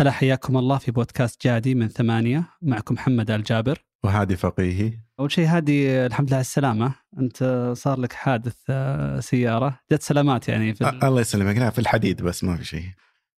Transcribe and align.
هلا 0.00 0.10
حياكم 0.10 0.56
الله 0.56 0.78
في 0.78 0.90
بودكاست 0.90 1.46
جادي 1.46 1.74
من 1.74 1.88
ثمانية. 1.88 2.48
معكم 2.62 2.94
محمد 2.94 3.30
الجابر. 3.30 3.78
وهادي 4.04 4.36
فقيهي. 4.36 4.92
أول 5.20 5.32
شيء 5.32 5.46
هادي 5.46 6.06
الحمد 6.06 6.28
لله 6.28 6.36
على 6.36 6.40
السلامة. 6.40 6.94
أنت 7.18 7.72
صار 7.76 8.00
لك 8.00 8.12
حادث 8.12 8.56
آه، 8.70 9.20
سيارة. 9.20 9.80
جت 9.92 10.02
سلامات 10.02 10.48
يعني 10.48 10.74
في 10.74 10.88
ال... 10.88 11.04
الله 11.04 11.20
يسلمك. 11.20 11.56
لا 11.56 11.70
في 11.70 11.78
الحديد 11.78 12.22
بس 12.22 12.44
ما 12.44 12.56
في 12.56 12.64
شيء. 12.64 12.84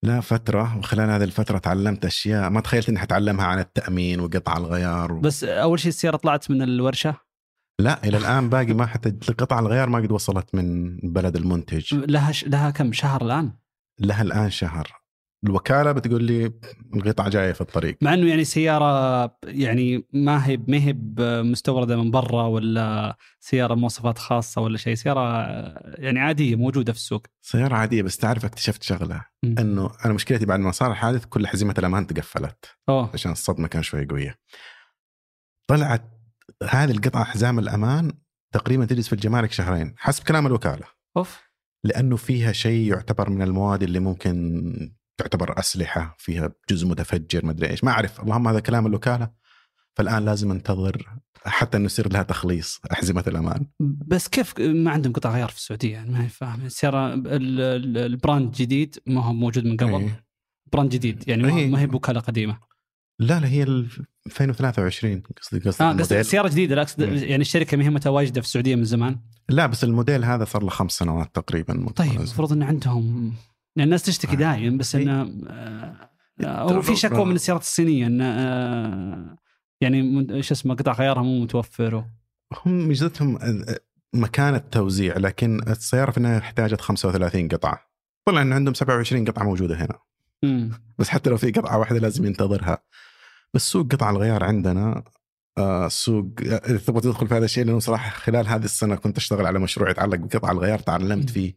لا 0.03 0.21
فترة 0.21 0.77
وخلال 0.77 1.09
هذه 1.09 1.23
الفترة 1.23 1.57
تعلمت 1.57 2.05
أشياء 2.05 2.49
ما 2.49 2.61
تخيلت 2.61 2.89
إني 2.89 2.99
حتعلمها 2.99 3.45
عن 3.45 3.59
التأمين 3.59 4.19
وقطع 4.19 4.57
الغيار 4.57 5.13
و... 5.13 5.19
بس 5.19 5.43
أول 5.43 5.79
شيء 5.79 5.89
السيارة 5.89 6.17
طلعت 6.17 6.51
من 6.51 6.61
الورشة؟ 6.61 7.15
لا 7.81 8.03
إلى 8.03 8.17
الآن 8.17 8.49
باقي 8.49 8.73
ما 8.73 8.85
حتى 8.85 9.33
قطع 9.33 9.59
الغيار 9.59 9.89
ما 9.89 9.97
قد 9.97 10.11
وصلت 10.11 10.55
من 10.55 10.97
بلد 10.97 11.35
المنتج. 11.35 11.95
لها 11.95 12.31
ش... 12.31 12.43
لها 12.43 12.69
كم؟ 12.69 12.93
شهر 12.93 13.21
الآن؟ 13.21 13.51
لها 13.99 14.21
الآن 14.21 14.49
شهر. 14.49 14.98
الوكالة 15.43 15.91
بتقول 15.91 16.23
لي 16.23 16.53
القطعة 16.95 17.29
جاية 17.29 17.51
في 17.51 17.61
الطريق. 17.61 17.97
مع 18.01 18.13
إنه 18.13 18.29
يعني 18.29 18.43
سيارة 18.43 19.37
يعني 19.43 20.07
ما 20.13 20.47
هي 20.47 20.57
ما 20.67 20.77
هي 20.77 20.95
مستورده 21.43 21.97
من 21.97 22.11
برا 22.11 22.43
ولا 22.43 23.17
سيارة 23.39 23.75
مواصفات 23.75 24.17
خاصة 24.17 24.61
ولا 24.61 24.77
شيء 24.77 24.95
سيارة 24.95 25.43
يعني 25.97 26.19
عادية 26.19 26.55
موجودة 26.55 26.93
في 26.93 26.99
السوق. 26.99 27.27
سيارة 27.41 27.75
عادية 27.75 28.01
بس 28.01 28.17
تعرف 28.17 28.45
اكتشفت 28.45 28.83
شغلة. 28.83 29.25
مم. 29.43 29.55
إنه 29.59 29.91
أنا 30.05 30.13
مشكلتي 30.13 30.45
بعد 30.45 30.59
ما 30.59 30.71
صار 30.71 30.91
الحادث 30.91 31.25
كل 31.25 31.47
حزمة 31.47 31.75
الأمان 31.79 32.07
تقفلت 32.07 32.65
أوه. 32.89 33.09
عشان 33.13 33.31
الصدمة 33.31 33.67
كان 33.67 33.83
شوي 33.83 34.05
قوية. 34.05 34.39
طلعت 35.69 36.03
هذه 36.69 36.91
القطعة 36.91 37.23
حزام 37.23 37.59
الأمان 37.59 38.11
تقريبا 38.53 38.85
تجلس 38.85 39.07
في 39.07 39.13
الجمارك 39.13 39.51
شهرين 39.51 39.93
حسب 39.97 40.23
كلام 40.23 40.47
الوكالة. 40.47 40.85
أوف. 41.17 41.49
لأنه 41.83 42.15
فيها 42.15 42.51
شيء 42.51 42.91
يعتبر 42.91 43.29
من 43.29 43.41
المواد 43.41 43.83
اللي 43.83 43.99
ممكن 43.99 44.93
تعتبر 45.19 45.59
أسلحة 45.59 46.15
فيها 46.19 46.51
جزء 46.69 46.87
متفجر 46.87 47.45
ما 47.45 47.51
أدري 47.51 47.69
إيش 47.69 47.83
ما 47.83 47.91
أعرف 47.91 48.21
اللهم 48.21 48.47
هذا 48.47 48.59
كلام 48.59 48.87
الوكالة 48.87 49.29
فالآن 49.95 50.25
لازم 50.25 50.51
أنتظر 50.51 51.09
حتى 51.45 51.77
إنه 51.77 51.85
يصير 51.85 52.13
لها 52.13 52.23
تخليص 52.23 52.81
أحزمة 52.91 53.23
الأمان 53.27 53.65
بس 53.79 54.27
كيف 54.27 54.59
ما 54.59 54.91
عندهم 54.91 55.13
قطع 55.13 55.31
غيار 55.33 55.49
في 55.49 55.55
السعودية 55.57 55.93
يعني 55.93 56.11
ما 56.11 56.23
هي 56.25 56.29
فاهم 56.29 56.65
السياره 56.65 57.13
ال- 57.13 57.27
ال- 57.61 57.97
ال 57.97 58.06
brand 58.06 58.51
جديد 58.51 58.95
ما 59.07 59.23
هو 59.23 59.33
موجود 59.33 59.65
من 59.65 59.77
قبل 59.77 59.93
إيه. 59.93 60.25
brand 60.73 60.89
جديد 60.91 61.23
يعني 61.27 61.43
ما- 61.43 61.57
إيه. 61.57 61.69
ما 61.69 61.79
هي 61.81 61.87
بوكالة 61.87 62.19
قديمة 62.19 62.59
لا 63.19 63.39
لا 63.39 63.47
هي 63.47 63.63
ال 63.63 63.87
2023 64.27 65.21
قصدي 65.41 65.59
قصدي 65.69 65.83
آه 65.83 65.91
قصدي 65.93 66.23
سيارة 66.23 66.49
جديدة 66.49 66.75
لا 66.75 66.81
أقصد 66.81 67.03
مم. 67.03 67.15
يعني 67.15 67.41
الشركة 67.41 67.77
ما 67.77 67.83
هي 67.83 67.89
متواجدة 67.89 68.41
في 68.41 68.47
السعودية 68.47 68.75
من 68.75 68.83
زمان 68.83 69.19
لا 69.49 69.65
بس 69.65 69.83
الموديل 69.83 70.23
هذا 70.25 70.45
صار 70.45 70.63
له 70.63 70.69
خمس 70.69 70.91
سنوات 70.91 71.35
تقريبا 71.35 71.89
طيب. 71.95 72.11
المفروض 72.11 72.51
إن 72.53 72.63
عندهم 72.63 73.33
يعني 73.79 73.83
الناس 73.83 74.03
تشتكي 74.03 74.33
آه. 74.33 74.35
دائما 74.35 74.77
بس. 74.77 74.95
إنه 74.95 75.31
آه، 75.47 76.61
هو 76.61 76.81
في 76.81 76.95
شكوى 76.95 77.21
آه. 77.21 77.23
من 77.23 77.35
السيارات 77.35 77.61
الصينية 77.61 78.07
إنه 78.07 78.25
آه، 78.25 79.37
يعني 79.81 80.43
شو 80.43 80.53
اسمه 80.53 80.75
قطع 80.75 80.91
غيارها 80.91 81.23
مو 81.23 81.39
متوفر 81.39 82.05
هم 82.65 82.87
ميزتهم 82.87 83.39
مكان 84.13 84.55
التوزيع 84.55 85.17
لكن 85.17 85.61
السيارة 85.67 86.11
في 86.11 86.17
النهاية 86.17 86.37
احتاجت 86.37 86.81
35 86.81 87.47
قطعة 87.47 87.89
طلع 88.25 88.41
ان 88.41 88.53
عندهم 88.53 88.73
27 88.73 89.25
قطعة 89.25 89.43
موجودة 89.43 89.75
هنا 89.75 89.99
مم. 90.43 90.71
بس 90.97 91.09
حتى 91.09 91.29
لو 91.29 91.37
في 91.37 91.51
قطعة 91.51 91.77
واحدة 91.77 91.99
لازم 91.99 92.25
ينتظرها 92.25 92.83
بس 93.53 93.71
سوق 93.71 93.91
قطع 93.91 94.09
الغيار 94.09 94.43
عندنا 94.43 95.03
آه 95.57 95.87
سوق 95.87 96.25
إذا 96.41 96.77
تبغى 96.77 97.01
تدخل 97.01 97.27
في 97.27 97.33
هذا 97.33 97.45
الشيء 97.45 97.65
لأنه 97.65 97.79
صراحة 97.79 98.09
خلال 98.09 98.47
هذه 98.47 98.65
السنة 98.65 98.95
كنت 98.95 99.17
أشتغل 99.17 99.45
على 99.45 99.59
مشروع 99.59 99.89
يتعلق 99.89 100.17
بقطع 100.17 100.51
الغيار 100.51 100.79
تعلمت. 100.79 101.29
فيه 101.29 101.53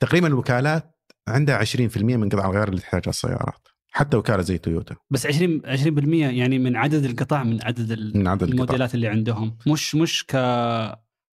تقريبا 0.00 0.26
الوكالات 0.26 0.99
عندها 1.30 1.64
20% 1.64 1.96
من 2.02 2.28
قطع 2.28 2.46
الغيار 2.50 2.68
اللي 2.68 2.80
تحتاجها 2.80 3.10
السيارات 3.10 3.68
حتى 3.92 4.16
وكاله 4.16 4.42
زي 4.42 4.58
تويوتا 4.58 4.96
بس 5.10 5.26
20 5.26 5.62
20% 5.62 6.14
يعني 6.14 6.58
من 6.58 6.76
عدد 6.76 7.04
القطع 7.04 7.42
من 7.44 7.64
عدد 7.64 7.90
ال- 7.92 8.18
من 8.18 8.28
عدد 8.28 8.42
القطع 8.42 8.54
الموديلات 8.54 8.94
اللي 8.94 9.08
عندهم 9.08 9.58
مش 9.66 9.94
مش 9.94 10.24
ك 10.28 10.36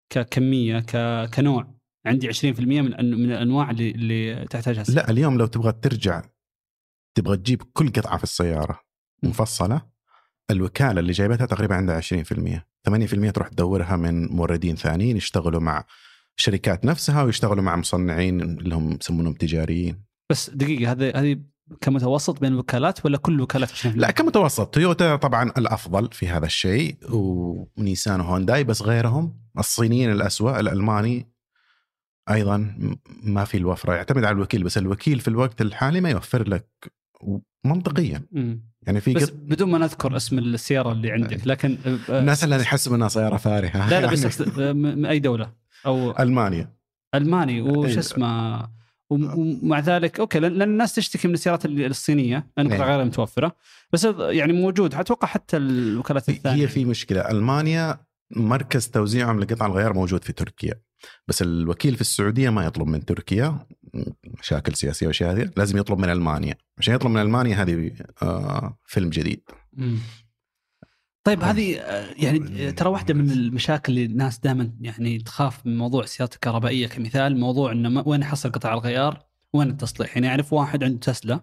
ككمية 0.10 0.80
ك... 0.80 0.96
كنوع 1.34 1.74
عندي 2.06 2.34
20% 2.34 2.44
من 2.60 2.84
من 3.12 3.32
الأنواع 3.32 3.72
اللي 3.72 3.92
اللي 3.92 4.46
تحتاجها 4.50 4.82
السيارة. 4.82 4.98
لا 5.06 5.10
اليوم 5.12 5.38
لو 5.38 5.46
تبغى 5.46 5.72
ترجع 5.72 6.22
تبغى 7.18 7.38
تجيب 7.38 7.62
كل 7.74 7.90
قطعة 7.92 8.18
في 8.18 8.24
السيارة. 8.24 8.80
مفصلة 9.24 9.82
الوكالة 10.52 11.00
اللي 11.00 11.12
جايبتها 11.12 11.46
تقريبا 11.46 11.76
عندها 11.76 12.02
20% 12.02 12.04
8% 12.90 13.32
تروح 13.32 13.48
تدورها 13.48 13.96
من 13.96 14.28
موردين 14.28 14.76
ثانيين 14.76 15.18
يشتغلوا 15.18 15.62
مع 15.62 15.86
شركات 16.38 16.86
نفسها 16.86 17.24
ويشتغلوا 17.24 17.64
مع 17.64 17.76
مصنعين 17.76 18.42
اللي 18.42 18.76
هم 18.76 18.98
يسمونهم 19.02 19.34
تجاريين. 19.34 20.04
بس 20.32 20.50
دقيقة 20.50 20.92
هذه 20.92 21.12
هذه 21.16 21.40
كمتوسط 21.82 22.40
بين 22.40 22.54
الوكالات 22.54 23.06
ولا 23.06 23.18
كل 23.18 23.34
الوكالات 23.34 23.72
20%؟ 23.72 23.86
لا 23.96 24.12
كمتوسط. 24.12 24.74
تويوتا 24.74 25.16
طبعا 25.16 25.52
الأفضل 25.58 26.10
في 26.12 26.28
هذا 26.28 26.46
الشيء 26.46 26.98
ونيسان 27.10 28.22
وهونداي 28.22 28.64
بس 28.64 28.82
غيرهم 28.82 29.40
الصينيين 29.60 30.12
الأسوأ 30.12 30.60
الألماني 30.60 31.28
أيضا 32.30 32.78
ما 33.24 33.46
في 33.46 33.58
الوفرة. 33.58 33.94
يعتمد 33.94 34.24
على 34.24 34.36
الوكيل 34.36 34.64
بس 34.64 34.78
الوكيل 34.78 35.20
في 35.20 35.28
الوقت 35.28 35.62
الحالي 35.62 36.02
ما 36.02 36.10
يوفر 36.10 36.48
لك 36.48 36.68
منطقيا. 37.66 38.22
يعني 38.88 39.02
في 39.02 39.14
بس 39.14 39.24
قط... 39.24 39.34
بدون 39.34 39.72
ما 39.72 39.78
نذكر 39.78 40.16
اسم 40.16 40.40
السيارة 40.40 40.92
اللي 40.92 41.12
عندك 41.12 41.48
لكن 41.48 41.78
آه، 42.10 42.20
الناس 42.20 42.44
اللي 42.44 42.56
يحسب 42.56 42.94
إنها 42.94 43.08
سيارة 43.08 43.38
فارهه 43.38 43.90
لا 43.90 44.02
لا 44.02 44.12
بس 44.12 44.42
آه، 44.42 44.74
من 44.74 45.06
أي 45.06 45.20
دولة. 45.20 45.52
أو 45.88 46.12
ألمانيا. 46.20 46.74
ألماني 47.16 47.62
وش 47.62 47.90
إيه. 47.92 48.00
اسمه؟ 48.00 48.60
وم- 49.10 49.40
ومع 49.64 49.80
ذلك 49.80 50.20
أوكي 50.20 50.40
لأن 50.40 50.62
الناس 50.62 50.96
تشتكي 50.96 51.28
من 51.28 51.34
السيارات 51.34 51.66
ال- 51.66 51.86
الصينية 51.86 52.48
لأن 52.58 52.72
إيه. 52.72 52.84
غير 52.84 53.06
متوفرة. 53.06 53.56
بس 53.94 54.08
يعني 54.20 54.54
موجود 54.54 54.96
أتوقع 54.96 55.28
حتى 55.28 55.58
الوكالات 55.58 56.30
الثانية. 56.30 56.64
هي 56.64 56.68
في 56.68 56.86
مشكلة. 56.86 57.22
ألمانيا 57.22 57.98
مركز 58.36 58.88
توزيعهم 58.88 59.40
لقطع 59.40 59.66
الغيار 59.66 59.94
موجود 59.94 60.24
في 60.24 60.34
تركيا. 60.34 60.74
بس 61.28 61.42
الوكيل 61.42 61.96
في 61.96 62.02
السعودية 62.02 62.50
ما 62.50 62.66
يطلب 62.66 62.88
من 62.88 63.06
تركيا. 63.06 63.66
مشاكل 64.40 64.76
سياسية 64.76 65.08
وأشياء 65.08 65.32
هذه. 65.32 65.52
لازم 65.58 65.78
يطلب 65.78 66.00
من 66.00 66.10
ألمانيا. 66.10 66.56
عشان 66.78 66.96
يطلب 66.96 67.12
من 67.12 67.22
ألمانيا 67.22 67.56
هذه 67.56 67.92
آه 68.22 68.78
فيلم 68.86 69.10
جديد. 69.10 69.42
طيب 71.28 71.44
هذه 71.44 71.80
آه، 71.80 72.14
يعني 72.18 72.68
آه، 72.68 72.72
ترى 72.72 72.90
واحدة 72.90 73.14
من 73.14 73.32
المشاكل 73.32 73.94
اللي 73.94 74.06
الناس 74.06 74.40
دائما 74.40 74.72
يعني 74.82 75.18
تخاف 75.18 75.66
من 75.66 75.78
موضوع 75.78 76.04
السيارات 76.04 76.36
الكهربائية 76.36 76.88
كمثال 76.88 77.40
موضوع 77.40 77.72
إنه 77.72 78.04
وين 78.06 78.22
احصل 78.22 78.52
قطع 78.52 78.74
الغيار؟ 78.74 79.26
وين 79.54 79.70
التصليح؟ 79.70 80.18
يعني 80.18 80.30
اعرف 80.30 80.54
واحد 80.54 80.84
عنده 80.84 81.00
تسلا 81.00 81.40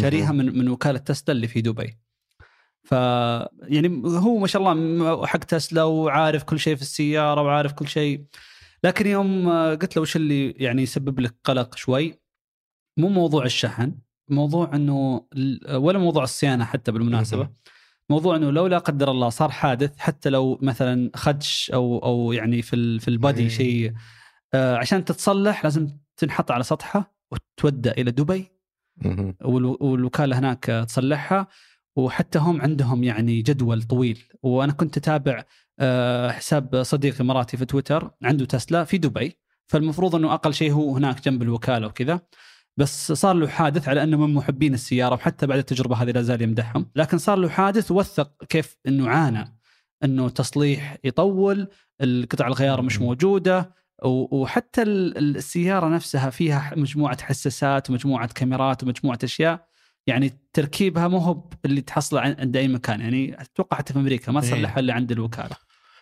شاريها 0.00 0.32
من 0.32 0.58
من 0.58 0.68
وكالة 0.68 0.98
تسلا 0.98 1.34
اللي 1.34 1.48
في 1.48 1.60
دبي. 1.60 1.98
ف 2.84 2.92
يعني 3.62 4.02
هو 4.04 4.38
ما 4.38 4.46
شاء 4.46 4.62
الله 4.62 5.26
حق 5.26 5.38
تسلا 5.38 5.82
وعارف 5.82 6.42
كل 6.42 6.58
شيء 6.58 6.76
في 6.76 6.82
السيارة 6.82 7.42
وعارف 7.42 7.72
كل 7.72 7.88
شيء. 7.88 8.24
لكن 8.84 9.06
يوم 9.06 9.48
آه، 9.48 9.74
قلت 9.74 9.96
له 9.96 10.02
وش 10.02 10.16
اللي 10.16 10.50
يعني 10.50 10.82
يسبب 10.82 11.20
لك 11.20 11.34
قلق 11.44 11.76
شوي؟ 11.76 12.20
مو 12.96 13.08
موضوع 13.08 13.44
الشحن 13.44 13.94
موضوع 14.28 14.74
إنه 14.74 15.26
ولا 15.70 15.98
موضوع 15.98 16.22
الصيانة 16.22 16.64
حتى 16.64 16.92
بالمناسبة. 16.92 17.48
موضوع 18.10 18.36
إنه 18.36 18.50
لو 18.50 18.66
لا 18.66 18.78
قدر 18.78 19.10
الله 19.10 19.28
صار 19.28 19.50
حادث 19.50 19.98
حتى 19.98 20.30
لو 20.30 20.58
مثلا 20.62 21.10
خدش 21.14 21.70
أو 21.74 21.98
أو 21.98 22.32
يعني 22.32 22.62
في 22.62 22.98
في 22.98 23.08
البادي 23.08 23.42
إيه. 23.42 23.48
شيء 23.48 23.92
آه 24.54 24.76
عشان 24.76 25.04
تتصلح 25.04 25.64
لازم 25.64 25.88
تنحط 26.16 26.50
على 26.50 26.62
سطحه 26.62 27.14
وتودى 27.30 27.90
إلى 27.90 28.10
دبي 28.10 28.50
والوكالة 29.80 30.38
هناك 30.38 30.64
تصلحها 30.88 31.46
وحتى 31.96 32.38
هم 32.38 32.60
عندهم 32.60 33.04
يعني 33.04 33.42
جدول 33.42 33.82
طويل. 33.82 34.24
وأنا 34.42 34.72
كنت 34.72 34.96
أتابع 34.96 35.44
آه، 35.78 36.30
حساب 36.30 36.82
صديق 36.82 37.20
إماراتي 37.20 37.56
في 37.56 37.64
تويتر 37.64 38.10
عنده 38.22 38.44
تسلا 38.44 38.84
في 38.84 38.98
دبي 38.98 39.38
فالمفروض 39.66 40.14
إنه 40.14 40.34
أقل 40.34 40.54
شيء 40.54 40.72
هو 40.72 40.96
هناك 40.96 41.24
جنب 41.24 41.42
الوكالة 41.42 41.86
وكذا. 41.86 42.20
بس 42.76 43.12
صار 43.12 43.34
له 43.34 43.48
حادث 43.48 43.88
على 43.88 44.02
أنه 44.02 44.26
من 44.26 44.34
محبين 44.34 44.74
السيارة 44.74 45.14
وحتى 45.14 45.46
بعد 45.46 45.58
التجربة 45.58 45.96
هذه 45.96 46.10
لا 46.10 46.22
زال 46.22 46.42
يمدحهم. 46.42 46.90
لكن 46.96 47.18
صار 47.18 47.38
له 47.38 47.48
حادث 47.48 47.90
ووثق 47.90 48.44
كيف 48.48 48.76
إنه 48.86 49.08
عانى 49.08 49.58
إنه 50.04 50.28
تصليح 50.28 50.96
يطول 51.04 51.68
القطع 52.00 52.46
الغيار 52.46 52.82
مش. 52.82 53.00
موجودة 53.00 53.74
وحتى 54.04 54.82
ال- 54.82 55.36
السيارة 55.36 55.88
نفسها 55.88 56.30
فيها 56.30 56.72
مجموعة 56.76 57.22
حساسات 57.22 57.90
ومجموعة 57.90 58.26
كاميرات 58.34 58.82
ومجموعة 58.82 59.18
أشياء. 59.24 59.66
يعني 60.06 60.32
تركيبها 60.52 61.08
مو 61.08 61.18
هو 61.18 61.50
اللي 61.64 61.80
تحصله 61.80 62.20
عن- 62.20 62.36
عند 62.38 62.56
أي 62.56 62.68
مكان. 62.68 63.00
يعني 63.00 63.40
أتوقع 63.42 63.76
حتى 63.76 63.92
في 63.92 63.98
أمريكا 63.98 64.32
ما 64.32 64.40
إيه. 64.42 64.46
تصلحها 64.46 64.80
الا 64.80 64.94
عند 64.94 65.12
الوكالة. 65.12 65.56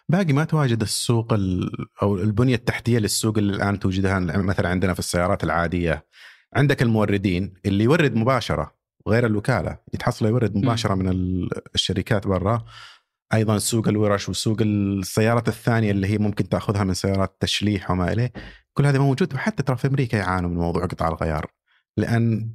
باقي 0.09 0.33
ما 0.33 0.45
تواجد 0.45 0.83
السوق 0.83 1.33
ال- 1.33 1.71
أو 2.03 2.17
البنية 2.17 2.55
التحتية 2.55 2.99
للسوق 2.99 3.39
اللي 3.39 3.57
الآن 3.57 3.79
توجدها 3.79 4.19
مثلا 4.19 4.69
عندنا 4.69 4.93
في 4.93 4.99
السيارات 4.99 5.45
العادية. 5.45 6.05
عندك 6.55 6.83
الموردين 6.83 7.55
اللي 7.67 7.85
يورد 7.85 8.15
مباشرة 8.15 8.75
غير 9.09 9.27
الوكالة 9.27 9.79
يتحصل 9.95 10.27
يورد 10.27 10.57
مباشرة 10.57 10.95
من 10.95 11.09
ال- 11.09 11.51
الشركات 11.75 12.27
برا. 12.27 12.65
أيضا 13.35 13.59
سوق 13.59 13.89
الورش 13.89 14.29
وسوق 14.29 14.57
السيارات 14.61 15.49
الثانية 15.49 15.91
اللي 15.91 16.07
هي 16.07 16.19
ممكن 16.19 16.49
تأخذها 16.49 16.85
من 16.85 16.95
سيارات 16.95 17.37
تشليح 17.41 17.91
وما 17.91 18.13
إليه. 18.13 18.33
كل 18.73 18.87
هذا 18.87 18.99
موجود 18.99 19.35
وحتى 19.35 19.63
ترى 19.63 19.77
في 19.77 19.87
أمريكا 19.89 20.17
يعانوا 20.17 20.51
من 20.51 20.57
موضوع 20.57 20.87
قطع 20.87 21.09
الغيار. 21.09 21.51
لأن 21.97 22.55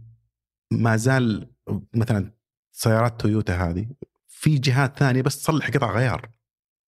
ما 0.71 0.95
زال 0.95 1.51
مثلا 1.94 2.31
سيارات 2.71 3.21
تويوتا 3.21 3.55
هذه 3.55 3.88
في 4.27 4.57
جهات 4.57 4.99
ثانية 4.99 5.21
بس 5.21 5.41
تصلح 5.41 5.69
قطع 5.69 5.91
غيار. 5.91 6.29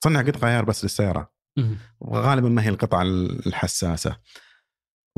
تصنع 0.02 0.22
قطع 0.22 0.48
غيار 0.48 0.66
بس 0.66 0.84
للسيارة. 0.84 1.32
مم. 1.58 1.78
وغالبا 2.00 2.50
ما 2.50 2.64
هي 2.64 2.70
القطع 2.70 3.02
الحساسة. 3.02 4.18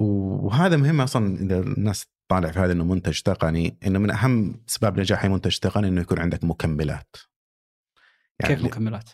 وهذا 0.01 0.77
مهم 0.77 1.01
أصلا 1.01 1.39
إذا 1.39 1.59
الناس 1.59 2.06
طالع 2.27 2.51
في 2.51 2.59
هذا 2.59 2.71
إنه 2.71 2.83
منتج 2.83 3.21
تقني 3.21 3.77
إنه 3.86 4.00
من 4.00 4.12
أهم 4.12 4.63
اسباب 4.69 5.00
نجاح 5.00 5.24
اي 5.24 5.30
منتج 5.30 5.57
تقني 5.57 5.88
إنه 5.88 6.01
يكون 6.01 6.19
عندك 6.19 6.44
مكملات. 6.44 7.15
كيف 8.44 8.63
مكملات؟ 8.63 9.09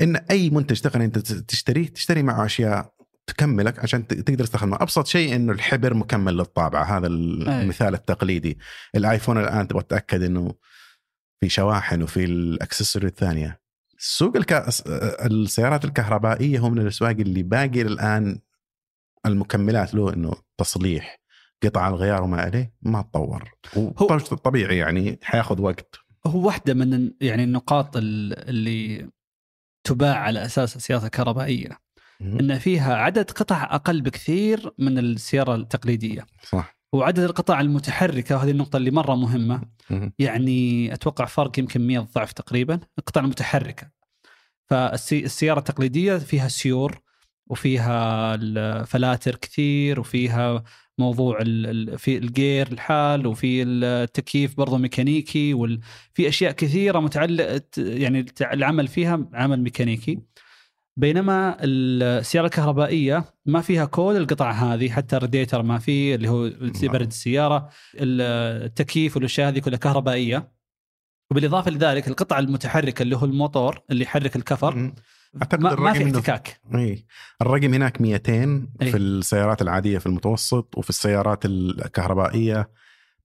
إن 0.00 0.16
أي 0.16 0.50
منتج 0.50 0.80
تقني 0.80 1.04
أنت 1.04 1.18
تشتريه 1.18 1.88
تشتري 1.88 2.22
معه 2.22 2.46
أشياء 2.46 2.92
تكملك 3.26 3.78
عشان 3.78 4.06
تقدر 4.06 4.44
تستخدمه. 4.44 4.76
أبسط 4.80 5.06
شيء 5.06 5.36
إنه 5.36 5.52
الحبر 5.52 5.94
مكمل 5.94 6.36
للطابعة 6.36 6.84
هذا 6.84 7.06
المثال 7.06 7.94
التقليدي. 7.94 8.58
الآيفون 8.94 9.38
الآن 9.38 9.68
تبغى 9.68 9.82
تتأكد 9.82 10.22
إنه 10.22 10.54
في 11.40 11.48
شواحن 11.48 12.02
وفي 12.02 12.24
الأكسسوري 12.24 13.06
الثانية. 13.06 13.60
سوق 13.98 14.36
الك... 14.36 14.52
السيارات 15.24 15.84
الكهربائية 15.84 16.58
هو 16.58 16.70
من 16.70 16.78
الأسواق 16.78 17.10
اللي 17.10 17.42
باقي 17.42 17.82
الان 17.82 18.40
المكملات 19.26 19.94
له 19.94 20.14
إنه 20.14 20.32
تصليح 20.58 21.18
قطع 21.64 21.88
الغيار 21.88 22.22
وما 22.22 22.40
عليه 22.40 22.72
ما 22.82 23.02
تطور. 23.02 23.50
هو- 23.78 23.92
طبيعي 24.36 24.76
يعني 24.78 25.18
حياخذ 25.22 25.60
وقت. 25.60 25.96
هو 26.26 26.46
واحدة 26.46 26.74
من 26.74 27.10
يعني 27.20 27.44
النقاط 27.44 27.96
ال- 27.96 28.48
اللي 28.48 29.08
تباع 29.84 30.14
على 30.18 30.44
أساس 30.44 30.76
السيارات 30.76 31.04
الكهربائية 31.04 31.78
إن 32.20 32.58
فيها 32.58 32.94
عدد 32.94 33.30
قطع 33.30 33.74
أقل 33.74 34.00
بكثير 34.00 34.70
من 34.78 34.98
السيارة 34.98 35.54
التقليدية. 35.54 36.26
صح. 36.42 36.78
وعدد 36.92 37.18
القطع 37.18 37.60
المتحركة 37.60 38.36
وهذه 38.36 38.50
النقطة 38.50 38.76
اللي 38.76 38.90
مرة 38.90 39.14
مهمة 39.14 39.62
مهم. 39.90 40.12
يعني 40.18 40.94
أتوقع 40.94 41.24
فرق 41.24 41.58
يمكن 41.58 41.86
100 41.86 41.98
ضعف 42.00 42.32
تقريبا 42.32 42.80
القطع 42.98 43.20
المتحركة. 43.20 43.90
فالسياره 44.70 45.58
التقليدية 45.58 46.16
فيها 46.16 46.48
سيور 46.48 47.00
وفيها 47.48 48.34
الفلاتر 48.34 49.34
كثير 49.34 50.00
وفيها 50.00 50.62
موضوع 50.98 51.38
في 51.96 52.18
ال 52.18 52.29
gear 52.29 52.72
الحال 52.72 53.26
وفي 53.26 53.62
التكييف 53.62 54.56
برضه 54.56 54.78
ميكانيكي 54.78 55.54
وال... 55.54 55.80
في 56.14 56.28
أشياء 56.28 56.52
كثيرة 56.52 57.00
متعلقة 57.00 57.62
يعني 57.76 58.26
العمل 58.40 58.88
فيها 58.88 59.28
عمل 59.34 59.62
ميكانيكي. 59.62 60.20
بينما 60.96 61.56
السيارة 61.60 62.46
الكهربائية 62.46 63.24
ما 63.46 63.60
فيها 63.60 63.84
كل 63.84 64.14
القطع 64.16 64.50
هذه 64.50 64.90
حتى 64.90 65.16
الراديتر 65.16 65.62
ما 65.62 65.78
فيه 65.78 66.14
اللي 66.14 66.28
هو 66.28 66.50
برد 66.82 67.06
السيارة. 67.06 67.68
التكييف 67.94 69.16
والأشياء 69.16 69.48
هذه 69.48 69.58
كلها 69.58 69.78
كهربائية. 69.78 70.52
وبالإضافة 71.30 71.70
لذلك 71.70 72.08
القطع 72.08 72.38
المتحركة 72.38 73.02
اللي 73.02 73.16
هو 73.16 73.24
الموتور 73.24 73.82
اللي 73.90 74.04
يحرك 74.04 74.36
الكفر. 74.36 74.92
أعتقد 75.36 75.60
ما, 75.60 75.68
ما 75.68 75.74
الرقم 75.74 75.92
في 75.94 76.12
إنه- 76.12 76.16
احتكاك. 76.16 76.60
إي. 76.74 77.06
الرقم 77.42 77.74
هناك 77.74 78.00
200 78.00 78.68
إي. 78.82 78.90
في 78.90 78.96
السيارات 78.96 79.62
العادية 79.62 79.98
في 79.98 80.06
المتوسط 80.06 80.78
وفي 80.78 80.90
السيارات 80.90 81.44
الكهربائية 81.44 82.70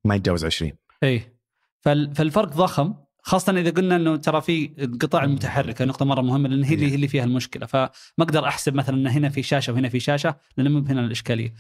ما 0.06 0.16
يتجاوز 0.16 0.46
20 0.46 0.72
إي. 1.04 1.36
فال- 1.82 2.16
فالفرق 2.16 2.48
ضخم. 2.54 2.94
خاصة 3.26 3.60
إذا 3.60 3.70
قلنا 3.70 3.96
أنه 3.96 4.16
ترى 4.16 4.42
في 4.42 4.72
القطع 4.80 5.24
المتحركة 5.24 5.86
نقطة 5.86 6.06
مرة 6.06 6.22
مهمة 6.22 6.50
لأن 6.50 6.64
هي 6.64 6.74
اللي 6.76 6.96
اللي 6.96 7.08
فيها 7.08 7.24
المشكلة. 7.24 7.66
فما 7.66 7.90
أقدر 8.20 8.46
أحسب 8.48 8.76
مثلا 8.76 8.96
أن 8.96 9.08
هنا 9.08 9.30
في 9.30 9.44
شاشة 9.44 9.74
وهنا 9.74 9.90
في 9.90 10.00
شاشة 10.00 10.36
لأن 10.58 10.72
مو 10.72 10.80
هنا 10.80 11.02
الإشكالية. 11.02 11.54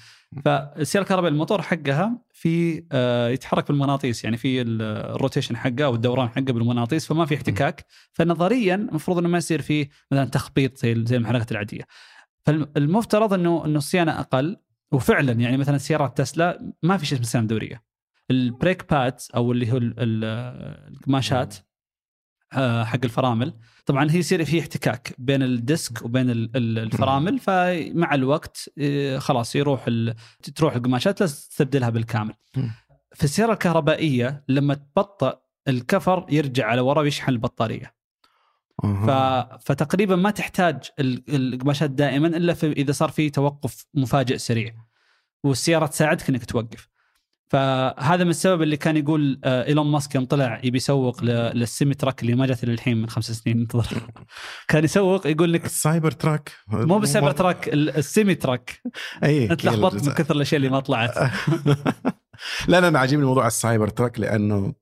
فالسيارة 0.45 1.03
الكهربائية 1.03 1.31
الموتور 1.33 1.61
حقها 1.61 2.21
في 2.33 2.83
آه، 2.91 3.29
يتحرك 3.29 3.67
بالمغناطيس 3.67 4.23
يعني 4.23 4.37
في 4.37 4.61
ال- 4.61 4.81
ال 5.15 5.20
rotation 5.20 5.57
حقه 5.57 5.85
أو 5.85 5.95
الدوران 5.95 6.29
حقه 6.29 6.41
بالمغناطيس 6.41 7.07
فما 7.07 7.25
في 7.25 7.35
احتكاك. 7.35 7.85
فنظريا 8.13 8.75
المفروض 8.75 9.17
أنه 9.17 9.29
ما 9.29 9.37
يصير 9.37 9.61
فيه 9.61 9.89
مثلا 10.11 10.25
تخبيط 10.25 10.77
زي 10.77 11.05
زي 11.05 11.17
المحركات 11.17 11.51
العادية. 11.51 11.83
فالمفترض 12.45 13.33
أنه 13.33 13.65
أنه 13.65 13.77
الصيانة 13.77 14.19
أقل. 14.19 14.57
وفعلا 14.91 15.31
يعني 15.31 15.57
مثلا 15.57 15.77
سيارات 15.77 16.17
تسلا 16.17 16.73
ما 16.83 16.97
في 16.97 17.05
شيء 17.05 17.17
اسمه 17.17 17.27
صيانة 17.27 17.47
دورية. 17.47 17.92
ال 18.33 18.43
brake 18.43 18.91
pads 18.91 19.29
أو 19.35 19.51
اللي 19.51 19.71
هو 19.71 19.77
ال- 19.77 19.93
ال- 19.99 20.93
القماشات 20.93 21.55
آه، 22.53 22.83
حق 22.83 22.99
الفرامل. 23.03 23.53
طبعا 23.85 24.11
هي 24.11 24.17
يصير 24.19 24.45
في 24.45 24.59
احتكاك 24.59 25.13
بين 25.17 25.43
ال 25.43 25.56
disc 25.56 26.05
وبين 26.05 26.29
ال- 26.29 26.57
الفرامل 26.77 27.39
فمع 27.39 28.13
الوقت 28.13 28.69
آه، 28.79 29.17
خلاص 29.17 29.55
يروح 29.55 29.89
تروح 30.55 30.75
القماشات 30.75 31.21
لازم 31.21 31.35
تستبدلها 31.35 31.89
بالكامل. 31.89 32.33
مم. 32.57 32.71
في 33.13 33.23
السيارة 33.23 33.53
الكهربائية 33.53 34.43
لما 34.47 34.73
تبطأ 34.73 35.41
الكفر 35.67 36.25
يرجع 36.29 36.67
على 36.67 36.81
ورا 36.81 37.01
ويشحن 37.01 37.31
البطارية. 37.31 37.93
ف... 38.83 39.09
فتقريبا 39.65 40.15
ما 40.15 40.31
تحتاج 40.31 40.89
ال- 40.99 41.23
القماشات 41.53 41.89
دائما 41.89 42.27
إلا 42.27 42.53
في 42.53 42.71
إذا 42.71 42.91
صار 42.91 43.09
في 43.09 43.29
توقف 43.29 43.85
مفاجئ 43.93 44.37
سريع. 44.37 44.75
والسيارة 45.43 45.85
تساعدك 45.85 46.29
إنك 46.29 46.45
توقف. 46.45 46.89
فهذا 47.53 48.23
من 48.23 48.29
السبب 48.29 48.61
اللي 48.61 48.77
كان 48.77 48.97
يقول 48.97 49.39
آه، 49.43 49.65
إيلون 49.65 49.87
ماسك 49.91 50.15
يوم 50.15 50.25
طلع 50.25 50.61
يبي 50.63 50.77
يسوق 50.77 51.23
لل 51.23 51.46
semi 51.46 51.93
truck 51.93 52.21
اللي 52.21 52.35
ما 52.35 52.45
جت 52.45 52.65
للحين 52.65 52.97
من 53.01 53.09
خمس 53.09 53.31
سنين. 53.31 53.59
انتظر. 53.61 53.97
كان 54.67 54.83
يسوق 54.83 55.27
يقول 55.27 55.53
لك 55.53 55.65
ال 55.65 56.11
Cybertruck. 56.11 56.51
مو 56.67 56.99
بال 56.99 57.31
Cybertruck 57.31 57.67
ال- 57.69 57.97
semi 57.97 58.35
truck. 58.35 58.81
اي 59.23 59.51
أنت 59.51 59.65
لخبطت 59.65 60.07
من 60.07 60.13
كثر 60.13 60.35
الأشياء 60.35 60.57
اللي 60.57 60.69
ما 60.69 60.79
طلعت. 60.79 61.17
لا 62.67 62.81
لا 62.81 62.87
أنا 62.87 62.99
عاجبني 62.99 63.25
موضوع 63.25 63.47
ال 63.47 63.87
Cybertruck 63.87 64.19
لأنه 64.19 64.73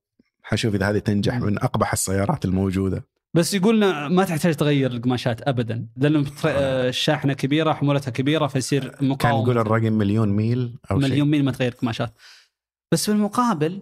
حشوف 0.44 0.76
إذا 0.76 0.90
هذه 0.90 0.98
تنجح. 0.98 1.36
من 1.36 1.58
أقبح 1.64 1.92
السيارات 1.94 2.46
الموجودة. 2.46 3.06
بس 3.34 3.54
يقولنا 3.54 4.08
ما 4.08 4.24
تحتاج 4.24 4.56
تغير 4.56 4.92
القماشات 4.92 5.48
ابدا 5.48 5.88
لأنه 5.98 6.22
بتر- 6.22 6.34
آه، 6.50 6.90
الشاحنه 6.90 7.34
كبيرة 7.34 7.74
حمولتها 7.74 8.12
كبيرة 8.12 8.48
فيصير 8.48 8.88
كان 8.88 9.10
مقاومة. 9.10 9.44
يقول 9.44 9.58
الرقم 9.58 9.94
مليون 9.94 10.30
ميل 10.30 10.76
أو 10.92 10.98
مليون 10.98 11.12
شيء. 11.14 11.24
ميل 11.24 11.46
ما 11.46 11.52
تغير 11.52 11.72
قماشات. 11.72 12.14
بس 12.92 13.06
في 13.06 13.12
المقابل 13.12 13.82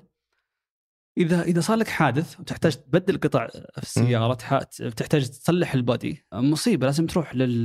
إذا 1.17 1.41
إذا 1.41 1.61
صار 1.61 1.77
لك 1.77 1.87
حادث 1.87 2.39
وتحتاج 2.39 2.75
تبدل 2.75 3.17
قطع 3.17 3.47
في 3.47 3.81
السياره 3.83 4.33
تح- 4.33 4.63
تحتاج 4.97 5.29
تصلح 5.29 5.73
البودي 5.73 6.25
مصيبة 6.33 6.85
لازم 6.85 7.05
تروح 7.05 7.35
لل 7.35 7.63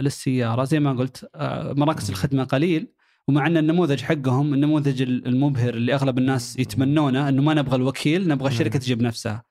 للسيارة. 0.00 0.64
زي 0.64 0.80
ما 0.80 0.92
قلت 0.92 1.30
آه، 1.34 1.72
مراكز 1.72 2.10
الخدمة 2.10 2.44
قليل 2.44 2.92
ومع 3.28 3.46
أن 3.46 3.56
النموذج 3.56 4.02
حقهم 4.02 4.54
النموذج 4.54 5.02
المبهر 5.02 5.74
اللي 5.74 5.94
أغلب 5.94 6.18
الناس 6.18 6.58
يتمنونه 6.58 7.28
إنه 7.28 7.42
ما 7.42 7.54
نبغى 7.54 7.76
الوكيل 7.76 8.28
نبغى 8.28 8.48
الشركة 8.48 8.78
تجيب 8.78 9.02
نفسها. 9.02 9.44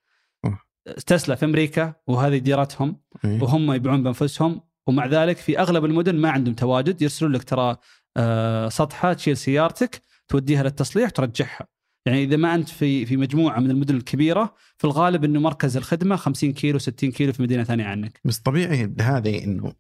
تسلا 1.07 1.36
في 1.36 1.45
أمريكا 1.45 1.93
وهذه 2.07 2.38
ديرتهم. 2.38 3.01
وهم 3.24 3.71
يبيعون 3.74 4.03
بأنفسهم 4.03 4.62
ومع 4.88 5.05
ذلك 5.05 5.38
في 5.38 5.59
أغلب 5.59 5.86
المدن 5.86 6.15
ما 6.15 6.29
عندهم 6.29 6.53
تواجد 6.53 7.01
يرسلون 7.01 7.31
لك 7.31 7.43
ترى 7.43 7.77
آه، 8.17 8.69
سطحة 8.69 9.13
تشيل 9.13 9.38
سيارتك 9.38 10.01
توديها 10.27 10.63
للتصليح 10.63 11.10
ترجعها 11.10 11.67
يعني 12.05 12.24
إذا 12.24 12.38
ما 12.38 12.55
أنت 12.55 12.70
في 12.70 13.05
في 13.05 13.17
مجموعة 13.17 13.60
من 13.60 13.72
المدن 13.72 13.96
الكبيرة 13.96 14.55
في 14.77 14.86
الغالب 14.86 15.24
إنه 15.24 15.39
مركز 15.39 15.77
الخدمة 15.77 16.15
50 16.15 16.53
كيلو 16.53 16.79
60 16.79 17.12
كيلو 17.12 17.34
في 17.34 17.44
مدينة 17.44 17.63
ثانية 17.63 17.86
عنك. 17.86 18.20
بس 18.25 18.39
طبيعي 18.39 18.94
هذه 19.01 19.44
إنه 19.44 19.74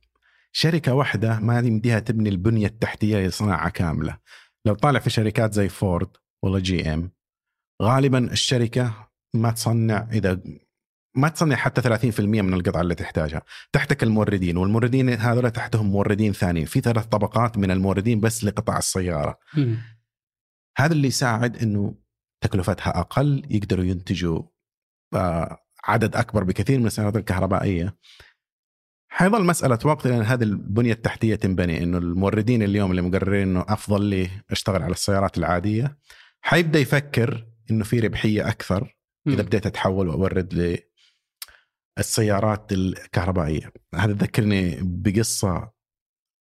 شركة 0.51 0.93
واحدة 0.93 1.39
ما 1.39 1.59
يمديها 1.59 1.99
تبني 1.99 2.29
البنية 2.29 2.67
التحتية 2.67 3.27
لصناعة 3.27 3.69
كاملة. 3.69 4.17
لو 4.65 4.73
طالع 4.73 4.99
في 4.99 5.09
شركات 5.09 5.53
زي 5.53 5.69
فورد 5.69 6.09
ولا 6.43 6.59
جي 6.59 6.93
إم 6.93 7.11
غالبا 7.81 8.31
الشركة 8.31 9.09
ما 9.33 9.51
تصنع 9.51 10.07
إذا 10.11 10.39
ما 11.15 11.29
تصنع 11.29 11.55
حتى 11.55 11.81
30% 11.81 12.19
من 12.19 12.53
القطع 12.53 12.81
اللي 12.81 12.95
تحتاجها. 12.95 13.41
تحتك 13.71 14.03
الموردين 14.03 14.57
والموردين 14.57 15.09
هذول 15.09 15.51
تحتهم 15.51 15.85
موردين 15.85 16.33
ثانيين. 16.33 16.65
في 16.65 16.81
ثلاث 16.81 17.05
طبقات 17.05 17.57
من 17.57 17.71
الموردين 17.71 18.19
بس 18.19 18.43
لقطع 18.43 18.77
السيارة. 18.77 19.39
هذا 20.77 20.93
اللي 20.93 21.07
يساعد 21.07 21.57
إنه 21.57 21.95
تكلفتها 22.43 22.99
أقل 22.99 23.43
يقدروا 23.49 23.85
ينتجوا 23.85 24.43
آه، 25.13 25.57
عدد 25.83 26.15
أكبر 26.15 26.43
بكثير 26.43 26.79
من 26.79 26.85
السيارات 26.85 27.15
الكهربائية. 27.15 27.97
حيظل 29.11 29.45
مسألة 29.45 29.79
وقت 29.85 30.07
لأن 30.07 30.21
هذه 30.21 30.43
البنية 30.43 30.91
التحتية 30.93 31.35
تنبني 31.35 31.83
إنه 31.83 31.97
الموردين 31.97 32.63
اليوم 32.63 32.91
اللي 32.91 33.01
مقررين 33.01 33.41
إنه 33.47 33.65
أفضل 33.67 34.05
لي 34.05 34.29
أشتغل 34.51 34.83
على 34.83 34.91
السيارات 34.91 35.37
العادية 35.37 35.97
حيبدأ 36.41 36.79
يفكر 36.79 37.47
إنه 37.71 37.83
في 37.83 37.99
ربحية 37.99 38.49
أكثر 38.49 38.95
إذا 39.27 39.41
بديت 39.43 39.65
أتحول 39.65 40.07
وأورد 40.07 40.81
للسيارات 41.97 42.71
الكهربائية. 42.71 43.73
هذا 43.95 44.13
ذكرني 44.13 44.79
بقصة 44.81 45.71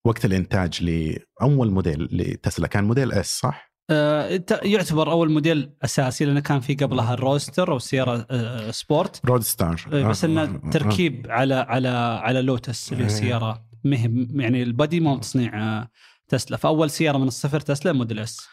وقت 0.06 0.24
الإنتاج 0.24 0.82
لأول 0.82 1.70
موديل 1.70 2.08
لتسلا. 2.12 2.66
كان 2.66 2.84
Model 2.84 3.12
S 3.12 3.38
صح؟ 3.38 3.73
آه، 3.90 4.44
يعتبر 4.62 5.10
أول 5.10 5.32
موديل 5.32 5.72
أساسي 5.84 6.24
لأنه 6.24 6.40
كان 6.40 6.60
في 6.60 6.74
قبلها 6.74 7.14
ال 7.14 7.21
Roadster 7.21 7.72
أو 7.72 7.78
سيارة 7.78 8.26
آه، 8.30 8.70
sport. 8.70 9.26
Roadster. 9.26 9.88
آه، 9.92 10.08
بس 10.08 10.24
إنه 10.24 10.70
تركيب 10.70 11.26
على 11.30 11.54
على 11.54 11.88
على 12.22 12.42
لوتس 12.42 12.92
اللي 12.92 13.04
هي 13.04 13.08
إيه. 13.08 13.14
سيارة 13.14 13.64
مهم 13.84 14.40
يعني 14.40 14.62
ال 14.62 14.70
body 14.70 15.00
مو 15.00 15.18
تصنيع 15.18 15.62
آه، 15.62 15.88
تسلا. 16.28 16.56
فأول 16.56 16.90
سيارة 16.90 17.18
من 17.18 17.26
الصفر 17.26 17.60
تسلا 17.60 17.92
موديل 17.92 18.18
إس. 18.18 18.48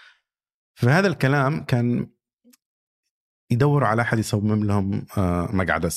فهذا 0.76 1.08
الكلام 1.08 1.64
كان 1.64 2.08
يدوروا 3.52 3.88
على 3.88 4.02
أحد 4.02 4.20
يصمم 4.20 4.64
لهم 4.64 5.06
آه، 5.18 5.50
مقعد 5.54 5.92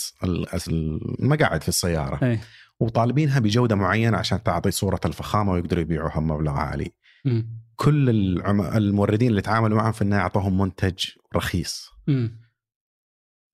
المقاعد 0.68 1.62
في 1.62 1.68
السيارة. 1.68 2.24
اي 2.26 2.40
وطالبينها 2.80 3.38
بجودة 3.38 3.76
معينة 3.76 4.18
عشان 4.18 4.42
تعطي 4.42 4.70
صورة 4.70 5.00
الفخامة 5.04 5.52
ويقدروا 5.52 5.82
يبيعوها 5.82 6.20
بمبلغ 6.20 6.52
عالي. 6.52 6.90
مم. 7.24 7.63
كل 7.76 8.10
العم... 8.10 8.60
الموردين 8.60 9.30
اللي 9.30 9.42
تعاملوا 9.42 9.76
معهم 9.76 9.92
في 9.92 10.02
النهاية 10.02 10.22
اعطوهم 10.22 10.58
منتج 10.58 11.06
رخيص. 11.36 11.90
مم. 12.06 12.40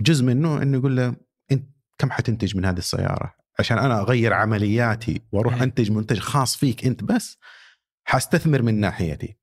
جزء 0.03 0.25
منه 0.25 0.63
إنه 0.63 0.79
يقول 0.79 0.97
له 0.97 1.17
إنت 1.53 1.69
كم 1.99 2.11
حتنتج 2.11 2.57
من 2.57 2.65
هذه 2.65 2.79
السيارة؟ 2.79 3.35
عشان 3.59 3.79
أنا 3.79 4.01
أغير 4.01 4.33
عملياتي 4.33 5.23
وأروح 5.33 5.55
إيه. 5.55 5.63
أنتج 5.63 5.91
منتج 5.91 6.19
خاص 6.19 6.57
فيك 6.57 6.87
أنت 6.87 7.05
بس 7.05 7.39
حستثمر 8.05 8.63
من 8.63 8.81
ناحيتي. 8.81 9.37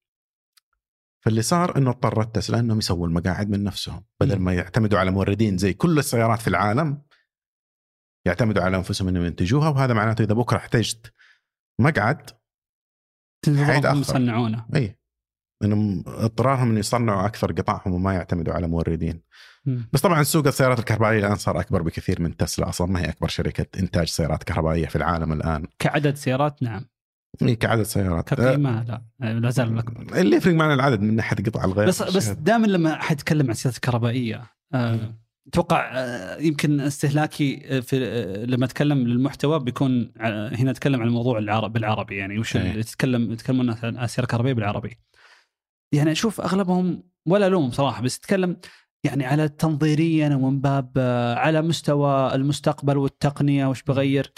فاللي 1.19 1.41
صار 1.41 1.77
إنه 1.77 1.89
اضطرت 1.89 2.36
تسلا 2.36 2.60
إنهم 2.60 2.77
يسووا 2.77 3.07
المقاعد 3.07 3.50
من 3.50 3.63
نفسهم 3.63 4.05
بدل. 4.19 4.39
ما 4.39 4.53
يعتمدوا 4.53 5.00
على 5.00 5.12
موردين 5.12 5.57
زي 5.57 5.74
كل 5.74 6.00
السيارات 6.00 6.41
في 6.41 6.48
العالم 6.48 7.01
يعتمدوا 8.25 8.63
على 8.63 8.77
أنفسهم 8.77 9.07
إنهم 9.07 9.25
ينتجوها 9.25 9.69
وهذا 9.69 9.93
معناته 9.93 10.24
إذا 10.24 10.34
بكرة 10.34 10.57
احتجت 10.57 11.13
مقعد 11.79 12.29
حيتأخر. 13.46 14.00
يصنعونه. 14.00 14.65
إي. 14.75 14.98
إنهم 15.63 16.03
اضطرارهم 16.08 16.72
ان 16.72 16.77
يصنعوا 16.77 17.25
أكثر 17.25 17.51
قطعهم 17.51 17.94
وما 17.94 18.13
يعتمدوا 18.13 18.53
على 18.53 18.67
موردين. 18.67 19.22
مم. 19.65 19.89
بس 19.94 20.01
طبعا 20.01 20.24
سوق 20.24 20.48
السيارات 20.48 20.79
الكهربائية 20.79 21.20
الآن 21.20 21.36
صار 21.36 21.60
أكبر 21.60 21.82
بكثير 21.82 22.22
من 22.22 22.38
تسلا 22.38 22.70
أصلا. 22.70 22.88
ما 22.88 23.00
هي 23.01 23.10
أكبر 23.10 23.27
شركة 23.27 23.79
إنتاج 23.79 24.08
سيارات 24.08 24.44
كهربائية 24.44 24.88
في 24.88 24.96
العالم 24.96 25.34
الآن. 25.34 25.65
كعدد 25.79 26.15
سيارات؟ 26.15 26.63
نعم. 26.63 26.86
إيه 27.41 27.60
كعدد 27.60 27.84
سيارات. 27.84 28.34
كقيمة؟ 28.34 28.84
لا. 28.84 29.01
لا 29.39 29.50
زال 29.50 29.74
الأكبر. 29.74 30.20
اللي 30.20 30.36
يفرق 30.36 30.53
معنا 30.53 30.74
العدد 30.74 31.01
من 31.01 31.15
ناحيه 31.15 31.36
قطع 31.36 31.63
الغيار 31.65 31.88
بس 31.88 32.01
بس 32.01 32.27
دائما 32.27 32.67
لما 32.67 32.94
أحد 32.94 33.15
يتكلم 33.15 33.46
عن 33.46 33.51
السيارات 33.51 33.75
الكهربائيه 33.75 34.44
آه، 34.74 35.00
أتوقع 35.48 35.92
آه، 35.94 36.38
يمكن 36.38 36.80
استهلاكي 36.80 37.62
آه، 37.66 37.80
في 37.80 38.06
آه، 38.06 38.46
لما 38.46 38.66
أتكلم 38.66 39.08
للمحتوى 39.08 39.60
بيكون 39.60 40.12
هنا 40.20 40.72
أتكلم 40.72 41.01
عن 41.01 41.08
الموضوع 41.08 41.38
العرب 41.38 41.74
بالعربي 41.74 42.16
يعني 42.16 42.39
وش. 42.39 42.56
اللي 42.56 42.84
تتكلم 42.84 43.32
يتكلمون 43.32 43.70
عن 43.70 43.98
السياره 43.98 44.25
الكهربائية 44.25 44.54
بالعربي. 44.54 44.98
يعني 45.92 46.12
أشوف 46.12 46.42
أغلبهم 46.42 47.04
ولا 47.27 47.48
الوم 47.48 47.72
صراحة 47.72 48.01
بس 48.01 48.18
يتكلم 48.18 48.58
يعني 49.04 49.25
على 49.25 49.50
تنظيريا 49.50 50.36
ومن 50.36 50.62
باب 50.62 50.92
على 51.38 51.62
مستوى 51.62 52.36
المستقبل 52.36 52.98
والتقنية 52.98 53.66
وش 53.66 53.84
بغير 53.84 54.34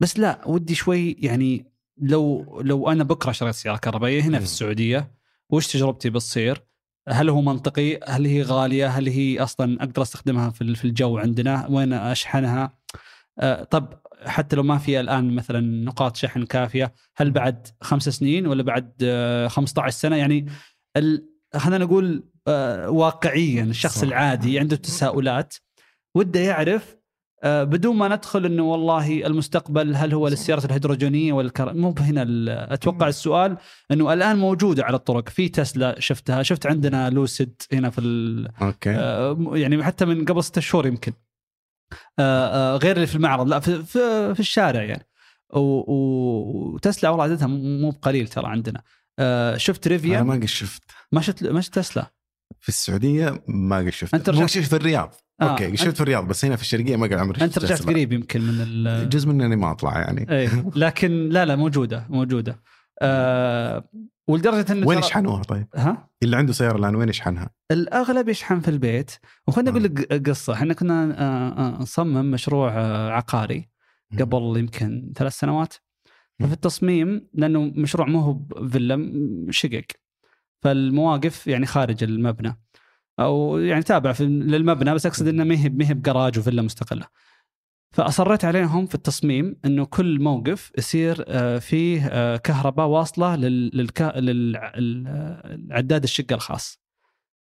بس 0.00 0.18
لا 0.18 0.48
ودي 0.48 0.74
شوي 0.74 1.12
يعني 1.12 1.72
لو 1.98 2.60
لو 2.60 2.90
أنا 2.90 3.04
بكرة 3.04 3.32
شريت 3.32 3.54
سيارة 3.54 3.76
كهربائية 3.76 4.22
هنا 4.22 4.38
في. 4.38 4.44
السعودية 4.44 5.14
وش 5.50 5.72
تجربتي 5.72 6.10
بتصير؟ 6.10 6.71
هل 7.08 7.28
هو 7.30 7.40
منطقي؟ 7.40 8.00
هل 8.08 8.26
هي 8.26 8.42
غالية؟ 8.42 8.86
هل 8.86 9.08
هي 9.08 9.40
أصلا 9.42 9.76
أقدر 9.82 10.02
أستخدمها 10.02 10.50
في 10.50 10.62
ال- 10.62 10.76
في 10.76 10.84
الجو 10.84 11.18
عندنا؟ 11.18 11.66
وين 11.70 11.92
أشحنها؟ 11.92 12.78
آه، 13.38 13.64
طب 13.64 13.94
حتى 14.26 14.56
لو 14.56 14.62
ما 14.62 14.78
في 14.78 15.00
الآن 15.00 15.34
مثلا 15.34 15.60
نقاط 15.84 16.16
شحن 16.16 16.44
كافية، 16.44 16.92
هل 17.16 17.30
بعد 17.30 17.66
خمس 17.80 18.08
سنين 18.08 18.46
ولا 18.46 18.62
بعد 18.62 18.92
آه، 19.02 19.48
15 19.48 19.90
سنة؟ 19.98 20.16
يعني 20.16 20.46
ال- 20.96 21.28
خلينا 21.56 21.84
نقول 21.84 22.24
آه، 22.48 22.90
واقعيا 22.90 23.62
الشخص 23.64 23.96
صح. 23.98 24.02
العادي 24.02 24.58
عنده 24.58 24.76
تساؤلات 24.76 25.54
وده 26.16 26.40
يعرف 26.40 26.96
آه، 26.96 27.01
بدون 27.44 27.96
ما 27.96 28.08
ندخل 28.08 28.44
إنه 28.46 28.62
والله 28.62 29.26
المستقبل 29.26 29.96
هل 29.96 30.14
هو 30.14 30.28
للسيارات 30.28 30.64
الهيدروجينية 30.64 31.32
ولا 31.32 31.46
الكر... 31.46 31.74
مو 31.74 31.94
هنا 31.98 32.24
أتوقع 32.74 33.08
السؤال 33.08 33.56
إنه 33.90 34.12
الآن 34.12 34.36
موجودة 34.38 34.84
على 34.84 34.96
الطرق. 34.96 35.28
في 35.28 35.48
تسلا 35.48 36.00
شفتها 36.00 36.42
شفت 36.42 36.66
عندنا 36.66 37.10
لوسيد 37.10 37.62
هنا 37.72 37.90
في 37.90 38.00
ال... 38.00 38.48
أوكي. 38.62 38.90
آه، 38.90 39.38
يعني 39.52 39.84
حتى 39.84 40.04
من 40.04 40.24
قبل 40.24 40.44
ستة 40.44 40.60
شهور 40.60 40.86
يمكن. 40.86 41.12
آه، 42.18 42.74
آه، 42.74 42.76
غير 42.76 42.96
اللي 42.96 43.06
في 43.06 43.16
المعرض. 43.16 43.48
لا 43.48 43.60
في, 43.60 43.82
في, 43.82 44.34
في 44.34 44.40
الشارع 44.40 44.82
يعني. 44.82 45.06
وتسلا 45.54 47.10
والله 47.10 47.24
عددها 47.24 47.46
مو 47.46 47.90
بقليل 47.90 48.28
ترى 48.28 48.46
عندنا. 48.46 48.82
آه، 49.18 49.56
شفت 49.56 49.86
أنا 49.86 49.96
ريفيا 49.96 50.22
ما 50.22 50.34
قد 50.34 50.44
شفت. 50.44 50.82
ما 51.12 51.20
شفت 51.20 51.44
ما 51.44 51.60
شفت 51.60 51.74
تسلا؟ 51.74 52.12
في 52.60 52.68
السعودية 52.68 53.42
ما 53.48 53.78
قد 53.78 53.88
شفت. 53.88 54.14
مو 54.14 54.34
رجعت- 54.34 54.48
شفت 54.50 54.68
في 54.68 54.76
الرياض. 54.76 55.14
آه، 55.42 55.50
أوكي 55.50 55.76
شفت 55.76 55.96
في 55.96 56.00
الرياض 56.00 56.28
بس 56.28 56.44
هنا 56.44 56.56
في 56.56 56.62
الشرقية 56.62 56.96
ما 56.96 57.06
قد 57.06 57.12
عمري 57.12 57.44
أنت 57.44 57.58
رجعت. 57.58 57.82
قريب 57.82 58.12
يمكن 58.12 58.40
من 58.40 58.54
ال... 58.60 59.08
جزء 59.08 59.28
مني 59.28 59.46
أني 59.46 59.56
ما 59.56 59.70
أطلع 59.70 59.98
يعني. 60.00 60.30
إيه 60.30 60.70
لكن 60.76 61.28
لا 61.28 61.44
لا 61.44 61.56
موجودة 61.56 62.06
موجودة. 62.10 62.62
آه 63.02 63.84
ولدرجة 64.28 64.72
انه 64.72 64.86
وين 64.86 64.98
يشحنوها 64.98 65.42
طيب؟ 65.42 65.66
ها؟ 65.74 66.08
اللي 66.22 66.36
عنده 66.36 66.52
سيارة 66.52 66.78
الآن 66.78 66.94
وين 66.94 67.08
يشحنها؟ 67.08 67.50
الأغلب 67.70 68.28
يشحن 68.28 68.60
في 68.60 68.68
البيت. 68.68 69.10
وخلنا 69.48 69.68
آه. 69.68 69.72
أقول 69.72 69.84
لك 69.84 70.28
قصة. 70.28 70.52
إحنا 70.52 70.74
كنا 70.74 71.14
آه، 71.18 71.76
آه، 71.76 71.82
نصمم 71.82 72.30
مشروع 72.30 72.72
آه، 72.72 73.10
عقاري 73.10 73.68
قبل 74.20 74.56
يمكن 74.56 75.12
ثلاث 75.16 75.32
سنوات. 75.32 75.74
ففي 76.40 76.52
التصميم 76.52 77.28
لأنه 77.34 77.60
مشروع 77.60 78.08
مو 78.08 78.20
هو 78.20 78.68
فيلا 78.68 79.12
شقق. 79.50 79.84
فالمواقف 80.62 81.46
يعني 81.46 81.66
خارج 81.66 82.04
المبنى. 82.04 82.60
أو 83.20 83.58
يعني 83.58 83.82
تابع 83.82 84.12
في 84.12 84.24
للمبنى 84.24 84.94
بس 84.94 85.06
أقصد 85.06 85.28
إنه 85.28 85.44
ما 85.44 85.54
هي 85.54 85.68
ما 85.68 85.88
هي 85.88 85.94
بجراج 85.94 86.38
وفيلا 86.38 86.62
مستقلة. 86.62 87.06
فأصريت 87.92 88.44
عليهم 88.44 88.86
في 88.86 88.94
التصميم 88.94 89.56
إنه 89.64 89.84
كل 89.84 90.20
موقف 90.20 90.72
يصير 90.78 91.24
آه، 91.28 91.58
فيه 91.58 92.06
آه، 92.06 92.36
كهرباء 92.36 92.86
واصلة 92.86 93.36
للعداد 94.76 96.02
الشقة 96.02 96.34
الخاص. 96.34 96.82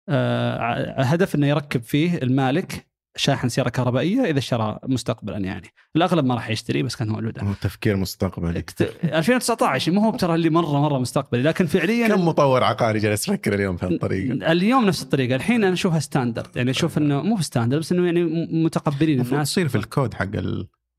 آه، 0.09 1.03
هدف 1.03 1.35
إنه 1.35 1.47
يركب 1.47 1.83
فيه 1.83 2.17
المالك 2.17 2.90
شاحن 3.17 3.49
سيارة 3.49 3.69
كهربائية 3.69 4.25
إذا 4.25 4.39
اشترى 4.39 4.79
مستقبلا 4.89 5.39
يعني. 5.39 5.69
الأغلب 5.97 6.25
ما 6.25 6.35
راح 6.35 6.51
يشتري 6.51 6.83
بس 6.83 6.97
كانت 6.97 7.11
موجودة. 7.11 7.43
هو 7.43 7.53
تفكير 7.61 7.97
مستقبلي. 7.97 8.59
اكت- 8.59 9.05
2019 9.05 9.93
مو 9.93 10.01
هو 10.01 10.17
ترى 10.17 10.35
اللي 10.35 10.51
مرة 10.51 10.81
مرة 10.81 10.99
مستقبلي 10.99 11.43
لكن 11.43 11.67
فعليا 11.67 12.09
كم 12.09 12.27
مطور 12.29 12.65
عقاري 12.65 12.99
جالس 12.99 13.29
يفكر 13.29 13.55
اليوم 13.55 13.77
في 13.77 13.87
هالطريقة؟ 13.87 14.53
اليوم 14.53 14.85
نفس 14.87 15.03
الطريقة. 15.03 15.37
الحين 15.37 15.65
أنا 15.65 15.73
أشوفها 15.73 15.99
standard 15.99 16.57
يعني 16.57 16.71
أشوف 16.71 16.99
إنه 16.99 17.23
مو 17.23 17.41
standard 17.41 17.81
بس 17.81 17.93
إنه 17.93 18.05
يعني 18.07 18.25
متقبلين 18.65 19.21
الناس. 19.21 19.51
تصير 19.51 19.69
في 19.69 19.75
الكود 19.75 20.15
حق 20.15 20.25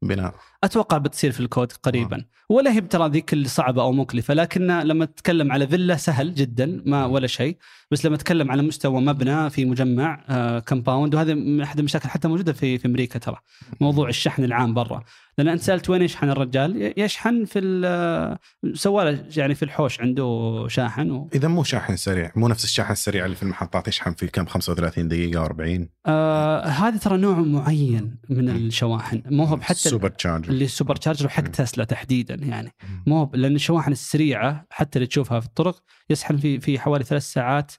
البناء 0.03 0.35
أتوقع 0.63 0.97
بتصير 0.97 1.31
في 1.31 1.39
الكود 1.39 1.71
قريبا. 1.71 2.25
ولا 2.49 2.71
هي 2.71 2.81
ترى 2.81 3.09
ذيك 3.09 3.33
اللي 3.33 3.47
صعبة 3.47 3.81
أو 3.81 3.91
مكلفة 3.91 4.33
لكن 4.33 4.67
لما 4.67 5.05
تتكلم 5.05 5.51
على 5.51 5.67
فيلا 5.67 5.95
سهل 5.95 6.35
جدا 6.35 6.81
ما 6.85 7.05
ولا 7.05 7.27
شيء. 7.27 7.57
بس 7.91 8.05
لما 8.05 8.17
تتكلم 8.17 8.51
على 8.51 8.61
مستوى 8.61 9.01
مبنى 9.01 9.49
في 9.49 9.65
مجمع 9.65 10.23
آه 10.29 10.59
compound 10.59 11.15
وهذا 11.15 11.33
من 11.33 11.61
أحد 11.61 11.79
المشاكل 11.79 12.09
حتى 12.09 12.27
موجودة 12.27 12.53
في 12.53 12.77
في 12.77 12.87
أمريكا 12.87 13.19
ترى. 13.19 13.37
موضوع 13.81 14.09
الشحن 14.09 14.43
العام 14.43 14.73
برا. 14.73 15.03
لأن 15.43 15.53
أنت 15.53 15.61
سألت 15.61 15.89
وين 15.89 16.01
يشحن 16.01 16.29
الرجال 16.29 16.93
يشحن 16.97 17.45
في 17.45 17.59
ال- 17.59 18.37
سواله 18.73 19.25
يعني 19.37 19.55
في 19.55 19.63
الحوش 19.65 20.01
عنده 20.01 20.65
شاحن 20.69 21.11
و... 21.11 21.29
إذا 21.35 21.47
مو 21.47 21.63
شاحن 21.63 21.95
سريع 21.95 22.31
مو 22.35 22.47
نفس 22.47 22.63
الشاحن 22.63 22.91
السريع 22.91 23.25
اللي 23.25 23.35
في 23.35 23.43
المحطات 23.43 23.87
يشحن 23.87 24.13
في 24.13 24.27
كم 24.27 24.45
35 24.45 25.07
دقيقة 25.07 25.45
و40 25.47 25.85
آه 26.05 26.65
هذا 26.65 26.97
ترى 26.97 27.17
نوع 27.17 27.35
معين 27.39 28.17
من 28.29 28.49
الشواحن. 28.49 29.21
مو 29.25 29.43
هو 29.43 29.57
حتى 29.57 29.73
supercharger. 29.89 30.49
اللي 30.49 30.65
ال 30.65 30.95
supercharger 30.95 31.29
حق. 31.29 31.43
تسلا 31.43 31.83
تحديدا 31.83 32.35
يعني. 32.35 32.71
مو 33.07 33.17
هو- 33.17 33.31
لأن 33.33 33.55
الشواحن 33.55 33.91
السريعة 33.91 34.65
حتى 34.69 34.99
اللي 34.99 35.07
تشوفها 35.07 35.39
في 35.39 35.45
الطرق 35.45 35.83
يسحن 36.09 36.37
في 36.37 36.59
في 36.59 36.79
حوالي 36.79 37.03
ثلاث 37.03 37.23
ساعات 37.23 37.71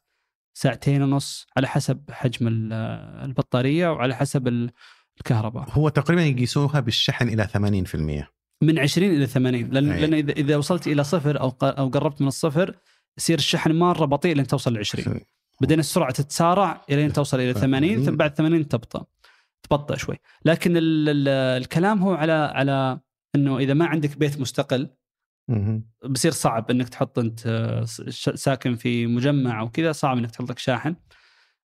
ساعتين 0.54 1.02
ونص 1.02 1.46
على 1.56 1.68
حسب 1.68 2.00
حجم 2.10 2.48
ال- 2.48 2.72
البطارية 3.24 3.88
وعلى 3.92 4.16
حسب 4.16 4.48
ال- 4.48 4.70
الكهرباء. 5.18 5.66
هو 5.70 5.88
تقريبا 5.88 6.22
يقيسوها 6.22 6.80
بالشحن 6.80 7.28
إلى 7.28 7.48
80% 7.48 8.28
من 8.62 8.78
20 8.78 9.10
إلى 9.10 9.26
80 9.26 9.68
لأن 9.70 9.90
أي. 9.90 10.00
لأن 10.00 10.14
اذا 10.14 10.32
إذا 10.32 10.56
وصلت 10.56 10.86
إلى 10.86 11.04
صفر 11.04 11.40
أو 11.40 11.52
أو 11.62 11.88
قربت 11.88 12.20
من 12.20 12.28
الصفر 12.28 12.74
يصير 13.18 13.38
الشحن 13.38 13.72
مره 13.72 14.04
بطيء 14.04 14.36
لين 14.36 14.46
توصل 14.46 14.74
ل 14.74 14.78
20 14.78 15.20
بعدين 15.60 15.78
السرعة 15.78 16.12
تتسارع 16.12 16.84
إلين 16.90 17.12
توصل 17.12 17.40
إلى 17.40 17.54
80 17.54 18.04
ثم 18.04 18.16
بعد 18.16 18.34
80 18.34 18.68
تبطأ. 18.68 19.04
تبطأ 19.62 19.96
شوي. 19.96 20.16
لكن 20.44 20.76
ال 20.76 21.08
ال 21.08 21.28
الكلام 21.62 22.02
هو 22.02 22.14
على 22.14 22.32
على 22.32 23.00
إنه 23.34 23.58
إذا 23.58 23.74
ما 23.74 23.86
عندك 23.86 24.18
بيت 24.18 24.40
مستقل. 24.40 24.90
بصير 26.08 26.32
صعب 26.32 26.70
إنك 26.70 26.88
تحط 26.88 27.18
أنت 27.18 27.40
آه، 27.46 27.84
ساكن 28.34 28.76
في 28.76 29.06
مجمع 29.06 29.60
أو 29.60 29.70
كذا 29.70 29.92
صعب 29.92 30.18
إنك 30.18 30.30
تحط 30.30 30.50
لك 30.50 30.58
شاحن. 30.58 30.96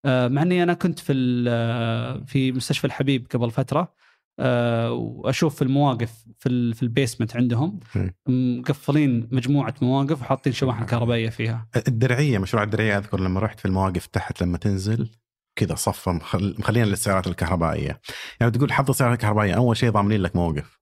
مع 0.06 0.42
إني 0.42 0.62
أنا 0.62 0.74
كنت 0.74 0.98
في 0.98 1.44
آه، 1.48 2.24
في 2.26 2.52
مستشفى 2.52 2.84
الحبيب 2.84 3.26
قبل 3.34 3.50
فترة 3.50 3.94
آه، 4.38 4.92
وأشوف 4.92 5.54
في 5.56 5.62
المواقف 5.62 6.24
في 6.38 6.74
في 6.74 6.82
البيسمنت 6.82 7.36
عندهم. 7.36 7.80
مقفلين 8.28 9.28
مجموعة 9.32 9.74
مواقف 9.82 10.20
وحاطين 10.20 10.52
شواحن 10.52 10.84
كهربائية 10.84 11.28
فيها. 11.28 11.68
الدرعية 11.88 12.38
مشروع 12.38 12.62
الدرعية 12.62 12.98
أذكر 12.98 13.20
لما 13.20 13.40
رحت 13.40 13.60
في 13.60 13.64
المواقف 13.64 14.06
تحت 14.06 14.42
لما 14.42 14.58
تنزل 14.58 15.10
كذا 15.56 15.76
مخل... 16.06 16.54
مخلينا 16.58 16.84
للسيارات 16.84 17.26
الكهربائية. 17.26 18.00
يعني 18.40 18.52
تقول 18.52 18.72
حط 18.72 18.88
السياره 18.90 19.12
الكهربائية 19.12 19.54
أول 19.54 19.76
شيء 19.76 19.90
ضامنين 19.90 20.20
لك 20.20 20.36
موقف. 20.36 20.80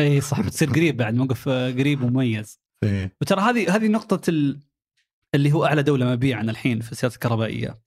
إي 0.00 0.20
صح 0.20 0.40
بتصير 0.40 0.70
قريب 0.70 0.96
بعد 0.96 1.14
موقف 1.14 1.48
آه، 1.48 1.70
قريب 1.70 2.02
ومميز. 2.02 2.60
وترى 3.20 3.40
هذه 3.40 3.76
هذه 3.76 3.88
نقطة 3.88 4.30
ال... 4.30 4.60
اللي 5.34 5.52
هو 5.52 5.64
أعلى 5.64 5.82
دولة 5.82 6.06
مبيعا 6.06 6.42
الحين 6.42 6.80
في 6.80 6.92
السيارات 6.92 7.14
الكهربائية. 7.14 7.78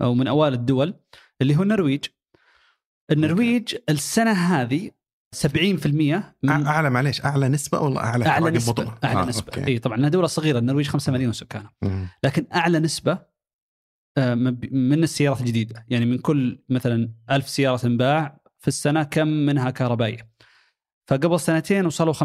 أو 0.00 0.14
من 0.14 0.26
أوائل 0.26 0.52
الدول 0.52 0.94
اللي 1.42 1.56
هو 1.56 1.62
النرويج. 1.62 2.04
النرويج 3.10 3.76
السنة 3.88 4.32
هذه 4.32 4.90
70% 5.36 6.34
من 6.42 6.66
أعلى 6.66 6.90
معليش 6.90 7.24
أعلى 7.24 7.48
نسبة 7.48 7.80
ولا 7.80 8.00
أعلى 8.00 8.26
أعلى 8.26 8.50
نسبة؟ 8.50 8.94
أعلى 9.04 9.20
آه، 9.20 9.24
نسبة. 9.24 9.52
أوكي. 9.56 9.66
إي 9.66 9.78
طبعا 9.78 9.98
إنها 9.98 10.08
دولة 10.08 10.26
صغيرة 10.26 10.58
النرويج 10.58 10.88
5 10.88 11.12
مليون 11.12 11.32
سكان 11.32 11.66
مم. 11.82 12.08
لكن 12.24 12.46
أعلى 12.54 12.78
نسبة 12.78 13.18
آه، 14.18 14.34
من 14.34 15.02
السيارات 15.02 15.40
الجديدة. 15.40 15.86
يعني 15.88 16.06
من 16.06 16.18
كل 16.18 16.62
مثلا 16.68 17.12
ألف 17.30 17.48
سيارة 17.48 17.76
تنباع 17.76 18.40
في 18.58 18.68
السنة 18.68 19.02
كم 19.02 19.28
منها 19.28 19.70
كهربائية. 19.70 20.32
فقبل 21.08 21.40
سنتين 21.40 21.86
وصلوا 21.86 22.12
50% 22.12 22.16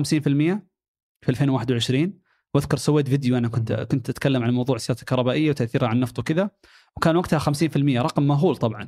في 1.21 1.29
2021 1.29 2.19
وأذكر 2.53 2.77
سويت 2.77 3.07
فيديو 3.09 3.37
أنا 3.37 3.47
كنت 3.47 3.73
كنت 3.73 4.09
أتكلم 4.09 4.43
عن 4.43 4.53
موضوع 4.53 4.75
السيارات 4.75 5.01
الكهربائية 5.01 5.49
وتأثيرها 5.49 5.87
على 5.87 5.95
النفط 5.95 6.19
وكذا. 6.19 6.49
وكان 6.97 7.15
وقتها 7.15 7.39
50% 7.39 8.01
رقم 8.01 8.23
مهول 8.27 8.55
طبعا. 8.57 8.87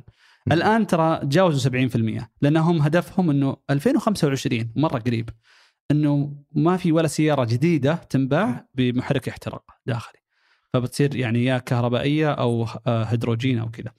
الآن 0.52 0.86
ترى 0.86 1.16
تجاوزوا 1.18 1.70
70% 1.88 2.28
لأنهم 2.42 2.82
هدفهم 2.82 3.30
إنه 3.30 3.56
2025 3.70 4.72
مرة 4.76 4.98
قريب 4.98 5.30
إنه 5.90 6.34
ما 6.52 6.76
في 6.76 6.92
ولا 6.92 7.06
سيارة 7.08 7.44
جديدة 7.44 7.94
تنباع 7.94 8.66
بمحرك 8.74 9.28
احتراق 9.28 9.64
داخلي. 9.86 10.18
فبتصير 10.72 11.16
يعني 11.16 11.44
يا 11.44 11.58
كهربائية 11.58 12.30
أو 12.32 12.66
آه، 12.86 13.04
هيدروجين 13.04 13.58
أو 13.58 13.70
كذا. 13.70 13.92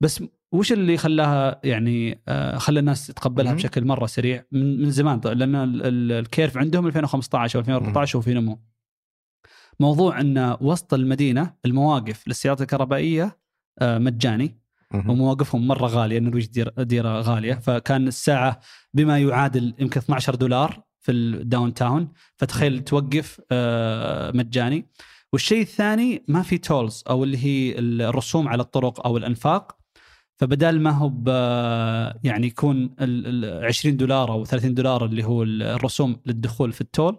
بس 0.00 0.22
وش 0.52 0.72
اللي 0.72 0.96
خلاها 0.96 1.60
يعني 1.64 2.22
آه، 2.28 2.58
خلى 2.58 2.80
الناس 2.80 3.06
تتقبلها. 3.06 3.54
بشكل 3.54 3.84
مرة 3.84 4.06
سريع؟ 4.06 4.44
من 4.52 4.90
زمان 4.90 5.20
طيب، 5.20 5.38
لأن 5.38 5.54
ال- 5.54 5.82
ال- 5.86 6.12
curve 6.12 6.58
عندهم 6.58 6.86
2015 6.86 7.56
أو 7.56 7.60
2014 7.60 8.18
وفي 8.18 8.34
نمو. 8.34 8.60
موضوع 9.80 10.20
إن 10.20 10.56
وسط 10.60 10.94
المدينة 10.94 11.54
المواقف 11.64 12.28
للسيارات 12.28 12.60
الكهربائية 12.60 13.41
مجاني. 13.82 14.62
مم. 14.94 15.10
ومواقفهم 15.10 15.66
مرة 15.66 15.86
غالية 15.86 16.18
النرويج 16.18 16.46
ديرة 16.78 17.20
غالية. 17.20 17.54
فكان 17.54 18.08
الساعة 18.08 18.60
بما 18.94 19.18
يعادل 19.18 19.74
يمكن 19.78 20.00
12 20.00 20.34
دولار 20.34 20.82
في 21.00 21.12
ال 21.12 21.74
downtown 21.74 22.12
فتخيل 22.36 22.84
توقف 22.84 23.40
آه، 23.52 24.30
مجاني. 24.34 24.86
والشيء 25.32 25.62
الثاني 25.62 26.24
ما 26.28 26.42
في 26.42 26.58
تولز 26.58 27.04
أو 27.10 27.24
اللي 27.24 27.38
هي 27.38 27.78
الرسوم 27.78 28.48
على 28.48 28.62
الطرق 28.62 29.06
أو 29.06 29.16
الأنفاق. 29.16 29.76
فبدال 30.36 30.80
ما 30.80 30.90
هو 30.90 31.12
يعني 32.24 32.46
يكون 32.46 32.94
ال 33.00 33.44
ال 33.44 33.64
20 33.64 33.96
دولار 33.96 34.32
أو 34.32 34.44
30 34.44 34.74
دولار 34.74 35.04
اللي 35.04 35.24
هو 35.24 35.42
الرسوم 35.42 36.20
للدخول 36.26 36.72
في 36.72 36.80
التول 36.80 37.18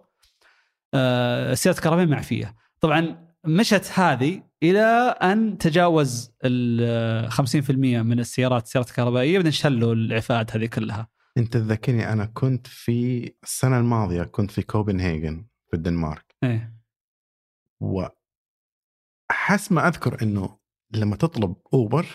آه، 0.93 1.51
السيارات 1.51 1.79
الكهربائيه 1.79 2.07
معفية. 2.07 2.55
طبعا 2.79 3.22
مشت 3.45 3.91
هذه 3.99 4.43
إلى 4.63 4.81
أن 5.21 5.57
تجاوز 5.57 6.31
ال 6.45 7.31
50% 7.31 7.71
من 8.01 8.19
السيارات 8.19 8.63
السيارات 8.65 8.89
الكهربائية 8.89 9.37
بعدين 9.37 9.51
شلوا 9.51 9.93
الإعفاءات 9.93 10.55
هذه 10.55 10.65
كلها. 10.65 11.07
أنت 11.37 11.53
تذكرني 11.53 12.13
أنا 12.13 12.25
كنت 12.25 12.67
في 12.67 13.31
السنة 13.43 13.79
الماضية 13.79 14.23
كنت 14.23 14.51
في 14.51 14.61
كوبنهاجن 14.61 15.45
في 15.67 15.73
الدنمارك. 15.75 16.35
إيه. 16.43 16.73
وحس 17.81 19.71
ما 19.71 19.87
أذكر 19.87 20.21
إنه 20.21 20.59
لما 20.91 21.15
تطلب 21.15 21.55
أوبر 21.73 22.05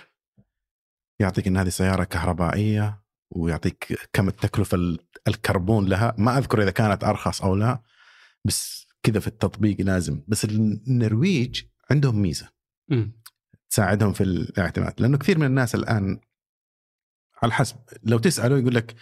يعطيك 1.21 1.47
إن 1.47 1.57
هذه 1.57 1.69
سيارة 1.69 2.05
كهربائية 2.05 3.03
ويعطيك 3.31 3.99
كم 4.13 4.29
التكلفة 4.29 4.75
ال- 4.77 4.99
الكربون 5.29 5.87
لها. 5.89 6.15
ما 6.19 6.39
أذكر 6.39 6.63
إذا 6.63 6.71
كانت 6.71 7.05
أرخص 7.05 7.43
أو 7.43 7.55
لا 7.55 7.83
بس 8.45 8.88
كذا 9.03 9.21
في 9.21 9.27
التطبيق 9.27 9.81
لازم 9.81 10.23
بس 10.29 10.45
النرويج 10.45 11.63
عندهم 11.91 12.23
ميزة. 12.23 12.53
تساعدهم 13.71 14.13
في 14.13 14.23
الاعتماد 14.23 15.01
لأنه 15.01 15.19
كثير 15.19 15.39
من 15.39 15.47
الناس 15.47 15.75
الآن 15.75 16.21
على 17.43 17.53
حسب 17.53 17.77
لو 18.03 18.19
تسأله 18.19 18.59
يقول 18.59 18.75
لك 18.75 18.95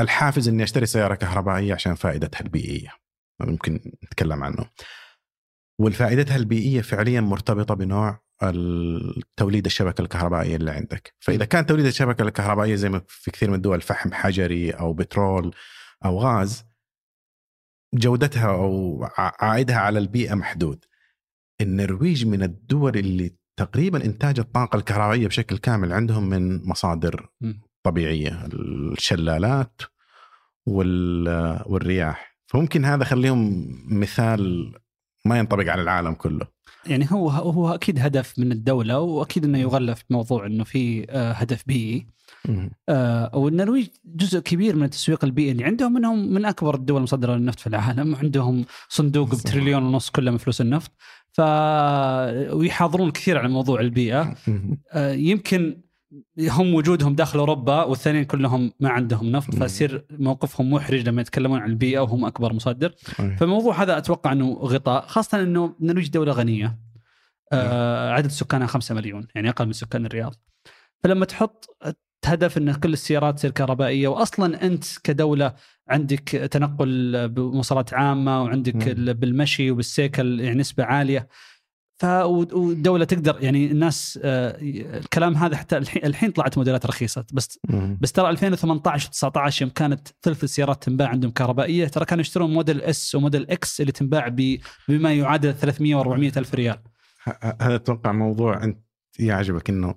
الحافز 0.00 0.48
إني 0.48 0.62
أشتري 0.62 0.86
سيارة 0.86 1.14
كهربائية 1.14 1.74
عشان 1.74 1.94
فائدتها 1.94 2.40
البيئية. 2.40 2.88
ممكن 3.40 3.92
نتكلم 4.04 4.44
عنه. 4.44 4.70
والفائدتها 5.80 6.36
البيئية 6.36 6.80
فعليا 6.82 7.20
مرتبطة 7.20 7.74
بنوع 7.74 8.24
توليد 9.36 9.64
الشبكة 9.66 10.02
الكهربائية 10.02 10.56
اللي 10.56 10.70
عندك. 10.70 11.14
فإذا 11.20 11.44
كان 11.44 11.66
توليد 11.66 11.86
الشبكة 11.86 12.22
الكهربائية 12.22 12.74
زي 12.74 12.88
ما 12.88 13.02
في 13.08 13.30
كثير 13.30 13.48
من 13.48 13.54
الدول 13.54 13.80
فحم 13.80 14.12
حجري 14.12 14.70
أو 14.70 14.92
بترول 14.92 15.54
أو 16.04 16.18
غاز 16.18 16.64
جودتها 17.94 18.50
أو 18.50 19.04
عائدها 19.18 19.76
على 19.76 19.98
البيئة 19.98 20.34
محدود 20.34 20.84
النرويج 21.60 22.26
من 22.26 22.42
الدول 22.42 22.96
اللي 22.98 23.34
تقريبا 23.56 24.04
إنتاج 24.04 24.38
الطاقة 24.40 24.76
الكهربائية 24.76 25.26
بشكل 25.26 25.58
كامل 25.58 25.92
عندهم 25.92 26.28
من 26.28 26.68
مصادر. 26.68 27.28
طبيعية 27.82 28.48
الشلالات 28.52 29.80
وال- 30.66 31.62
والرياح 31.66 32.36
فممكن 32.46 32.84
هذا 32.84 33.04
خليهم 33.04 33.66
مثال 34.00 34.74
ما 35.24 35.38
ينطبق 35.38 35.68
على 35.68 35.82
العالم 35.82 36.14
كله. 36.14 36.46
يعني 36.86 37.06
هو 37.10 37.30
هو 37.30 37.74
أكيد 37.74 37.98
هدف 37.98 38.38
من 38.38 38.52
الدولة 38.52 39.00
وأكيد 39.00 39.44
إنه 39.44 39.58
يغلف 39.58 40.04
بموضوع 40.10 40.46
إنه 40.46 40.64
في 40.64 41.06
آه، 41.10 41.32
هدف 41.32 41.62
بيئي 41.66 42.06
آه، 42.88 43.36
والنرويج 43.36 43.88
جزء 44.04 44.40
كبير 44.40 44.76
من 44.76 44.82
التسويق 44.82 45.24
البيئي 45.24 45.50
اللي 45.52 45.64
عندهم 45.64 45.96
إنهم 45.96 46.32
من 46.32 46.44
أكبر 46.44 46.74
الدول 46.74 46.98
المصدرة 46.98 47.34
للنفط 47.34 47.60
في 47.60 47.66
العالم 47.66 48.12
وعندهم 48.14 48.64
صندوق. 48.88 49.30
بتريليون 49.30 49.82
ونص 49.82 50.10
كله 50.10 50.30
من 50.30 50.38
فلوس 50.38 50.60
النفط 50.60 50.92
ف 51.32 51.40
ويحاضرون 52.52 53.10
كثير 53.10 53.38
عن 53.38 53.50
موضوع 53.50 53.80
البيئه 53.80 54.34
آه، 54.92 55.12
يمكن 55.12 55.80
هم 56.40 56.74
وجودهم 56.74 57.14
داخل 57.14 57.38
أوروبا 57.38 57.82
والثانيين 57.84 58.24
كلهم 58.24 58.72
ما 58.80 58.88
عندهم 58.88 59.26
نفط. 59.32 59.54
فيصير 59.54 60.04
موقفهم 60.10 60.70
محرج 60.72 61.08
لما 61.08 61.20
يتكلمون 61.20 61.58
عن 61.60 61.70
البيئة 61.70 62.00
وهم 62.00 62.24
أكبر 62.24 62.52
مصدر. 62.52 62.94
فالموضوع 63.38 63.82
هذا 63.82 63.98
أتوقع 63.98 64.32
إنه 64.32 64.52
غطاء 64.52 65.06
خاصة 65.06 65.42
إنه 65.42 65.76
النرويج 65.80 66.08
دولة 66.08 66.32
غنية 66.32 66.78
آه 67.52 68.10
عدد 68.10 68.30
سكانها 68.30 68.66
5 68.66 68.94
مليون 68.94 69.26
يعني 69.34 69.48
أقل 69.48 69.66
من 69.66 69.72
سكان 69.72 70.06
الرياض 70.06 70.34
فلما 71.02 71.24
تحط 71.24 71.76
هدف 72.24 72.58
إن 72.58 72.72
كل 72.72 72.92
السيارات 72.92 73.34
تصير 73.36 73.50
كهربائية 73.50 74.08
واصلا 74.08 74.66
أنت 74.66 74.84
كدولة 75.04 75.54
عندك 75.88 76.28
تنقل 76.28 77.28
بمواصلات 77.28 77.94
عامة 77.94 78.42
وعندك 78.42 78.76
مم. 78.76 78.82
ال- 78.82 79.14
بالمشي 79.14 79.70
وبالسيكل 79.70 80.40
يعني 80.40 80.58
نسبة 80.60 80.84
عالية 80.84 81.28
ف 81.96 82.04
تقدر 83.04 83.36
يعني 83.40 83.66
الناس 83.66 84.18
آه، 84.22 84.56
الكلام 84.98 85.36
هذا 85.36 85.56
حتى 85.56 85.76
الحين 85.76 86.04
الحين 86.04 86.30
طلعت 86.30 86.58
موديلات 86.58 86.86
رخيصة 86.86 87.24
بس. 87.32 87.58
بس 88.00 88.12
ترى 88.12 88.30
2018 88.30 89.10
و19 89.10 89.62
يوم 89.62 89.70
كانت 89.70 90.08
ثلث 90.22 90.44
السيارات 90.44 90.84
تنباع 90.84 91.08
عندهم 91.08 91.30
كهربائية 91.30 91.86
ترى 91.86 92.04
كانوا 92.04 92.20
يشترون 92.20 92.54
Model 92.54 92.82
S 92.82 93.14
و 93.14 93.20
Model 93.20 93.50
X 93.50 93.80
اللي 93.80 93.92
تنباع 93.92 94.28
بما 94.88 95.14
يعادل 95.14 95.54
300 95.54 96.02
و400 96.02 96.36
ألف 96.36 96.54
ريال 96.54 96.78
هذا 97.42 97.74
أتوقع 97.74 98.12
موضوع 98.12 98.64
أنت 98.64 98.78
يعجبك 99.18 99.70
إنه 99.70 99.94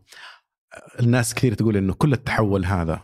الناس 0.99 1.33
كثير 1.33 1.53
تقول 1.53 1.77
إنه 1.77 1.93
كل 1.93 2.13
التحول 2.13 2.65
هذا 2.65 3.01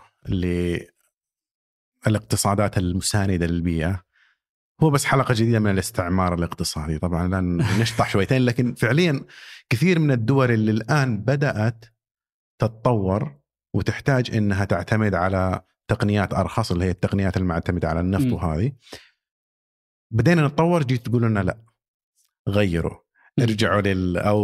للاقتصادات 2.05 2.77
المساندة 2.77 3.45
للبيئة 3.45 4.03
هو 4.81 4.89
بس 4.89 5.05
حلقة 5.05 5.33
جديدة 5.33 5.59
من 5.59 5.71
الاستعمار 5.71 6.33
الاقتصادي 6.33 6.99
طبعا 6.99 7.27
لن 7.27 7.57
نشطح 7.81 8.09
شويتين 8.09 8.45
لكن 8.45 8.73
فعليا 8.73 9.25
كثير 9.69 9.99
من 9.99 10.11
الدول 10.11 10.51
اللي 10.51 10.71
الآن 10.71 11.17
بدأت 11.17 11.85
تتطور 12.61 13.39
وتحتاج 13.75 14.35
إنها 14.35 14.65
تعتمد 14.65 15.15
على 15.15 15.61
تقنيات 15.87 16.33
أرخص 16.33 16.71
اللي 16.71 16.85
هي 16.85 16.89
التقنيات 16.89 17.37
المعتمدة 17.37 17.89
على 17.89 17.99
النفط 17.99 18.25
م. 18.25 18.33
وهذه 18.33 18.71
بدينا 20.13 20.47
نتطور 20.47 20.83
جيت 20.83 21.05
تقول 21.05 21.21
لنا 21.21 21.39
لا 21.39 21.57
غيروا. 22.49 23.02
ارجعوا 23.39 23.81
لل 23.81 24.17
أو 24.17 24.39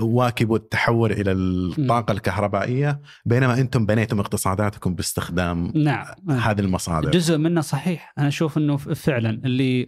واكبوا 0.00 0.56
التحول 0.56 1.12
إلى 1.12 1.32
الطاقة 1.32 2.12
الكهربائية 2.12 3.00
بينما 3.24 3.60
أنتم 3.60 3.86
بنيتم 3.86 4.20
اقتصاداتكم 4.20 4.94
باستخدام 4.94 5.72
نعم 5.74 6.06
هذه 6.30 6.60
المصادر. 6.60 7.10
جزء 7.10 7.38
منه 7.38 7.60
صحيح. 7.60 8.12
أنا 8.18 8.28
أشوف 8.28 8.58
إنه 8.58 8.76
فعلا 8.76 9.30
اللي 9.30 9.86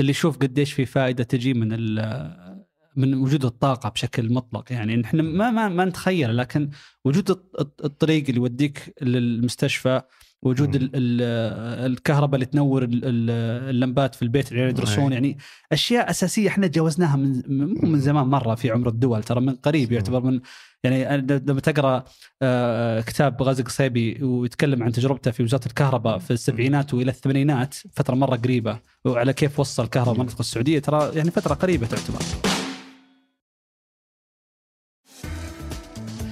اللي 0.00 0.10
يشوف 0.10 0.36
قديش 0.38 0.72
في 0.72 0.86
فائدة 0.86 1.24
تجي 1.24 1.54
من 1.54 1.68
ال- 1.72 2.64
من 2.96 3.14
وجود 3.14 3.44
الطاقة 3.44 3.88
بشكل 3.88 4.32
مطلق. 4.32 4.72
يعني 4.72 5.04
إحنا 5.04 5.22
ما 5.22 5.50
ما 5.50 5.68
ما 5.68 5.84
نتخيل 5.84 6.36
لكن 6.36 6.70
وجود 7.04 7.30
الط- 7.30 7.60
الط- 7.60 7.84
الطريق 7.84 8.24
اللي 8.28 8.40
يوديك 8.40 8.94
للمستشفى 9.02 10.02
وجود. 10.44 10.74
ال- 10.74 10.90
ال- 10.94 11.90
الكهرباء 11.92 12.34
اللي 12.34 12.46
تنور 12.46 12.82
ال- 12.82 12.90
ال- 13.04 13.70
اللمبات 13.70 14.14
في 14.14 14.22
البيت 14.22 14.52
اللي 14.52 14.62
يدرسون. 14.68 15.12
يعني 15.12 15.38
أشياء 15.72 16.10
أساسية 16.10 16.48
إحنا 16.48 16.66
تجاوزناها 16.66 17.16
من 17.16 17.42
من 17.90 18.00
زمان 18.00 18.26
مرة 18.26 18.54
في 18.54 18.70
عمر 18.70 18.88
الدول 18.88 19.22
ترى 19.22 19.40
من 19.40 19.54
قريب 19.54 19.92
يعتبر 19.92 20.20
من 20.20 20.40
يعني 20.84 21.16
لما 21.26 21.60
تقرأ 21.60 22.04
آه، 22.42 23.00
كتاب 23.00 23.42
غازي 23.42 23.62
قصيبي 23.62 24.22
ويتكلم 24.24 24.82
عن 24.82 24.92
تجربته 24.92 25.30
في 25.30 25.42
وزارة 25.42 25.66
الكهرباء 25.66 26.18
في 26.18 26.30
السبعينات 26.30 26.94
وإلى 26.94 27.10
الثمانينات 27.10 27.74
فترة 27.92 28.14
مرة 28.14 28.36
قريبة 28.36 28.78
وعلى 29.04 29.32
كيف 29.32 29.60
وصل 29.60 29.86
كهرباء 29.86 30.14
المنطقة 30.14 30.40
السعودية 30.40 30.78
ترى 30.78 31.10
يعني 31.16 31.30
فترة 31.30 31.54
قريبة 31.54 31.86
تعتبر. 31.86 32.18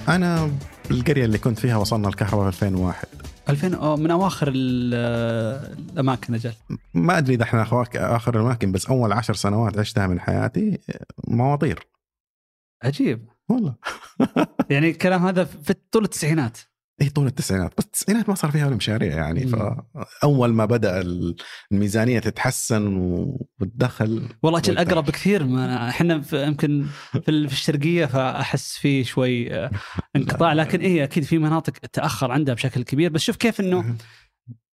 أنا 0.09 0.51
القرية 0.91 1.25
اللي 1.25 1.37
كنت 1.37 1.59
فيها 1.59 1.77
وصلنا 1.77 2.07
الكهرباء 2.07 2.51
في 2.51 2.65
2001 2.65 3.07
2000 3.49 3.73
أو 3.73 3.97
من 3.97 4.11
أواخر 4.11 4.47
ال- 4.55 4.93
الأماكن 5.91 6.33
أجل. 6.33 6.53
ما 6.93 7.17
أدري 7.17 7.33
إذا 7.35 7.43
إحنا 7.43 7.61
آخر 7.95 8.35
الأماكن 8.35 8.71
بس 8.71 8.85
أول 8.85 9.11
عشر 9.13 9.33
سنوات 9.33 9.77
عشتها 9.77 10.07
من 10.07 10.19
حياتي 10.19 10.79
مواطير. 11.27 11.87
عجيب. 12.83 13.29
والله. 13.49 13.75
يعني 14.69 14.89
الكلام 14.89 15.25
هذا 15.25 15.43
في 15.43 15.73
طول 15.91 16.03
التسعينات. 16.03 16.57
اي 17.01 17.09
طول 17.09 17.27
التسعينات. 17.27 17.73
بس 17.77 17.85
التسعينات 17.85 18.29
ما 18.29 18.35
صار 18.35 18.51
فيها 18.51 18.67
ولا 18.67 18.75
مشاريع 18.75 19.13
يعني 19.15 19.45
مم. 19.45 19.51
فأول 20.21 20.53
ما 20.53 20.65
بدأ 20.65 21.03
الميزانية 21.71 22.19
تتحسن 22.19 22.87
وتدخل 22.97 24.29
والله 24.43 24.61
والتعب. 24.67 24.87
أقرب 24.87 25.09
كثير 25.09 25.43
ما 25.43 25.89
إحنا 25.89 26.21
في- 26.21 26.43
يمكن 26.47 26.85
في 27.11 27.21
في 27.47 27.53
الشرقية 27.53 28.05
فأحس 28.05 28.77
في 28.77 29.03
شوي 29.03 29.53
آه، 29.53 29.71
انقطاع. 30.15 30.53
لكن 30.53 30.79
إيه 30.79 31.03
أكيد 31.03 31.23
في 31.23 31.37
مناطق 31.37 31.73
تأخر 31.73 32.31
عندها 32.31 32.55
بشكل 32.55 32.83
كبير. 32.83 33.09
بس 33.11 33.21
شوف 33.21 33.35
كيف 33.35 33.59
إنه 33.59 33.95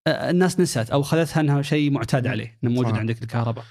آه، 0.06 0.30
الناس 0.30 0.60
نسيت 0.60 0.90
أو 0.90 1.02
خذتها 1.02 1.40
إنها 1.40 1.62
شيء 1.62 1.90
معتاد 1.90 2.26
عليه 2.26 2.58
إنه 2.64 2.72
موجود 2.72 2.92
صح. 2.92 2.98
عندك 2.98 3.22
الكهرباء. 3.22 3.64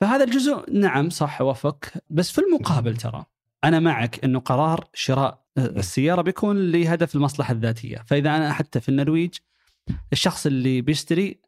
فهذا 0.00 0.24
الجزء 0.24 0.64
نعم 0.72 1.10
صح 1.10 1.40
اوافق 1.40 1.84
بس 2.10 2.30
في 2.30 2.40
المقابل 2.40 2.96
ترى 2.96 3.24
أنا 3.64 3.80
معك 3.80 4.24
إنه 4.24 4.38
قرار 4.40 4.84
شراء 4.94 5.42
آه، 5.58 5.66
السيارة 5.66 6.22
بيكون 6.22 6.70
لهدف 6.72 7.14
المصلحة 7.14 7.52
الذاتية. 7.52 8.02
فإذا 8.06 8.36
أنا 8.36 8.52
حتى 8.52 8.80
في 8.80 8.88
النرويج 8.88 9.30
الشخص 10.12 10.46
اللي 10.46 10.80
بيشتري 10.80 11.40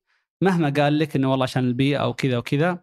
مهما 0.42 0.68
قال 0.70 0.98
لك 0.98 1.16
إنه 1.16 1.30
والله 1.30 1.42
عشان 1.42 1.64
البيئة 1.64 1.96
أو 1.98 2.14
كذا 2.14 2.38
وكذا 2.38 2.78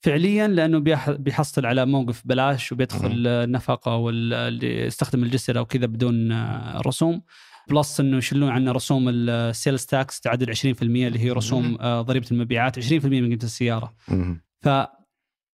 فعليا 0.00 0.48
لأنه 0.48 0.78
بيح- 0.78 1.10
بيحصل 1.10 1.66
على 1.66 1.86
موقف 1.86 2.22
بلاش 2.24 2.72
وبيدخل 2.72 3.26
النفق 3.26 3.96
واللي 3.96 4.80
يستخدم 4.86 5.22
الجسر 5.22 5.58
أو 5.58 5.64
كذا 5.64 5.86
بدون 5.86 6.32
آه، 6.32 6.80
رسوم. 6.86 7.22
plus 7.70 8.00
إنه 8.00 8.16
يشيلون 8.16 8.48
عنا 8.50 8.72
رسوم 8.72 9.08
ال 9.08 9.21
sales 9.21 9.84
tax 9.86 10.20
تعادل 10.20 10.50
20% 10.50 10.82
اللي 10.82 11.18
هي 11.18 11.30
رسوم 11.30 11.78
آه، 11.80 12.02
ضريبة 12.02 12.26
المبيعات 12.32 12.78
20% 12.80 13.04
من 13.04 13.24
قيمة 13.28 13.38
السيارة. 13.42 13.94
مم. 14.08 14.42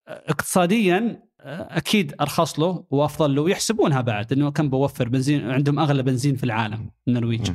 فاقتصاديا 0.06 1.22
أكيد 1.48 2.14
أرخص 2.20 2.60
له 2.60 2.84
وأفضل 2.90 3.34
له 3.34 3.42
ويحسبونها 3.42 4.00
بعد 4.00 4.32
إنه 4.32 4.50
كم 4.50 4.68
بوفر 4.68 5.08
بنزين 5.08 5.50
عندهم 5.50 5.78
أغلى 5.78 6.02
بنزين 6.02 6.36
في 6.36 6.44
العالم 6.44 6.90
النرويج. 7.08 7.50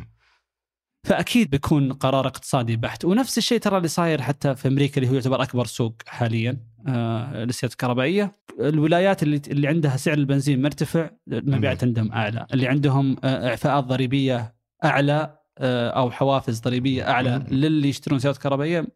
فأكيد 1.08 1.50
بيكون 1.50 1.94
قرار 1.94 2.28
اقتصادي 2.28 2.76
بحت. 2.76 3.06
ونفس 3.06 3.38
الشيء 3.38 3.60
ترى 3.60 3.78
اللي 3.78 3.88
صاير 3.88 4.22
حتى 4.22 4.56
في 4.56 4.68
أمريكا 4.68 4.98
اللي 4.98 5.10
هو 5.10 5.14
يعتبر 5.14 5.44
أكبر 5.44 5.66
سوق 5.66 5.96
حاليا 6.08 6.58
آه 6.88 7.44
للسيارات 7.44 7.74
الكهربائية. 7.74 8.36
الولايات 8.60 9.24
اللي 9.24 9.42
اللي 9.48 9.68
عندها 9.68 9.98
سعر 9.98 10.18
البنزين 10.18 10.62
مرتفع 10.62 11.10
المبيعات 11.28 11.84
عندهم 11.84 12.12
أعلى. 12.12 12.48
اللي 12.54 12.68
عندهم 12.68 13.16
آه 13.24 13.50
إعفاءات 13.50 13.84
ضريبية 13.84 14.56
أعلى 14.84 15.38
آه 15.58 15.90
أو 15.90 16.12
حوافز 16.12 16.60
ضريبية 16.60 17.10
أعلى. 17.10 17.46
للي 17.52 17.90
يشترون 17.90 18.20
سيارات 18.20 18.38
كهربائية 18.38 18.88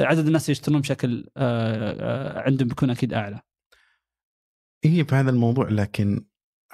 عدد 0.00 0.26
الناس 0.26 0.44
اللي 0.44 0.52
يشترون 0.52 0.80
بشكل 0.80 1.28
عندهم 2.46 2.68
بيكون 2.68 2.90
أكيد 2.90 3.14
أعلى. 3.14 3.40
هي 4.84 5.04
في 5.04 5.14
هذا 5.14 5.30
الموضوع 5.30 5.68
لكن 5.68 6.24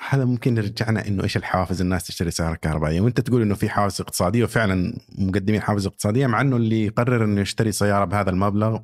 هذا 0.08 0.24
ممكن 0.24 0.56
يرجعنا 0.56 1.06
إنه 1.08 1.22
إيش 1.22 1.36
الحوافز 1.36 1.80
الناس 1.80 2.06
تشتري 2.06 2.30
سياره 2.30 2.54
كهربائية 2.54 3.00
وأنت 3.00 3.20
تقول 3.20 3.42
إنه 3.42 3.54
في 3.54 3.68
حوافز 3.68 4.00
اقتصادية 4.00 4.44
وفعلا 4.44 4.98
مقدمين 5.18 5.60
حوافز 5.60 5.86
اقتصادية 5.86 6.26
مع 6.26 6.40
إنه 6.40 6.56
اللي 6.56 6.84
يقرر 6.86 7.24
إنه 7.24 7.40
يشتري 7.40 7.72
سيارة 7.72 8.04
بهذا 8.04 8.30
المبلغ 8.30 8.78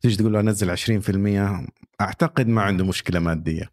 تيجي 0.00 0.16
تقول 0.16 0.32
له 0.32 0.40
أنزل 0.40 0.76
20% 0.76 1.66
أعتقد 2.00 2.48
ما 2.48 2.62
عنده 2.62 2.84
مشكلة 2.84 3.20
مادية. 3.20 3.70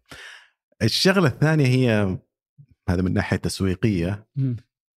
الشغلة 0.82 1.28
الثانية 1.28 1.66
هي 1.66 2.18
هذا 2.88 3.02
من 3.02 3.12
ناحية 3.12 3.36
تسويقية. 3.36 4.26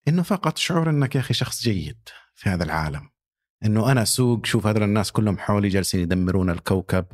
إنه 0.07 0.23
فقط 0.23 0.57
شعور 0.57 0.89
إنك 0.89 1.15
يا 1.15 1.19
أخي 1.19 1.33
شخص 1.33 1.61
جيد 1.63 1.97
في 2.35 2.49
هذا 2.49 2.63
العالم 2.63 3.09
إنه 3.65 3.91
أنا 3.91 4.05
سوق 4.05 4.45
شوف 4.45 4.67
هذول 4.67 4.83
الناس 4.83 5.11
كلهم 5.11 5.37
حولي 5.37 5.67
جالسين 5.67 5.99
يدمرون 5.99 6.49
الكوكب 6.49 7.05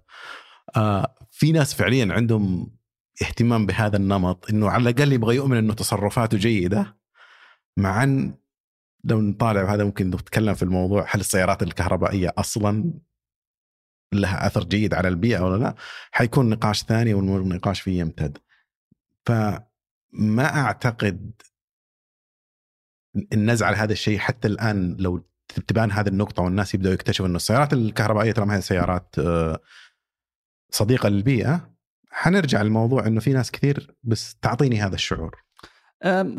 آه 0.75 1.15
في 1.33 1.51
ناس 1.51 1.73
فعليا 1.73 2.13
عندهم 2.13 2.71
اهتمام 3.21 3.65
بهذا 3.65 3.97
النمط 3.97 4.49
إنه 4.49 4.69
على 4.69 4.89
الأقل 4.89 5.13
يبغى 5.13 5.35
يؤمن 5.35 5.57
إنه 5.57 5.73
تصرفاته 5.73 6.37
جيدة 6.37 6.97
مع 7.77 8.03
إن 8.03 8.35
لو 9.03 9.21
نطالع 9.21 9.73
هذا 9.73 9.83
ممكن 9.83 10.09
نتكلم 10.09 10.53
في 10.53 10.63
الموضوع 10.63 11.05
هل 11.09 11.19
السيارات 11.19 11.63
الكهربائية 11.63 12.33
أصلا 12.37 12.93
لها 14.13 14.47
أثر 14.47 14.63
جيد 14.63 14.93
على 14.93 15.07
البيئة 15.07 15.39
ولا 15.39 15.63
لا؟ 15.63 15.75
حيكون 16.11 16.49
نقاش 16.49 16.83
ثاني 16.83 17.13
والنقاش 17.13 17.81
فيه 17.81 17.99
يمتد. 17.99 18.37
فما 19.25 20.45
أعتقد 20.55 21.41
النزعه 23.33 23.67
على 23.67 23.77
هذا 23.77 23.91
الشيء 23.93 24.17
حتى 24.17 24.47
الآن 24.47 24.95
لو 24.99 25.25
تبان 25.67 25.91
هذه 25.91 26.07
النقطة 26.07 26.43
والناس 26.43 26.73
يبدأوا 26.73 26.93
يكتشفوا 26.93 27.27
إنه 27.27 27.35
السيارات 27.35 27.73
الكهربائية 27.73 28.31
ترى 28.31 28.45
ما 28.45 28.55
هي 28.55 28.61
سيارات 28.61 29.15
آه، 29.19 29.59
صديقه 30.73 31.09
للبيئه 31.09 31.69
حنرجع 32.11 32.61
للموضوع 32.61 33.07
إنه 33.07 33.19
في 33.19 33.33
ناس 33.33 33.51
كثير 33.51 33.95
بس 34.03 34.35
تعطيني 34.41 34.81
هذا 34.81 34.95
الشعور. 34.95 35.35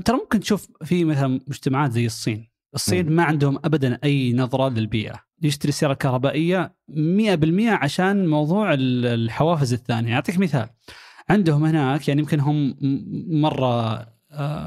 ترى 0.05 0.17
ممكن 0.17 0.41
تشوف 0.41 0.69
في 0.85 1.05
مثلا 1.05 1.41
مجتمعات 1.49 1.93
زي 1.93 2.07
الصين. 2.07 2.51
الصين 2.75 3.07
مم. 3.07 3.17
ما 3.17 3.25
عندهم 3.25 3.59
ابدا 3.65 3.99
أي 4.05 4.33
نظرة 4.33 4.69
للبيئة. 4.69 5.21
يشتري 5.43 5.73
سيارة 5.73 5.95
كهربائية 5.95 6.75
100% 6.89 7.69
عشان 7.69 8.27
موضوع 8.29 8.75
ال- 8.75 9.07
الحوافز 9.07 9.73
الثانية. 9.73 10.15
أعطيك 10.15 10.39
مثال. 10.39 10.69
عندهم 11.31 11.65
هناك 11.65 12.09
يعني 12.09 12.21
يمكن 12.21 12.41
هم 12.41 12.77
مرة 13.41 13.99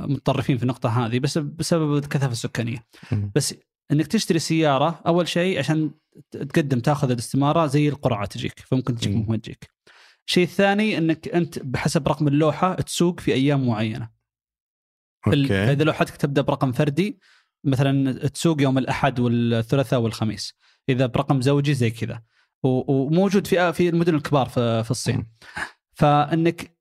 متطرفين 0.06 0.58
في 0.58 0.64
النقطة 0.64 1.06
هذه 1.06 1.20
بس 1.20 1.38
بسبب 1.38 1.98
الكثافة 1.98 2.32
السكانية. 2.32 2.86
مم. 3.12 3.32
بس 3.36 3.56
إنك 3.92 4.08
تشتري 4.08 4.40
سيارة 4.40 5.00
أول 5.08 5.28
شيء 5.28 5.60
عشان 5.60 5.92
تقدم 6.32 6.80
تاخذ 6.80 7.12
الاستمارة 7.12 7.66
زي 7.66 7.90
القرعة 7.90 8.26
تجيك 8.26 8.60
فممكن 8.60 8.96
تجيك 8.96 9.12
مم. 9.14 9.20
ممكن 9.20 9.32
ما 9.32 9.38
تجيك. 9.38 9.70
الشيء 10.28 10.44
الثاني 10.44 10.98
إنك 10.98 11.28
أنت 11.28 11.60
بحسب 11.60 12.08
رقم 12.08 12.28
اللوحة 12.28 12.74
تسوق 12.74 13.20
في 13.20 13.34
أيام 13.34 13.68
معينة. 13.68 14.10
أوكي. 15.28 15.48
فاذا 15.48 15.84
لوحتك 15.84 16.16
تبدأ 16.16 16.42
برقم 16.42 16.72
فردي 16.72 17.20
مثلا 17.64 18.28
تسوق 18.28 18.62
يوم 18.62 18.78
الأحد 18.78 19.20
والثلاثاء 19.20 20.00
والخميس. 20.00 20.54
إذا 20.90 21.06
برقم 21.06 21.42
زوجي 21.42 21.74
زي 21.74 21.92
كذا. 21.92 22.24
وموجود 22.64 23.48
في 23.48 23.74
في 23.74 23.90
المدن 23.90 24.16
الكبار 24.16 24.50
في 24.50 24.92
الصين. 24.92 25.28
فإنك 25.94 26.77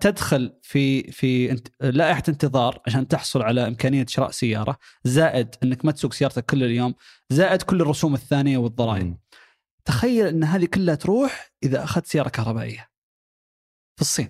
تدخل 0.00 0.52
في 0.62 1.02
في 1.12 1.60
لائحة 1.80 2.22
انتظار 2.28 2.80
عشان 2.86 3.08
تحصل 3.08 3.42
على 3.42 3.66
إمكانية 3.66 4.06
شراء 4.08 4.30
سيارة 4.30 4.76
زائد 5.04 5.54
إنك 5.62 5.84
ما 5.84 5.92
تسوق 5.92 6.12
سيارتك 6.12 6.44
كل 6.46 6.62
اليوم 6.64 6.94
زائد 7.30 7.62
كل 7.62 7.80
الرسوم 7.80 8.14
الثانية 8.14 8.58
والضرائب. 8.58 9.16
تخيل 9.84 10.26
إن 10.26 10.44
هذه 10.44 10.64
كلها 10.64 10.94
تروح 10.94 11.52
إذا 11.62 11.84
أخذت 11.84 12.06
سيارة 12.06 12.28
كهربائية 12.28 12.88
في 13.96 14.00
الصين. 14.02 14.28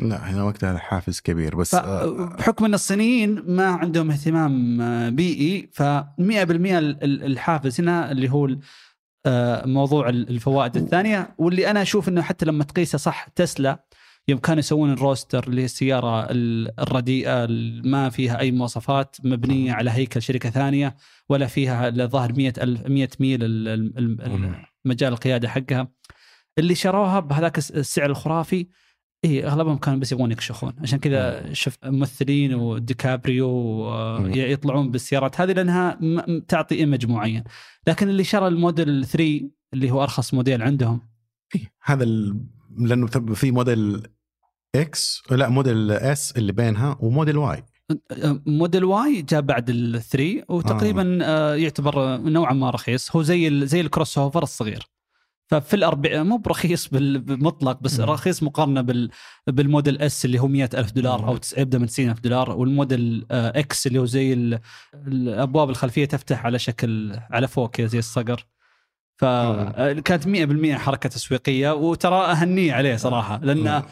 لا 0.00 0.30
هنا 0.30 0.42
وقتها 0.42 0.78
حافز 0.78 1.20
كبير 1.20 1.56
بس 1.56 1.74
آه، 1.74 2.06
فبحكم 2.06 2.64
إن 2.64 2.74
الصينيين 2.74 3.42
ما 3.46 3.66
عندهم 3.66 4.10
اهتمام 4.10 4.80
آه، 4.80 5.08
بيئي 5.08 5.70
ف 5.72 5.82
100% 5.82 6.78
ال- 6.78 7.04
ال- 7.04 7.24
الحافز 7.24 7.80
هنا 7.80 8.10
اللي 8.10 8.30
هو 8.30 8.48
آه، 9.26 9.66
موضوع 9.66 10.08
ال- 10.08 10.28
الفوائد 10.28 10.76
الثانية. 10.76 11.34
واللي 11.38 11.70
أنا 11.70 11.82
أشوف 11.82 12.08
إنه 12.08 12.22
حتى 12.22 12.46
لما 12.46 12.64
تقيسه 12.64 12.98
صح 12.98 13.28
تسلا 13.28 13.84
يوم 14.28 14.38
كانوا 14.38 14.58
يسوون 14.58 14.92
الروستر 14.92 15.48
اللي 15.48 15.60
هي 15.60 15.64
السياره 15.64 16.30
ال- 16.30 16.80
الرديئه 16.80 17.46
ما 17.84 18.08
فيها 18.10 18.38
أي 18.40 18.52
مواصفات 18.52 19.16
مبنية 19.24 19.72
على 19.72 19.90
هيكل 19.90 20.22
شركة 20.22 20.50
ثانية 20.50 20.96
ولا 21.28 21.46
فيها 21.46 21.88
إلا 21.88 22.06
ظاهر 22.06 22.32
100 22.32 22.52
الف 22.58 22.86
100 22.86 23.08
ميل. 23.20 23.40
مجال 24.84 25.12
القيادة 25.12 25.48
حقها 25.48 25.88
اللي 26.58 26.74
شروها 26.74 27.20
بهذاك 27.20 27.58
الس- 27.58 27.70
السعر 27.70 28.10
الخرافي 28.10 28.66
إي 29.24 29.46
أغلبهم 29.46 29.76
كانوا 29.78 29.98
بس 30.00 30.12
يبغون 30.12 30.32
يكشخون 30.32 30.72
عشان 30.78 30.98
كذا 30.98 31.52
شفت 31.52 31.86
ممثلين 31.86 32.54
وديكابريو 32.54 33.48
آه،. 33.88 34.28
يطلعون 34.28 34.90
بالسيارات 34.90 35.40
هذه 35.40 35.52
لأنها 35.52 35.98
تعطي 36.48 36.74
image 36.74 37.06
معين 37.06 37.44
لكن 37.86 38.08
اللي 38.08 38.24
شرى 38.24 38.48
الموديل 38.48 39.06
3 39.06 39.40
اللي 39.74 39.90
هو 39.90 40.02
أرخص 40.02 40.34
موديل 40.34 40.62
عندهم 40.62 41.00
إيه، 41.54 41.72
هذا. 41.84 42.04
لأنه 42.78 43.06
في 43.34 43.50
Model 43.50 44.02
X 44.74 45.22
لا 45.30 45.48
Model 45.48 45.90
S 45.90 46.32
اللي 46.36 46.52
بينها 46.52 46.96
و 47.00 47.06
Model 47.06 47.38
Y 47.38 47.64
آه، 48.10 48.42
Model 48.46 48.84
Y 48.84 49.22
جاء 49.22 49.40
بعد 49.40 49.70
ال 49.70 50.02
3 50.02 50.42
وتقريبا 50.48 51.18
آه. 51.22 51.54
يعتبر 51.54 52.16
نوعا 52.16 52.52
ما 52.52 52.70
رخيص 52.70 53.16
هو 53.16 53.22
زي 53.22 53.66
زي 53.66 53.80
ال 53.80 54.18
crossover 54.18 54.42
الصغير 54.42 54.82
ففي 55.50 55.74
الأربع 55.76 56.22
مو 56.22 56.36
برخيص 56.36 56.88
بال- 56.88 57.18
بالمطلق 57.18 57.78
بس 57.82 58.00
مم. 58.00 58.06
رخيص 58.10 58.42
مقارنة 58.42 58.80
بال 58.80 59.10
بال 59.46 59.61
Model 59.61 59.98
S 60.02 60.24
اللي 60.24 60.38
هو 60.38 60.46
100 60.48 60.70
ألف 60.74 60.92
دولار 60.92 61.22
مم. 61.22 61.28
أو 61.28 61.38
يبدأ 61.58 61.78
من 61.78 61.86
90 61.86 62.10
ألف 62.10 62.20
دولار 62.20 62.50
والموديل 62.50 63.26
آه، 63.30 63.58
X 63.58 63.86
اللي 63.86 63.98
هو 63.98 64.04
زي 64.04 64.32
ال- 64.32 64.60
الأبواب 65.06 65.70
الخلفية 65.70 66.04
تفتح 66.04 66.46
على 66.46 66.58
شكل 66.58 67.18
على 67.30 67.48
فوق 67.48 67.70
كذا 67.70 67.86
زي 67.86 67.98
الصقر 67.98 68.46
فكانت 69.16 70.28
100% 70.28 70.78
حركة 70.78 71.08
تسويقية 71.08 71.74
وترى 71.74 72.24
أهنيه 72.24 72.72
عليه 72.72 72.96
صراحة 72.96 73.40
لأن 73.42 73.82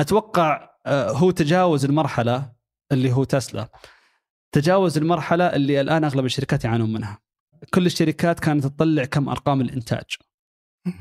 أتوقع 0.00 0.70
آه، 0.86 1.10
هو 1.10 1.30
تجاوز 1.30 1.84
المرحلة 1.84 2.52
اللي 2.92 3.12
هو 3.12 3.24
تسلا 3.24 3.68
تجاوز 4.52 4.98
المرحلة 4.98 5.44
اللي 5.44 5.80
الآن 5.80 6.04
أغلب 6.04 6.24
الشركات 6.24 6.64
يعانون 6.64 6.92
منها 6.92 7.18
كل 7.74 7.86
الشركات 7.86 8.40
كانت 8.40 8.66
تطلع 8.66 9.04
كم 9.04 9.28
أرقام 9.28 9.60
الإنتاج 9.60 10.04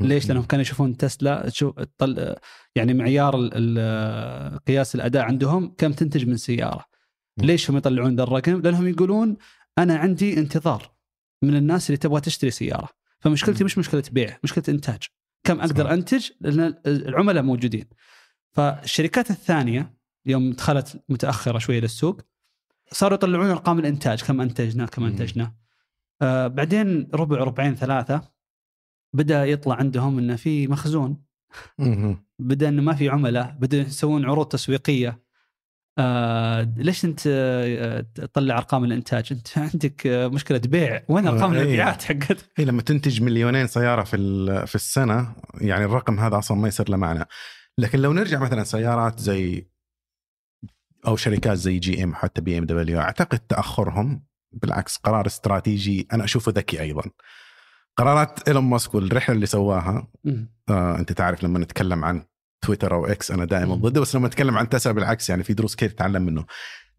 ليش؟ 0.01 0.27
لأنهم 0.27 0.43
كانوا 0.43 0.61
يشوفون 0.61 0.97
تسلا 0.97 1.49
تشوف. 1.49 1.75
يعني 2.75 2.93
معيار 2.93 3.47
قياس 4.67 4.95
الأداء 4.95 5.23
عندهم 5.23 5.75
كم 5.77 5.91
تنتج 5.91 6.25
من 6.27 6.38
سيارة. 6.38 6.85
ليش 7.38 7.69
هم 7.69 7.77
يطلعون 7.77 8.15
ذا 8.15 8.23
الرقم؟ 8.23 8.61
لأنهم 8.61 8.88
يقولون 8.88 9.38
أنا 9.77 9.97
عندي 9.97 10.38
انتظار 10.38 10.91
من 11.43 11.55
الناس 11.55 11.89
اللي 11.89 11.97
تبغى 11.97 12.21
تشتري 12.21 12.51
سيارة، 12.51 12.89
فمشكلتي. 13.25 13.63
مش 13.63 13.77
مشكلة 13.77 14.03
بيع، 14.11 14.38
مشكلة 14.43 14.63
إنتاج. 14.69 15.03
كم. 15.43 15.59
أقدر 15.59 15.93
أنتج؟ 15.93 16.29
لأن 16.41 16.75
العملاء 16.85 17.43
موجودين. 17.43 17.85
فالشركات 18.51 19.31
الثانية 19.31 19.97
يوم 20.25 20.51
دخلت 20.51 21.03
متأخرة 21.09 21.57
شوية 21.57 21.79
للسوق 21.79 22.21
صاروا 22.91 23.15
يطلعون 23.15 23.49
أرقام 23.49 23.79
الإنتاج 23.79 24.23
كم 24.23 24.41
أنتجنا 24.41 24.85
كم. 24.85 25.03
أنتجنا. 25.03 25.55
آه 26.21 26.47
بعدين 26.47 27.09
ربع 27.13 27.38
ربعين 27.38 27.75
ثلاثة 27.75 28.21
بدأ 29.13 29.45
يطلع 29.45 29.75
عندهم 29.75 30.17
إنه 30.17 30.35
في 30.35 30.67
مخزون. 30.67 31.23
بدأ 32.39 32.69
إنه 32.69 32.81
ما 32.81 32.93
في 32.93 33.09
عملاء 33.09 33.57
بدا 33.59 33.77
يسوون 33.77 34.25
عروض 34.25 34.47
تسويقية 34.47 35.24
آه 35.97 36.73
ليش 36.77 37.05
انت 37.05 37.19
آه، 37.27 38.05
تطلع 38.15 38.58
أرقام 38.58 38.84
الإنتاج؟ 38.84 39.27
انت 39.34 39.58
عندك 39.58 40.08
آه، 40.08 40.27
مشكلة 40.27 40.58
بيع 40.58 41.03
وين 41.10 41.27
أرقام 41.27 41.51
آه، 41.53 41.55
إيه. 41.55 41.62
المبيعات 41.62 42.03
حقتك 42.03 42.51
هي 42.58 42.65
لما 42.65 42.81
تنتج 42.81 43.21
مليونين 43.21 43.67
سيارة 43.67 44.03
في 44.03 44.17
في 44.67 44.75
السنة 44.75 45.36
يعني 45.62 45.86
الرقم 45.86 46.19
هذا 46.19 46.38
أصلا 46.38 46.58
ما 46.58 46.67
يصير 46.67 46.89
له 46.89 46.97
معنى. 46.97 47.25
لكن 47.77 47.99
لو 47.99 48.13
نرجع 48.13 48.39
مثلا 48.39 48.63
سيارات 48.63 49.19
زي 49.19 49.67
أو 51.08 51.15
شركات 51.15 51.58
زي 51.58 51.79
جي 51.79 52.03
إم 52.03 52.15
حتى 52.15 52.41
بي 52.41 52.58
إم 52.58 52.65
دبليو 52.65 52.99
أعتقد 52.99 53.39
تأخرهم 53.39 54.23
بالعكس 54.51 54.97
قرار 54.97 55.25
استراتيجي 55.25 56.08
أنا 56.13 56.23
أشوفه 56.23 56.51
ذكي 56.55 56.81
أيضا. 56.81 57.03
قرارات 57.97 58.47
إيلون 58.47 58.63
ماسك 58.63 58.95
والرحلة 58.95 59.36
اللي 59.36 59.45
سواها. 59.45 60.08
آه 60.69 60.99
أنت 60.99 61.12
تعرف 61.12 61.43
لما 61.43 61.60
نتكلم 61.60 62.05
عن 62.05 62.25
تويتر 62.65 62.93
أو 62.93 63.06
إكس 63.06 63.32
أنا 63.32 63.45
دائما. 63.45 63.75
ضده 63.75 64.01
بس 64.01 64.15
لما 64.15 64.28
نتكلم 64.28 64.58
عن 64.58 64.69
تسلا 64.69 64.93
بالعكس 64.93 65.30
يعني 65.30 65.43
في 65.43 65.54
دروس 65.54 65.75
كثير 65.75 65.89
تتعلم 65.89 66.21
منه. 66.21 66.45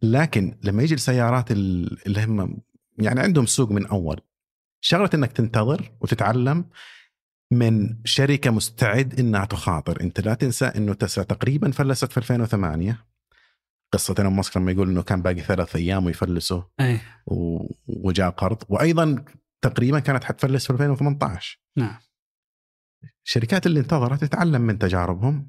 لكن 0.02 0.58
لما 0.62 0.82
يجي 0.82 0.94
السيارات 0.94 1.50
ال- 1.52 2.06
اللي 2.06 2.24
هم 2.24 2.58
يعني 2.98 3.20
عندهم 3.20 3.46
سوق 3.46 3.70
من 3.70 3.86
أول 3.86 4.20
شغلة 4.80 5.10
إنك 5.14 5.32
تنتظر 5.32 5.92
وتتعلم 6.00 6.64
من 7.52 7.96
شركة 8.04 8.50
مستعد 8.50 9.20
إنها 9.20 9.44
تخاطر. 9.44 10.00
أنت 10.00 10.20
لا 10.20 10.34
تنسى 10.34 10.64
إنه 10.64 10.94
تسلا 10.94 11.24
تقريبا 11.24 11.70
فلست 11.70 12.12
في 12.12 12.16
2008 12.18 13.04
قصة 13.92 14.14
إيلون 14.18 14.32
ماسك 14.32 14.56
لما 14.56 14.72
يقول 14.72 14.88
إنه 14.90 15.02
كان 15.02 15.22
باقي 15.22 15.40
ثلاث 15.40 15.76
أيام 15.76 16.06
ويفلسوا 16.06 16.62
إيه. 16.80 17.02
و- 17.26 17.66
وجاء 17.86 18.30
قرض. 18.30 18.62
وأيضا 18.68 19.24
تقريبا 19.62 19.98
كانت 19.98 20.24
حتفلس 20.24 20.66
في 20.66 20.72
2018 20.72 21.60
نعم. 21.76 21.96
الشركات 23.26 23.66
اللي 23.66 23.80
انتظرت 23.80 24.24
تتعلم 24.24 24.60
من 24.62 24.78
تجاربهم. 24.78 25.48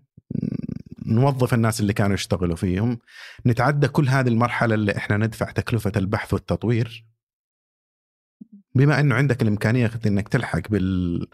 نوظف 1.05 1.53
الناس 1.53 1.79
اللي 1.79 1.93
كانوا 1.93 2.13
يشتغلوا 2.13 2.55
فيهم 2.55 2.99
نتعدى 3.45 3.87
كل 3.87 4.09
هذه 4.09 4.27
المرحلة 4.27 4.75
اللي 4.75 4.97
إحنا 4.97 5.17
ندفع 5.17 5.51
تكلفة 5.51 5.91
البحث 5.95 6.33
والتطوير 6.33 7.05
بما 8.75 8.99
إنه 8.99 9.15
عندك 9.15 9.41
الإمكانية 9.41 9.91
إنك 10.05 10.27
تلحق 10.29 10.67
بال 10.69 11.27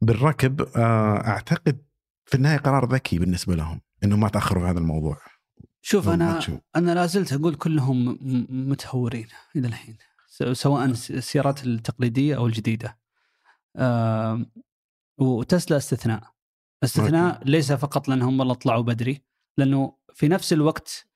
بالركب 0.00 0.60
آه، 0.76 1.26
أعتقد 1.26 1.82
في 2.24 2.34
النهاية 2.34 2.58
قرار 2.58 2.92
ذكي 2.92 3.18
بالنسبة 3.18 3.54
لهم 3.54 3.80
إنه 4.04 4.16
ما 4.16 4.28
تأخروا 4.28 4.62
في 4.64 4.70
هذا 4.70 4.78
الموضوع 4.78 5.18
شوف 5.82 6.08
أنا 6.08 6.38
تشوف. 6.38 6.60
أنا 6.76 6.94
لا 6.94 7.06
زلت 7.06 7.32
أقول 7.32 7.54
كلهم 7.54 8.18
متهورين 8.70 9.28
إلى 9.56 9.68
الحين 9.68 9.96
سواء 10.52 10.84
الس- 10.84 11.10
السيارات 11.10 11.64
التقليدية 11.66 12.36
أو 12.36 12.46
الجديدة. 12.46 12.98
آه 13.76 14.46
وتسلا 15.18 15.76
استثناء. 15.76 16.22
أستثناء 16.84 17.40
ليس 17.44 17.72
فقط 17.72 18.08
لأنهم 18.08 18.40
والله 18.40 18.54
طلعوا 18.54 18.82
بدري 18.82 19.22
لأنه 19.58 19.96
في 20.14 20.28
نفس 20.28 20.52
الوقت 20.52 21.06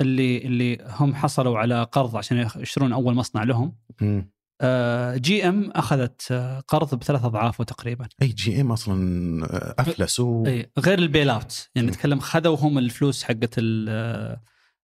اللي 0.00 0.38
اللي 0.38 0.78
هم 0.84 1.14
حصلوا 1.14 1.58
على 1.58 1.82
قرض 1.82 2.16
عشان 2.16 2.48
يشترون 2.56 2.92
أول 2.92 3.14
مصنع 3.14 3.42
لهم 3.42 3.76
مم. 4.00 4.30
آه 4.60 5.16
جي 5.16 5.48
إم 5.48 5.70
أخذت 5.70 6.22
آه، 6.30 6.60
قرض 6.60 6.94
بثلاث 6.94 7.24
أضعافه 7.24 7.64
تقريبا. 7.64 8.08
أي 8.22 8.28
جي 8.28 8.60
إم 8.60 8.72
أصلا 8.72 9.44
آه، 9.44 9.74
افلسوا 9.78 10.46
أي 10.46 10.70
غير 10.78 10.98
ال 10.98 11.30
bailout 11.30 11.70
يعني. 11.74 11.88
نتكلم 11.88 12.20
خذوا 12.20 12.56
هم 12.56 12.78
الفلوس 12.78 13.24
حقت 13.24 13.54
آه، 13.58 14.40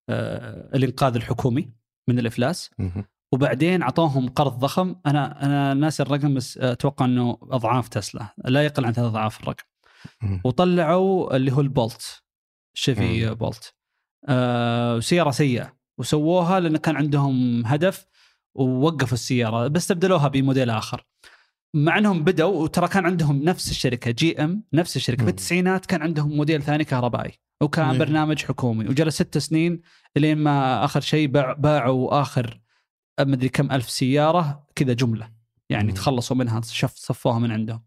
آه، 0.09 0.77
الإنقاذ 0.77 1.15
الحكومي 1.15 1.73
من 2.09 2.19
الإفلاس 2.19 2.71
مهم. 2.79 3.05
وبعدين 3.33 3.83
أعطوهم 3.83 4.29
قرض 4.29 4.59
ضخم 4.59 4.97
أنا 5.07 5.45
أنا 5.45 5.75
ناسي 5.75 6.03
الرقم 6.03 6.35
بس 6.35 6.59
أتوقع 6.59 7.05
إنه 7.05 7.39
أضعاف 7.43 7.89
تسلا 7.89 8.35
لا 8.45 8.65
يقل 8.65 8.85
عن 8.85 8.93
ثلاث 8.93 9.09
أضعاف 9.09 9.41
الرقم. 9.41 9.65
وطلعوا 10.45 11.37
اللي 11.37 11.53
هو 11.53 11.61
البولت. 11.61 12.23
شيفي. 12.75 13.35
بولت. 13.35 13.75
آه 14.29 15.01
سيارة 15.01 15.31
سيئة. 15.31 15.77
وسووها 15.99 16.61
لأن 16.61 16.77
كان 16.77 16.97
عندهم 16.97 17.67
هدف 17.67 18.07
ووقفوا 18.55 19.15
السيارة 19.15 19.69
بس 19.69 19.83
استبدلوها 19.83 20.29
بموديل 20.29 20.71
آخر. 20.71 21.07
مع 21.75 21.99
إنهم 21.99 22.25
بدوا 22.25 22.63
وترى 22.63 22.89
كان 22.89 23.07
عندهم 23.07 23.43
نفس 23.43 23.71
الشركة 23.71 24.11
جي 24.11 24.45
إم 24.45 24.65
نفس 24.73 24.97
الشركة. 24.97 25.25
في. 25.25 25.31
التسعينات 25.31 25.87
كان 25.87 26.03
عندهم 26.03 26.37
موديل 26.37 26.63
ثاني 26.63 26.85
كهربائي 26.85 27.33
وكان 27.63 27.89
مم. 27.89 27.99
برنامج 27.99 28.45
حكومي. 28.45 28.89
وجلس 28.89 29.15
ست 29.15 29.39
سنين 29.39 29.83
لين 30.17 30.39
ما 30.39 30.85
آخر 30.85 31.01
شيء 31.01 31.29
باع 31.29 31.53
باعوا 31.53 32.21
آخر 32.21 32.61
مدري 33.21 33.49
كم 33.49 33.73
ألف 33.73 33.91
سيارة 33.91 34.67
كذا 34.75 34.93
جملة. 34.93 35.31
يعني 35.71 35.89
مم. 35.89 35.95
تخلصوا 35.95 36.37
منها 36.37 36.61
شف 36.61 36.95
صفوها 36.97 37.39
من 37.39 37.53
عندهم. 37.53 37.83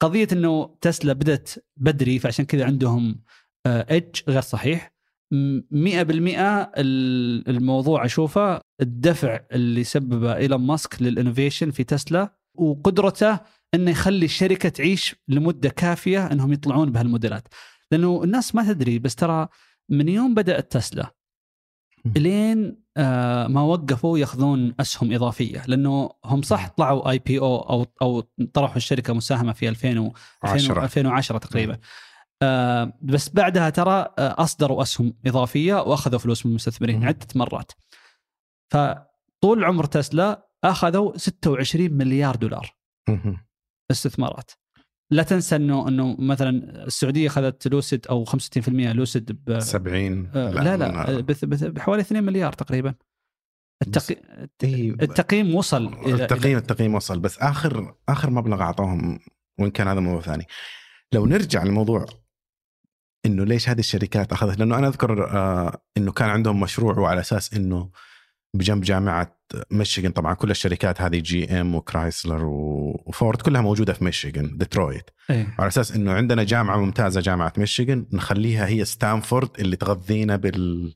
فقضيه 0.00 0.28
إنه 0.32 0.76
تسلا 0.80 1.12
بدأت 1.12 1.50
بدري 1.76 2.18
فعشان 2.18 2.44
كذا 2.44 2.64
عندهم 2.64 3.20
edge 3.66 4.20
غير 4.28 4.40
صحيح. 4.40 4.94
م- 5.32 5.60
100% 5.70 6.70
ال- 6.76 7.48
الموضوع 7.48 8.04
أشوفه 8.04 8.60
الدفع 8.80 9.40
اللي 9.52 9.84
سببه 9.84 10.36
إيلون 10.36 10.60
ماسك 10.60 11.02
لل 11.02 11.13
innovation 11.13 11.70
في 11.70 11.84
تسلا 11.84 12.36
وقدرته 12.54 13.38
إنه 13.74 13.90
يخلي 13.90 14.24
الشركة 14.24 14.68
تعيش 14.68 15.14
لمدة 15.28 15.68
كافية 15.68 16.26
إنهم 16.32 16.52
يطلعون 16.52 16.92
بهالموديلات. 16.92 17.48
لأنه 17.90 18.24
الناس 18.24 18.54
ما 18.54 18.72
تدري 18.72 18.98
بس 18.98 19.14
ترى 19.14 19.48
من 19.88 20.08
يوم 20.08 20.34
بدأت 20.34 20.72
تسلا 20.72 21.14
لين 22.16 22.58
آه، 22.66 22.83
ما 23.48 23.60
وقفوا 23.62 24.18
ياخذون 24.18 24.74
أسهم 24.80 25.12
إضافية 25.12 25.62
لأنه 25.66 26.10
هم 26.24 26.42
صح 26.42 26.68
طلعوا 26.68 27.10
اي 27.10 27.18
بي 27.18 27.38
أو 27.38 27.56
أو 27.56 27.86
أو 28.02 28.20
طرحوا 28.54 28.76
الشركة 28.76 29.12
مساهمة 29.12 29.52
في 29.52 29.68
2000 29.68 29.98
و 29.98 30.12
10. 30.42 30.84
2010 30.84 31.38
تقريبا 31.38 31.78
آه 32.42 32.92
بس 33.02 33.28
بعدها 33.28 33.70
ترى 33.70 33.92
آه 33.92 34.34
أصدروا 34.42 34.82
أسهم 34.82 35.14
إضافية 35.26 35.74
وأخذوا 35.74 36.18
فلوس 36.18 36.46
من 36.46 36.50
المستثمرين. 36.50 37.04
عدة 37.04 37.26
مرات 37.34 37.72
فطول 38.72 39.64
عمر 39.64 39.84
تسلا 39.84 40.48
أخذوا 40.64 41.16
26 41.16 41.92
مليار 41.92 42.36
دولار. 42.36 42.76
استثمارات 43.90 44.50
لا 45.14 45.22
تنسى 45.22 45.56
انه 45.56 45.88
إنه 45.88 46.16
مثلا 46.18 46.50
السعودية 46.86 47.26
أخذت 47.26 47.68
لوسيد 47.68 48.06
أو 48.06 48.24
65% 48.24 48.68
لوسيد 48.68 49.32
ب 49.46 49.60
70 49.60 50.30
آه، 50.34 50.50
لا 50.50 50.76
لا 50.76 51.20
بث- 51.20 51.44
بث- 51.44 51.64
بحوالي 51.64 52.00
2 52.02 52.24
مليار 52.24 52.52
تقريبا. 52.52 52.94
التقي... 53.82 54.16
إيه، 54.64 54.90
التقييم 54.90 55.54
وصل 55.54 55.86
التقييم 56.06 56.58
التقييم 56.58 56.94
وصل. 56.94 57.20
بس 57.20 57.38
اخر 57.38 57.94
آخر 58.08 58.30
مبلغ 58.30 58.62
اعطاهم 58.62 59.18
وإن 59.60 59.70
كان 59.70 59.88
هذا 59.88 60.00
موضوع 60.00 60.20
ثاني. 60.20 60.46
لو 61.12 61.26
نرجع 61.26 61.62
للموضوع 61.62 62.06
إنه 63.26 63.44
ليش 63.44 63.68
هذه 63.68 63.78
الشركات 63.78 64.32
أخذت؟ 64.32 64.58
لأنه 64.58 64.78
أنا 64.78 64.88
أذكر 64.88 65.30
آه 65.30 65.82
إنه 65.96 66.12
كان 66.12 66.28
عندهم 66.28 66.60
مشروع 66.60 66.98
وعلى 66.98 67.20
أساس 67.20 67.54
إنه 67.54 67.90
بجنب 68.54 68.82
جامعة 68.82 69.38
ميشيغان. 69.70 70.12
طبعا 70.12 70.34
كل 70.34 70.50
الشركات 70.50 71.00
هذه 71.00 71.18
جي 71.18 71.60
إم 71.60 71.74
وكرايسلر 71.74 72.44
وفورد 72.44 73.42
كلها 73.42 73.60
موجودة 73.60 73.92
في 73.92 74.04
ميشيغان 74.04 74.56
ديترويت. 74.56 75.10
إيه. 75.30 75.54
على 75.58 75.68
أساس 75.68 75.92
إنه 75.92 76.12
عندنا 76.12 76.44
جامعة 76.44 76.76
ممتازة 76.76 77.20
جامعة 77.20 77.52
ميشيغان 77.58 78.06
نخليها 78.12 78.66
هي 78.66 78.84
ستانفورد 78.84 79.48
اللي 79.58 79.76
تغذينا 79.76 80.36
بال 80.36 80.94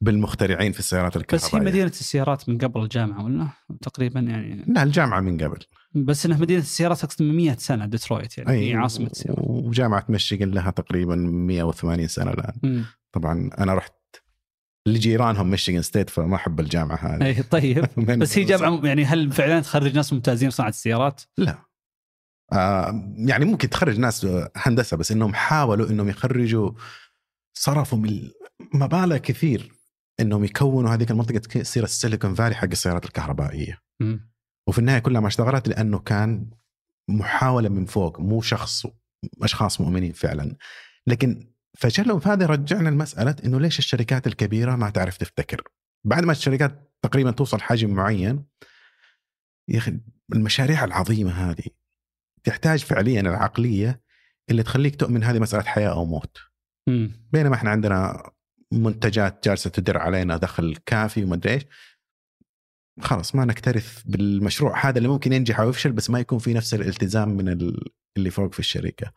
بالمخترعين 0.00 0.72
في 0.72 0.78
السيارات 0.78 1.16
الكهربائية. 1.16 1.48
بس 1.48 1.54
هي 1.54 1.60
مدينة 1.60 1.86
السيارات 1.86 2.48
من 2.48 2.58
قبل 2.58 2.82
الجامعة 2.82 3.24
ولا؟ 3.24 3.48
تقريبا 3.82 4.20
يعني 4.20 4.64
لا 4.68 4.82
الجامعة 4.82 5.20
من 5.20 5.38
قبل. 5.38 5.58
بس 5.94 6.26
إنها 6.26 6.38
مدينة 6.38 6.60
السيارات 6.60 7.04
اقصد 7.04 7.22
من 7.22 7.36
100 7.36 7.56
سنة 7.58 7.86
ديترويت 7.86 8.38
يعني 8.38 8.70
هي 8.70 8.74
عاصمة 8.74 9.06
السيارات. 9.06 9.44
وجامعة 9.48 10.04
ميشيغان 10.08 10.50
لها 10.50 10.70
تقريبا 10.70 11.16
180 11.16 12.08
سنة 12.08 12.30
الآن. 12.30 12.54
مم. 12.62 12.84
طبعا 13.12 13.50
أنا 13.58 13.74
رحت 13.74 13.92
لجيرانهم 14.88 15.50
ميشيغان 15.50 15.82
ستيت 15.82 16.10
فما 16.10 16.36
أحب 16.36 16.60
الجامعة 16.60 16.96
هذه. 16.96 17.26
اي 17.26 17.42
طيب. 17.42 17.86
بس 18.20 18.38
هي 18.38 18.44
جامعة 18.44 18.86
يعني 18.86 19.04
هل 19.04 19.32
فعلا 19.32 19.60
تخرج 19.60 19.96
ناس 19.96 20.12
ممتازين 20.12 20.50
في 20.50 20.56
صناعة 20.56 20.70
السيارات؟ 20.70 21.22
لا. 21.38 21.58
آه 22.52 23.14
يعني 23.16 23.44
ممكن 23.44 23.70
تخرج 23.70 23.98
ناس 23.98 24.26
هندسة 24.56 24.96
بس 24.96 25.12
إنهم 25.12 25.34
حاولوا 25.34 25.90
إنهم 25.90 26.08
يخرجوا 26.08 26.70
صرفوا 27.56 27.98
من 27.98 28.30
مبالغ 28.74 29.16
كثير 29.16 29.72
إنهم 30.20 30.44
يكونوا 30.44 30.94
هذيك 30.94 31.10
المنطقة 31.10 31.38
تصير 31.38 31.84
السيليكون 31.84 32.34
فالي 32.34 32.54
حق 32.54 32.68
السيارات 32.68 33.04
الكهربائية. 33.04 33.78
مم. 34.00 34.32
وفي 34.68 34.78
النهاية 34.78 34.98
كلها 34.98 35.20
ما 35.20 35.28
اشتغلت 35.28 35.68
لأنه 35.68 35.98
كان 35.98 36.50
محاولة 37.10 37.68
من 37.68 37.84
فوق 37.84 38.20
مو 38.20 38.40
شخص 38.40 38.86
أشخاص 39.42 39.80
مؤمنين 39.80 40.12
فعلا. 40.12 40.56
لكن 41.06 41.51
فشلهم 41.78 42.20
هذا 42.24 42.46
رجعنا 42.46 42.88
لمسألة 42.88 43.36
إنه 43.44 43.60
ليش 43.60 43.78
الشركات 43.78 44.26
الكبيرة 44.26 44.76
ما 44.76 44.90
تعرف 44.90 45.16
تفتكر 45.16 45.62
بعد 46.04 46.24
ما 46.24 46.32
الشركات 46.32 46.92
تقريبا 47.02 47.30
توصل 47.30 47.60
حجم 47.60 47.90
معين 47.90 48.44
يا 49.68 49.78
أخي 49.78 50.00
المشاريع 50.32 50.84
العظيمة 50.84 51.30
هذه 51.30 51.64
تحتاج 52.44 52.78
فعليا 52.84 53.20
العقلية 53.20 54.02
اللي 54.50 54.62
تخليك 54.62 54.96
تؤمن 54.96 55.24
هذه 55.24 55.38
مسألة 55.38 55.62
حياة 55.62 55.90
أو 55.90 56.04
موت 56.04 56.36
مم. 56.88 57.28
بينما 57.32 57.54
إحنا 57.54 57.70
عندنا 57.70 58.30
منتجات 58.72 59.44
جالسة 59.48 59.70
تدر 59.70 59.98
علينا 59.98 60.36
دخل 60.36 60.76
كافي 60.86 61.24
وما 61.24 61.34
أدري 61.34 61.52
إيش 61.54 61.62
خلاص 63.00 63.34
ما 63.34 63.44
نكترث 63.44 64.02
بالمشروع 64.04 64.86
هذا 64.88 64.98
اللي 64.98 65.08
ممكن 65.08 65.32
ينجح 65.32 65.60
أو 65.60 65.68
يفشل 65.68 65.92
بس 65.92 66.10
ما 66.10 66.20
يكون 66.20 66.38
في 66.38 66.54
نفس 66.54 66.74
الالتزام 66.74 67.28
من 67.28 67.48
ال- 67.48 67.88
اللي 68.16 68.30
فوق 68.30 68.52
في 68.52 68.58
الشركة. 68.58 69.12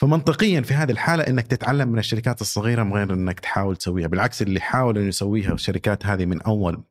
فمنطقيا 0.00 0.60
في 0.60 0.74
هذه 0.74 0.90
الحالة 0.90 1.22
إنك 1.24 1.46
تتعلم 1.46 1.88
من 1.88 1.98
الشركات 1.98 2.40
الصغيرة 2.40 2.82
من 2.82 2.92
غير 2.92 3.14
إنك 3.14 3.40
تحاول 3.40 3.76
تسويها، 3.76 4.06
بالعكس 4.06 4.42
اللي 4.42 4.60
حاول 4.60 4.98
إنه 4.98 5.08
يسويها 5.08 5.52
الشركات 5.52 6.06
هذه 6.06 6.26
من 6.26 6.42
أول 6.42 6.84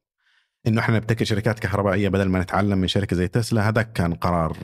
إنه 0.67 0.81
إحنا 0.81 0.95
نبتكر 0.95 1.25
شركات 1.25 1.59
كهربائية 1.59 2.09
بدل 2.09 2.29
ما 2.29 2.39
نتعلم 2.39 2.77
من 2.77 2.87
شركة 2.87 3.15
زي 3.15 3.27
تسلا 3.27 3.69
هذا 3.69 3.81
كان 3.81 4.13
قرار 4.13 4.57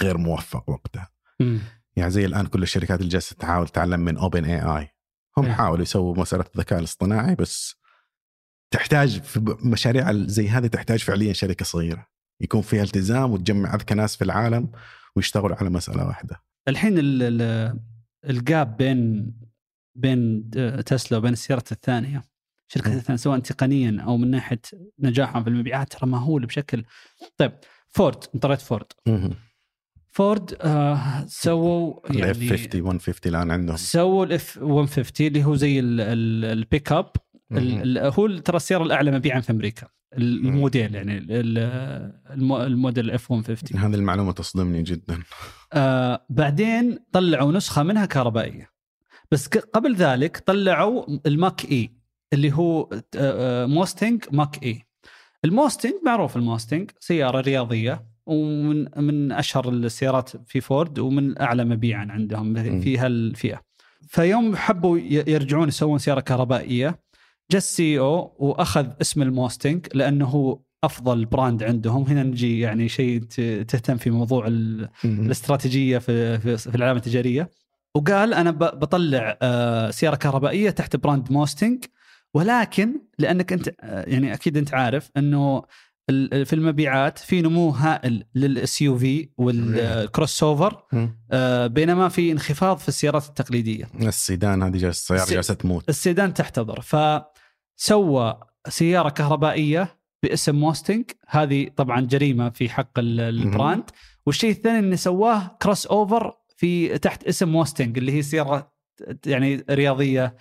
غير 0.00 0.18
موفق 0.18 0.70
وقتها. 0.70 1.10
مم. 1.40 1.58
يعني 1.96 2.10
زي 2.10 2.24
الآن 2.24 2.46
كل 2.46 2.62
الشركات 2.62 2.98
اللي 2.98 3.10
جالسة 3.10 3.36
تحاول 3.36 3.68
تتعلم 3.68 4.00
من 4.00 4.18
اوبن 4.18 4.44
اي 4.44 4.62
اي 4.62 4.88
هم 5.38 5.44
إيه. 5.44 5.52
حاولوا 5.52 5.82
يسووا 5.82 6.16
مسألة 6.18 6.44
الذكاء 6.54 6.78
الاصطناعي 6.78 7.34
بس 7.34 7.76
تحتاج 8.70 9.20
في 9.20 9.56
مشاريع 9.64 10.12
زي 10.12 10.48
هذه 10.48 10.66
تحتاج 10.66 10.98
فعليا 10.98 11.32
شركة 11.32 11.64
صغيرة 11.64 12.06
يكون 12.40 12.62
فيها 12.62 12.82
التزام 12.82 13.32
وتجمع 13.32 13.74
أذكى 13.74 13.94
ناس 13.94 14.16
في 14.16 14.24
العالم 14.24 14.72
ويشتغلوا 15.16 15.56
على 15.56 15.70
مسألة 15.70 16.06
واحدة. 16.06 16.51
الحين 16.68 16.98
ال- 16.98 17.22
ال- 17.22 17.78
ال 18.30 18.42
gap 18.42 18.76
بين 18.76 19.32
بين 19.94 20.50
تسلا 20.86 21.18
وبين 21.18 21.32
السيارات 21.32 21.72
الثانية 21.72 22.22
الشركات 22.68 22.92
مم. 22.92 22.98
الثانية 22.98 23.16
سواء 23.18 23.38
تقنيا 23.38 24.02
أو 24.02 24.16
من 24.16 24.30
ناحية 24.30 24.60
نجاحهم 24.98 25.42
في 25.44 25.50
المبيعات 25.50 25.92
ترى 25.92 26.10
مهول 26.10 26.46
بشكل 26.46 26.84
طيب 27.36 27.52
فورد 27.88 28.24
أنت 28.34 28.46
رأيت 28.46 28.60
فورد 28.60 28.86
فورد 30.10 30.54
آه 30.60 31.24
سووا 31.26 32.10
الاف 32.10 32.42
يعني 32.42 32.48
50 32.58 32.82
150 32.82 33.34
الآن 33.34 33.50
عندهم. 33.50 33.76
سووا 33.76 34.24
الاف 34.24 34.58
150 34.58 35.26
اللي 35.26 35.44
هو 35.44 35.54
زي 35.54 35.80
ال- 35.80 36.00
ال- 36.00 36.44
البيك 36.44 36.92
اب 36.92 37.10
هو 37.98 38.38
ترى 38.38 38.56
السيارة 38.56 38.82
الأعلى 38.82 39.10
مبيعا 39.10 39.40
في 39.40 39.52
أمريكا. 39.52 39.88
الموديل 40.18 40.94
يعني 40.94 41.18
ال- 41.18 41.26
ال- 41.30 42.12
المو- 42.30 42.62
الموديل 42.62 43.10
اف 43.10 43.30
150 43.32 43.78
هذه 43.80 43.94
المعلومة 43.94 44.32
تصدمني 44.32 44.82
جدا. 44.82 45.18
آه 45.72 46.26
بعدين 46.30 46.98
طلعوا 47.12 47.52
نسخة 47.52 47.82
منها 47.82 48.06
كهربائية. 48.06 48.70
بس 49.30 49.48
قبل 49.48 49.94
ذلك 49.94 50.42
طلعوا 50.46 51.04
الماك 51.26 51.64
اي 51.72 51.90
اللي 52.32 52.52
هو 52.52 52.88
موستنج 53.66 54.24
ماك 54.32 54.62
اي 54.62 54.82
الموستنج 55.44 55.92
معروف 56.06 56.36
الموستنج 56.36 56.90
سيارة 57.00 57.40
رياضية 57.40 58.06
ومن 58.26 58.86
من 58.96 59.32
أشهر 59.32 59.68
السيارات 59.68 60.30
في 60.46 60.60
فورد 60.60 60.98
ومن 60.98 61.40
أعلى 61.40 61.64
مبيعا 61.64 62.06
عندهم 62.10 62.80
في 62.80 62.98
هالفئة. 62.98 63.62
فيوم 64.08 64.56
حبوا 64.56 64.98
يرجعون 64.98 65.68
يسوون 65.68 65.98
سيارة 65.98 66.20
كهربائية. 66.20 67.00
جاء 67.52 67.58
ال 67.58 67.98
CEO 67.98 68.36
وأخذ 68.38 68.86
اسم 69.00 69.22
الموستنج 69.22 69.86
لأنه 69.94 70.26
هو 70.26 70.58
أفضل 70.84 71.24
brand 71.24 71.62
عندهم. 71.62 72.02
هنا 72.04 72.22
نجي 72.22 72.60
يعني 72.60 72.88
شيء 72.88 73.20
تهتم 73.68 73.96
في 73.96 74.10
موضوع 74.10 74.46
ال- 74.46 74.88
الاستراتيجية 75.04 75.98
في 75.98 76.38
في 76.58 76.74
العلامه 76.76 76.98
التجارية. 76.98 77.50
وقال 77.94 78.34
أنا 78.34 78.50
بطلع 78.50 79.38
آه، 79.42 79.90
سيارة 79.90 80.16
كهربائية 80.16 80.70
تحت 80.70 80.96
brand 80.96 81.32
موستنج 81.32 81.84
ولكن 82.34 83.00
لأنك 83.18 83.52
أنت 83.52 83.68
آه، 83.80 84.04
يعني 84.10 84.34
أكيد 84.34 84.56
أنت 84.56 84.74
عارف 84.74 85.10
إنه 85.16 85.62
في 86.44 86.52
المبيعات 86.52 87.18
في 87.18 87.42
نمو 87.42 87.70
هائل 87.70 88.24
لل 88.34 88.53
SUV 88.53 88.82
وال 88.82 89.28
crossover. 89.38 90.82
آه، 91.32 91.66
بينما 91.66 92.08
في 92.08 92.32
انخفاض 92.32 92.78
في 92.78 92.88
السيارات 92.88 93.26
التقليدية. 93.28 93.88
السيدان 94.00 94.62
هذه 94.62 94.70
جالسه 94.76 94.88
السياره 94.88 95.22
السي- 95.22 95.34
جالسة 95.34 95.54
تموت. 95.54 95.88
السيدان 95.88 96.34
تحتضر. 96.34 96.80
فسوى 97.82 98.40
سيارة 98.68 99.08
كهربائية 99.08 99.96
باسم 100.22 100.54
موستنج. 100.54 101.04
هذه 101.28 101.68
طبعا 101.76 102.00
جريمة 102.00 102.50
في 102.50 102.68
حق 102.68 102.98
ال- 102.98 103.20
ال 103.20 103.29
brand. 103.29 103.84
والشيء 104.26 104.50
الثاني 104.50 104.78
انه 104.78 104.96
سواه 104.96 105.56
crossover 105.62 106.32
في 106.56 106.98
تحت 106.98 107.24
اسم 107.24 107.48
موستنج 107.48 107.98
اللي 107.98 108.12
هي 108.12 108.22
سيارة 108.22 108.72
يعني 109.26 109.64
رياضية 109.70 110.36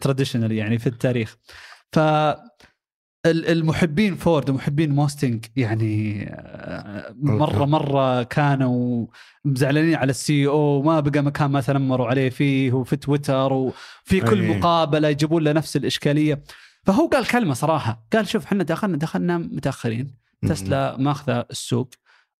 traditional 0.00 0.52
يعني 0.52 0.78
في 0.78 0.86
التاريخ. 0.86 1.36
ف 1.92 1.98
ال- 1.98 3.46
المحبين 3.48 4.14
فورد 4.14 4.50
ومحبين 4.50 4.90
موستنج 4.94 5.44
يعني 5.56 6.26
آه، 6.30 7.14
مرة 7.18 7.64
مرة 7.64 8.22
كانوا 8.22 9.06
مزعلانين 9.44 9.94
على 9.94 10.10
ال 10.10 10.46
CEO. 10.46 10.82
ما 10.82 11.00
بقى 11.00 11.22
مكان 11.22 11.50
ما 11.50 11.60
تنمروا 11.60 12.06
عليه 12.06 12.30
فيه 12.30 12.72
وفي 12.72 12.96
تويتر 12.96 13.52
وفي 13.52 14.20
كل. 14.20 14.48
مقابلة 14.58 15.08
يجيبون 15.08 15.44
له 15.44 15.52
نفس 15.52 15.76
الإشكالية. 15.76 16.42
فهو 16.86 17.06
قال 17.06 17.26
كلمة 17.26 17.54
صراحة. 17.54 18.06
قال 18.12 18.28
شوف 18.28 18.44
إحنا 18.44 18.64
دخلنا 18.64 18.96
دخلنا 18.96 19.38
متأخرين. 19.38 20.14
تسلا 20.48 20.96
ماخذة 20.98 21.46
السوق. 21.50 21.90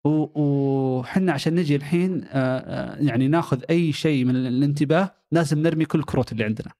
و- 0.04 0.40
وحنا 0.42 1.32
عشان 1.32 1.54
نجي 1.54 1.76
الحين 1.76 2.24
آه، 2.24 2.28
آه، 2.58 2.96
يعني 3.00 3.28
ناخذ 3.28 3.60
أي 3.70 3.92
شيء 3.92 4.24
من 4.24 4.36
الانتباه 4.36 5.14
لازم 5.32 5.58
نرمي 5.62 5.84
كل 5.84 5.98
الكروت 5.98 6.32
اللي 6.32 6.44
عندنا. 6.44 6.72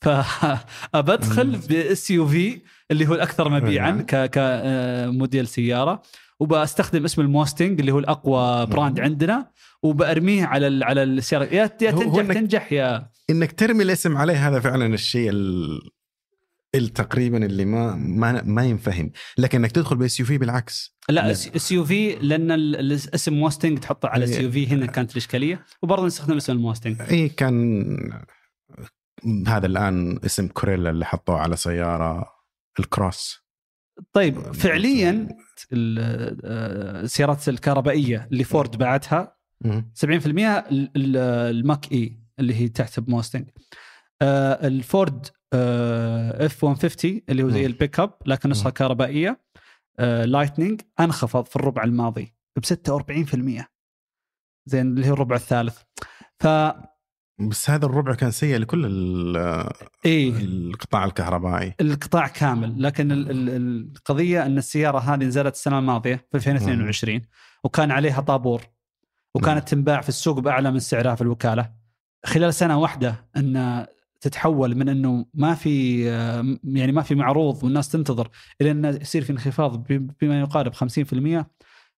فابدخل 0.00 1.56
ب 1.68 2.10
SUV 2.10 2.60
اللي 2.90 3.08
هو 3.08 3.14
الأكثر 3.14 3.48
مبيعا 3.48 3.90
كموديل 4.32 5.46
سيارة. 5.46 6.02
وبستخدم 6.40 7.04
اسم 7.04 7.20
الموستنج 7.22 7.80
اللي 7.80 7.92
هو 7.92 7.98
الأقوى 7.98 8.66
brand 8.66 9.00
عندنا. 9.00 9.50
وبأرميه 9.82 10.44
على 10.44 10.84
على 10.84 11.02
السيارة. 11.02 11.44
يا 11.44 11.66
تنجح 11.66 12.34
تنجح 12.34 12.72
يا 12.72 13.08
إنك 13.30 13.52
ترمي 13.52 13.82
الاسم 13.82 14.16
عليه 14.16 14.48
هذا 14.48 14.60
فعلا 14.60 14.86
الشيء 14.94 15.30
ال... 15.30 15.80
تقريبا 16.72 17.44
اللي 17.46 17.64
ما 17.64 17.94
ما 17.94 18.42
ما 18.42 18.64
ينفهم. 18.64 19.10
لكن 19.38 19.58
إنك 19.58 19.72
تدخل 19.72 19.96
ب 19.96 20.20
SUV 20.20 20.38
بالعكس. 20.38 20.96
لا. 21.08 21.30
SUV 21.30 22.14
لأن 22.14 22.50
ال- 22.50 22.76
الاسم 22.76 23.32
موستنج 23.34 23.78
تحطه 23.78 24.08
على. 24.08 24.24
SUV 24.24 24.66
هنا 24.66 24.86
كانت 24.86 25.12
الإشكالية. 25.12 25.64
وبرضه 25.82 26.06
نستخدم 26.06 26.36
اسم 26.36 26.52
الموستنج 26.52 27.00
اي 27.02 27.28
كان 27.28 27.96
هذا 29.46 29.66
الآن 29.66 30.20
اسم 30.24 30.48
كورولا 30.48 30.90
اللي 30.90 31.04
حطوه 31.04 31.38
على 31.38 31.56
سيارة 31.56 32.26
الكروس. 32.80 33.48
طيب 34.12 34.52
فعليا 34.52 35.28
ال- 35.72 35.98
آه، 36.44 37.00
السيارات 37.00 37.48
الكهربائية 37.48 38.28
اللي 38.32 38.44
فورد 38.44 38.76
باعتها 38.76 39.36
مم. 39.64 39.90
70% 39.94 40.58
ال- 40.58 40.90
ال- 40.96 41.16
الماك 41.56 41.92
إي 41.92 42.18
اللي 42.38 42.54
هي 42.54 42.68
تحت 42.68 43.00
بموستنج 43.00 43.48
آه، 44.22 44.66
الفورد 44.66 45.26
اف 45.54 46.64
150 46.64 47.20
اللي 47.28 47.42
هو 47.42 47.48
زي 47.50 47.60
مم. 47.60 47.66
البيك 47.66 48.00
اب 48.00 48.14
لكن 48.26 48.50
نسخة 48.50 48.64
مم. 48.68 48.72
كهربائية. 48.72 49.40
آه، 49.98 50.24
لايتنينج 50.24 50.80
أنخفض 51.00 51.44
في 51.44 51.56
الربع 51.56 51.84
الماضي 51.84 52.34
ب 52.56 52.64
46% 52.64 53.68
زين 54.66 54.86
اللي 54.86 55.08
هو 55.10 55.12
الربع 55.14 55.36
الثالث. 55.36 55.78
ف 56.40 56.46
بس 57.40 57.70
هذا 57.70 57.86
الربع 57.86 58.14
كان 58.14 58.30
سيء 58.30 58.56
لكل 58.58 58.86
إيه. 60.04 60.32
القطاع 60.38 61.04
الكهربائي. 61.04 61.74
القطاع 61.80 62.26
كامل 62.28 62.82
لكن 62.82 63.12
ال- 63.12 63.30
ال- 63.30 63.50
القضية 63.96 64.46
أن 64.46 64.58
السيارة 64.58 64.98
هذه 64.98 65.24
نزلت 65.24 65.54
السنة 65.54 65.78
الماضية 65.78 66.26
في 66.30 66.34
2022 66.34 67.22
وكان 67.64 67.90
عليها 67.90 68.20
طابور 68.20 68.62
وكانت 69.34 69.68
تنباع 69.68 70.00
في 70.00 70.08
السوق 70.08 70.38
بأعلى 70.38 70.70
من 70.70 70.78
سعرها 70.78 71.14
في 71.14 71.22
الوكالة. 71.22 71.72
خلال 72.26 72.54
سنة 72.54 72.78
واحدة 72.78 73.28
أن 73.36 73.86
تتحول 74.20 74.74
من 74.74 74.88
إنه 74.88 75.26
ما 75.34 75.54
في 75.54 76.04
آه، 76.10 76.56
يعني 76.64 76.92
ما 76.92 77.02
في 77.02 77.14
معروض 77.14 77.64
والناس 77.64 77.88
تنتظر 77.88 78.28
إلى 78.60 78.70
انه 78.70 78.88
يصير 78.88 79.24
في 79.24 79.32
انخفاض 79.32 79.86
بما 80.20 80.40
يقارب 80.40 80.74
50% 80.74 81.46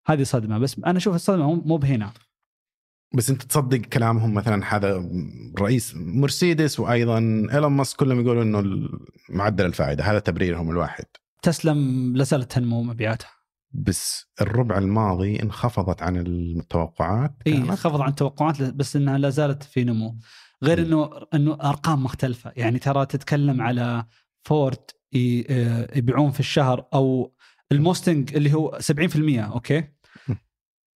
هذه 0.06 0.22
صدمة. 0.22 0.58
بس 0.58 0.76
أنا 0.86 0.98
أشوف 0.98 1.14
الصدمة 1.14 1.54
مو- 1.54 1.76
بهنا. 1.76 2.12
بس 3.14 3.30
أنت 3.30 3.42
تصدق 3.42 3.78
كلامهم 3.78 4.34
مثلا 4.34 4.76
هذا 4.76 5.08
رئيس 5.60 5.94
مرسيدس 5.96 6.80
وأيضا 6.80 7.18
إيلون 7.52 7.72
ماسك 7.72 7.96
كلهم 7.96 8.20
يقولوا 8.20 8.42
إنه 8.42 8.88
معدل 9.30 9.66
الفائدة 9.66 10.04
هذا 10.04 10.18
تبريرهم 10.18 10.70
الواحد. 10.70 11.04
تسلا 11.42 12.12
لا 12.16 12.24
زالت 12.24 12.52
تنمو 12.52 12.82
مبيعاتها. 12.82 13.30
بس 13.72 14.24
الربع 14.40 14.78
الماضي 14.78 15.42
انخفضت 15.42 16.02
عن 16.02 16.16
التوقعات 16.16 17.34
اي 17.46 17.56
انخفض 17.56 18.00
عن 18.00 18.08
التوقعات 18.08 18.62
بس 18.62 18.96
إنها 18.96 19.18
لا 19.18 19.30
زالت 19.30 19.62
في 19.62 19.84
نمو. 19.84 20.16
غير. 20.64 20.78
إنه 20.78 21.10
إنه 21.34 21.54
أرقام 21.54 22.04
مختلفة 22.04 22.52
يعني 22.56 22.78
ترى 22.78 23.06
تتكلم 23.06 23.60
على 23.60 24.04
فورد 24.44 24.90
آه، 25.50 25.88
يبيعون 25.96 26.30
في 26.30 26.40
الشهر 26.40 26.86
أو 26.94 27.34
الموستنج 27.72 28.36
اللي 28.36 28.54
هو 28.54 28.78
70% 28.80 29.44
okay 29.52 29.88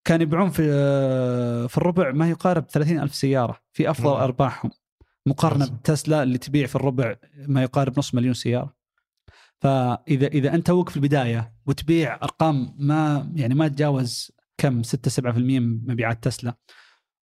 كان 0.06 0.20
يبيعون 0.20 0.50
في 0.50 0.70
آه، 0.72 1.66
في 1.66 1.78
الربع 1.78 2.12
ما 2.12 2.30
يقارب 2.30 2.64
30 2.70 3.00
ألف 3.00 3.14
سيارة 3.14 3.60
في 3.72 3.90
أفضل 3.90 4.10
مم. 4.10 4.16
أرباحهم 4.16 4.70
مقارنة. 5.26 5.66
بتسلا 5.66 6.22
اللي 6.22 6.38
تبيع 6.38 6.66
في 6.66 6.76
الربع 6.76 7.16
ما 7.36 7.62
يقارب 7.62 7.98
نص 7.98 8.14
مليون 8.14 8.34
سيارة 8.34 8.74
فإذا 9.60 10.26
إذا 10.26 10.54
أنت 10.54 10.66
توك 10.66 10.88
في 10.88 10.96
البداية 10.96 11.54
وتبيع 11.66 12.14
أرقام 12.14 12.74
ما 12.78 13.32
يعني 13.34 13.54
ما 13.54 13.68
تجاوز 13.68 14.32
كم 14.58 14.82
6 14.82 15.22
7% 15.32 15.36
من 15.36 15.92
مبيعات 15.92 16.24
تسلا 16.24 16.54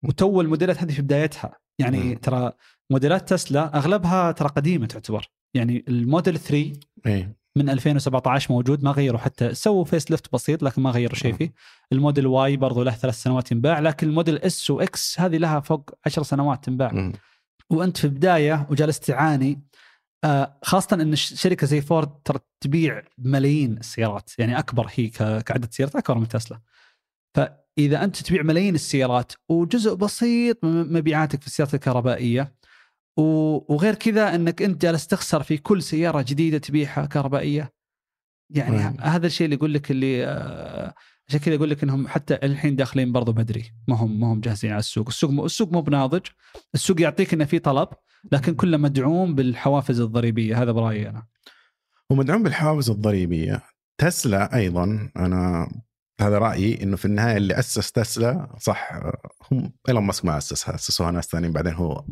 وتو 0.05 0.41
الموديلات 0.41 0.83
هذه 0.83 0.93
في 0.93 1.03
بدايتها 1.03 1.59
يعني 1.79 1.99
مم. 1.99 2.15
ترى 2.15 2.53
موديلات 2.91 3.29
تسلا 3.29 3.77
أغلبها 3.79 4.33
ترى 4.33 4.49
قديمة 4.49 4.87
تعتبر. 4.87 5.29
يعني 5.55 5.85
الموديل 5.89 6.39
3 6.39 6.73
إيه 7.07 7.39
من 7.57 7.71
2017 7.71 8.53
موجود 8.53 8.85
ما 8.85 8.91
غيروا 8.91 9.19
حتى. 9.21 9.55
سووا 9.55 9.85
facelift 9.85 10.33
بسيط 10.33 10.63
لكن 10.63 10.83
ما 10.83 10.91
غيروا 10.91 11.15
شيء 11.17 11.33
فيه. 11.35 11.53
ال 11.93 11.99
Model 11.99 12.27
Y 12.27 12.57
برضو 12.57 12.83
له 12.83 12.91
ثلاث 12.93 13.15
سنوات 13.23 13.53
ينباع 13.53 13.79
لكن 13.79 14.09
ال 14.09 14.14
Model 14.14 14.39
S 14.39 14.71
و 14.71 14.96
X 14.96 15.21
هذه 15.21 15.37
لها 15.37 15.61
فوق 15.61 15.91
عشر 16.07 16.23
سنوات 16.23 16.65
تنباع. 16.65 16.93
وأنت 17.71 17.97
في 17.97 18.09
بداية 18.09 18.67
وجالس 18.71 19.01
تعاني 19.01 19.63
آه، 20.25 20.59
خاصة 20.63 20.95
إن 21.03 21.17
ش- 21.17 21.35
شركة 21.43 21.67
زي 21.67 21.81
فورد 21.81 22.09
ترى 22.25 22.39
تبيع 22.61 23.03
ملايين 23.19 23.77
السيارات. 23.79 24.31
يعني 24.39 24.59
أكبر 24.59 24.87
هي 24.95 25.09
كعدد 25.09 25.73
سيارات 25.73 25.97
أكبر 25.97 26.19
من 26.19 26.29
تسلا. 26.29 26.61
فاذا 27.79 28.05
أنت 28.05 28.17
تبيع 28.17 28.43
ملايين 28.43 28.75
السيارات 28.75 29.33
وجزء 29.49 29.95
بسيط 29.95 30.65
من 30.65 30.93
مبيعاتك 30.93 31.41
في 31.41 31.47
السيارات 31.47 31.75
الكهربائية 31.75 32.55
وغير 33.17 33.95
كذا 33.95 34.35
إنك 34.35 34.63
أنت 34.63 34.83
جالس 34.83 35.07
تخسر 35.07 35.43
في 35.43 35.57
كل 35.57 35.83
سيارة 35.83 36.25
جديدة 36.29 36.59
تبيعها 36.59 37.07
كهربائية. 37.07 37.73
يعني 38.51 38.77
مم. 38.77 38.97
هذا 39.01 39.27
الشيء 39.27 39.45
اللي 39.45 39.57
يقول 39.57 39.75
لك 39.75 39.91
اللي 39.91 40.27
آه، 40.27 40.95
عشان 41.29 41.41
كذا 41.41 41.55
يقول 41.55 41.71
لك 41.71 41.83
إنهم 41.83 42.09
حتى 42.09 42.35
الحين 42.35 42.77
داخلين 42.77 43.13
برضو 43.13 43.33
بدري. 43.33 43.73
ما 43.89 43.97
هم 43.97 44.21
ما 44.21 44.33
هم 44.33 44.41
جاهزين 44.41 44.71
على 44.71 44.79
السوق، 44.79 45.09
السوق 45.09 45.31
مو 45.31 45.47
السوق 45.47 45.73
مو 45.73 45.81
بناضج، 45.81 46.27
السوق 46.75 47.01
يعطيك 47.01 47.35
إنه 47.35 47.45
في 47.45 47.59
طلب 47.59 47.89
لكن 48.33 48.55
كله 48.55 48.77
مدعوم 48.77 49.35
بالحوافز 49.35 50.01
الضريبية. 50.01 50.63
هذا 50.63 50.73
برأيي 50.73 51.09
أنا. 51.09 51.27
ومدعوم 52.11 52.43
بالحوافز 52.43 52.91
الضريبية. 52.91 53.63
تسلا 53.99 54.57
أيضا 54.57 55.11
أنا 55.17 55.69
هذا 56.21 56.39
رأيي 56.39 56.83
إنه 56.83 56.97
في 56.97 57.05
النهاية 57.05 57.37
اللي 57.37 57.59
أسس 57.59 57.93
تسلا 57.93 58.57
صح 58.59 59.01
هم 59.53 59.73
إيلون 59.89 60.05
ماسك 60.05 60.25
ما 60.25 60.39
اسسها 60.39 60.75
أسسوها 60.75 61.11
ناس 61.11 61.27
ثانيين 61.27 61.53
بعدين 61.53 61.75
هو 61.75 62.05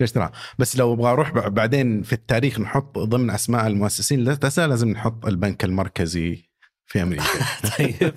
اشتراها 0.00 0.32
بس 0.58 0.76
لو 0.76 0.92
أبغى 0.92 1.12
أروح 1.12 1.30
بعدين 1.30 2.02
في 2.02 2.12
التاريخ 2.12 2.60
نحط 2.60 2.98
ضمن 2.98 3.30
أسماء 3.30 3.66
المؤسسين 3.66 4.24
لتسلا 4.24 4.66
لازم 4.66 4.88
نحط 4.88 5.26
البنك 5.26 5.64
المركزي 5.64 6.50
في 6.86 7.02
أمريكا. 7.02 7.24
طيب. 7.78 8.14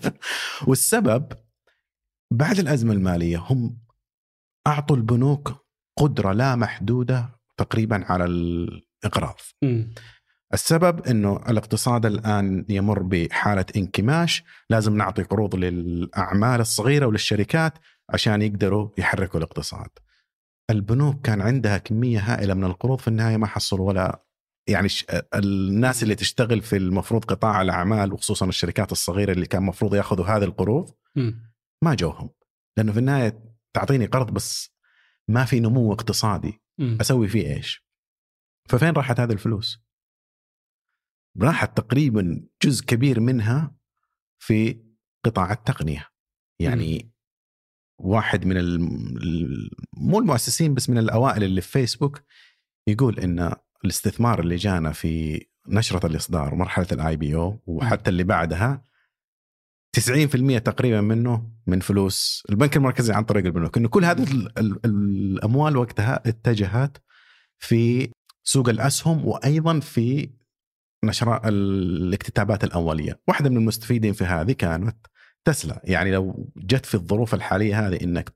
والسبب 0.67 1.33
بعد 2.31 2.59
الأزمة 2.59 2.93
المالية 2.93 3.37
هم 3.37 3.79
أعطوا 4.67 4.95
البنوك 4.95 5.65
قدرة 5.97 6.31
لا 6.31 6.55
محدودة 6.55 7.39
تقريبا 7.57 8.05
على 8.05 8.25
الإقراض. 8.25 9.39
السبب 10.53 11.07
إنه 11.07 11.35
الاقتصاد 11.49 12.05
الآن 12.05 12.65
يمر 12.69 13.01
بحالة 13.03 13.65
انكماش 13.75 14.43
لازم 14.69 14.97
نعطي 14.97 15.23
قروض 15.23 15.55
للأعمال 15.55 16.61
الصغيرة 16.61 17.05
وللشركات 17.05 17.73
عشان 18.09 18.41
يقدروا 18.41 18.89
يحركوا 18.97 19.39
الاقتصاد 19.39 19.89
البنوك 20.69 21.21
كان 21.25 21.41
عندها 21.41 21.77
كمية 21.77 22.19
هائلة 22.19 22.53
من 22.53 22.63
القروض 22.63 22.99
في 22.99 23.07
النهاية 23.07 23.37
ما 23.37 23.47
حصلوا 23.47 23.87
ولا 23.87 24.23
يعني 24.67 24.87
الناس 25.35 26.03
اللي 26.03 26.15
تشتغل 26.15 26.61
في 26.61 26.77
المفروض 26.77 27.25
قطاع 27.25 27.61
الأعمال 27.61 28.13
وخصوصا 28.13 28.45
الشركات 28.45 28.91
الصغيرة 28.91 29.31
اللي 29.31 29.45
كان 29.45 29.61
المفروض 29.61 29.95
يأخذوا 29.95 30.25
هذه 30.25 30.43
القروض. 30.43 30.91
ما 31.83 31.93
جوهم 31.95 32.29
لأنه 32.77 32.91
في 32.91 32.99
النهاية 32.99 33.43
تعطيني 33.73 34.05
قرض 34.05 34.31
بس 34.31 34.75
ما 35.27 35.45
في 35.45 35.59
نمو 35.59 35.93
اقتصادي. 35.93 36.61
أسوي 37.01 37.27
فيه 37.27 37.55
إيش؟ 37.55 37.85
ففين 38.69 38.89
راحت 38.93 39.19
هذه 39.19 39.31
الفلوس؟ 39.31 39.88
راحت 41.41 41.77
تقريبا 41.77 42.47
جزء 42.63 42.85
كبير 42.85 43.19
منها 43.19 43.75
في 44.39 44.81
قطاع 45.25 45.51
التقنية. 45.51 46.07
يعني 46.61 47.11
واحد 48.01 48.45
من 48.45 48.57
الم- 48.57 49.69
مو 49.97 50.19
المؤسسين 50.19 50.73
بس 50.73 50.89
من 50.89 50.97
الأوائل 50.97 51.43
اللي 51.43 51.61
في 51.61 51.71
فيسبوك 51.71 52.21
يقول 52.87 53.19
إن 53.19 53.53
الاستثمار 53.85 54.39
اللي 54.39 54.55
جانا 54.55 54.91
في 54.91 55.45
نشرة 55.67 56.05
الإصدار 56.07 56.55
مرحله 56.55 56.87
ال 56.91 57.15
IPO 57.17 57.59
وحتى 57.67 58.09
اللي 58.09 58.23
بعدها 58.23 58.83
90% 59.97 60.57
تقريبا 60.59 61.01
منه 61.01 61.51
من 61.67 61.79
فلوس 61.79 62.43
البنك 62.49 62.77
المركزي 62.77 63.13
عن 63.13 63.23
طريق 63.23 63.45
البنوك. 63.45 63.77
إنه 63.77 63.87
كل 63.89 64.05
هذه 64.05 64.23
ال- 64.31 64.59
ال- 64.59 64.85
الأموال 64.85 65.77
وقتها 65.77 66.21
اتجهت 66.29 66.97
في 67.59 68.11
سوق 68.43 68.69
الأسهم 68.69 69.25
وأيضا 69.25 69.79
في 69.79 70.29
نشر 71.03 71.47
الاكتتابات 71.47 72.63
الأولية، 72.63 73.21
واحدة 73.27 73.49
من 73.49 73.57
المستفيدين 73.57 74.13
في 74.13 74.23
هذه 74.23 74.51
كانت 74.51 75.07
تسلا، 75.45 75.81
يعني 75.83 76.11
لو 76.11 76.51
جت 76.57 76.85
في 76.85 76.95
الظروف 76.95 77.33
الحالية 77.33 77.87
هذه 77.87 78.03
إنك 78.03 78.33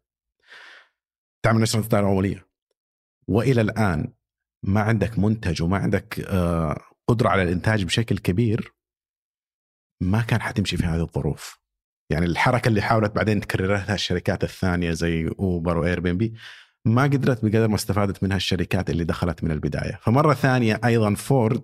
تعمل 1.46 1.62
نشره 1.62 1.80
اكتتاب 1.80 2.06
اوليه 2.06 2.48
وإلى 3.28 3.62
الآن 3.62 4.14
ما 4.64 4.82
عندك 4.82 5.20
منتج 5.20 5.62
وما 5.64 5.78
عندك 5.78 6.20
آه، 6.20 6.82
قدرة 7.08 7.30
على 7.30 7.44
الإنتاج 7.44 7.84
بشكل 7.84 8.18
كبير 8.18 8.74
ما 10.02 10.22
كان 10.22 10.42
حتمشي 10.42 10.78
في 10.78 10.84
هذه 10.84 11.02
الظروف. 11.02 11.60
يعني 12.10 12.26
الحركة 12.26 12.68
اللي 12.68 12.82
حاولت 12.82 13.16
بعدين 13.16 13.42
تكررها 13.42 13.94
الشركات 13.94 14.44
الثانية 14.44 14.92
زي 14.92 15.28
اوبر 15.40 15.78
و 15.78 16.00
Airbnb 16.00 16.34
ما 16.86 17.04
قدرت 17.04 17.46
بقدر 17.46 17.68
ما 17.68 17.76
استفادت 17.76 18.24
منها 18.24 18.38
الشركات 18.38 18.90
اللي 18.90 19.04
دخلت 19.04 19.44
من 19.44 19.52
البداية، 19.52 20.00
فمرة 20.02 20.34
ثانية 20.34 20.82
أيضا 20.86 21.14
فورد 21.14 21.64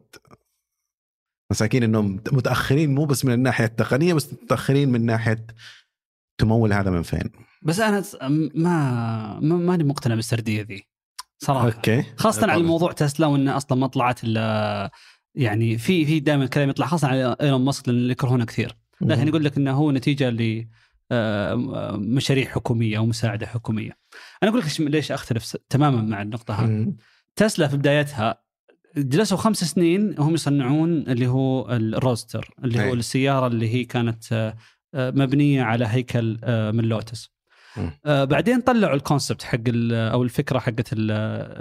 مساكين 1.51 1.83
إنهم 1.83 2.21
متأخرين 2.31 2.95
مو 2.95 3.05
بس 3.05 3.25
من 3.25 3.33
الناحية 3.33 3.65
التقنية 3.65 4.13
بس 4.13 4.33
متأخرين 4.33 4.89
من 4.89 5.05
ناحية 5.05 5.45
تمول 6.37 6.73
هذا 6.73 6.91
من 6.91 7.01
فين؟ 7.01 7.31
بس 7.61 7.79
أنا 7.79 8.03
ما 8.55 9.39
ما 9.39 9.55
ماني 9.55 9.83
مقتنع 9.83 10.15
بالسردية 10.15 10.61
ذي 10.61 10.87
صراحة 11.37 11.65
أوكي 11.65 12.03
خاصة 12.17 12.51
على 12.51 12.63
موضوع 12.63 12.91
تسلا 12.91 13.27
وإن 13.27 13.47
أصلا 13.47 13.77
ما 13.77 13.87
طلعت 13.87 14.23
إلا 14.23 14.91
يعني 15.35 15.77
في 15.77 16.05
في 16.05 16.19
دائما 16.19 16.45
كلام 16.45 16.69
يطلع 16.69 16.85
خاصة 16.85 17.07
على 17.07 17.35
إيلون 17.41 17.65
ماسك 17.65 17.89
لأن 17.89 18.11
يكرهونه 18.11 18.45
كثير 18.45 18.77
لكن 19.01 19.27
يقول 19.27 19.45
لك 19.45 19.57
إنه 19.57 19.71
هو 19.71 19.91
نتيجة 19.91 20.29
ل 20.29 20.67
آه، 21.11 21.55
مشاريع 21.97 22.49
حكومية 22.49 22.97
أو 22.97 23.05
مساعدة 23.05 23.45
حكومية. 23.45 23.97
أنا 24.43 24.51
أقول 24.51 24.61
لك 24.61 24.79
ليش 24.79 25.11
أختلف 25.11 25.55
تماما 25.69 26.01
مع 26.01 26.21
النقطة 26.21 26.53
هذه. 26.53 26.93
تسلا 27.35 27.67
في 27.67 27.77
بدايتها 27.77 28.43
جلسوا 28.97 29.37
خمس 29.37 29.63
سنين 29.63 30.15
وهم 30.19 30.33
يصنعون 30.33 30.91
اللي 30.91 31.27
هو 31.27 31.69
الروستر 31.71 32.53
اللي 32.63 32.79
هو 32.79 32.83
أي. 32.83 32.93
السيارة 32.93 33.47
اللي 33.47 33.69
هي 33.73 33.83
كانت 33.85 34.23
آه، 34.93 35.11
مبنية 35.11 35.63
على 35.63 35.85
هيكل 35.87 36.39
آه، 36.43 36.71
من 36.71 36.83
لوتس. 36.83 37.29
آه، 38.05 38.23
بعدين 38.23 38.61
طلعوا 38.61 38.95
الكونسبت 38.95 39.43
حق 39.43 39.57
أو 39.91 40.23
الفكرة 40.23 40.59
حقت 40.59 40.93
ال- 40.93 41.11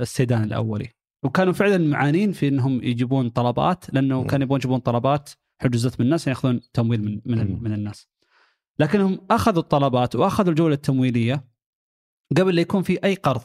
السيدان 0.02 0.42
الأولي 0.44 0.88
وكانوا 1.22 1.52
فعلا 1.52 1.78
معانين 1.78 2.32
في 2.32 2.48
إنهم 2.48 2.82
يجيبون 2.82 3.28
طلبات 3.30 3.94
لأنه. 3.94 4.24
كانوا 4.24 4.44
يبغون 4.44 4.60
يجيبون 4.60 4.78
طلبات 4.78 5.30
حجزت 5.62 6.00
من 6.00 6.06
الناس 6.06 6.26
يأخذون 6.28 6.60
تمويل 6.72 7.02
من 7.04 7.20
من. 7.38 7.62
من 7.62 7.72
الناس. 7.72 8.08
لكنهم 8.78 9.26
أخذوا 9.30 9.62
الطلبات 9.62 10.16
وأخذوا 10.16 10.50
الجولة 10.50 10.74
التمويلية 10.74 11.44
قبل 12.36 12.54
لا 12.54 12.60
يكون 12.60 12.82
في 12.82 13.04
أي 13.04 13.14
قرض 13.14 13.42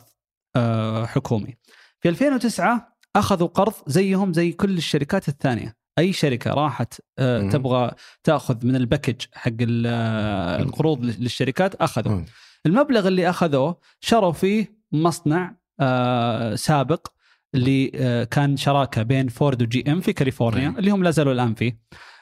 حكومي. 1.06 1.58
في 2.00 2.10
2009 2.10 2.93
أخذوا 3.16 3.48
قرض 3.48 3.74
زيهم 3.88 4.34
زي 4.34 4.52
كل 4.52 4.78
الشركات 4.78 5.28
الثانية، 5.30 5.76
أي 6.00 6.14
شركة 6.14 6.52
راحت 6.54 6.94
آه،. 7.20 7.50
تبغى 7.50 7.92
تأخذ 8.24 8.66
من 8.66 8.76
ال 8.76 8.81
package 8.82 9.22
حق 9.34 9.52
آه،. 9.86 10.62
القروض 10.62 11.06
للشركات 11.06 11.76
أخذوا. 11.76 12.22
المبلغ 12.66 13.08
اللي 13.08 13.30
أخذوه 13.30 13.78
شروا 14.02 14.32
فيه 14.32 14.78
مصنع 14.92 15.56
آه، 15.80 16.56
سابق 16.56 17.08
اللي 17.56 17.88
كان 18.32 18.58
شراكة 18.58 19.04
بين 19.04 19.28
فورد 19.28 19.62
و 19.62 19.92
GM 19.92 20.02
في 20.02 20.14
كاليفورنيا. 20.14 20.76
اللي 20.78 20.92
هم 20.92 21.04
لا 21.04 21.12
زالوا 21.12 21.34
الآن 21.34 21.54
فيه 21.54 21.80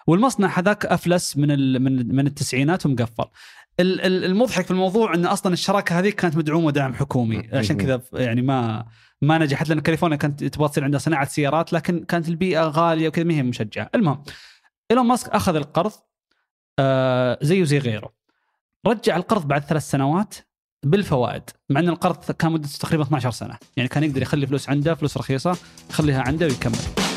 والمصنع 0.08 0.60
هذاك 0.60 0.86
أفلس 0.86 1.38
من 1.38 1.82
من 1.82 2.16
من 2.16 2.28
التسعينات 2.28 2.86
ومقفل 2.86 3.26
ال- 3.80 4.02
ال- 4.02 4.26
المضحك 4.26 4.66
في 4.66 4.72
الموضوع 4.72 5.14
إن 5.14 5.26
أصلا 5.26 5.54
الشراكة 5.54 6.00
هذه 6.00 6.10
كانت 6.10 6.38
مدعومة 6.38 6.72
دعم 6.72 6.94
حكومي. 6.94 7.50
عشان 7.54 7.78
كذا 7.78 8.02
يعني 8.14 8.42
ما 8.42 8.86
ما 9.22 9.38
نجحت 9.38 9.70
لأن 9.70 9.80
كاليفورنيا 9.80 10.18
كانت 10.18 10.44
تبغى 10.44 10.70
تصير 10.70 10.84
عندها 10.84 11.00
صناعة 11.00 11.26
سيارات 11.26 11.74
لكن 11.74 12.04
كانت 12.04 12.30
البيئة 12.30 12.64
غالية 12.64 13.08
وكذا 13.08 13.26
ما 13.26 13.34
هي 13.34 13.44
مشجعة. 13.44 13.90
المهم 13.96 14.24
إيلون 14.92 15.06
ماسك 15.06 15.30
أخذ 15.30 15.56
القرض 15.56 15.92
آه 16.80 17.40
زيه 17.42 17.64
زي 17.64 17.78
غيره. 17.78 18.14
رجع 18.88 19.16
القرض 19.16 19.48
بعد 19.48 19.64
ثلاث 19.64 19.90
سنوات 19.90 20.36
بالفوائد 20.86 21.44
مع 21.70 21.80
إن 21.80 21.90
القرض 21.90 22.32
كان 22.32 22.52
مدته 22.52 22.78
تقريبا 22.80 23.04
12 23.04 23.32
سنة. 23.32 23.58
يعني 23.78 23.90
كان 23.90 24.04
يقدر 24.04 24.22
يخلي 24.22 24.48
فلوس 24.48 24.70
عنده 24.70 24.96
فلوس 24.96 25.18
رخيصة 25.18 25.58
يخليها 25.90 26.24
عنده 26.28 26.46
ويكمل. 26.46 27.12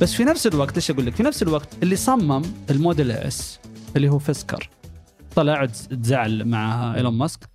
بس 0.00 0.14
في 0.14 0.24
نفس 0.24 0.46
الوقت 0.46 0.74
إيش 0.74 0.90
أقول 0.90 1.06
لك؟ 1.06 1.14
في 1.14 1.22
نفس 1.22 1.42
الوقت 1.42 1.68
اللي 1.82 1.96
صمم 1.96 2.42
ال 2.70 2.77
Model 2.77 3.10
S 3.10 3.60
اللي 3.96 4.08
هو 4.08 4.18
فيسكر 4.18 4.68
طلع 5.36 5.66
تزعل 5.66 6.44
مع 6.44 6.94
إيلون 6.94 7.14
ماسك. 7.14 7.51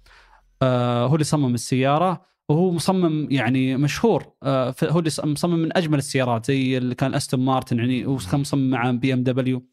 هو 0.64 1.14
اللي 1.14 1.24
صمم 1.24 1.54
السيارة 1.54 2.26
وهو 2.50 2.72
مصمم 2.72 3.28
يعني 3.32 3.78
مشهور 3.78 4.34
آه 4.44 4.76
هو 4.84 5.00
اللي 5.00 5.12
مصمم 5.24 5.60
من 5.60 5.78
أجمل 5.78 5.98
السيارات 5.98 6.46
زي 6.46 6.78
اللي 6.78 6.96
كان 6.96 7.14
أستون 7.14 7.46
مارتن 7.46 7.80
يعني 7.80 8.06
وكان 8.06 8.40
مصمم 8.40 8.70
مع 8.70 8.92
BMW. 8.92 9.68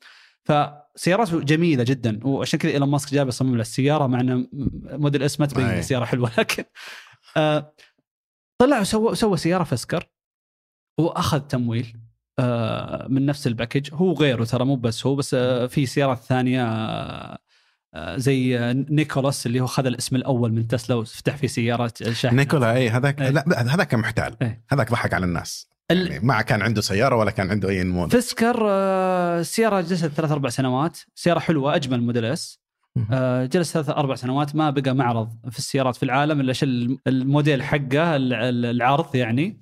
فسيارات 0.45 1.35
جميلة 1.35 1.85
جدا 1.85 2.21
وعشان 2.27 2.59
كذا 2.59 2.73
إيلون 2.73 2.89
ماسك 2.89 3.15
جاب 3.15 3.29
يصمم 3.29 3.55
له 3.55 3.61
السيارة 3.61 4.07
مع 4.07 4.21
إنه 4.21 4.47
Model 4.93 5.23
S 5.23 5.41
ما 5.41 5.47
تبين 5.47 5.67
السياره 5.67 6.05
حلوة 6.05 6.31
لكن 6.39 6.65
آه 7.37 7.73
طلع 8.59 8.81
وسوى 8.81 9.15
سوى 9.15 9.37
سيارة 9.37 9.65
فيسكر 9.65 10.09
وأخذ 11.01 11.41
تمويل 11.41 11.97
آه 12.39 13.07
من 13.09 13.27
نفس 13.27 13.47
ال 13.47 13.52
package. 13.52 13.91
هو 13.95 14.13
غيره 14.13 14.45
ترى 14.45 14.65
مو 14.65 14.77
بس 14.77 15.07
هو 15.07 15.15
بس 15.15 15.35
آه 15.35 15.67
في 15.67 15.87
سيارات 15.87 16.19
ثانية 16.19 16.65
آه 16.67 17.39
زي 17.97 18.59
نيكولا 18.91 19.47
اللي 19.47 19.61
هو 19.61 19.67
خذ 19.67 19.87
الاسم 19.87 20.17
الأول 20.17 20.53
من 20.53 20.69
تسلا 20.69 20.97
وفتح 20.97 21.37
في 21.37 21.49
سيارات 21.49 22.11
شاحنه 22.11 22.39
نيكولا 22.39 22.73
اي 22.77 22.91
هذاك 22.91 23.23
أي. 23.23 23.31
لا 23.31 23.75
هذاك 23.75 23.95
محتال. 23.95 24.37
إيه. 24.43 24.65
هذاك 24.71 24.91
ضحك 24.91 25.15
على 25.15 25.27
الناس. 25.27 25.69
يعني 25.91 26.19
ما 26.19 26.43
كان 26.43 26.63
عنده 26.63 26.81
سيارة 26.81 27.17
ولا 27.17 27.31
كان 27.31 27.51
عنده 27.51 27.69
أي 27.69 27.85
موديل. 27.85 28.23
فيسكر 28.23 28.57
سيارة 29.43 29.81
جلست 29.81 30.07
ثلاث 30.07 30.31
أربع 30.31 30.49
سنوات. 30.49 30.99
سيارة 31.15 31.39
حلوة 31.39 31.77
أجمل 31.77 32.03
Model 32.03 32.25
S. 32.25 32.59
آه، 32.59 32.64
جلس 33.47 33.73
ثلاث 33.73 33.89
أربع 33.91 34.15
سنوات 34.15 34.57
ما 34.57 34.71
بقى 34.71 34.95
معرض 34.95 35.33
في 35.51 35.59
السيارات 35.59 35.97
في 35.97 36.03
العالم 36.03 36.41
إلا 36.41 36.53
شل 36.53 36.99
الموديل 37.07 37.63
حقه 37.63 38.17
العرض 38.17 39.15
يعني. 39.15 39.61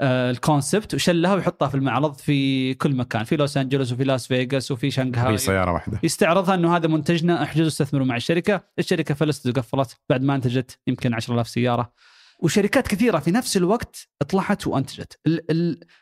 آه، 0.00 0.30
ال 0.30 0.38
concept 0.38 0.94
وشلها 0.94 1.34
ويحطها 1.34 1.68
في 1.68 1.74
المعرض 1.74 2.14
في 2.14 2.74
كل 2.74 2.96
مكان 2.96 3.24
في 3.24 3.36
لوس 3.36 3.56
أنجلوس 3.56 3.92
وفي 3.92 4.04
لاس 4.04 4.26
فيغاس 4.26 4.70
وفي 4.70 4.90
شنغهاي. 4.90 5.38
في 5.38 5.44
سيارة 5.44 5.72
واحدة. 5.72 6.00
يستعرضها 6.02 6.54
إنه 6.54 6.76
هذا 6.76 6.88
منتجنا 6.88 7.42
أحجزوا 7.42 7.66
استثمروا 7.66 8.06
مع 8.06 8.16
الشركة، 8.16 8.60
الشركة 8.78 9.14
فلست 9.14 9.46
وقفلت 9.46 9.96
بعد 10.10 10.22
ما 10.22 10.34
أنتجت 10.34 10.78
يمكن 10.86 11.14
10000 11.14 11.48
سيارة. 11.48 11.92
وشركات 12.40 12.88
كثيرة 12.88 13.18
في 13.18 13.30
نفس 13.30 13.56
الوقت 13.56 14.08
طلعت 14.28 14.66
وأنتجت. 14.66 15.20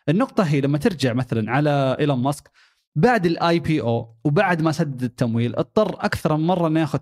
النقطة 0.09 0.45
هي 0.45 0.61
لما 0.61 0.79
ترجع 0.79 1.13
مثلا 1.13 1.51
على 1.53 1.97
إيلون 2.01 2.23
ماسك 2.23 2.51
بعد 2.97 3.27
ال 3.27 3.59
IPO 3.59 4.17
وبعد 4.25 4.63
ما 4.63 4.73
سدد 4.73 5.03
التمويل 5.03 5.57
اضطر 5.57 6.05
أكثر 6.05 6.37
من 6.37 6.47
مرة 6.47 6.69
إنه 6.69 6.81
ياخذ 6.81 6.99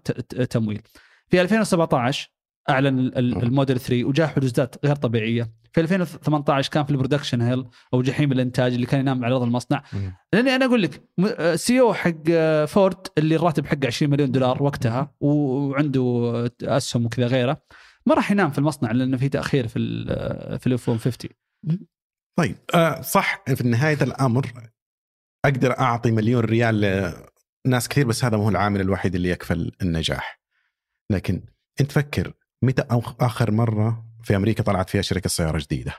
تمويل. 0.51 0.83
في 1.29 1.41
2017 1.41 2.31
أعلن 2.71 2.99
الموديل 3.17 3.81
3 3.81 4.05
وجاء 4.05 4.27
حجوزات 4.27 4.87
غير 4.87 4.97
طبيعية. 4.97 5.53
في 5.73 5.81
2018 5.81 6.71
كان 6.71 6.85
في 6.85 6.91
ال 6.91 6.95
production 6.95 7.41
hell 7.41 7.65
أو 7.95 8.03
جحيم 8.03 8.33
الإنتاج 8.33 8.75
اللي 8.75 8.87
كان 8.87 9.01
ينام 9.01 9.25
على 9.25 9.35
أرض 9.35 9.43
المصنع. 9.43 9.83
لأني 10.33 10.57
أنا 10.57 10.65
أقول 10.65 10.83
لك 10.83 11.03
CEO 11.55 11.95
حق 11.95 12.31
فورد 12.65 13.07
اللي 13.19 13.37
الراتب 13.37 13.67
حقه 13.67 13.87
20 13.87 14.13
مليون 14.13 14.33
دولار 14.33 14.63
وقتها 14.63 15.15
وعنده 15.21 16.51
أسهم 16.63 17.07
وكذا 17.07 17.27
غيره 17.27 17.63
ما 18.07 18.15
راح 18.15 18.31
ينام 18.31 18.51
في 18.51 18.59
المصنع 18.59 18.93
لأنه 18.93 19.17
في 19.17 19.29
تأخير 19.29 19.69
في 19.69 19.79
في 20.59 20.67
الاف 20.67 20.89
150 20.91 21.31
طيب 22.39 22.57
آه 22.75 23.01
صح 23.01 23.45
في 23.55 23.69
نهايه 23.69 23.99
الأمر 24.03 24.53
أقدر 25.45 25.79
أعطي 25.79 26.11
مليون 26.11 26.45
ريال 26.45 27.15
لناس 27.67 27.89
كثير 27.89 28.07
بس 28.07 28.25
هذا 28.25 28.37
مو 28.37 28.49
العامل 28.49 28.81
الوحيد 28.81 29.15
اللي 29.15 29.29
يكفل 29.29 29.73
النجاح. 29.83 30.41
لكن 31.11 31.43
أنت 31.81 31.93
فكر 31.93 32.33
متى 32.63 32.85
آخر 33.21 33.51
مرة 33.51 34.05
في 34.23 34.37
أمريكا 34.37 34.63
طلعت 34.63 34.91
فيها 34.91 35.03
شركة 35.03 35.29
سيارة 35.29 35.59
جديدة؟ 35.59 35.95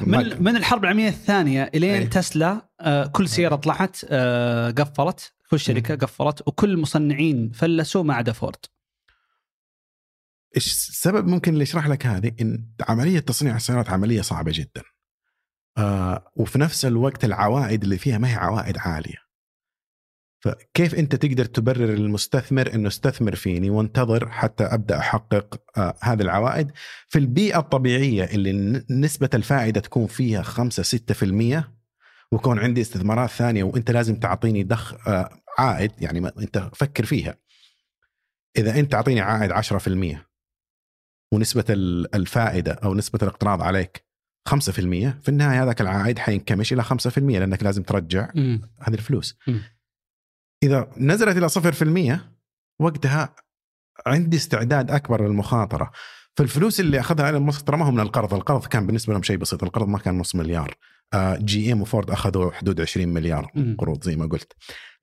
من 0.00 0.42
من 0.42 0.56
الحرب 0.56 0.84
العالمية 0.84 1.08
الثانية 1.08 1.70
إلين 1.74 1.94
أيه. 1.94 2.04
تسلا 2.10 2.68
آه 2.80 3.06
كل 3.06 3.28
سيارة 3.28 3.56
طلعت 3.56 3.96
آه 4.08 4.70
قفلت 4.70 5.32
كل 5.50 5.60
شركة 5.60 5.94
قفلت 5.94 6.48
وكل 6.48 6.70
المصنعين 6.70 7.50
فلسوا 7.50 8.02
ما 8.02 8.14
عدا 8.14 8.32
فورد 8.32 8.66
إيش 10.56 10.66
السبب 10.66 11.26
ممكن 11.26 11.52
اللي 11.52 11.62
يشرح 11.62 11.86
لك 11.86 12.06
هذه؟ 12.06 12.32
إن 12.40 12.68
عملية 12.88 13.18
تصنيع 13.18 13.56
السيارات 13.56 13.90
عملية 13.90 14.20
صعبة 14.20 14.52
جدا. 14.54 14.82
آه 15.78 16.32
وفي 16.36 16.58
نفس 16.58 16.84
الوقت 16.84 17.24
العوائد 17.24 17.82
اللي 17.82 17.98
فيها 17.98 18.18
ما 18.18 18.30
هي 18.30 18.34
عوائد 18.34 18.78
عالية. 18.78 19.26
فكيف 20.40 20.94
أنت 20.94 21.14
تقدر 21.16 21.44
تبرر 21.44 21.94
للمستثمر 21.94 22.74
إنه 22.74 22.88
استثمر 22.88 23.34
فيني 23.34 23.70
وانتظر 23.70 24.30
حتى 24.30 24.64
أبدأ 24.64 24.98
أحقق 24.98 25.60
آه 25.76 25.94
هذه 26.02 26.22
العوائد؟ 26.22 26.70
في 27.08 27.18
البيئة 27.18 27.58
الطبيعية 27.58 28.24
اللي 28.24 28.84
نسبة 28.90 29.30
الفائدة 29.34 29.80
تكون 29.80 30.06
فيها 30.06 30.42
5 30.42 30.82
6% 30.82 31.64
ويكون 32.32 32.58
عندي 32.58 32.80
استثمارات 32.80 33.30
ثانية 33.30 33.64
وأنت 33.64 33.90
لازم 33.90 34.16
تعطيني 34.20 34.62
دخ 34.62 35.08
آه 35.08 35.30
عائد 35.58 35.92
يعني 35.98 36.20
ما 36.20 36.32
أنت 36.38 36.70
فكر 36.74 37.04
فيها. 37.04 37.38
إذا 38.58 38.78
أنت 38.78 38.92
تعطيني 38.92 39.20
عائد 39.20 39.52
10% 39.52 40.16
ونسبة 41.32 41.64
الفائدة 42.14 42.72
أو 42.72 42.94
نسبة 42.94 43.18
الاقتراض 43.22 43.62
عليك 43.62 44.05
5% 44.48 44.52
في 45.22 45.28
النهاية 45.28 45.62
هذاك 45.62 45.80
العائد 45.80 46.18
حينكمش 46.18 46.72
إلى 46.72 46.82
5% 46.84 47.18
لأنك 47.18 47.62
لازم 47.62 47.82
ترجع 47.82 48.30
م. 48.34 48.58
هذه 48.82 48.94
الفلوس 48.94 49.38
م. 49.48 49.58
إذا 50.62 50.90
نزلت 50.96 51.36
إلى 51.36 51.48
0% 52.18 52.20
وقتها 52.80 53.34
عندي 54.06 54.36
استعداد 54.36 54.90
أكبر 54.90 55.26
للمخاطرة 55.26 55.90
فالفلوس 56.36 56.80
اللي 56.80 57.00
أخذها 57.00 57.26
ايلون 57.26 57.42
ماسك 57.42 57.66
ترى 57.66 57.76
ما 57.76 57.86
هو 57.86 57.90
من 57.90 58.00
القرض، 58.00 58.34
القرض 58.34 58.66
كان 58.66 58.86
بالنسبة 58.86 59.12
لهم 59.12 59.22
شيء 59.22 59.36
بسيط، 59.36 59.64
القرض 59.64 59.88
ما 59.88 59.98
كان 59.98 60.18
نص 60.18 60.34
مليار. 60.34 60.74
GM 61.38 61.82
وفورد 61.82 62.10
أخذوا 62.10 62.52
حدود 62.52 62.80
20 62.80 63.08
مليار 63.08 63.52
قروض 63.78 64.04
زي 64.04 64.16
ما 64.16 64.26
قلت. 64.26 64.52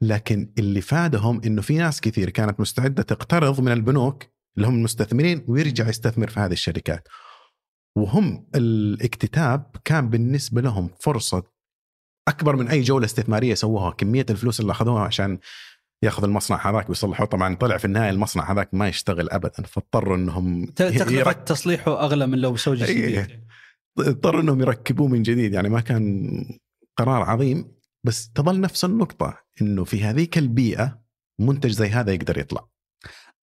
لكن 0.02 0.54
اللي 0.60 0.82
فادهم 0.82 1.41
إنه 1.46 1.62
في 1.62 1.78
ناس 1.78 2.02
كثير 2.02 2.30
كانت 2.30 2.60
مستعدة 2.60 3.04
تقترض 3.04 3.62
من 3.62 3.72
البنوك 3.72 4.24
اللي 4.58 4.68
هم 4.68 4.76
المستثمرين 4.76 5.46
ويرجع 5.48 5.89
يستثمر 5.89 6.28
في 6.30 6.39
هذه 6.39 6.54
الشركات. 6.54 7.08
وهم 7.98 8.48
الاكتتاب 8.56 9.76
كان 9.86 10.10
بالنسبة 10.10 10.62
لهم 10.62 10.89
فرصة 11.00 11.44
أكبر 12.28 12.56
من 12.56 12.68
أي 12.68 12.82
جولة 12.82 13.06
استثمارية 13.06 13.54
سووها. 13.54 13.91
كمية 13.91 14.26
الفلوس 14.30 14.60
اللي 14.60 14.72
أخذوها 14.72 15.04
عشان 15.04 15.39
يأخذ 16.04 16.24
المصنع 16.24 16.70
هذاك 16.70 16.89
ويصلحوه. 16.89 17.28
طبعا 17.28 17.56
طلع 17.56 17.78
في 17.78 17.86
النهاية 17.86 18.10
المصنع 18.10 18.52
هذاك 18.52 18.74
ما 18.74 18.88
يشتغل 18.88 19.30
ابدا. 19.30 19.64
فاضطروا 19.64 20.18
إنهم 20.18 20.66
تكلفه 20.66 21.32
تصليحه 21.32 22.04
أغلى 22.04 22.28
من 22.28 22.39
لو 22.39 22.56
سووا 22.56 22.76
جديد. 22.76 23.44
اضطروا 24.00 24.41
إنهم 24.41 24.62
يركبوه 24.62 25.08
من 25.08 25.24
جديد. 25.24 25.54
يعني 25.54 25.70
ما 25.70 25.80
كان 25.80 26.30
قرار 26.98 27.22
عظيم. 27.22 27.72
بس 28.06 28.30
تظل 28.30 28.62
نفس 28.62 28.86
النقطة 28.86 29.38
إنه 29.62 29.84
في 29.84 30.04
هذيك 30.04 30.38
البيئة 30.38 31.04
منتج 31.39 31.72
زي 31.72 31.89
هذا 31.89 32.14
يقدر 32.14 32.38
يطلع. 32.38 32.72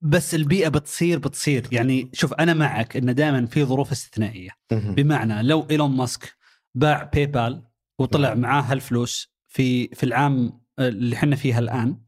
بس 0.02 0.34
البيئة 0.34 0.68
بتصير 0.68 1.18
بتصير. 1.18 1.66
يعني 1.72 2.10
شوف 2.12 2.34
أنا 2.34 2.54
معك 2.54 2.96
انه 2.96 3.12
دائما 3.12 3.46
في 3.46 3.64
ظروف 3.64 3.92
استثنائية. 3.92 4.50
بمعنى 4.94 5.42
لو 5.42 5.66
إيلون 5.70 5.90
ماسك 5.96 6.36
باع 6.74 7.02
PayPal 7.02 7.62
وطلع 7.98 8.34
معاه 8.34 8.62
هالفلوس 8.62 9.32
في 9.48 9.88
في 9.88 10.04
العام 10.04 10.60
اللي 10.78 11.16
إحنا 11.16 11.36
فيها 11.36 11.58
الان 11.58 11.98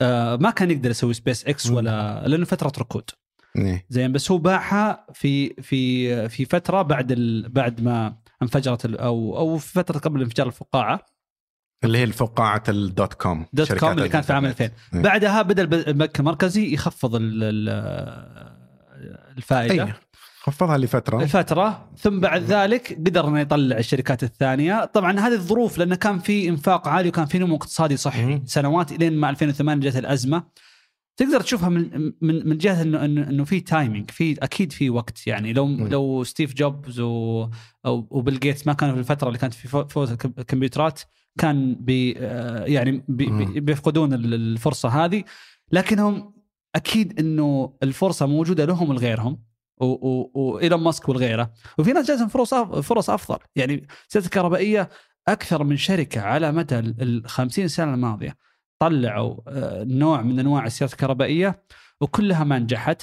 آه 0.00 0.36
ما 0.36 0.50
كان 0.50 0.70
يقدر 0.70 0.90
يسوي 0.90 1.14
سبيس 1.14 1.44
إكس 1.44 1.70
ولا 1.70 2.24
لأنه 2.28 2.44
فترة 2.44 2.72
ركود. 2.78 3.10
إيه. 3.56 3.86
زين 3.88 4.12
بس 4.12 4.30
هو 4.30 4.38
باعها 4.38 5.06
في 5.12 5.54
في 5.62 6.28
في 6.28 6.44
فترة 6.44 6.82
بعد 6.82 7.12
ال 7.12 7.48
بعد 7.48 7.80
ما 7.80 8.16
انفجرت 8.42 8.86
أو 8.86 9.38
أو 9.38 9.58
في 9.58 9.72
فترة 9.72 9.98
قبل 9.98 10.22
انفجار 10.22 10.46
الفقاعة. 10.46 11.06
اللي 11.84 11.98
هي 11.98 12.04
الفقاعة 12.04 12.62
ال 12.68 13.14
dot-com 13.14 13.46
dot-com 13.52 13.90
اللي 13.90 14.08
كانت 14.08 14.24
في 14.24 14.32
عام 14.32 14.44
2000 14.46 14.64
إيه. 14.64 14.70
بعدها 14.94 15.42
بدا 15.42 15.62
البنك 15.62 16.20
المركزي 16.20 16.74
يخفض 16.74 17.18
الفائدة. 19.36 19.84
أيه. 19.84 19.96
خفضها 20.42 20.78
لفترة. 20.78 21.24
لفترة. 21.24 21.88
ثم 21.98 22.20
بعد 22.20 22.42
ذلك 22.42 22.92
قدر 23.06 23.28
انه 23.28 23.40
يطلع 23.40 23.78
الشركات 23.78 24.22
الثانية. 24.22 24.84
طبعا 24.84 25.20
هذه 25.20 25.32
الظروف 25.32 25.78
لأنه 25.78 25.96
كان 25.96 26.18
في 26.18 26.48
إنفاق 26.48 26.88
عالي 26.88 27.08
وكان 27.08 27.26
في 27.26 27.38
نمو 27.38 27.56
اقتصادي 27.56 27.96
صحي. 27.96 28.42
سنوات 28.44 28.92
إلين 28.92 29.16
ما 29.16 29.30
2008 29.30 29.90
جت 29.90 29.96
الأزمة. 29.96 30.44
تقدر 31.16 31.40
تشوفها 31.40 31.68
من 31.68 32.12
من 32.20 32.48
من 32.48 32.58
جهة 32.58 32.82
انه 32.82 33.04
انه 33.04 33.44
في 33.44 33.60
timing 33.60 34.10
في 34.10 34.36
أكيد 34.42 34.72
في 34.72 34.90
وقت. 34.90 35.26
يعني 35.26 35.52
لو 35.52 35.66
م. 35.66 35.88
لو 35.88 36.24
ستيف 36.24 36.54
جوبز 36.54 37.00
و 37.00 37.48
وبيل 37.84 38.40
جيتس 38.40 38.66
ما 38.66 38.72
كانوا 38.72 38.94
في 38.94 39.00
الفترة 39.00 39.28
اللي 39.28 39.38
كانت 39.38 39.54
في 39.54 39.84
فورة 39.88 40.10
الكمبيوترات 40.12 41.00
كان 41.38 41.74
بي 41.74 42.14
آه، 42.18 42.64
يعني 42.64 43.04
بي 43.08 43.60
بيفقدون 43.60 44.14
الفرصة 44.14 44.88
هذه. 44.88 45.24
لكنهم 45.72 46.34
أكيد 46.74 47.20
إنه 47.20 47.76
الفرصة 47.82 48.26
موجودة 48.26 48.64
لهم 48.64 48.90
ولغيرهم 48.90 49.42
وإيلون 49.78 50.80
ماسك 50.80 51.08
والغيرة. 51.08 51.52
وفي 51.78 51.92
ناس 51.92 52.06
جاتهم 52.06 52.28
فرص 52.28 52.54
فرص 52.54 53.10
أفضل. 53.10 53.38
يعني 53.56 53.86
السيارات 54.08 54.26
الكهربائية 54.26 54.88
أكثر 55.28 55.64
من 55.64 55.76
شركة 55.76 56.20
على 56.20 56.52
مدى 56.52 56.78
ال 56.78 57.22
50 57.26 57.68
سنة 57.68 57.94
الماضية 57.94 58.36
طلعوا 58.78 59.36
آه، 59.48 59.84
نوع 59.84 60.22
من 60.22 60.38
أنواع 60.38 60.66
السيارات 60.66 60.92
الكهربائية 60.92 61.62
وكلها 62.00 62.44
ما 62.44 62.58
نجحت. 62.58 63.02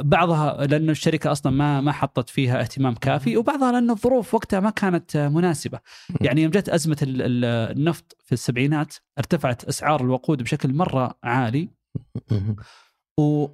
بعضها 0.00 0.66
لأنه 0.66 0.92
الشركة 0.92 1.32
أصلا 1.32 1.52
ما 1.52 1.80
ما 1.80 1.92
حطت 1.92 2.28
فيها 2.30 2.60
اهتمام 2.60 2.94
كافي 2.94 3.36
وبعضها 3.36 3.72
لأن 3.72 3.90
الظروف 3.90 4.34
وقتها 4.34 4.60
ما 4.60 4.70
كانت 4.70 5.16
آه، 5.16 5.28
مناسبة. 5.28 5.80
يعني 6.20 6.42
يوم 6.42 6.50
جت 6.50 6.68
أزمة 6.68 6.96
ال- 7.02 7.22
ال- 7.22 7.44
النفط 7.76 8.16
في 8.24 8.32
السبعينات 8.32 8.94
ارتفعت 9.18 9.64
أسعار 9.64 10.00
الوقود 10.00 10.42
بشكل 10.42 10.74
مرة 10.74 11.14
عالي. 11.24 11.68
و... 13.18 13.46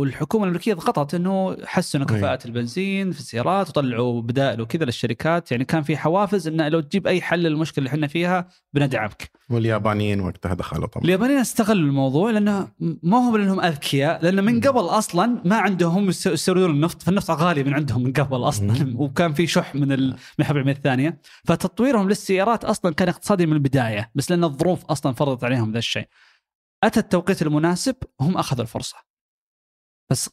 والحكومة 0.00 0.44
الأمريكية 0.44 0.74
ضغطت 0.74 1.14
إنه 1.14 1.56
حسنوا 1.64 2.06
أي. 2.10 2.16
كفاءة 2.16 2.46
البنزين 2.46 3.12
في 3.12 3.18
السيارات 3.20 3.68
وطلعوا 3.68 4.22
بدائل 4.22 4.60
وكذا 4.60 4.84
للشركات 4.84 5.52
يعني 5.52 5.64
كان 5.64 5.82
في 5.82 5.96
حوافز 5.96 6.48
إنه 6.48 6.68
لو 6.68 6.80
تجيب 6.80 7.06
أي 7.06 7.20
حل 7.20 7.38
للمشكلة 7.38 7.78
اللي 7.78 7.88
إحنا 7.94 8.06
فيها 8.06 8.48
بندعمك. 8.74 9.30
واليابانيين 9.50 10.20
وقتها 10.20 10.54
دخلوا 10.54 10.86
طبعا 10.86 11.04
اليابانيين 11.04 11.38
استغلوا 11.38 11.88
الموضوع 11.88 12.30
لأنه 12.30 12.68
ما 13.02 13.28
هو 13.28 13.36
لانهم 13.36 13.60
أذكياء 13.60 14.22
لأن 14.24 14.44
من. 14.44 14.60
قبل 14.60 14.80
أصلا 14.80 15.42
ما 15.44 15.56
عندهم 15.56 16.08
يس- 16.08 16.26
يستوردون 16.26 16.70
النفط 16.70 17.02
فالنفط 17.02 17.30
غالي 17.30 17.62
من 17.64 17.74
عندهم 17.74 18.02
من 18.02 18.12
قبل 18.12 18.36
أصلا. 18.36 18.94
وكان 18.96 19.32
في 19.32 19.46
شح 19.46 19.74
من 19.74 19.92
ال- 19.92 20.08
من 20.10 20.16
الحرب 20.40 20.56
العالميه 20.56 20.72
الثانية 20.76 21.18
فتطويرهم 21.44 22.08
للسيارات 22.08 22.64
أصلا 22.64 22.94
كان 22.94 23.08
اقتصادي 23.08 23.46
من 23.46 23.52
البداية 23.52 24.10
بس 24.14 24.30
لأن 24.30 24.44
الظروف 24.44 24.84
أصلا 24.84 25.12
فرضت 25.12 25.44
عليهم 25.44 25.72
ذا 25.72 25.78
الشيء. 25.78 26.08
أتى 26.84 27.00
التوقيت 27.00 27.42
المناسب 27.42 27.96
هم 28.20 28.36
أخذوا 28.36 28.62
الفرصة. 28.62 28.96
بس 30.10 30.30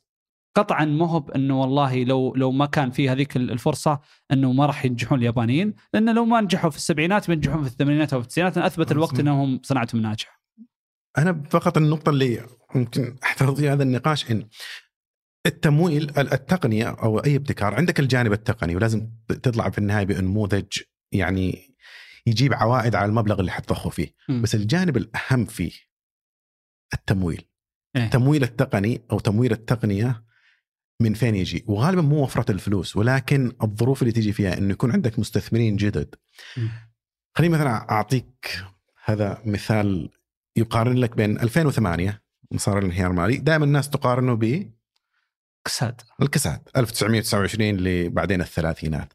قطعا 0.58 0.86
ما 0.86 1.10
هو 1.10 1.20
بانه 1.20 1.62
والله 1.62 2.04
لو 2.04 2.36
لو 2.36 2.52
ما 2.52 2.66
كان 2.66 2.92
في 2.92 3.10
هذيك 3.10 3.36
الفرصة 3.36 4.00
إنه 4.32 4.52
ما 4.52 4.66
راح 4.66 4.86
ينجحون 4.86 5.20
اليابانيين 5.20 5.74
لأن 5.94 6.16
لو 6.16 6.26
ما 6.26 6.42
نجحوا 6.42 6.70
في 6.70 6.78
السبعينات 6.78 7.28
بينجحون 7.28 7.64
في 7.64 7.70
الثمانينات 7.70 8.14
أو 8.14 8.20
في 8.20 8.26
التسعينات 8.26 8.58
أثبت 8.58 8.92
الوقت. 8.92 9.20
انهم 9.20 9.60
صناعتهم 9.64 10.02
ناجحة. 10.02 10.42
أنا 11.18 11.44
فقط 11.50 11.78
النقطة 11.78 12.10
اللي 12.10 12.48
ممكن 12.76 13.16
في 13.56 13.70
هذا 13.70 13.84
النقاش 13.84 14.32
إن 14.32 14.50
التمويل 15.46 16.20
التقنية 16.20 16.90
أو 16.90 17.20
أي 17.20 17.36
ابتكار 17.36 17.76
عندك 17.76 18.00
الجانب 18.00 18.32
التقني 18.32 18.76
ولازم 18.76 19.10
تطلع 19.28 19.70
في 19.70 19.78
النهاية 19.78 20.06
بنموذج 20.06 20.66
يعني 21.12 21.76
يجيب 22.28 22.54
عوائد 22.54 22.96
على 22.96 23.06
المبلغ 23.06 23.40
اللي 23.40 23.52
حتضخه 23.52 23.90
فيه 23.90 24.14
مم. 24.30 24.42
بس 24.42 24.56
الجانب 24.56 24.98
الأهم 24.98 25.46
فيه 25.46 25.72
التمويل 26.94 27.46
إيه. 27.96 28.04
التمويل 28.04 28.44
التقني 28.44 29.02
أو 29.12 29.20
تمويل 29.20 29.52
التقنية 29.52 30.24
من 31.02 31.14
فين 31.14 31.36
يجي 31.36 31.66
وغالبا 31.68 32.02
مو 32.02 32.24
وفرة 32.24 32.52
الفلوس 32.52 32.98
ولكن 32.98 33.52
الظروف 33.64 34.02
اللي 34.02 34.12
تيجي 34.14 34.34
فيها 34.34 34.58
إنه 34.58 34.72
يكون 34.72 34.92
عندك 34.92 35.20
مستثمرين 35.20 35.76
جدد. 35.76 36.16
خليني 37.36 37.54
مثلا 37.54 37.92
أعطيك 37.92 38.64
هذا 39.06 39.42
مثال 39.46 40.10
يقارن 40.56 40.98
لك 40.98 41.16
بين 41.16 41.40
2008 41.40 42.22
مسار 42.52 42.80
الانهيار 42.80 43.12
المالي 43.12 43.38
دائما 43.38 43.66
الناس 43.66 43.90
تقارنه 43.90 44.36
كساد 45.66 46.02
بالكساد 46.20 46.70
1929 46.78 47.70
اللي 47.70 48.10
بعدين 48.10 48.42
الثلاثينات 48.42 49.14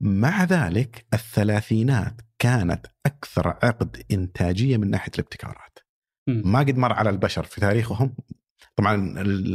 مع 0.00 0.44
ذلك 0.44 1.06
الثلاثينات 1.14 2.20
كانت 2.38 2.86
أكثر 3.06 3.48
عقد 3.48 4.02
إنتاجية 4.12 4.76
من 4.76 4.90
ناحية 4.90 5.12
الابتكارات. 5.14 5.78
ما 6.44 6.58
قد 6.58 6.78
مر 6.78 6.92
على 6.92 7.10
البشر 7.10 7.42
في 7.44 7.60
تاريخهم. 7.60 8.14
طبعا 8.76 9.14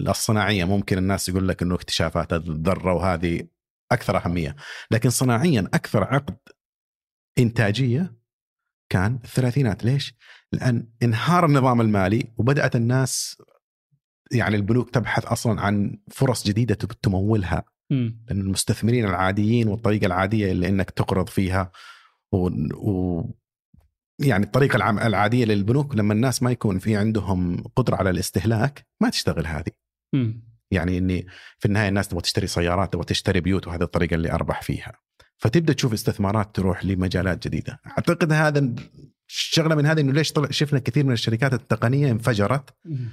الصناعية 0.09 0.65
ممكن 0.65 0.97
الناس 0.97 1.29
يقول 1.29 1.47
لك 1.47 1.61
إنه 1.61 1.75
اكتشافات 1.75 2.33
الذرة 2.33 2.93
وهذه 2.93 3.47
أكثر 3.91 4.17
أهمية. 4.17 4.55
لكن 4.91 5.09
صناعيا 5.09 5.69
أكثر 5.73 6.03
عقد 6.03 6.37
إنتاجية 7.39 8.15
كان 8.89 9.19
الثلاثينات. 9.23 9.85
ليش؟ 9.85 10.15
لأن 10.51 10.87
انهار 11.03 11.45
النظام 11.45 11.81
المالي 11.81 12.33
وبدأت 12.37 12.75
الناس 12.75 13.41
يعني 14.31 14.55
البنوك 14.55 14.89
تبحث 14.89 15.25
أصلا 15.25 15.61
عن 15.61 15.97
فرص 16.11 16.47
جديدة 16.47 16.75
تمولها. 16.75 17.63
لأن 18.27 18.41
المستثمرين 18.41 19.05
العاديين 19.05 19.67
والطريقة 19.67 20.05
العادية 20.05 20.51
اللي 20.51 20.67
إنك 20.69 20.89
تقرض 20.89 21.29
فيها 21.29 21.71
و, 22.31 22.49
و 22.73 23.23
يعني 24.19 24.45
الطريقة 24.45 24.89
العادية 25.07 25.45
للبنوك 25.45 25.95
لما 25.95 26.13
الناس 26.13 26.43
ما 26.43 26.51
يكون 26.51 26.79
في 26.79 26.95
عندهم 26.95 27.63
قدرة 27.75 27.95
على 27.95 28.09
الاستهلاك 28.09 28.87
ما 29.01 29.09
تشتغل 29.09 29.47
هذه 29.47 29.71
مم. 30.13 30.43
يعني 30.71 30.97
إني 30.97 31.27
في 31.59 31.65
النهاية 31.65 31.89
الناس 31.89 32.07
تبغى 32.07 32.21
تشتري 32.21 32.47
سيارات 32.47 32.93
تبغى 32.93 33.05
تشتري 33.05 33.41
بيوت 33.41 33.67
وهذه 33.67 33.83
الطريقة 33.83 34.13
اللي 34.13 34.31
أربح 34.31 34.61
فيها 34.61 34.93
فتبدأ 35.37 35.73
تشوف 35.73 35.93
استثمارات 35.93 36.55
تروح 36.55 36.85
لمجالات 36.85 37.47
جديدة 37.47 37.79
أعتقد 37.87 38.31
هذا 38.31 38.73
الشغلة 39.29 39.75
من 39.75 39.85
هذه 39.85 40.01
إنه 40.01 40.13
ليش 40.13 40.31
طلع 40.31 40.51
شفنا 40.51 40.79
كثير 40.79 41.05
من 41.05 41.13
الشركات 41.13 41.53
التقنية 41.53 42.11
انفجرت 42.11 42.75
مم. 42.85 43.09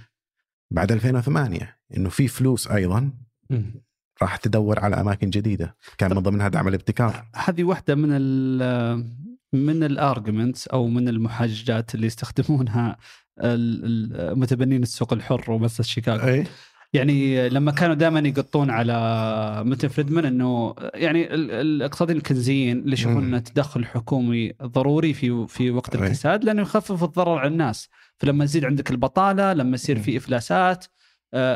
بعد 0.71 0.93
2008 0.93 1.79
إنه 1.97 2.09
في 2.09 2.29
فلوس 2.29 2.69
أيضا 2.69 3.13
مم. 3.51 3.83
راح 4.23 4.37
تدور 4.37 4.81
على 4.81 5.01
أماكن 5.01 5.31
جديدة 5.31 5.77
كان 5.99 6.15
من 6.15 6.23
ضمنها 6.23 6.49
دعم 6.49 6.69
الابتكار 6.69 7.29
هذه 7.35 7.65
واحدة 7.65 7.95
من 7.95 8.13
من 9.53 9.85
ال 9.85 9.93
arguments 9.93 10.69
أو 10.69 10.87
من 10.89 11.09
المحاججات 11.09 11.95
اللي 11.95 12.07
يستخدمونها 12.07 12.97
متبنين 14.35 14.83
السوق 14.83 15.13
الحر 15.13 15.51
ومدرسة 15.51 15.83
شيكاغو 15.85 16.29
أي 16.29 16.45
يعني 16.95 17.49
لما 17.49 17.73
كانوا 17.73 17.95
دائما 17.95 18.21
يقطون 18.21 18.71
على 18.71 19.63
ميلتون 19.67 19.91
فريدمان 19.91 20.25
إنه 20.25 20.75
يعني 20.95 21.35
ال- 21.35 21.51
الاقتصاديين 21.51 22.19
الكينزيين 22.19 22.79
اللي 22.79 22.93
يشوفون. 22.93 23.25
ان 23.25 23.35
التدخل 23.35 23.81
الحكومي 23.81 24.53
ضروري 24.63 25.15
في 25.15 25.47
في 25.49 25.71
وقت 25.71 25.97
أي. 25.97 26.07
الكساد 26.07 26.45
لأنه 26.45 26.63
يخفف 26.63 27.05
الضرر 27.05 27.39
على 27.39 27.49
الناس 27.49 27.89
فلما 28.19 28.45
يزيد 28.45 28.65
عندك 28.65 28.91
البطالة 28.91 29.53
لما 29.53 29.75
يصير 29.75 29.99
في 29.99 30.17
إفلاسات 30.17 30.85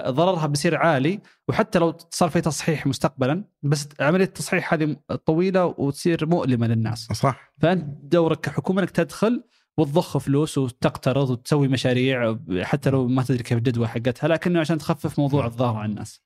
ضررها 0.08 0.46
بيصير 0.46 0.76
عالي 0.76 1.20
وحتى 1.48 1.78
لو 1.78 1.96
صار 2.10 2.30
في 2.30 2.40
تصحيح 2.40 2.86
مستقبلا 2.86 3.44
بس 3.62 3.88
عملية 4.00 4.24
التصحيح 4.24 4.72
هذه 4.74 4.96
طويلة 5.26 5.66
وتصير 5.66 6.26
مؤلمة 6.26 6.66
للناس 6.66 7.08
صح 7.12 7.52
فأنت 7.60 7.84
دورك 8.02 8.40
كحكومة 8.40 8.80
إنك 8.82 8.90
تدخل 8.90 9.44
وتضخ 9.78 10.18
فلوس 10.18 10.58
وتقترض 10.58 11.30
وتسوي 11.30 11.68
مشاريع 11.68 12.38
حتى 12.62 12.90
لو 12.90 13.08
ما 13.08 13.22
تدري 13.22 13.42
كيف 13.42 13.58
الجدوى 13.58 13.88
حقتها 13.88 14.28
لكنه 14.28 14.60
عشان 14.60 14.78
تخفف 14.78 15.18
موضوع 15.18 15.46
الضرر 15.46 15.76
على 15.76 15.90
الناس. 15.90 16.22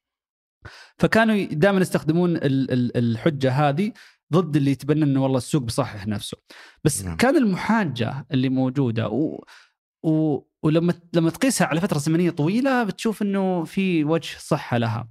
فكانوا 0.99 1.45
دائما 1.45 1.81
يستخدمون 1.81 2.37
ال- 2.37 2.71
ال- 2.73 2.97
الحجة 2.97 3.53
هذه 3.53 3.93
ضد 4.33 4.57
اللي 4.57 4.71
يتبنى 4.71 5.05
إنه 5.05 5.23
والله 5.23 5.39
السوق 5.39 5.63
بيصحح 5.63 6.07
نفسه. 6.07 6.37
بس 6.85 7.05
نعم. 7.05 7.17
كان 7.17 7.37
المحاجة 7.37 8.27
اللي 8.33 8.49
موجودة 8.49 9.09
و 9.09 9.45
و 10.03 10.39
ولما 10.63 10.95
لما 11.13 11.31
تقيسها 11.31 11.67
على 11.67 11.81
فترة 11.81 11.99
زمنية 11.99 12.31
طويلة 12.31 12.85
بتشوف 12.85 13.23
إنه 13.23 13.65
في 13.65 14.05
وجه 14.05 14.37
صحة 14.39 14.79
لها. 14.79 15.09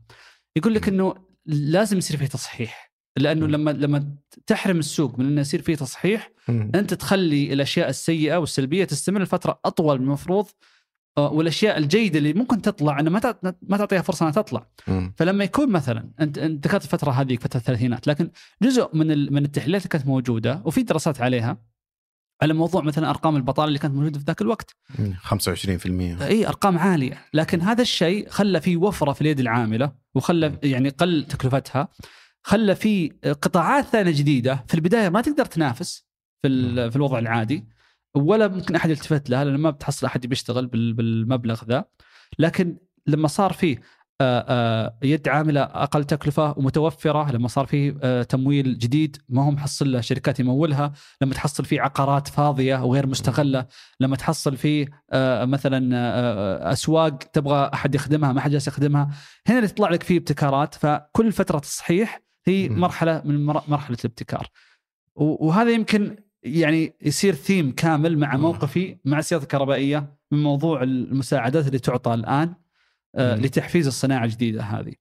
يقول 0.56 0.74
لك 0.74 0.88
إنه 0.88 1.16
لازم 1.46 1.98
يصير 1.98 2.18
فيه 2.18 2.26
تصحيح 2.26 2.94
لأنه. 3.18 3.48
لما 3.48 3.72
لما 3.72 4.16
تحرم 4.48 4.80
السوق 4.80 5.20
من 5.20 5.26
إنه 5.26 5.42
يصير 5.42 5.62
فيه 5.62 5.76
تصحيح. 5.76 6.32
أنت 6.76 6.94
تخلي 6.94 7.54
الأشياء 7.54 7.90
السيئة 7.90 8.38
والسلبية 8.38 8.86
تستمر 8.86 9.22
لفترة 9.22 9.60
أطول 9.66 9.98
من 10.00 10.04
المفروض 10.04 10.46
آه، 11.18 11.32
والأشياء 11.32 11.78
الجيدة 11.78 12.18
اللي 12.20 12.34
ممكن 12.34 12.62
تطلع 12.62 13.00
إنه 13.00 13.10
ما 13.10 13.36
ما 13.62 13.78
تعطيها 13.78 14.02
فرصة 14.02 14.24
إنها 14.24 14.42
تطلع. 14.42 14.68
فلما 15.18 15.44
يكون 15.44 15.70
مثلا 15.72 16.10
أنت 16.20 16.40
ذكرت 16.40 16.84
الفترة 16.84 17.12
هذه 17.12 17.36
فترة 17.36 17.58
الثلاثينات 17.60 18.08
لكن 18.08 18.32
جزء 18.62 18.90
من 18.94 19.34
من 19.34 19.46
التحليلات 19.46 19.82
اللي 19.82 19.90
كانت 19.90 20.08
موجودة 20.08 20.62
وفي 20.66 20.84
دراسات 20.84 21.22
عليها 21.22 21.58
على 22.42 22.54
موضوع 22.54 22.82
مثلا 22.82 23.10
أرقام 23.10 23.36
البطالة 23.36 23.68
اللي 23.68 23.80
كانت 23.80 23.96
موجودة 23.96 24.20
في 24.20 24.26
ذاك 24.26 24.42
الوقت. 24.42 24.76
25% 25.24 26.22
إي 26.22 26.48
أرقام 26.48 26.78
عالية. 26.78 27.18
لكن 27.34 27.62
هذا 27.62 27.82
الشيء 27.82 28.30
خلى 28.30 28.62
في 28.62 28.78
وفرة 28.78 29.14
في 29.14 29.22
اليد 29.22 29.40
العاملة 29.40 29.92
وخلى 30.16 30.58
يعني 30.64 30.90
قل 30.90 31.26
تكلفتها 31.30 31.88
خلى 32.44 32.76
في 32.76 33.08
قطاعات 33.42 33.86
ثانية 33.86 34.12
جديدة. 34.12 34.66
في 34.68 34.74
البداية 34.74 35.10
ما 35.10 35.22
تقدر 35.22 35.46
تنافس 35.46 36.06
في 36.42 36.90
في 36.90 36.96
الوضع 36.96 37.20
العادي 37.20 37.68
ولا 38.16 38.48
ممكن 38.48 38.76
أحد 38.76 38.90
يلتفت 38.90 39.30
لها 39.30 39.44
لأن 39.44 39.56
ما 39.56 39.70
بتحصل 39.70 40.06
أحد 40.06 40.28
بيشتغل 40.28 40.68
بال- 40.68 40.94
بالمبلغ 40.94 41.64
ذا. 41.66 41.86
لكن 42.40 42.78
لما 43.08 43.28
صار 43.28 43.54
فيه 43.54 43.82
يد 45.04 45.28
عاملة 45.30 45.62
أقل 45.62 46.04
تكلفة 46.04 46.54
ومتوفرة 46.58 47.32
لما 47.32 47.48
صار 47.48 47.66
فيه 47.66 47.98
آه، 48.04 48.24
تمويل 48.24 48.78
جديد 48.78 49.18
ما 49.30 49.44
هو 49.46 49.52
محصل 49.52 49.92
له 49.92 50.02
شركات 50.02 50.40
يمولها 50.40 50.94
لما 51.22 51.34
تحصل 51.34 51.66
فيه 51.66 51.82
عقارات 51.82 52.28
فاضية 52.28 52.84
وغير 52.84 53.08
مستغلة 53.08 53.66
لما 54.00 54.16
تحصل 54.16 54.58
فيه 54.58 54.88
آه، 55.12 55.46
مثلا 55.46 55.90
آه، 55.98 56.72
أسواق 56.72 57.18
تبغى 57.18 57.70
أحد 57.74 57.96
يخدمها 57.96 58.34
ما 58.34 58.42
حد 58.42 58.52
جالس 58.52 58.68
يخدمها 58.68 59.10
هنا 59.48 59.58
اللي 59.58 59.68
تطلع 59.70 59.90
لك 59.90 60.04
فيه 60.04 60.18
ابتكارات 60.18 60.76
فكل 60.76 61.32
فترة 61.32 61.60
تصحيح 61.60 62.22
هي. 62.48 62.70
مرحلة 62.70 63.22
من 63.26 63.46
مر- 63.46 63.64
مرحلة 63.68 63.98
الابتكار 64.06 64.48
وهذا 65.16 65.72
يمكن 65.72 66.16
يعني 66.44 66.94
يصير 67.02 67.34
ثيم 67.36 67.72
كامل 67.72 68.18
مع. 68.18 68.38
موقفي 68.38 68.98
مع 69.06 69.20
السيارات 69.20 69.44
الكهربائية 69.44 70.16
من 70.32 70.44
موضوع 70.44 70.84
المساعدات 70.84 71.68
اللي 71.68 71.80
تعطى 71.80 72.14
الآن 72.14 72.48
آه،. 72.48 72.69
لتحفيز 73.18 73.88
الصناعة 73.88 74.26
الجديدة 74.26 74.62
هذه. 74.62 74.94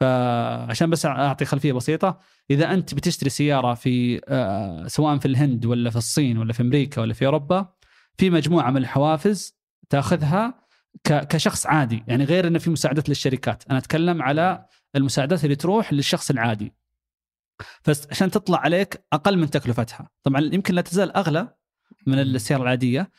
فعشان 0.00 0.90
بس 0.90 1.06
أعطي 1.06 1.44
خلفية 1.44 1.72
بسيطة 1.72 2.20
إذا 2.50 2.74
أنت 2.74 2.94
بتشتري 2.94 3.30
سيارة 3.30 3.74
في 3.74 4.20
آه، 4.28 4.86
سواء 4.86 5.18
في 5.18 5.26
الهند 5.26 5.66
ولا 5.66 5.90
في 5.90 5.96
الصين 5.96 6.38
ولا 6.38 6.52
في 6.52 6.62
أمريكا 6.62 7.00
ولا 7.00 7.14
في 7.14 7.26
أوروبا 7.26 7.68
في 8.18 8.30
مجموعة 8.30 8.70
من 8.70 8.76
الحوافز 8.76 9.60
تأخذها 9.88 10.60
كشخص 11.04 11.66
عادي. 11.66 12.04
يعني 12.08 12.24
غير 12.24 12.46
إنه 12.46 12.58
في 12.58 12.70
مساعدات 12.70 13.08
للشركات. 13.08 13.64
أنا 13.70 13.78
أتكلم 13.78 14.22
على 14.22 14.66
المساعدات 14.96 15.44
اللي 15.44 15.56
تروح 15.56 15.92
للشخص 15.92 16.30
العادي. 16.30 16.74
فعشان 17.82 18.30
تطلع 18.30 18.58
عليك 18.58 19.04
أقل 19.12 19.38
من 19.38 19.50
تكلفتها. 19.50 20.08
طبعا 20.22 20.40
يمكن 20.40 20.74
لا 20.74 20.80
تزال 20.80 21.16
أغلى 21.16 21.54
من 22.06 22.18
السيارة 22.18 22.62
العادية. 22.62 23.10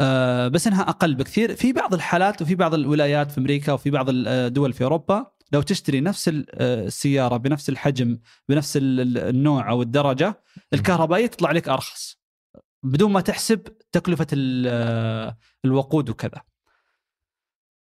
آه، 0.00 0.48
بس 0.48 0.66
إنها 0.66 0.82
أقل 0.82 1.14
بكثير. 1.14 1.56
في 1.56 1.72
بعض 1.72 1.94
الحالات 1.94 2.42
وفي 2.42 2.54
بعض 2.54 2.74
الولايات 2.74 3.30
في 3.32 3.38
أمريكا 3.38 3.72
وفي 3.72 3.90
بعض 3.90 4.06
الدول 4.10 4.72
في 4.72 4.84
أوروبا 4.84 5.26
لو 5.52 5.62
تشتري 5.62 6.00
نفس 6.00 6.28
آه، 6.28 6.86
السيارة 6.86 7.36
بنفس 7.36 7.68
الحجم 7.68 8.18
بنفس 8.48 8.76
ال- 8.76 9.00
ال- 9.00 9.18
النوع 9.18 9.70
أو 9.70 9.82
الدرجة 9.82 10.42
الكهربائية 10.72 11.26
تطلع 11.26 11.52
لك 11.52 11.68
أرخص. 11.68 12.20
بدون 12.82 13.12
ما 13.12 13.20
تحسب 13.20 13.60
تكلفة 13.92 14.26
آه، 14.66 15.36
الوقود 15.64 16.10
وكذا. 16.10 16.42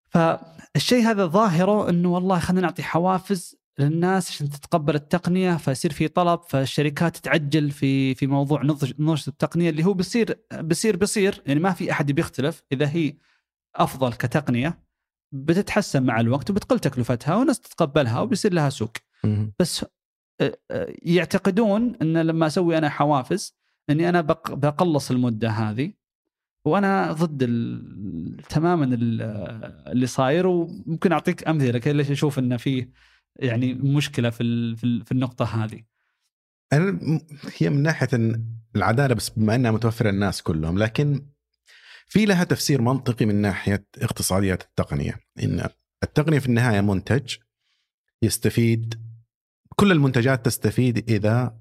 فالشيء 0.10 1.04
هذا 1.04 1.26
ظاهرة 1.26 1.90
إنه 1.90 2.10
والله 2.14 2.40
خلينا 2.40 2.62
نعطي 2.62 2.84
حوافز 2.84 3.56
للناس 3.80 4.30
عشان 4.32 4.50
تتقبل 4.50 4.96
التقنية 4.96 5.58
فيصير 5.58 5.94
في 5.94 6.08
طلب 6.08 6.40
فالشركات 6.48 7.18
تعجل 7.18 7.72
في 7.72 8.16
في 8.16 8.28
موضوع 8.28 8.64
نضج 8.64 8.94
نضج 9.00 9.24
التقنية 9.28 9.70
اللي 9.70 9.84
هو 9.86 9.94
بيصير 9.94 10.40
بيصير 10.54 10.96
بيصير 10.96 11.42
يعني 11.46 11.60
ما 11.60 11.72
في 11.72 11.92
أحد 11.92 12.12
بيختلف. 12.12 12.64
إذا 12.72 12.90
هي 12.90 13.14
أفضل 13.76 14.14
كتقنية 14.14 14.80
بتتحسن 15.32 16.04
مع 16.04 16.20
الوقت 16.20 16.50
وبتقل 16.50 16.80
تكلفتها 16.80 17.36
والناس 17.36 17.60
تتقبلها 17.60 18.20
وبيصير 18.20 18.54
لها 18.54 18.70
سوق. 18.70 18.92
بس 19.60 19.86
آه، 20.42 20.58
آه، 20.72 20.94
يعتقدون 21.02 21.96
إن 22.02 22.18
لما 22.18 22.48
أسوي 22.48 22.78
أنا 22.78 22.90
حوافز 22.90 23.56
إني 23.90 24.10
أنا 24.10 24.22
بق- 24.22 24.54
بقلص 24.54 25.12
المدة 25.12 25.50
هذه 25.50 25.94
وأنا 26.66 27.12
ضد 27.12 27.44
تماما 28.50 28.86
ال- 28.86 29.22
اللي 29.92 30.08
صاير. 30.08 30.48
وممكن 30.48 31.12
أعطيك 31.12 31.48
أمثلة 31.48 31.80
كيف 31.80 31.96
ليش 31.96 32.12
أشوف 32.12 32.40
انه 32.40 32.58
في 32.58 32.88
يعني 33.40 33.74
مشكلة 33.74 34.30
في 34.30 34.76
في 34.76 34.84
ال- 34.84 35.06
في 35.06 35.12
النقطة 35.12 35.46
هذه. 35.64 35.84
أنا 36.74 36.92
م- 36.92 37.28
هي 37.58 37.70
من 37.70 37.82
ناحية 37.84 38.08
العدالة 38.76 39.16
بس 39.16 39.30
بما 39.30 39.56
إنها 39.56 39.72
متوفرة 39.72 40.12
للناس 40.12 40.42
كلهم 40.42 40.78
لكن 40.78 41.28
في 42.08 42.26
لها 42.26 42.44
تفسير 42.44 42.82
منطقي 42.82 43.26
من 43.26 43.36
ناحية 43.36 43.86
اقتصاديات 43.98 44.64
التقنية 44.64 45.20
إن 45.44 45.70
التقنية 46.04 46.40
في 46.40 46.46
النهاية 46.46 46.82
منتج 46.82 47.36
يستفيد 48.22 49.02
كل 49.76 49.92
المنتجات 49.92 50.46
تستفيد 50.46 51.10
إذا 51.10 51.60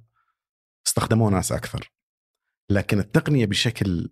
استخدموه 0.87 1.31
ناس 1.31 1.53
أكثر. 1.53 1.93
لكن 2.70 2.99
التقنية 2.99 3.47
بشكل 3.47 4.11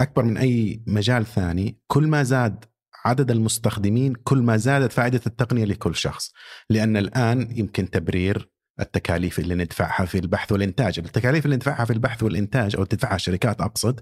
أكبر 0.00 0.22
من 0.24 0.36
أي 0.36 0.82
مجال 0.86 1.26
ثاني 1.26 1.78
كل 1.86 2.06
ما 2.06 2.22
زاد 2.22 2.64
عدد 3.04 3.30
المستخدمين 3.30 4.14
كل 4.14 4.38
ما 4.38 4.56
زادت 4.56 4.92
فائدة 4.92 5.20
التقنية 5.26 5.64
لكل 5.64 5.94
شخص 5.96 6.32
لأن 6.70 6.96
الآن 6.96 7.56
يمكن 7.56 7.90
تبرير 7.90 8.48
التكاليف 8.80 9.38
اللي 9.38 9.54
ندفعها 9.54 10.04
في 10.04 10.18
البحث 10.18 10.52
والإنتاج، 10.52 10.98
التكاليف 10.98 11.44
اللي 11.44 11.56
ندفعها 11.56 11.84
في 11.84 11.92
البحث 11.92 12.22
والإنتاج 12.22 12.76
أو 12.76 12.84
تدفعها 12.84 13.14
الشركات 13.14 13.60
أقصد 13.60 14.00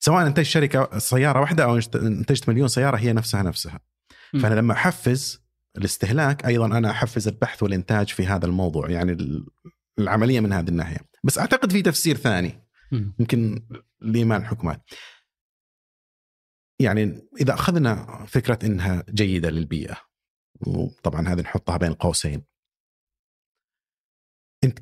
سواء 0.00 0.26
انتج 0.26 0.42
شركة 0.42 0.98
سيارة 0.98 1.40
واحدة 1.40 1.64
أو 1.64 1.80
إنتجت 1.94 2.48
مليون 2.48 2.68
سيارة 2.68 2.96
هي 2.96 3.12
نفسها 3.12 3.42
نفسها. 3.42 3.80
مم. 4.34 4.40
فأنا 4.40 4.54
لما 4.54 4.72
أحفز 4.72 5.42
الاستهلاك 5.78 6.46
أيضا 6.46 6.66
أنا 6.66 6.90
أحفز 6.90 7.28
البحث 7.28 7.62
والإنتاج 7.62 8.08
في 8.08 8.26
هذا 8.26 8.46
الموضوع 8.46 8.90
يعني 8.90 9.12
ال- 9.12 9.46
العملية 9.98 10.40
من 10.40 10.52
هذه 10.52 10.68
الناحية، 10.68 10.98
بس 11.24 11.38
أعتقد 11.38 11.72
في 11.72 11.82
تفسير 11.82 12.16
ثاني. 12.16 12.68
يمكن 13.18 13.62
لايمان 14.00 14.40
الحكومات. 14.40 14.82
يعني 16.80 17.28
إذا 17.40 17.54
أخذنا 17.54 18.24
فكرة 18.26 18.58
إنها 18.66 19.04
جيدة 19.10 19.50
للبيئة 19.50 19.96
وطبعا 20.66 21.28
هذه 21.28 21.40
نحطها 21.40 21.76
بين 21.76 21.94
قوسين. 21.94 22.44
انت 24.64 24.78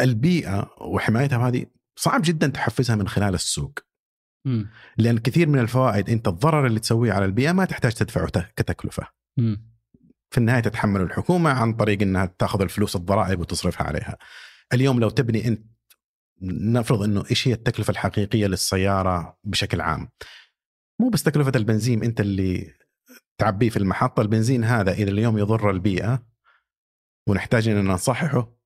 البيئة 0.00 0.70
وحمايتها 0.80 1.48
هذه 1.48 1.66
صعب 1.96 2.20
جدا 2.24 2.46
تحفزها 2.46 2.96
من 2.96 3.08
خلال 3.08 3.34
السوق. 3.34 3.78
مم. 4.46 4.70
لأن 4.98 5.18
كثير 5.18 5.48
من 5.48 5.58
الفوائد 5.58 6.10
أنت 6.10 6.28
الضرر 6.28 6.66
اللي 6.66 6.80
تسويه 6.80 7.12
على 7.12 7.24
البيئة 7.24 7.52
ما 7.52 7.64
تحتاج 7.64 7.92
تدفعه 7.92 8.26
كتكلفة. 8.56 9.06
مم. 9.38 9.70
في 10.30 10.38
النهاية 10.38 10.60
تتحمل 10.60 11.00
الحكومة 11.00 11.50
عن 11.50 11.72
طريق 11.72 12.02
إنها 12.02 12.26
تأخذ 12.26 12.62
الفلوس 12.62 12.96
الضرائب 12.96 13.40
وتصرفها 13.40 13.86
عليها. 13.86 14.18
اليوم 14.72 15.00
لو 15.00 15.10
تبني 15.10 15.48
أنت 15.48 15.66
نفرض 16.42 17.02
إنه 17.02 17.24
إيش 17.30 17.48
هي 17.48 17.52
التكلفة 17.52 17.90
الحقيقية 17.90 18.46
للسيارة 18.46 19.38
بشكل 19.44 19.80
عام؟ 19.80 20.08
مو 21.00 21.08
بس 21.08 21.22
تكلفة 21.22 21.52
البنزين 21.56 22.04
أنت 22.04 22.20
اللي 22.20 22.74
تعبيه 23.38 23.70
في 23.70 23.76
المحطة 23.76 24.20
البنزين 24.20 24.64
هذا 24.64 24.92
اذا 24.92 25.10
اليوم 25.10 25.38
يضر 25.38 25.70
البيئة 25.70 26.26
ونحتاج 27.28 27.68
اننا 27.68 27.92
نصححه. 27.92 28.60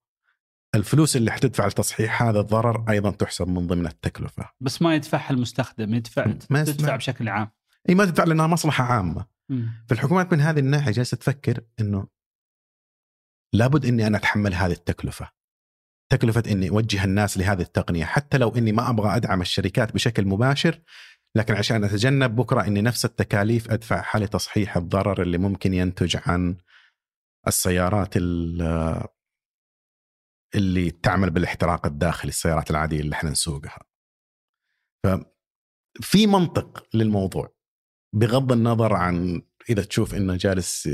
الفلوس 0.75 1.17
اللي 1.17 1.31
حتدفع 1.31 1.67
لتصحيح 1.67 2.23
هذا 2.23 2.41
الضرر 2.41 2.85
أيضا 2.91 3.11
تحسب 3.11 3.49
من 3.49 3.67
ضمن 3.67 3.87
التكلفة. 3.87 4.51
بس 4.61 4.83
ما 4.83 4.95
يدفعها 4.95 5.31
المستخدم 5.31 5.95
يدفع 5.95 6.27
ما 6.51 6.65
تدفع. 6.65 6.97
بشكل 6.97 7.29
عام. 7.29 7.51
إي 7.89 7.95
ما 7.95 8.05
تدفع 8.05 8.25
لأنها 8.25 8.47
مصلحة 8.47 8.85
عامة. 8.85 9.27
مم. 9.49 9.85
فالحكومات 9.89 10.33
من 10.33 10.41
هذه 10.41 10.59
الناحية 10.59 10.93
جالسه 10.93 11.17
تفكر 11.17 11.61
إنه 11.81 12.07
لابد 13.53 13.87
إني 13.87 14.07
أنا 14.07 14.19
أتحمل 14.19 14.55
هذه 14.55 14.73
التكلفة. 14.73 15.31
تكلفة 16.13 16.43
إني 16.47 16.71
أوجه 16.71 17.05
الناس 17.05 17.39
لهذه 17.39 17.63
التقنية. 17.63 18.05
حتى 18.05 18.39
لو 18.39 18.49
إني 18.49 18.73
ما 18.73 18.91
أبغى 18.91 19.17
أدعم 19.17 19.41
الشركات 19.41 19.95
بشكل 19.95 20.27
مباشر 20.27 20.81
لكن 21.37 21.55
عشان 21.55 21.85
أتجنب 21.85 22.37
بكرة 22.37 22.67
إني 22.67 22.83
نفس 22.83 23.05
التكاليف 23.05 23.71
ادفعها 23.71 24.19
لتصحيح 24.21 24.77
الضرر 24.77 25.23
اللي 25.23 25.39
ممكن 25.39 25.75
ينتج 25.75 26.17
عن 26.27 26.57
السيارات 27.47 28.17
ال- 28.17 29.05
اللي 30.55 30.91
تعمل 30.91 31.31
بالاحتراق 31.31 31.87
الداخلي 31.87 32.29
السيارات 32.29 32.71
العادية 32.71 33.01
اللي 33.01 33.15
إحنا 33.15 33.31
نسوقها. 33.31 33.79
ففي 35.07 36.27
منطق 36.27 36.87
للموضوع 36.97 37.55
بغض 38.15 38.53
النظر 38.53 38.93
عن 38.93 39.43
إذا 39.71 39.83
تشوف 39.85 40.15
إنه 40.15 40.37
جالس 40.37 40.89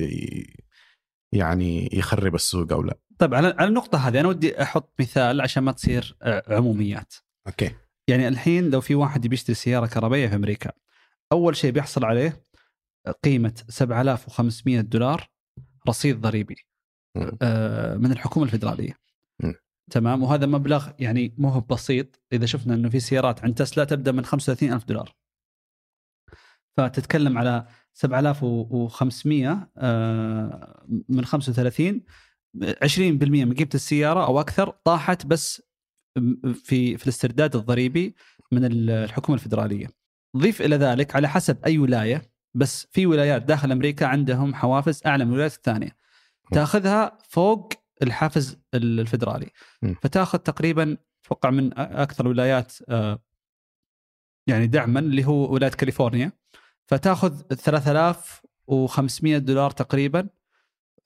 يعني 1.35 1.89
يخرب 1.93 2.35
السوق 2.35 2.73
أو 2.73 2.83
لا. 2.83 2.99
طيب 3.19 3.35
على 3.35 3.49
على 3.59 3.69
النقطة 3.69 4.09
هذه 4.09 4.21
أنا 4.21 4.29
ودي 4.29 4.63
أحط 4.63 4.95
مثال 5.01 5.41
عشان 5.41 5.63
ما 5.63 5.73
تصير 5.73 6.17
آه، 6.23 6.43
عموميات 6.57 7.15
أوكي 7.47 7.75
يعني 8.11 8.29
الحين 8.29 8.71
لو 8.71 8.81
في 8.81 8.95
واحد 8.95 9.27
بيشتري 9.27 9.55
سيارة 9.55 9.87
كهربائية 9.87 10.29
في 10.29 10.35
أمريكا 10.35 10.73
أول 11.33 11.57
شيء 11.57 11.71
بيحصل 11.71 12.05
عليه 12.05 12.45
قيمة 13.25 13.55
7500 13.69 14.81
دولار 14.81 15.31
رصيد 15.89 16.21
ضريبي. 16.21 16.57
آه، 17.43 17.97
من 17.97 18.13
الحكومة 18.13 18.47
الفدراليه. 18.47 18.97
تمام 19.91 20.23
وهذا 20.23 20.47
مبلغ 20.47 20.91
يعني 20.99 21.35
مو 21.39 21.49
هو 21.49 21.61
بسيط 21.61 22.23
إذا 22.33 22.47
شفنا 22.47 22.75
إنه 22.75 22.89
في 22.89 23.01
سيارات 23.01 23.45
عند 23.45 23.55
تسلا 23.55 23.85
تبدأ 23.85 24.13
من 24.13 24.25
35000 24.25 24.85
دولار 24.85 25.15
فتتكلم 26.77 27.39
على 27.39 27.67
7500 27.93 29.71
آه، 29.79 30.87
من 31.09 31.25
35 31.25 32.05
20% 32.55 33.45
من 33.45 33.55
قيمة 33.55 33.71
السيارة 33.75 34.27
أو 34.27 34.41
أكثر 34.41 34.71
طاحت 34.85 35.27
بس 35.27 35.63
في 36.55 36.97
في 36.97 37.03
الاسترداد 37.03 37.57
الضريبي 37.57 38.15
من 38.53 38.65
الحكومة 38.65 39.39
الفدرالية. 39.39 39.87
ضيف 40.37 40.63
إلى 40.63 40.77
ذلك 40.77 41.17
على 41.17 41.29
حسب 41.29 41.65
أي 41.65 41.79
ولاية 41.79 42.23
بس 42.55 42.87
في 42.91 43.07
ولايات 43.07 43.43
داخل 43.43 43.73
أمريكا 43.73 44.07
عندهم 44.07 44.55
حوافز 44.55 45.03
أعلى 45.07 45.25
من 45.25 45.31
الولايات 45.31 45.55
الثانية. 45.55 45.97
تاخذها 46.53 47.19
فوق 47.29 47.73
الحافز 48.03 48.59
الفدرالي. 48.75 49.51
فتاخذ 50.03 50.39
تقريبا 50.39 50.97
أتوقع 51.25 51.51
من 51.51 51.79
أكثر 51.79 52.25
الولايات 52.25 52.73
آه، 52.89 53.23
يعني 54.47 54.67
دعما 54.67 55.01
اللي 55.01 55.27
هو 55.27 55.53
ولاية 55.53 55.71
كاليفورنيا 55.71 56.33
فتاخذ 56.87 57.43
3500 57.55 59.39
دولار 59.39 59.71
تقريبا 59.71 60.29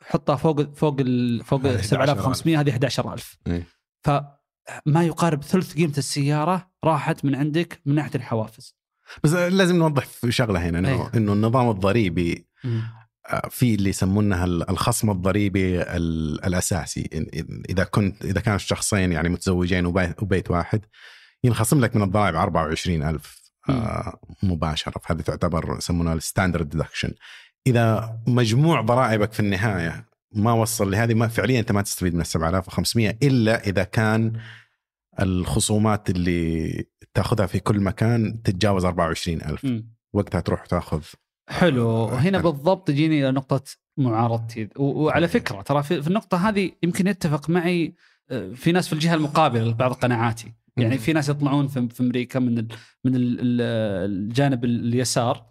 حطها 0.02 0.36
فوق 0.36 0.62
فوق 0.62 1.02
فوق 1.44 1.60
هذه 1.66 1.80
7500 1.80 2.60
هذه 2.60 2.74
11000 2.74 3.38
إيه. 3.46 3.66
فما 4.86 5.04
يقارب 5.04 5.42
ثلث 5.42 5.74
قيمة 5.74 5.94
السيارة 5.98 6.70
راحت 6.84 7.24
من 7.24 7.34
عندك 7.34 7.80
من 7.86 7.94
ناحية 7.94 8.10
الحوافز. 8.14 8.76
بس 9.24 9.32
لازم 9.32 9.76
نوضح 9.76 10.04
في 10.06 10.32
شغلة 10.32 10.68
هنا 10.68 10.78
إنه 10.78 10.88
أيوه. 10.88 11.10
إنه 11.16 11.32
النظام 11.32 11.70
الضريبي 11.70 12.46
آه، 13.30 13.48
في 13.50 13.74
اللي 13.74 13.90
يسمونها 13.90 14.44
الخصم 14.44 15.10
الضريبي 15.10 15.82
ال- 15.82 16.44
الأساسي. 16.44 17.08
إذا 17.70 17.84
كنت 17.84 18.24
إذا 18.24 18.40
كان 18.40 18.54
الشخصين 18.54 19.12
يعني 19.12 19.28
متزوجين 19.28 19.86
وبي- 19.86 20.14
وبيت 20.22 20.50
واحد 20.50 20.80
ينخصم 21.44 21.80
لك 21.80 21.96
من 21.96 22.02
الضرائب 22.02 22.36
24000 22.36 23.40
آه، 23.68 24.20
مباشرة. 24.42 24.98
فهذه 24.98 25.20
تعتبر 25.20 25.74
يسمونها 25.78 26.14
ال 26.14 26.20
standard 26.20 26.68
deduction 26.68 27.10
إذا 27.66 28.16
مجموع 28.26 28.80
ضرائبك 28.80 29.32
في 29.32 29.40
النهاية 29.40 30.06
ما 30.36 30.52
وصل 30.52 30.90
لهذه 30.90 31.14
ما 31.14 31.28
فعليا 31.28 31.60
أنت 31.60 31.72
ما 31.72 31.82
تستفيد 31.82 32.14
من 32.14 32.20
ال 32.20 32.26
7500 32.26 33.18
إلا 33.22 33.66
إذا 33.66 33.84
كان 33.84 34.32
الخصومات 35.20 36.10
اللي 36.10 36.84
تأخذها 37.14 37.46
في 37.46 37.58
كل 37.60 37.80
مكان 37.80 38.42
تتجاوز 38.42 38.84
24000 38.84 39.64
مم. 39.64 39.88
وقتها 40.12 40.40
تروح 40.40 40.66
تأخذ. 40.66 41.02
حلو. 41.48 41.88
آه، 41.90 42.14
هنا. 42.14 42.38
بالضبط 42.38 42.88
تجيني 42.88 43.20
إلى 43.20 43.30
نقطة 43.32 43.62
معارضتي 43.98 44.68
وعلى 44.76 45.28
فكرة 45.28 45.62
ترى 45.62 45.82
في 45.82 46.06
النقطة 46.08 46.48
هذه 46.48 46.70
يمكن 46.82 47.06
يتفق 47.06 47.50
معي 47.50 47.94
آه، 48.30 48.50
في 48.52 48.72
ناس 48.72 48.86
في 48.86 48.92
الجهة 48.92 49.14
المقابلة 49.14 49.64
لبعض 49.64 49.92
قناعاتي. 49.92 50.52
يعني 50.76 50.98
في 50.98 51.12
ناس 51.12 51.28
يطلعون 51.28 51.68
في 51.68 51.88
أمريكا 52.00 52.38
من 52.38 52.58
ال 52.58 52.68
من 53.04 53.16
ال 53.16 53.40
ال 53.40 53.60
الجانب 54.10 54.64
اليسار 54.64 55.46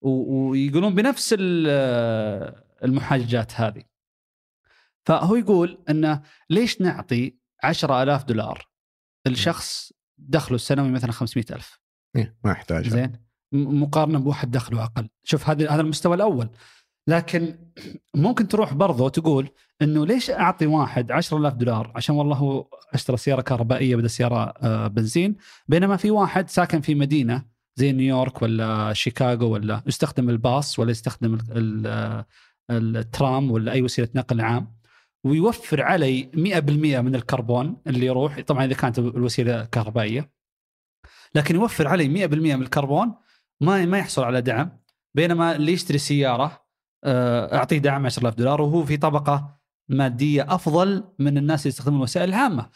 ويقولون 0.00 0.94
بنفس 0.94 1.34
ال- 1.38 2.54
المحاججات 2.84 3.52
هذه. 3.60 3.82
فهو 5.06 5.36
يقول 5.36 5.78
إنه 5.90 6.22
ليش 6.50 6.80
نعطي 6.80 7.38
10000 7.64 8.24
دولار 8.24 8.68
الشخص 9.26 9.92
دخله 10.18 10.54
السنوي 10.54 10.90
مثلا 10.90 11.12
500000 11.12 11.80
إيه، 12.16 12.36
ما 12.44 12.50
يحتاج 12.50 12.88
زين. 12.88 13.12
مقارنة 13.52 14.18
بواحد 14.18 14.50
دخله 14.50 14.84
أقل. 14.84 15.08
شوف 15.24 15.50
هذا 15.50 15.70
هذا 15.70 15.80
المستوى 15.80 16.14
الأول. 16.14 16.50
لكن 17.08 17.58
ممكن 18.14 18.48
تروح 18.48 18.74
برضه 18.74 19.04
وتقول 19.04 19.48
إنه 19.82 20.06
ليش 20.06 20.30
أعطي 20.30 20.66
واحد 20.66 21.12
10000 21.12 21.54
دولار؟ 21.54 21.92
عشان 21.96 22.14
والله 22.14 22.36
هو 22.36 22.68
اشترى 22.94 23.16
سيارة 23.16 23.40
كهربائية 23.40 23.96
بدل 23.96 24.10
سيارة 24.10 24.54
آه، 24.62 24.86
بنزين. 24.86 25.36
بينما 25.68 25.96
في 25.96 26.10
واحد 26.10 26.50
ساكن 26.50 26.80
في 26.80 26.94
مدينة 26.94 27.44
زي 27.76 27.92
نيويورك 27.92 28.42
ولا 28.42 28.92
شيكاغو 28.92 29.52
ولا 29.52 29.82
يستخدم 29.86 30.30
الباص 30.30 30.78
ولا 30.78 30.90
يستخدم 30.90 31.38
آه، 31.86 32.26
الترام 32.70 33.50
ولا 33.50 33.72
أي 33.72 33.82
وسيلة 33.82 34.08
نقل 34.14 34.40
عام. 34.40 34.77
ويوفر 35.28 35.82
علي 35.82 36.30
100% 36.34 37.00
من 37.00 37.14
الكربون 37.14 37.76
اللي 37.86 38.06
يروح. 38.06 38.40
طبعا 38.40 38.64
إذا 38.64 38.74
كانت 38.74 38.98
الوسيلة 38.98 39.64
كهربائية. 39.64 40.32
لكن 41.34 41.54
يوفر 41.54 41.88
علي 41.88 42.08
100% 42.28 42.32
من 42.34 42.62
الكربون 42.62 43.14
ما 43.60 43.84
ما 43.86 43.98
يحصل 43.98 44.24
على 44.24 44.40
دعم. 44.40 44.78
بينما 45.14 45.56
اللي 45.56 45.72
يشتري 45.72 45.98
سيارة 45.98 46.68
آه، 47.04 47.56
أعطيه 47.56 47.78
دعم 47.78 48.06
10000 48.06 48.34
دولار 48.34 48.60
وهو 48.62 48.84
في 48.84 48.96
طبقة 48.96 49.58
مادية 49.88 50.54
أفضل 50.54 51.04
من 51.18 51.38
الناس 51.38 51.60
اللي 51.62 51.68
يستخدمون 51.68 51.98
الوسائل 51.98 52.28
العامة. 52.28 52.70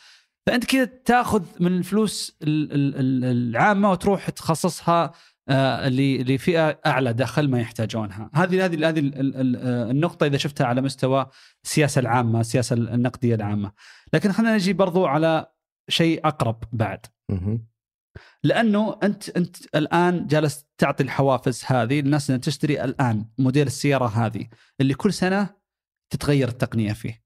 فأنت 0.46 0.64
كذا 0.64 0.84
تأخذ 0.84 1.42
من 1.60 1.78
الفلوس 1.78 2.38
ال- 2.42 2.72
ال- 2.72 2.96
ال- 2.96 3.24
العامة 3.24 3.90
وتروح 3.90 4.30
تخصصها 4.30 5.12
لفئة 5.48 6.80
أعلى 6.86 7.12
دخل 7.12 7.50
ما 7.50 7.60
يحتاجونها 7.60 8.30
هذه 8.34 8.64
هذه 8.64 8.88
هذه 8.88 8.98
ال- 8.98 9.20
ال- 9.20 9.36
ال- 9.36 9.56
آه، 9.56 9.90
النقطة 9.90 10.26
إذا 10.26 10.36
شفتها 10.36 10.66
على 10.66 10.80
مستوى 10.80 11.26
السياسة 11.64 11.98
العامة 11.98 12.40
السياسة 12.40 12.74
النقدية 12.76 13.34
العامة 13.34 13.72
لكن 14.12 14.32
خلينا 14.32 14.54
نجي 14.54 14.72
برضو 14.72 15.06
على 15.06 15.46
شيء 15.88 16.26
أقرب 16.26 16.64
بعد. 16.72 17.06
لأنه 18.44 18.98
انت 19.02 19.28
أنت 19.28 19.56
الآن 19.74 20.26
جالس 20.26 20.64
تعطي 20.78 21.02
الحوافز 21.04 21.62
هذه 21.66 22.00
للناس 22.00 22.30
إنها 22.30 22.40
تشتري 22.40 22.84
الآن 22.84 23.26
موديل 23.38 23.66
السيارة 23.66 24.06
هذه 24.06 24.48
اللي 24.80 24.94
كل 24.94 25.12
سنة 25.12 25.48
تتغير 26.12 26.48
التقنية 26.48 26.92
فيه. 26.92 27.22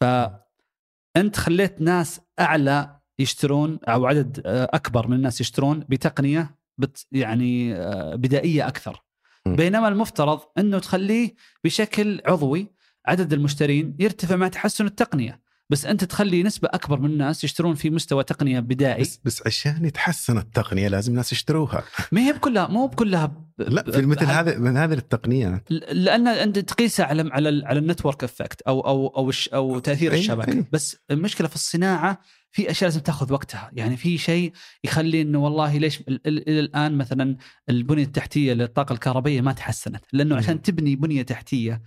فانت 0.00 1.36
خليت 1.36 1.80
ناس 1.80 2.20
أعلى 2.40 3.00
يشترون 3.18 3.78
أو 3.88 4.06
عدد 4.06 4.42
آه، 4.46 4.68
أكبر 4.72 5.08
من 5.08 5.16
الناس 5.16 5.40
يشترون 5.40 5.80
بتقنية 5.88 6.56
بت 6.78 7.06
يعني 7.12 7.74
آه، 7.74 8.14
بدائية 8.14 8.68
أكثر. 8.68 9.02
بينما 9.46 9.88
المفترض 9.88 10.40
إنه 10.58 10.78
تخليه 10.78 11.34
بشكل 11.64 12.22
عضوي 12.26 12.74
عدد 13.06 13.32
المشترين 13.32 13.96
يرتفع 13.98 14.36
مع 14.36 14.48
تحسن 14.48 14.86
التقنية. 14.86 15.44
بس 15.70 15.86
أنت 15.86 16.04
تخلي 16.04 16.42
نسبة 16.42 16.68
أكبر 16.72 17.00
من 17.00 17.10
الناس 17.10 17.44
يشترون 17.44 17.74
في 17.74 17.90
مستوى 17.90 18.24
تقنية 18.24 18.60
بدائي 18.60 19.02
بس 19.02 19.20
بس 19.24 19.42
عشان 19.46 19.84
يتحسن 19.84 20.38
التقنية 20.38 20.88
لازم 20.88 21.12
الناس 21.12 21.32
يشتروها 21.32 21.84
ما 22.12 22.20
هي 22.20 22.32
بكلها 22.32 22.66
مو 22.66 22.86
بكلها 22.86 23.26
ب... 23.26 23.42
لا 23.58 23.82
في 23.82 24.06
مثل 24.06 24.24
هذه 24.24 24.56
من 24.56 24.76
هذه 24.76 24.92
التقنيات 24.92 25.70
لأن 25.70 26.28
انت 26.28 26.58
تقيسها 26.58 27.06
على 27.06 27.30
على 27.32 27.62
على 27.66 27.78
ال 27.78 27.84
network 27.84 28.24
effect 28.24 28.62
أو 28.62 28.80
أو 28.80 29.06
أو 29.06 29.32
أو 29.54 29.78
تأثير 29.78 30.12
الشبكة. 30.12 30.64
بس 30.72 30.96
المشكلة 31.10 31.48
في 31.48 31.54
الصناعة 31.54 32.20
في 32.54 32.70
أشياء 32.70 32.90
لازم 32.90 33.00
تاخذ 33.00 33.32
وقتها 33.32 33.70
يعني 33.72 33.96
في 33.96 34.18
شيء 34.18 34.52
يخلي 34.84 35.22
إنه 35.22 35.38
والله 35.38 35.78
ليش 35.78 36.00
ال- 36.00 36.20
ال- 36.26 36.48
إلى 36.48 36.60
الآن 36.60 36.94
مثلا 36.98 37.36
البنية 37.70 38.02
التحتية 38.04 38.52
للطاقة 38.52 38.92
الكهربائية 38.92 39.40
ما 39.40 39.52
تحسنت 39.52 40.04
لأنه. 40.12 40.36
عشان 40.36 40.62
تبني 40.62 40.96
بنية 40.96 41.22
تحتية 41.22 41.82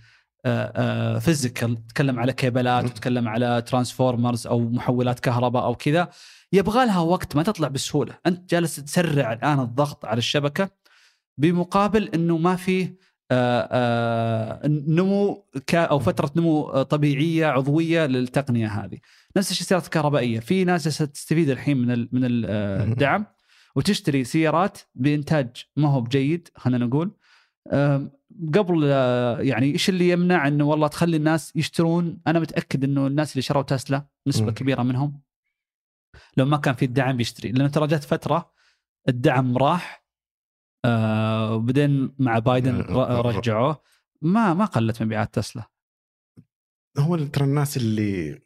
physical 1.20 1.86
تتكلم 1.86 2.18
على 2.20 2.32
كيبلات 2.32 2.84
مم. 2.84 2.90
وتتكلم 2.90 3.28
على 3.28 3.62
transformers 3.62 4.46
أو 4.46 4.60
محولات 4.60 5.20
كهرباء 5.20 5.64
أو 5.64 5.74
كذا 5.74 6.08
يبغى 6.52 6.86
لها 6.86 7.00
وقت 7.00 7.36
ما 7.36 7.42
تطلع 7.42 7.68
بسهولة 7.68 8.18
أنت 8.26 8.50
جالس 8.50 8.76
تسرع 8.76 9.32
الآن 9.32 9.60
الضغط 9.60 10.04
على 10.04 10.18
الشبكة 10.18 10.70
بمقابل 11.38 12.08
إنه 12.08 12.36
ما 12.38 12.56
في 12.56 12.94
نمو 14.66 15.44
أو 15.74 15.98
فترة 15.98 16.30
نمو 16.36 16.82
طبيعية 16.82 17.46
عضوية 17.46 18.06
للتقنية 18.06 18.66
هذه 18.68 18.98
نفس 19.38 19.50
الشيء 19.50 19.62
السيارات 19.62 19.84
الكهربائية. 19.84 20.40
في 20.40 20.64
ناس 20.64 20.84
تستفيد 20.84 21.50
الحين 21.50 21.76
من 21.76 21.90
ال- 21.90 22.08
من 22.12 22.24
ال- 22.24 22.46
آه،. 22.48 22.84
الدعم 22.84 23.26
وتشتري 23.76 24.24
سيارات 24.24 24.78
بإنتاج 24.94 25.64
ما 25.76 25.88
هو 25.88 26.00
بجيد 26.00 26.48
خلينا 26.56 26.86
نقول. 26.86 27.16
قبل 28.54 28.82
آه، 28.84 29.40
يعني 29.40 29.66
إيش 29.72 29.88
اللي 29.88 30.08
يمنع 30.08 30.48
إنه 30.48 30.64
والله 30.64 30.88
تخلي 30.88 31.16
الناس 31.16 31.56
يشترون؟ 31.56 32.20
أنا 32.26 32.40
متأكد 32.40 32.84
إنه 32.84 33.06
الناس 33.06 33.32
اللي 33.32 33.42
شروا 33.42 33.62
تسلا 33.62 34.06
نسبة. 34.26 34.52
كبيرة 34.52 34.82
منهم. 34.82 35.20
لو 36.36 36.44
ما 36.44 36.56
كان 36.56 36.74
في 36.74 36.84
الدعم 36.84 37.16
بيشتري 37.16 37.52
لأنه 37.52 37.68
ترى 37.68 37.86
جت 37.86 38.04
فترة 38.04 38.52
الدعم 39.08 39.58
راح 39.58 40.04
آه 40.84 41.54
وبعدين 41.54 42.14
مع 42.18 42.38
بايدن 42.38 42.80
رجعوه. 42.80 43.82
ما 44.22 44.54
ما 44.54 44.64
قلت 44.64 45.02
مبيعات 45.02 45.34
تسلا. 45.34 45.70
هو 46.98 47.16
ترى 47.16 47.44
الناس 47.44 47.76
اللي 47.76 48.40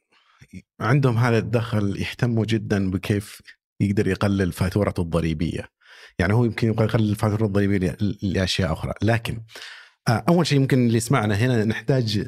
عندهم 0.81 1.19
هذا 1.19 1.39
الدخل 1.39 1.97
يهتموا 2.01 2.45
جدا 2.45 2.91
بكيف 2.91 3.43
يقدر 3.81 4.09
يقلل 4.09 4.53
فاتورته 4.53 5.01
الضريبية. 5.01 5.69
يعني 6.19 6.35
هو 6.35 6.45
يمكن 6.45 6.69
يقلل 6.69 7.11
الفاتوره 7.11 7.47
الضريبية 7.47 7.97
لأشياء 8.23 8.73
أخرى. 8.73 8.93
لكن 9.03 9.43
آه، 10.09 10.25
أول 10.29 10.47
شيء 10.47 10.61
يمكن 10.61 10.87
اللي 10.87 10.97
يسمعنا 10.97 11.35
هنا 11.35 11.65
نحتاج 11.65 12.25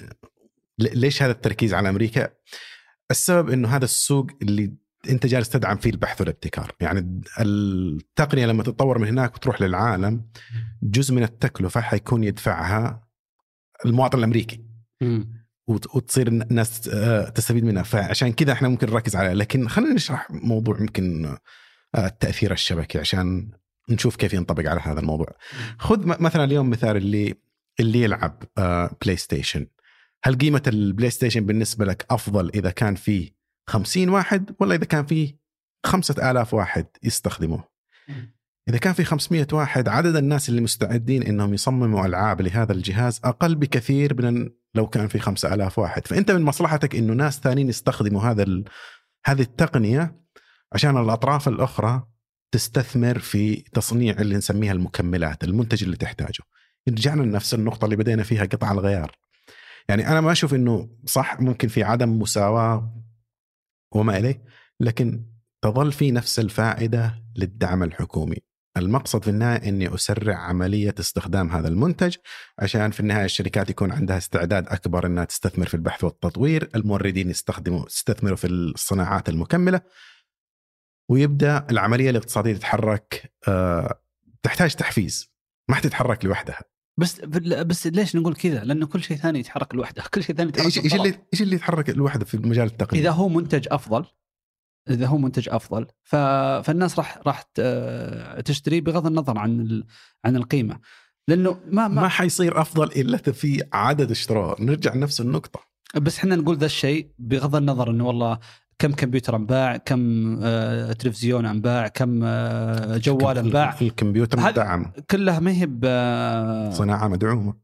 ليش 0.78 1.22
هذا 1.22 1.32
التركيز 1.32 1.74
على 1.74 1.88
أمريكا؟ 1.88 2.28
السبب 3.10 3.50
إنه 3.50 3.68
هذا 3.68 3.84
السوق 3.84 4.26
اللي 4.42 4.74
أنت 5.10 5.26
جالس 5.26 5.48
تدعم 5.48 5.76
فيه 5.76 5.90
البحث 5.90 6.20
والابتكار. 6.20 6.72
يعني 6.80 7.20
التقنية 7.40 8.46
لما 8.46 8.62
تتطور 8.62 8.98
من 8.98 9.08
هناك 9.08 9.34
وتروح 9.34 9.62
للعالم 9.62 10.26
جزء 10.82 11.14
من 11.14 11.22
التكلفة 11.22 11.80
حيكون 11.80 12.24
يدفعها 12.24 13.08
المواطن 13.86 14.18
الأمريكي. 14.18 14.64
وت- 15.02 15.26
وتصير 15.66 16.28
الناس 16.28 16.88
آه، 16.88 17.28
تستفيد 17.28 17.64
منها. 17.64 17.82
فعشان 17.82 18.32
كذا 18.32 18.52
إحنا 18.52 18.68
ممكن 18.68 18.86
نركز 18.86 19.16
عليها. 19.16 19.34
لكن 19.34 19.68
خلينا 19.68 19.94
نشرح 19.94 20.30
موضوع 20.30 20.80
يمكن 20.80 21.24
آه، 21.94 22.06
التأثير 22.06 22.52
الشبكي 22.52 22.98
عشان 22.98 23.50
نشوف 23.90 24.16
كيف 24.16 24.34
ينطبق 24.34 24.70
على 24.70 24.80
هذا 24.80 25.00
الموضوع. 25.00 25.36
خذ 25.78 26.06
مثلا 26.22 26.44
اليوم 26.44 26.70
مثال 26.70 26.96
اللي 26.96 27.34
اللي 27.80 28.02
يلعب 28.02 28.42
آه، 28.58 28.96
بلاي 29.02 29.16
ستيشن 29.16 29.66
هل 30.24 30.38
قيمة 30.38 30.62
البلاي 30.66 31.10
ستيشن 31.10 31.46
بالنسبة 31.46 31.84
لك 31.84 32.06
أفضل 32.10 32.50
إذا 32.54 32.70
كان 32.70 32.94
فيه 32.94 33.34
50 33.66 34.08
واحد 34.08 34.54
ولا 34.60 34.74
إذا 34.74 34.84
كان 34.84 35.06
فيه 35.06 35.38
5000 35.86 36.54
واحد 36.54 36.86
يستخدموه؟ 37.02 37.68
إذا 38.68 38.78
كان 38.78 38.92
في 38.92 39.04
500 39.04 39.46
واحد 39.52 39.88
عدد 39.88 40.16
الناس 40.16 40.48
اللي 40.48 40.60
مستعدين 40.60 41.22
إنهم 41.22 41.54
يصمموا 41.54 42.06
ألعاب 42.06 42.42
لهذا 42.42 42.72
الجهاز 42.72 43.20
أقل 43.24 43.54
بكثير 43.54 44.22
من 44.22 44.50
لو 44.74 44.86
كان 44.86 45.08
في 45.08 45.18
5000 45.18 45.78
واحد. 45.78 46.06
فأنت 46.06 46.30
من 46.30 46.42
مصلحتك 46.42 46.96
إنه 46.96 47.12
ناس 47.12 47.40
ثانيين 47.40 47.68
يستخدموا 47.68 48.22
هذا 48.22 48.42
ال... 48.42 48.64
هذه 49.26 49.42
التقنية 49.42 50.20
عشان 50.72 50.96
الأطراف 50.96 51.48
الأخرى 51.48 52.06
تستثمر 52.52 53.18
في 53.18 53.56
تصنيع 53.56 54.20
اللي 54.20 54.36
نسميها 54.36 54.72
المكملات 54.72 55.44
المنتج 55.44 55.84
اللي 55.84 55.96
تحتاجه. 55.96 56.42
رجعنا 56.88 57.22
لنفس 57.22 57.54
النقطة 57.54 57.84
اللي 57.84 57.96
بدينا 57.96 58.22
فيها 58.22 58.44
قطع 58.44 58.72
الغيار. 58.72 59.18
يعني 59.88 60.08
أنا 60.08 60.20
ما 60.20 60.32
أشوف 60.32 60.54
إنه 60.54 60.88
صح 61.06 61.40
ممكن 61.40 61.68
في 61.68 61.82
عدم 61.82 62.18
مساواة 62.18 63.02
وما 63.92 64.18
إليه 64.18 64.44
لكن 64.80 65.26
تظل 65.62 65.92
في 65.92 66.10
نفس 66.10 66.38
الفائدة 66.38 67.22
للدعم 67.36 67.82
الحكومي. 67.82 68.53
المقصد 68.76 69.22
في 69.22 69.30
النهاية 69.30 69.68
إني 69.68 69.94
أسرع 69.94 70.36
عملية 70.36 70.94
استخدام 71.00 71.50
هذا 71.50 71.68
المنتج 71.68 72.16
عشان 72.58 72.90
في 72.90 73.00
النهاية 73.00 73.24
الشركات 73.24 73.70
يكون 73.70 73.92
عندها 73.92 74.18
استعداد 74.18 74.68
أكبر 74.68 75.06
إنها 75.06 75.24
تستثمر 75.24 75.66
في 75.66 75.74
البحث 75.74 76.04
والتطوير، 76.04 76.68
الموردين 76.74 77.30
يستخدموا 77.30 77.86
يستثمروا 77.86 78.36
في 78.36 78.46
الصناعات 78.46 79.28
المكملة 79.28 79.80
ويبدأ 81.10 81.66
العملية 81.70 82.10
الاقتصادية 82.10 82.52
تتحرك 82.52 83.32
آه، 83.48 84.00
تحتاج 84.42 84.74
تحفيز 84.74 85.34
ما 85.68 85.74
حتتحرك 85.76 86.24
لوحدها. 86.24 86.60
بس 87.00 87.20
بس 87.20 87.86
ليش 87.86 88.16
نقول 88.16 88.34
كذا؟ 88.34 88.64
لأنه 88.64 88.86
كل 88.86 89.02
شيء 89.02 89.16
ثاني 89.16 89.38
يتحرك 89.38 89.74
لوحده، 89.74 90.02
كل 90.14 90.22
شيء 90.22 90.36
ثاني 90.36 90.48
يتحرك 90.48 90.84
إيش. 90.84 90.94
اللي 90.94 91.14
إيش 91.32 91.42
اللي 91.42 91.56
يتحرك 91.56 91.90
لوحده 91.90 92.24
في 92.24 92.34
المجال 92.34 92.66
التقني؟ 92.66 93.00
إذا 93.00 93.10
هو 93.10 93.28
منتج 93.28 93.66
أفضل 93.70 94.06
إذا 94.90 95.06
هو 95.06 95.18
منتج 95.18 95.48
أفضل. 95.48 95.86
فالناس 96.02 96.98
راح 96.98 97.18
راح 97.26 97.42
تشتري 98.44 98.80
بغض 98.80 99.06
النظر 99.06 99.38
عن 99.38 99.60
ال... 99.60 99.84
عن 100.24 100.36
القيمة. 100.36 100.78
لأنه 101.28 101.56
ما 101.70 101.88
ما 101.88 102.02
ما 102.02 102.08
حيصير 102.08 102.60
أفضل 102.60 102.86
إلا 102.86 103.16
إذا 103.16 103.32
في 103.32 103.62
عدد 103.72 104.10
اشتراء. 104.10 104.62
نرجع 104.62 104.94
لنفس 104.94 105.20
النقطة. 105.20 105.60
بس 105.94 106.18
إحنا 106.18 106.36
نقول 106.36 106.56
ذا 106.56 106.66
الشيء 106.66 107.10
بغض 107.18 107.56
النظر 107.56 107.90
إنه 107.90 108.06
والله 108.06 108.38
كم 108.78 108.92
كمبيوتر 108.92 109.36
أنباع 109.36 109.76
كم 109.76 110.38
آه 110.42 110.92
تلفزيون 110.92 111.46
أنباع 111.46 111.88
كم 111.88 112.20
آه 112.24 112.96
جوال 112.96 113.38
أنباع. 113.38 113.76
الكمبيوتر 113.82 114.40
مدعم 114.40 114.92
كلها 115.10 115.40
ما 115.40 115.50
هي 115.50 115.66
صناعة 116.72 117.08
مدعومة. 117.08 117.63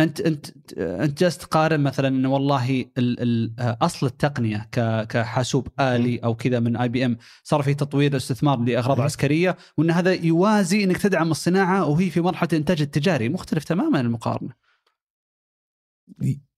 انت 0.00 0.20
انت 0.20 0.46
أنت 0.78 1.18
جالس 1.18 1.38
تقارن 1.38 1.80
مثلا 1.80 2.08
إنه 2.08 2.32
والله 2.32 2.80
ال 2.98 3.20
ال 3.20 3.54
أصل 3.58 4.06
التقنية 4.06 4.68
كحاسوب 5.04 5.68
آلي 5.80 6.18
أو 6.18 6.34
كذا 6.34 6.60
من 6.60 6.76
اي 6.76 6.88
بي 6.88 7.06
ام 7.06 7.18
صار 7.42 7.62
في 7.62 7.74
تطوير 7.74 8.16
استثمار 8.16 8.60
لأغراض. 8.60 9.00
عسكرية 9.00 9.56
وإن 9.76 9.90
هذا 9.90 10.12
يوازي 10.12 10.84
إنك 10.84 10.96
تدعم 10.96 11.30
الصناعة 11.30 11.86
وهي 11.86 12.10
في 12.10 12.20
مرحلة 12.20 12.48
الإنتاج 12.52 12.82
التجاري 12.82 13.28
مختلف 13.28 13.64
تماما 13.64 14.00
المقارنة 14.00 14.54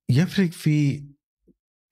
يفرق 0.08 0.50
في 0.50 1.04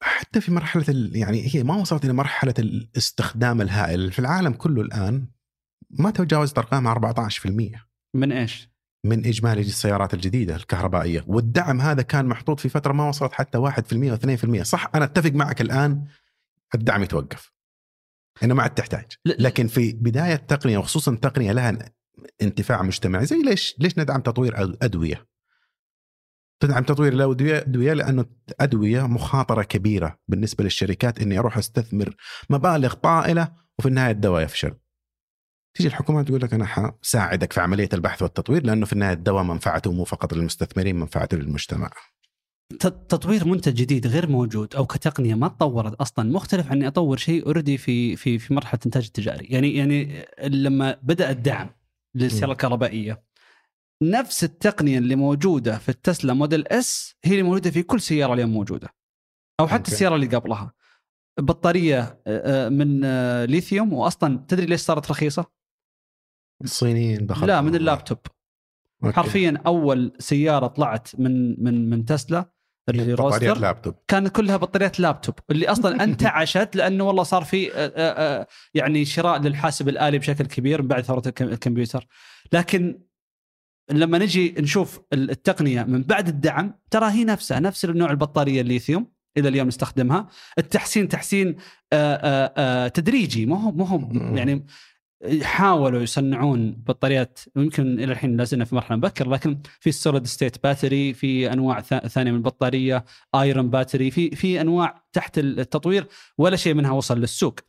حتى 0.01 0.41
في 0.41 0.51
مرحلة. 0.51 1.09
يعني 1.13 1.55
هي 1.55 1.63
ما 1.63 1.75
وصلت 1.75 2.05
إلى 2.05 2.13
مرحلة 2.13 2.53
الاستخدام 2.59 3.61
الهائل 3.61 4.11
في 4.11 4.19
العالم 4.19 4.53
كله 4.53 4.81
الآن 4.81 5.27
ما 5.89 6.11
تجاوزت 6.11 6.57
أرقام 6.57 6.87
14% 6.87 7.87
من 8.13 8.31
إيش؟ 8.31 8.72
من 9.05 9.25
إجمالي 9.25 9.61
السيارات 9.61 10.13
الجديدة 10.13 10.55
الكهربائية. 10.55 11.23
والدعم 11.27 11.81
هذا 11.81 12.01
كان 12.01 12.25
محطوط 12.25 12.59
في 12.59 12.69
فترة 12.69 12.93
ما 12.93 13.09
وصلت 13.09 13.33
حتى 13.33 13.57
1% 13.57 14.11
و2% 14.11 14.61
صح 14.61 14.91
أنا 14.95 15.05
أتفق 15.05 15.31
معك 15.31 15.61
الآن 15.61 16.05
الدعم 16.75 17.03
يتوقف. 17.03 17.51
إنه 18.43 18.53
ما 18.53 18.63
عاد 18.63 18.73
تحتاج. 18.73 19.11
لكن 19.25 19.67
في 19.67 19.91
بداية 19.91 20.33
التقنيه 20.33 20.77
وخصوصا 20.77 21.11
التقنيه 21.11 21.51
لها 21.51 21.93
انتفاع 22.41 22.81
مجتمعي 22.81 23.25
زي 23.25 23.41
ليش 23.41 23.75
ليش 23.79 23.99
ندعم 23.99 24.21
تطوير 24.21 24.53
أدوية؟ 24.81 25.27
تدعم 26.59 26.83
تطوير 26.83 27.13
الادويه 27.13 27.57
أدوية 27.57 27.93
لأنه 27.93 28.25
أدوية 28.59 29.07
مخاطرة 29.07 29.63
كبيرة 29.63 30.19
بالنسبة 30.27 30.63
للشركات 30.63 31.21
إني 31.21 31.39
أروح 31.39 31.57
أستثمر 31.57 32.15
مبالغ 32.49 32.93
طائلة 32.93 33.53
وفي 33.79 33.87
النهاية 33.87 34.11
الدواء 34.11 34.43
يفشل. 34.43 34.73
تيجي 35.73 35.89
الحكومة 35.89 36.23
تقول 36.23 36.41
لك 36.41 36.53
أنا 36.53 36.65
حساعدك 36.65 37.53
في 37.53 37.61
عملية 37.61 37.89
البحث 37.93 38.21
والتطوير 38.21 38.65
لأنه 38.65 38.85
في 38.85 38.93
النهاية 38.93 39.13
الدواء 39.13 39.43
منفعته 39.43 39.91
مو 39.91 40.03
فقط 40.03 40.33
للمستثمرين 40.33 40.95
منفعته 40.95 41.37
للمجتمع. 41.37 41.89
تطوير 43.09 43.47
منتج 43.47 43.73
جديد 43.73 44.07
غير 44.07 44.29
موجود 44.29 44.75
أو 44.75 44.85
كتقنية 44.85 45.35
ما 45.35 45.47
تطورت 45.47 45.93
أصلا 45.93 46.31
مختلف 46.31 46.67
عن 46.67 46.77
إني 46.77 46.87
أطور 46.87 47.17
شيء 47.17 47.45
already 47.45 47.77
في 47.77 48.15
في 48.15 48.39
في 48.39 48.53
مرحلة 48.53 48.79
الانتاج 48.79 49.05
التجاري، 49.05 49.45
يعني 49.45 49.75
يعني 49.75 50.25
لما 50.43 50.97
بدأ 51.03 51.29
الدعم 51.29 51.69
للسيارة. 52.15 52.51
الكهربائية 52.51 53.23
نفس 54.03 54.43
التقنية 54.43 54.97
اللي 54.97 55.15
موجودة 55.15 55.77
في 55.77 55.89
التسلا 55.89 56.33
Model 56.33 56.67
S 56.67 57.15
هي 57.23 57.31
اللي 57.31 57.43
موجودة 57.43 57.71
في 57.71 57.83
كل 57.83 58.01
سيارة 58.01 58.33
اليوم 58.33 58.49
موجودة 58.49 58.89
أو 59.59 59.67
حتى 59.67 59.77
okay. 59.77 59.91
السيارة 59.91 60.15
اللي 60.15 60.27
قبلها 60.27 60.73
بطارية 61.39 61.99
آه، 61.99 62.21
آه، 62.27 62.69
من 62.69 63.01
آه، 63.05 63.45
ليثيوم 63.45 63.93
واصلا 63.93 64.45
تدري 64.47 64.65
ليش 64.65 64.81
صارت 64.81 65.11
رخيصة؟ 65.11 65.45
الصينيين 66.63 67.25
دخلوا 67.25 67.47
لا 67.47 67.61
من 67.61 67.75
اللابتوب. 67.75 68.17
okay. 69.03 69.15
حرفيا 69.15 69.61
أول 69.65 70.13
سيارة 70.19 70.67
طلعت 70.67 71.07
من 71.19 71.63
من 71.63 71.89
من 71.89 72.05
تسلا 72.05 72.49
اللي 72.89 73.13
رودستر. 73.13 73.57
لابتوب. 73.57 73.95
كانت 74.07 74.27
كلها 74.35 74.57
بطاريات 74.57 74.99
لابتوب 74.99 75.35
اللي 75.51 75.67
أصلا 75.67 76.03
انتعشت 76.03 76.69
لأنه 76.75 77.03
والله 77.03 77.23
صار 77.23 77.43
في 77.43 77.73
آه، 77.73 77.75
آه، 77.75 78.39
آه، 78.41 78.47
يعني 78.73 79.05
شراء 79.05 79.39
للحاسب 79.41 79.89
الآلي 79.89 80.19
بشكل 80.19 80.45
كبير 80.45 80.81
من 80.81 80.87
بعد 80.87 81.03
ثورة 81.03 81.23
الكم- 81.27 81.47
الكمبيوتر. 81.47 82.07
لكن 82.53 82.99
لما 83.91 84.17
نجي 84.17 84.55
نشوف 84.59 84.99
ال- 85.13 85.31
التقنية 85.31 85.83
من 85.83 86.03
بعد 86.03 86.27
الدعم 86.27 86.79
ترى 86.91 87.11
هي 87.11 87.23
نفسها 87.23 87.59
نفس 87.59 87.85
النوع 87.85 88.11
البطارية 88.11 88.61
الليثيوم 88.61 89.11
إلى 89.37 89.49
اليوم 89.49 89.67
نستخدمها. 89.67 90.27
التحسين 90.57 91.07
تحسين 91.07 91.55
آه، 91.93 92.53
آه، 92.57 92.87
تدريجي 92.87 93.45
ما 93.45 93.63
هو 93.63 93.71
ما 93.71 93.87
هو. 93.87 94.09
يعني 94.37 94.65
حاولوا 95.43 96.01
يصنعون 96.01 96.71
بطاريات 96.71 97.39
يمكن 97.55 97.99
إلى 97.99 98.11
الحين 98.11 98.37
لا 98.37 98.43
زلنا 98.43 98.65
في 98.65 98.75
مرحلة 98.75 98.97
مبكرة 98.97 99.29
لكن 99.29 99.57
في 99.79 99.89
ال 99.89 99.95
solid 99.95 100.27
state 100.27 100.63
battery 100.63 101.13
في 101.13 101.53
أنواع 101.53 101.81
ثا- 101.81 102.07
ثانية 102.07 102.31
من 102.31 102.37
البطارية 102.37 103.05
iron 103.35 103.69
battery 103.69 104.11
في 104.11 104.29
في 104.35 104.61
أنواع 104.61 105.03
تحت 105.13 105.37
التطوير 105.39 106.07
ولا 106.37 106.55
شيء 106.55 106.73
منها 106.73 106.91
وصل 106.91 107.19
للسوق 107.19 107.59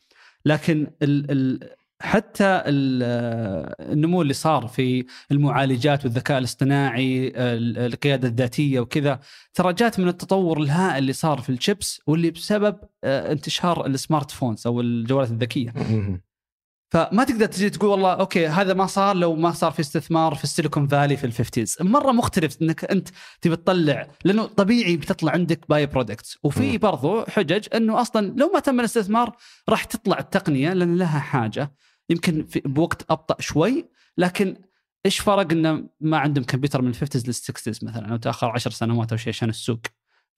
لكن 0.45 0.87
ال 1.03 1.31
ال 1.31 1.71
حتى 2.01 2.45
ال- 2.45 3.93
النمو 3.93 4.23
اللي 4.23 4.33
صار 4.33 4.67
في 4.67 5.07
المعالجات 5.33 6.05
والذكاء 6.05 6.39
الاصطناعي 6.39 7.29
ال- 7.29 7.79
القيادة 7.79 8.29
الذاتية 8.29 8.81
وكذا 8.81 9.21
ترى 9.55 9.73
جات 9.73 10.01
من 10.01 10.09
التطور 10.09 10.61
الهائل 10.63 10.99
اللي 10.99 11.13
صار 11.13 11.39
في 11.41 11.51
الشيبس 11.51 12.01
واللي 12.07 12.31
بسبب 12.31 12.77
آه، 13.05 13.33
انتشار 13.33 13.87
ال 13.87 13.94
smart 13.94 14.31
phones 14.31 14.67
أو 14.67 14.81
الجوالات 14.81 15.31
الذكية. 15.31 15.75
فما 16.95 17.25
تقدر 17.25 17.47
تجي 17.47 17.71
تقول 17.71 17.91
والله 17.91 18.13
okay 18.13 18.47
هذا 18.47 18.75
ما 18.75 18.87
صار 18.87 19.17
لو 19.17 19.35
ما 19.35 19.51
صار 19.51 19.71
في 19.73 19.81
استثمار 19.81 20.35
في 20.35 20.45
السيليكون 20.45 20.89
فالي 20.89 21.17
في 21.17 21.25
ال 21.25 21.30
fifties. 21.30 21.77
مرة 21.81 22.13
مختلف 22.13 22.63
إنك 22.63 22.85
أنت 22.85 23.09
تبي 23.41 23.57
تطلع 23.57 24.09
لأنه 24.25 24.45
طبيعي 24.45 24.97
بتطلع 24.97 25.33
عندك 25.33 25.69
by-products 25.69 26.39
وفي. 26.43 26.79
برضو 26.79 27.25
حجج 27.25 27.67
إنه 27.75 28.01
أصلا 28.01 28.35
لو 28.37 28.51
ما 28.55 28.61
تم 28.61 28.81
الاستثمار 28.81 29.37
راح 29.69 29.85
تطلع 29.85 30.19
التقنية 30.19 30.73
لأن 30.73 30.97
لها 30.97 31.19
حاجة. 31.19 31.75
يمكن 32.11 32.47
في 32.47 32.61
بوقت 32.61 33.11
أبطأ 33.11 33.37
شوي 33.41 33.91
لكن 34.19 34.57
إيش 35.07 35.19
فرق 35.19 35.53
إنه 35.53 35.89
ما 36.01 36.19
عندهم 36.19 36.45
كمبيوتر 36.45 36.83
من 36.83 36.89
ال 36.89 36.93
fifties 36.93 37.27
لل 37.27 37.40
sixties 37.40 37.85
مثلا؟ 37.85 38.13
أو 38.13 38.17
تأخر 38.17 38.51
عشر 38.51 38.71
سنوات 38.71 39.13
أو 39.13 39.19
شيء 39.19 39.33
عشان 39.33 39.49
السوق. 39.49 39.81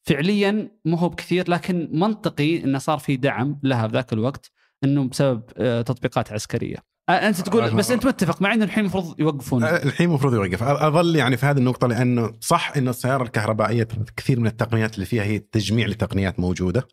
فعليا 0.02 0.70
مو 0.84 0.96
هو 0.96 1.08
بكثير 1.08 1.50
لكن 1.50 1.88
منطقي 1.92 2.64
إنه 2.64 2.78
صار 2.78 2.98
في 2.98 3.16
دعم 3.16 3.60
لها 3.62 3.86
بذاك 3.86 4.12
الوقت. 4.12 4.55
إنه 4.84 5.08
بسبب 5.08 5.42
آه، 5.56 5.82
تطبيقات 5.82 6.32
عسكرية. 6.32 6.76
آه، 7.08 7.12
أنت 7.12 7.40
تقول 7.40 7.74
بس 7.74 7.90
أنت 7.90 8.06
متفق 8.06 8.42
مع 8.42 8.54
إنه 8.54 8.64
الحين 8.64 8.80
المفروض 8.84 9.20
يوقفون. 9.20 9.64
الحين 9.64 10.08
المفروض 10.08 10.34
يوقف. 10.34 10.62
أظل 10.62 11.16
يعني 11.16 11.36
في 11.36 11.46
هذه 11.46 11.58
النقطة 11.58 11.86
لأنه 11.88 12.32
صح 12.40 12.72
إنه 12.76 12.90
السيارة 12.90 13.22
الكهربائية 13.22 13.88
كثير 14.16 14.40
من 14.40 14.46
التقنيات 14.46 14.94
اللي 14.94 15.06
فيها 15.06 15.22
هي 15.24 15.38
تجميع 15.38 15.86
لتقنيات 15.86 16.40
موجودة. 16.40 16.88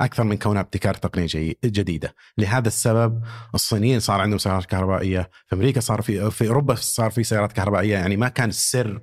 أكثر 0.00 0.24
من 0.24 0.36
كونها 0.36 0.60
ابتكار 0.60 0.94
تقنيه 0.94 1.26
جديدة. 1.64 2.14
لهذا 2.38 2.68
السبب 2.68 3.22
الصينيين 3.54 4.00
صار 4.00 4.20
عندهم 4.20 4.38
سيارات 4.38 4.64
كهربائية 4.64 5.30
في 5.46 5.54
أمريكا 5.56 5.80
صار 5.80 6.02
في 6.02 6.30
في 6.30 6.48
أوروبا 6.48 6.74
صار 6.74 7.10
في 7.10 7.24
سيارات 7.24 7.52
كهربائية 7.52 7.92
يعني 7.94 8.16
ما 8.16 8.28
كان 8.28 8.48
السر 8.48 9.02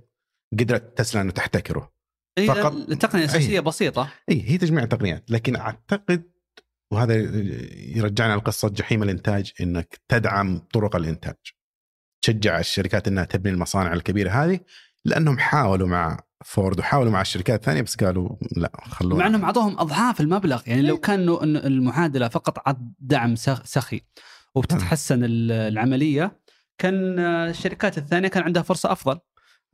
قدرت 0.59 0.97
تسلا 0.97 1.21
إنه 1.21 1.31
تحتكره. 1.31 1.91
إيه، 2.37 2.47
فقط- 2.47 2.73
التقنيه 2.73 3.23
الاساسيه 3.23 3.55
أي. 3.55 3.61
بسيطة. 3.61 4.09
اي 4.29 4.43
هي 4.51 4.57
تجميع 4.57 4.85
تقنيات 4.85 5.31
لكن 5.31 5.55
أعتقد 5.55 6.23
وهذا 6.91 7.13
يرجعنا 7.95 8.35
لقصه 8.35 8.69
جحيم 8.69 9.03
الإنتاج 9.03 9.51
إنك 9.61 9.99
تدعم 10.07 10.57
طرق 10.73 10.95
الإنتاج. 10.95 11.35
تشجع 12.21 12.59
الشركات 12.59 13.07
إنها 13.07 13.23
تبني 13.23 13.53
المصانع 13.53 13.93
الكبيرة 13.93 14.29
هذه 14.29 14.59
لأنهم 15.05 15.37
حاولوا 15.39 15.87
مع 15.87 16.19
فورد 16.45 16.79
وحاولوا 16.79 17.11
مع 17.11 17.21
الشركات 17.21 17.59
الثانية 17.59 17.81
بس 17.81 17.95
قالوا 17.95 18.29
لا 18.57 18.71
خلونا. 18.83 19.15
مع 19.19 19.27
إنهم 19.27 19.43
أعطوهم 19.45 19.79
أضعاف 19.79 20.21
المبلغ 20.21 20.61
يعني 20.67 20.81
لو 20.81 20.97
كانوا 20.97 21.43
إن 21.43 21.55
المعادلة 21.55 22.27
فقط 22.27 22.67
عد 22.67 22.93
دعم 22.99 23.35
سخ- 23.35 23.65
سخي 23.65 24.01
وبتتحسن 24.55 25.23
ال- 25.23 25.51
العملية 25.51 26.39
كان 26.77 27.19
الشركات 27.19 27.97
الثانية 27.97 28.27
كان 28.27 28.43
عندها 28.43 28.61
فرصة 28.63 28.91
أفضل. 28.91 29.19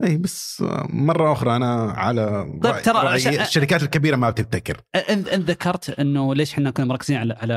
اي 0.04 0.16
بس 0.16 0.64
مرة 0.90 1.32
أخرى 1.32 1.56
أنا 1.56 1.90
على 1.90 2.50
طيب 2.62 2.74
رأي- 2.74 2.82
ترى 2.82 2.96
عشان- 2.98 3.40
الشركات 3.40 3.82
الكبيرة 3.82 4.16
ما 4.16 4.30
بتبتكر. 4.30 4.80
ان 4.94 5.18
إن 5.26 5.40
ذكرت 5.40 5.90
إنه 5.90 6.34
ليش 6.34 6.52
إحنا 6.52 6.70
كنا 6.70 6.86
مركزين 6.86 7.16
على 7.16 7.34
على 7.34 7.52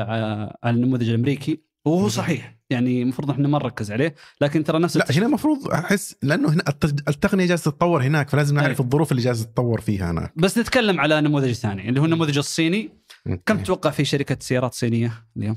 على 0.64 0.76
النموذج 0.76 1.08
الأمريكي؟ 1.08 1.62
وهو 1.86 2.08
صحيح. 2.08 2.56
يعني 2.70 3.02
المفروض 3.02 3.30
إحنا 3.30 3.48
ما 3.48 3.58
نركز 3.58 3.92
عليه 3.92 4.14
لكن 4.40 4.64
ترى 4.64 4.78
نفس 4.78 4.96
لا 4.96 5.04
هنا 5.10 5.26
المفروض 5.26 5.68
أحس 5.68 6.16
لأنه 6.22 6.48
هنا 6.48 6.62
الت- 6.68 7.08
التقنية 7.08 7.46
جالسة 7.46 7.70
تتطور 7.70 8.02
هناك 8.02 8.28
فلازم 8.30 8.54
نعرف 8.56 8.80
أي. 8.80 8.84
الظروف 8.84 9.10
اللي 9.12 9.22
جالسة 9.22 9.44
تتطور 9.44 9.80
فيها 9.80 10.10
هناك. 10.10 10.32
بس 10.36 10.58
نتكلم 10.58 11.00
على 11.00 11.20
نموذج 11.20 11.52
ثاني 11.52 11.88
اللي 11.88 12.00
هو 12.00 12.04
النموذج 12.04 12.38
الصيني. 12.38 12.90
كم 13.46 13.58
تتوقع 13.58 13.90
في 13.90 14.04
شركة 14.04 14.36
سيارات 14.40 14.74
صينية 14.74 15.12
اليوم؟ 15.36 15.56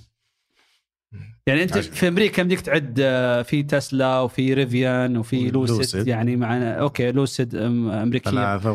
يعني 1.47 1.63
أنت 1.63 1.77
عشرة. 1.77 1.91
في 1.91 2.07
أمريكا 2.07 2.41
يمديك 2.41 2.61
تعد 2.61 2.97
آه، 3.01 3.41
في 3.41 3.63
تسلا 3.63 4.19
وفي 4.19 4.53
ريفيان 4.53 5.17
وفي 5.17 5.49
لوسيد, 5.51 5.77
لوسيد. 5.77 6.07
يعني 6.07 6.35
معنا 6.35 6.73
okay 6.79 7.11
لوسيد 7.11 7.55
أمريكية. 7.55 8.31
ثلاثة 8.31 8.71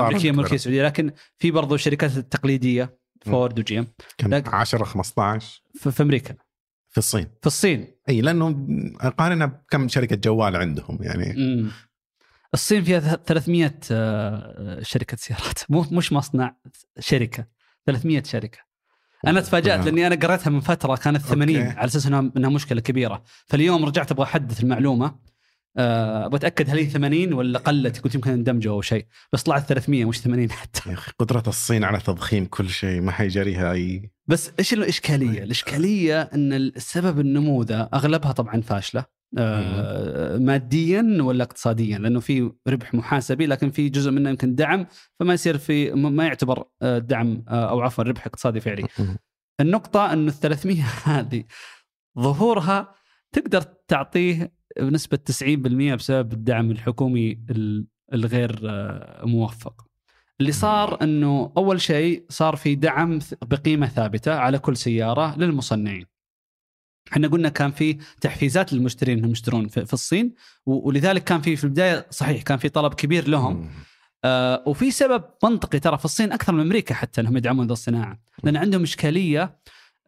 أمريكية. 0.00 0.32
ملكيه 0.32 0.56
سعوديه 0.56 0.82
لكن 0.84 1.10
في 1.38 1.50
برضو 1.50 1.74
الشركات 1.74 2.16
التقليديه 2.16 2.98
فورد 3.24 3.58
و 3.58 3.78
GM. 3.78 3.86
كم؟ 4.18 4.34
لكن- 4.34 4.50
10 4.50 4.84
15 4.84 5.62
في 5.74 5.90
في 5.90 6.02
أمريكا. 6.02 6.34
في 6.90 6.98
الصين. 6.98 7.26
في 7.40 7.46
الصين. 7.46 7.86
إي 8.08 8.20
لأنه 8.20 8.66
أقارنها 9.00 9.46
بكم 9.46 9.88
شركة 9.88 10.16
جوال 10.16 10.56
عندهم 10.56 10.98
يعني. 11.00 11.34
مم. 11.36 11.70
الصين 12.54 12.84
فيها 12.84 13.00
ث- 13.00 13.22
300 13.26 13.74
آه، 13.92 14.78
شركة 14.82 15.16
سيارات. 15.16 15.58
مو 15.68 15.84
مش 15.92 16.12
مصنع 16.12 16.56
شركة. 16.98 17.46
300 17.86 18.22
شركة. 18.22 18.58
أنا 19.26 19.40
تفاجأت. 19.40 19.84
لأني 19.84 20.06
أنا 20.06 20.14
قريتها 20.14 20.50
من 20.50 20.60
فترة 20.60 20.96
كانت 20.96 21.22
80 21.22 21.56
okay. 21.56 21.78
على 21.78 21.86
أساس 21.86 22.06
انها 22.06 22.32
إنها 22.36 22.50
مشكلة 22.50 22.80
كبيرة. 22.80 23.22
فاليوم 23.46 23.84
رجعت 23.84 24.12
أبغى 24.12 24.24
أحدث 24.24 24.62
المعلومة. 24.62 25.28
أه 25.76 26.26
بتاكد 26.28 26.70
هل 26.70 26.78
هي 26.78 26.86
80 26.86 27.32
ولا 27.32 27.58
قلت 27.58 28.00
قلت 28.00 28.14
يمكن 28.14 28.30
اندمجوا 28.30 28.72
أو 28.74 28.82
شيء. 28.82 29.06
بس 29.32 29.42
طلعت 29.42 29.68
300 29.68 30.04
مش 30.04 30.20
80 30.20 30.50
حتى. 30.50 30.88
يا 30.88 30.94
أخي 30.94 31.12
قدرة 31.18 31.42
الصين 31.46 31.84
على 31.84 31.98
تضخيم 32.00 32.44
كل 32.44 32.68
شيء 32.68 33.00
ما 33.00 33.12
حيجريها 33.12 33.72
أي. 33.72 34.10
بس 34.26 34.50
إيش 34.58 34.72
الإشكالية؟ 34.72 35.42
الإشكالية 35.42 36.22
إن 36.22 36.52
السبب 36.52 37.20
النمو 37.20 37.62
ذا 37.62 37.88
أغلبها 37.94 38.32
طبعا 38.32 38.60
فاشلة. 38.60 39.17
آه 39.38 40.36
ماديا 40.38 41.18
ولا 41.20 41.44
اقتصاديا 41.44 41.98
لأنه 41.98 42.20
في 42.20 42.52
ربح 42.68 42.94
محاسبي 42.94 43.46
لكن 43.46 43.70
في 43.70 43.88
جزء 43.88 44.10
منه 44.10 44.30
يمكن 44.30 44.54
دعم 44.54 44.86
فما 45.20 45.34
يصير 45.34 45.58
في 45.58 45.90
ما 45.92 46.26
يعتبر 46.26 46.64
آه، 46.82 46.98
دعم 46.98 47.44
آه، 47.48 47.70
أو 47.70 47.80
عفوا 47.80 48.04
ربح 48.04 48.26
اقتصادي 48.26 48.60
فعلي. 48.60 48.88
النقطة 49.60 50.12
إنه 50.12 50.28
ال 50.28 50.32
300 50.32 50.82
هذه 51.04 51.44
ظهورها 52.18 52.94
تقدر 53.32 53.62
تعطيه 53.62 54.52
بنسبة 54.80 55.18
90% 55.30 55.94
بسبب 55.94 56.32
الدعم 56.32 56.70
الحكومي 56.70 57.40
الغير 58.12 58.60
موفق. 59.26 59.84
اللي 60.40 60.52
صار 60.52 61.02
إنه 61.02 61.52
أول 61.56 61.80
شيء 61.80 62.26
صار 62.28 62.56
في 62.56 62.74
دعم 62.74 63.18
بقيمة 63.42 63.86
ثابتة 63.86 64.34
على 64.34 64.58
كل 64.58 64.76
سيارة 64.76 65.38
للمصنعين. 65.38 66.06
إحنا 67.12 67.28
قلنا 67.28 67.48
كان 67.48 67.70
في 67.70 67.98
تحفيزات 68.20 68.72
للمشترين 68.72 69.18
انهم 69.18 69.30
يشترون 69.30 69.68
في, 69.68 69.92
الصين 69.92 70.34
ولذلك 70.66 71.24
كان 71.24 71.40
في 71.40 71.56
في 71.56 71.64
البداية 71.64 72.06
صحيح 72.10 72.42
كان 72.42 72.58
في 72.58 72.68
طلب 72.68 72.94
كبير 72.94 73.28
لهم. 73.28 73.70
آه 74.24 74.62
وفي 74.66 74.90
سبب 74.90 75.24
منطقي 75.44 75.80
ترى 75.80 75.98
في 75.98 76.04
الصين 76.04 76.32
أكثر 76.32 76.52
من 76.52 76.60
أمريكا 76.60 76.94
حتى 76.94 77.20
إنهم 77.20 77.36
يدعمون 77.36 77.66
ذا 77.66 77.72
الصناعة. 77.72 78.18
لأن 78.44 78.56
عندهم 78.56 78.82
إشكالية 78.82 79.58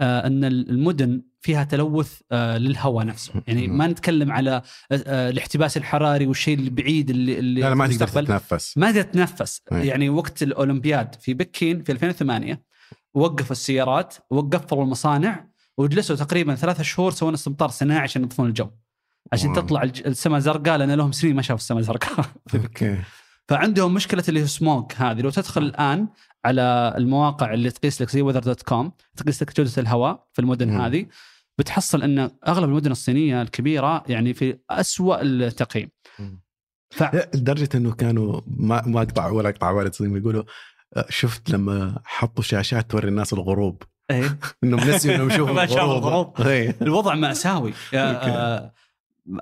آه 0.01 0.27
إن 0.27 0.45
المدن 0.45 1.23
فيها 1.41 1.65
تلوث 1.65 2.21
آه 2.33 2.59
للهواء 2.59 3.07
نفسه. 3.07 3.33
يعني 3.47 3.69
ما 3.69 3.87
نتكلم 3.87 4.33
على 4.33 4.51
آه, 4.51 4.63
آه، 4.93 5.31
الاحتباس 5.31 5.77
الحراري 5.77 6.27
والشيء 6.27 6.59
البعيد 6.59 7.11
اللي, 7.11 7.39
اللي 7.39 7.61
لا, 7.61 7.69
لا 7.69 7.75
ما 7.75 7.87
تقدر 7.87 8.09
تتنفس. 8.09 8.79
ما 8.79 8.93
تقدر 8.93 9.03
تتنفس. 9.03 9.63
يعني 9.73 10.09
وقت 10.09 10.43
الأولمبياد 10.43 11.15
في 11.15 11.35
بكين 11.35 11.83
في 11.83 11.93
2008 11.93 12.71
وقفوا 13.15 13.53
السيارات 13.53 14.15
وقفوا 14.31 14.83
المصانع 14.83 15.50
وجلسوا 15.79 16.17
تقريبا 16.17 16.55
ثلاثة 16.55 16.83
شهور 16.83 17.11
سوون 17.11 17.35
استمطار 17.35 17.69
صناعي 17.69 18.01
عشان 18.01 18.23
ينظفون 18.23 18.49
الجو. 18.49 18.71
عشان 19.33 19.53
تطلع 19.53 19.83
السماء 19.83 20.41
زرقاء 20.41 20.77
لأن 20.79 20.91
لهم 20.91 21.13
سنين 21.13 21.37
ما 21.37 21.43
شافوا 21.43 21.61
السماء 21.61 21.83
زرقاء. 21.83 22.27
أوكي. 22.55 22.99
فعندهم 23.49 23.95
مشكلة 23.95 24.25
اللي 24.29 24.43
هو 24.43 24.47
سموك 24.47 24.95
هذه. 24.95 25.21
لو 25.21 25.31
تدخل 25.31 25.63
الآن 25.63 26.09
على 26.45 26.95
المواقع 26.97 27.55
اللي 27.55 27.71
تقيس 27.71 28.03
لك 28.03 28.11
زي 28.11 28.23
weather 28.23 28.41
dot 28.41 28.63
com 28.63 28.93
تقيس 29.17 29.43
لك 29.43 29.57
جودة 29.57 29.73
الهواء 29.79 30.27
في 30.33 30.39
المدن. 30.39 30.81
هذه 30.81 31.07
بتحصل 31.59 32.03
إن 32.03 32.31
أغلب 32.49 32.69
المدن 32.69 32.91
الصينية 32.91 33.43
الكبيرة 33.43 34.05
يعني 34.09 34.35
في 34.35 34.59
أسوأ 34.71 35.23
التقييم. 35.23 35.91
ف... 36.91 37.03
لدرجة 37.35 37.69
إنه 37.75 37.93
كانوا 37.93 38.41
ما 38.47 38.83
ما 38.87 39.03
أقطع 39.03 39.27
ولا 39.31 39.49
أقطع 39.49 39.71
والد 39.71 39.95
يقولوا 40.01 40.43
آه، 40.97 41.07
شفت 41.09 41.51
لما 41.51 42.01
حطوا 42.05 42.43
شاشات 42.43 42.91
توري 42.91 43.09
الناس 43.09 43.33
الغروب؟ 43.33 43.83
إيه. 44.11 44.39
إنهم 44.65 44.91
نسيوا 44.91 45.15
إنهم 45.15 45.31
يشوفوا 45.31 45.63
الغروب. 45.65 46.41
إيه. 46.41 46.77
الوضع 46.83 47.15
مأساوي. 47.15 47.73
آه 47.95 48.73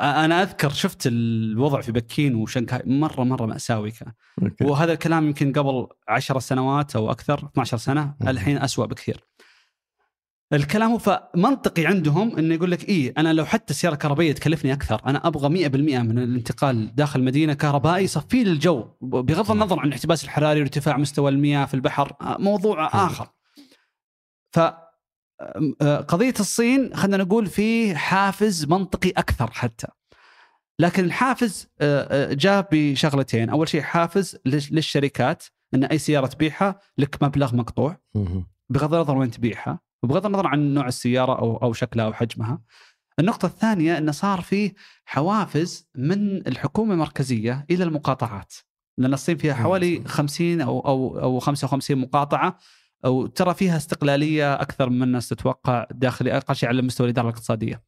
أنا 0.00 0.42
أذكر 0.42 0.70
شفت 0.70 1.06
الوضع 1.06 1.80
في 1.80 1.92
بكين 1.92 2.34
وشنغهاي 2.34 2.82
مرة 2.86 3.24
مرة 3.24 3.46
مأساوي 3.46 3.90
كان. 3.90 4.12
وهذا 4.62 4.92
الكلام 4.92 5.26
يمكن 5.26 5.52
قبل 5.52 5.86
10 6.08 6.38
سنوات 6.38 6.96
أو 6.96 7.10
أكثر 7.10 7.48
12 7.52 7.76
سنة 7.76 8.14
الحين 8.26 8.58
أسوأ 8.58 8.86
بكثير. 8.86 9.24
الكلام 10.52 10.98
فمنطقي 10.98 11.86
عندهم 11.86 12.36
إنه 12.36 12.54
يقول 12.54 12.70
لك 12.70 12.88
إيه 12.88 13.14
أنا 13.18 13.32
لو 13.32 13.44
حتى 13.44 13.70
السيارة 13.70 13.94
الكهربائية 13.94 14.32
تكلفني 14.32 14.72
أكثر 14.72 15.00
أنا 15.06 15.26
أبغى 15.26 15.68
100% 15.68 15.76
من 15.76 16.18
الانتقال 16.18 16.94
داخل 16.94 17.24
مدينة 17.24 17.54
كهربائي 17.54 18.04
يصفي 18.04 18.44
لي 18.44 18.50
الجو 18.50 18.84
بغض 19.00 19.50
النظر 19.50 19.80
عن 19.80 19.88
الاحتباس 19.88 20.24
الحراري 20.24 20.60
وارتفاع 20.60 20.96
مستوى 20.96 21.30
المياه 21.30 21.64
في 21.64 21.74
البحر 21.74 22.12
آه، 22.20 22.36
موضوع 22.38 22.86
آخر. 22.86 23.28
ف 24.52 24.58
آه، 25.82 25.96
قضية 25.96 26.34
الصين 26.40 26.94
خلينا 26.94 27.24
نقول 27.24 27.46
في 27.46 27.96
حافز 27.96 28.64
منطقي 28.64 29.10
أكثر 29.10 29.50
حتى. 29.50 29.86
لكن 30.78 31.04
الحافز 31.04 31.68
آه، 31.80 32.30
آه، 32.30 32.34
جاء 32.34 32.68
بشغلتين. 32.72 33.50
أول 33.50 33.68
شيء 33.68 33.82
حافز 33.82 34.38
للشركات 34.46 35.44
إن 35.74 35.84
أي 35.84 35.98
سيارة 35.98 36.26
تبيعها 36.26 36.80
لك 36.98 37.22
مبلغ 37.22 37.56
مقطوع 37.56 37.98
بغض 38.68 38.94
النظر 38.94 39.16
وين 39.16 39.30
تبيعها 39.30 39.80
وبغض 40.02 40.26
النظر 40.26 40.46
عن 40.46 40.74
نوع 40.74 40.88
السيارة 40.88 41.38
أو 41.38 41.56
أو 41.56 41.72
شكلها 41.72 42.04
أو 42.04 42.12
حجمها. 42.12 42.60
النقطة 43.18 43.46
الثانية 43.46 43.98
أنه 43.98 44.12
صار 44.12 44.40
في 44.40 44.74
حوافز 45.04 45.88
من 45.94 46.46
الحكومة 46.46 46.94
المركزية 46.94 47.66
إلى 47.70 47.84
المقاطعات. 47.84 48.54
لأن 48.98 49.14
الصين 49.14 49.36
فيها 49.36 49.54
حوالي 49.54 50.04
50 50.06 50.60
أو 50.60 50.80
أو 50.80 51.20
أو 51.20 51.38
55 51.38 51.98
مقاطعة 51.98 52.58
وترى 53.04 53.54
فيها 53.54 53.76
استقلالية 53.76 54.54
أكثر 54.54 54.90
من 54.90 55.02
الناس 55.02 55.28
تتوقع 55.28 55.86
داخلي 55.90 56.36
أقل 56.36 56.56
شيء 56.56 56.68
على 56.68 56.82
مستوى 56.82 57.06
الإدارة 57.06 57.28
الاقتصادية. 57.28 57.82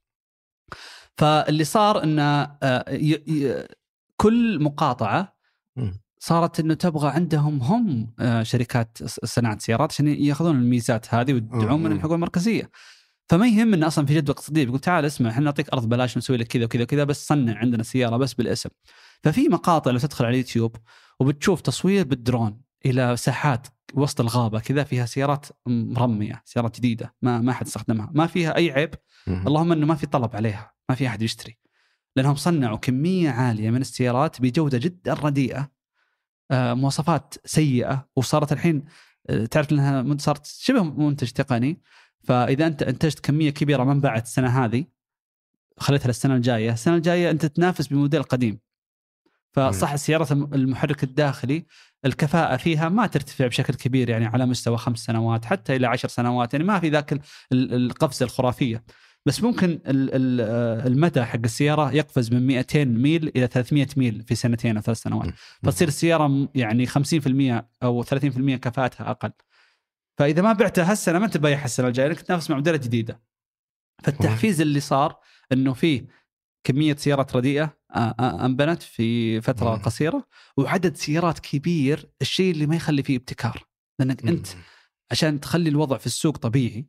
فاللي 1.17 1.65
صار 1.65 2.03
إن 2.03 2.19
آه، 2.19 3.69
كل 4.17 4.63
مقاطعة 4.63 5.37
صارت 6.19 6.61
إنه 6.61 6.75
تبغى 6.75 7.09
عندهم 7.09 7.63
هم 7.63 8.15
آه، 8.19 8.43
شركات 8.43 8.99
صناعة 9.05 9.59
سيارات 9.59 9.93
عشان 9.93 10.09
يأخذون 10.09 10.57
الميزات 10.57 11.15
هذه 11.15 11.33
ويدعون 11.33 11.83
من 11.83 11.93
الحكومة 11.93 12.15
المركزية. 12.15 12.71
فما 13.29 13.47
يهم 13.47 13.75
انه 13.75 13.87
أصلا 13.87 14.07
في 14.07 14.15
جدوى 14.15 14.35
اقتصادية 14.35 14.65
بيقول 14.65 14.81
تعال 14.81 15.05
اسمع 15.05 15.31
إحنا 15.31 15.45
نعطيك 15.45 15.73
أرض 15.73 15.89
بلاش 15.89 16.17
نسوي 16.17 16.37
لك 16.37 16.47
كذا 16.47 16.65
وكذا 16.65 16.83
وكذا 16.83 17.05
بس 17.05 17.27
صنع 17.27 17.59
عندنا 17.59 17.83
سيارة 17.83 18.17
بس 18.17 18.35
بالاسم. 18.35 18.71
ففي 19.23 19.49
مقاطع 19.49 19.91
لو 19.91 19.99
تدخل 19.99 20.25
على 20.25 20.33
اليوتيوب 20.33 20.77
وبتشوف 21.21 21.61
تصوير 21.61 22.05
بالدرون 22.05 22.61
إلى 22.87 23.17
ساحات 23.17 23.67
وسط 23.95 24.21
الغابة 24.21 24.61
كذا 24.61 24.85
فيها 24.85 25.07
سيارات 25.07 25.47
مرمية 25.67 26.43
سيارات 26.45 26.77
جديدة 26.77 27.15
ما 27.23 27.41
ما 27.41 27.53
حد 27.53 27.67
استخدمها. 27.67 28.11
ما 28.15 28.27
فيها 28.27 28.57
أي 28.57 28.71
عيب. 28.71 28.95
اللهم 29.29 29.73
إنه 29.73 29.87
ما 29.87 29.95
في 29.95 30.07
طلب 30.07 30.37
عليها 30.37 30.73
ما 30.89 30.95
في 30.95 31.07
أحد 31.07 31.23
يشتري. 31.23 31.59
لأنهم 32.17 32.35
صنعوا 32.35 32.77
كمية 32.77 33.31
عالية 33.31 33.71
من 33.71 33.81
السيارات 33.81 34.41
بجودة 34.41 34.79
جدا 34.79 35.15
رديئة 35.15 35.71
آه، 36.51 36.75
مواصفات 36.75 37.35
سيئة 37.45 38.09
وصارت 38.17 38.53
الحين 38.53 38.85
آه، 39.31 39.47
تعرف 39.47 39.73
إنها 39.73 40.17
صارت 40.19 40.47
شبه 40.47 40.83
منتج 40.83 41.31
تقني. 41.31 41.83
فإذا 42.25 42.67
أنت 42.67 42.83
إنتجت 42.83 43.21
كمية 43.21 43.51
كبيرة 43.51 43.85
ما 43.85 43.93
انباعت 43.93 44.23
السنة 44.23 44.65
هذه 44.65 44.85
خليتها 45.79 46.07
للسنة 46.09 46.37
الجاية، 46.37 46.73
السنة 46.73 46.97
الجاية 46.97 47.31
أنت 47.31 47.47
تنافس 47.47 47.87
بموديل 47.87 48.23
قديم. 48.23 48.59
فصح 49.53 49.93
السيارات 49.93 50.33
المحرك 50.33 51.03
الداخلي 51.03 51.67
الكفاءة 52.05 52.57
فيها 52.57 52.89
ما 52.89 53.07
ترتفع 53.07 53.47
بشكل 53.47 53.75
كبير 53.75 54.11
يعني 54.11 54.27
على 54.27 54.47
مستوى 54.47 54.79
خمس 54.79 54.99
سنوات 54.99 55.45
حتى 55.45 55.77
إلى 55.77 55.87
عشر 55.87 56.09
سنوات 56.09 56.53
يعني 56.53 56.65
ما 56.65 56.81
في 56.81 56.89
ذاك 56.89 57.21
القفزة 57.53 58.25
الخرافية. 58.25 58.85
بس 59.27 59.43
ممكن 59.43 59.81
المدى 59.87 61.25
حق 61.25 61.39
السيارة 61.45 61.93
يقفز 61.93 62.33
من 62.33 62.47
200 62.47 62.85
ميل 62.85 63.33
إلى 63.37 63.47
300 63.47 63.87
ميل 63.97 64.23
في 64.23 64.35
سنتين 64.35 64.77
أو 64.77 64.83
ثلاث 64.83 64.99
سنوات. 64.99 65.29
فتصير 65.63 65.89
السيارة 65.89 66.49
يعني 66.55 66.87
50% 66.87 67.65
أو 67.83 68.03
30% 68.03 68.57
كفاءتها 68.57 69.11
أقل. 69.11 69.33
فإذا 70.19 70.43
ما 70.43 70.53
بعتها 70.53 70.91
هالسنة 70.91 71.19
ما 71.19 71.27
أنت 71.27 71.37
بايعها 71.37 71.65
السنة 71.65 71.89
الجاية 71.89 72.07
لأنك 72.07 72.21
تنافس 72.21 72.51
مع 72.51 72.57
موديلات 72.57 72.85
جديدة. 72.85 73.23
فالتحفيز 74.03 74.61
اللي 74.61 74.81
صار 74.81 75.17
أنه 75.53 75.73
فيه 75.73 76.07
كمية 76.65 76.97
سيارات 76.97 77.37
رديئة 77.37 77.80
انبنت 78.21 78.83
في 78.83 79.41
فترة 79.41 79.77
مم. 79.77 79.83
قصيرة 79.83 80.27
وعدد 80.57 80.97
سيارات 80.97 81.39
كبير 81.39 82.11
الشيء 82.23 82.53
اللي 82.53 82.67
ما 82.67 82.77
يخلي 82.77 83.03
فيه 83.03 83.17
ابتكار 83.17 83.65
لأنك 83.99 84.27
أنت 84.27 84.47
عشان 85.11 85.41
تخلي 85.41 85.71
الوضع 85.71 85.97
في 85.97 86.07
السوق 86.07 86.37
طبيعي 86.37 86.87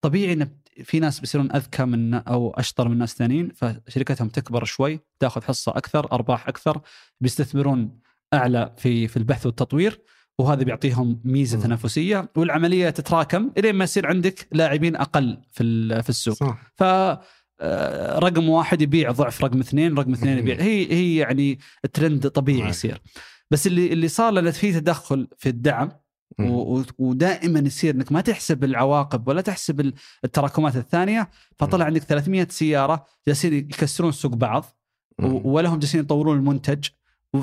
طبيعي 0.00 0.32
إن 0.32 0.48
في 0.84 1.00
ناس 1.00 1.20
بيصيرون 1.20 1.52
أذكى 1.52 1.84
من 1.84 2.14
أو 2.14 2.50
أشطر 2.50 2.88
من 2.88 2.98
ناس 2.98 3.14
ثانيين 3.14 3.52
فشركتهم 3.54 4.28
تكبر 4.28 4.64
شوي 4.64 5.00
تأخذ 5.18 5.42
حصة 5.42 5.72
أكثر 5.76 6.12
أرباح 6.12 6.48
أكثر 6.48 6.80
بيستثمرون 7.20 8.00
أعلى 8.34 8.74
في 8.76 9.08
في 9.08 9.16
البحث 9.16 9.46
والتطوير 9.46 10.00
وهذا 10.38 10.62
بيعطيهم 10.62 11.20
ميزة 11.24 11.58
م. 11.58 11.60
تنافسية 11.60 12.30
والعملية 12.36 12.90
تتراكم 12.90 13.50
إلين 13.58 13.74
ما 13.74 13.84
يصير 13.84 14.06
عندك 14.06 14.48
لاعبين 14.52 14.96
أقل 14.96 15.42
في 15.50 16.02
في 16.02 16.08
السوق 16.08 16.34
صح. 16.34 16.72
ف 16.76 16.82
آه، 16.82 17.20
رقم 18.18 18.48
واحد 18.48 18.82
يبيع 18.82 19.10
ضعف 19.10 19.44
رقم 19.44 19.60
اثنين 19.60 19.98
رقم 19.98 20.12
اثنين 20.12 20.38
يبيع. 20.38 20.60
هي 20.60 20.92
هي 20.92 21.16
يعني 21.16 21.58
الترند 21.84 22.28
طبيعي 22.28 22.68
يصير. 22.68 23.00
بس 23.50 23.66
اللي 23.66 23.92
اللي 23.92 24.08
صار 24.08 24.32
لأن 24.32 24.50
في 24.50 24.72
تدخل 24.72 25.28
في 25.38 25.48
الدعم 25.48 25.92
ودائما 26.98 27.60
يصير 27.60 27.94
إنك 27.94 28.12
ما 28.12 28.20
تحسب 28.20 28.64
العواقب 28.64 29.28
ولا 29.28 29.40
تحسب 29.40 29.92
التراكمات 30.24 30.76
الثانية 30.76 31.30
فطلع 31.58 31.84
عندك 31.84 32.02
300 32.02 32.46
سيارة 32.50 33.06
جالسين 33.26 33.52
يكسرون 33.52 34.12
سوق 34.12 34.34
بعض 34.34 34.64
ولا 35.22 35.68
هم 35.68 35.78
جالسين 35.78 36.00
يطورون 36.00 36.38
المنتج. 36.38 36.88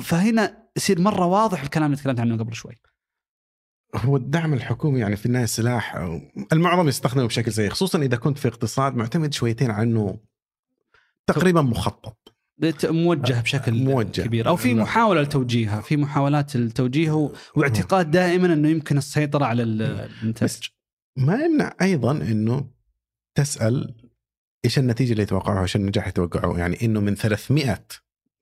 فهنا 0.00 0.56
يصير 0.76 1.00
مرة 1.00 1.26
واضح 1.26 1.62
الكلام 1.62 1.86
اللي 1.86 1.96
تكلمت 1.96 2.20
عنه 2.20 2.36
قبل 2.36 2.54
شوي. 2.54 2.78
هو 3.96 4.16
الدعم 4.16 4.54
الحكومي 4.54 5.00
يعني 5.00 5.16
في 5.16 5.26
النهاية 5.26 5.46
سلاح 5.46 5.96
المعظم 6.52 6.88
يستخدمه 6.88 7.26
بشكل 7.26 7.52
سيء 7.52 7.70
خصوصا 7.70 7.98
إذا 8.02 8.16
كنت 8.16 8.38
في 8.38 8.48
اقتصاد 8.48 8.94
معتمد 8.96 9.32
شويتين 9.34 9.70
على 9.70 9.82
إنه 9.82 10.18
تقريبا 11.26 11.62
مخطط. 11.62 12.16
موجه 12.84 13.40
بشكل 13.40 13.74
موجه. 13.74 14.22
كبير. 14.22 14.48
أو 14.48 14.56
في 14.56 14.74
لا. 14.74 14.82
محاولة 14.82 15.22
لتوجيهها 15.22 15.80
في 15.80 15.96
محاولات 15.96 16.56
التوجيه 16.56 17.10
و- 17.12 17.32
واعتقاد 17.56 18.10
دائما 18.10 18.52
إنه 18.52 18.68
يمكن 18.68 18.98
السيطرة 18.98 19.44
على 19.44 19.62
ال- 19.62 19.82
الانتاج 19.82 20.58
ما 21.18 21.34
يمنع 21.44 21.74
أيضا 21.82 22.12
إنه 22.12 22.70
تسأل 23.34 23.94
إيش 24.64 24.78
النتيجة 24.78 25.12
اللي 25.12 25.22
يتوقعوها 25.22 25.62
إيش 25.62 25.76
النجاح 25.76 26.04
اللي 26.04 26.10
يتوقعوه 26.10 26.58
يعني 26.58 26.76
إنه 26.82 27.00
من 27.00 27.14
300 27.14 27.84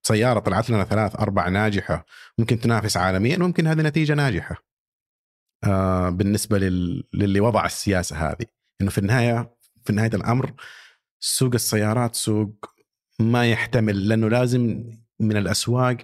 سيارة 0.03 0.41
طلعت 0.41 0.70
لنا 0.70 0.85
ثلاث 0.85 1.16
أربع 1.16 1.49
ناجحة 1.49 2.07
ممكن 2.39 2.61
تنافس 2.61 2.97
عالميا 2.97 3.39
ممكن 3.39 3.66
هذه 3.66 3.83
نتيجة 3.83 4.15
ناجحة. 4.15 4.55
آه 4.55 4.68
بالنسبة 6.10 6.59
لل... 6.59 7.05
للي 7.14 7.40
وضع 7.40 7.66
السياسة 7.66 8.16
هذه. 8.30 8.47
إنه 8.80 8.90
في 8.90 8.98
النهاية 8.98 9.55
في 9.85 9.93
نهاية 9.93 10.10
الأمر 10.14 10.52
سوق 11.20 11.55
السيارات 11.55 12.14
سوق 12.14 12.70
ما 13.20 13.51
يحتمل 13.51 14.09
لأنه 14.09 14.28
لازم 14.28 14.85
من 15.20 15.36
الأسواق 15.36 15.97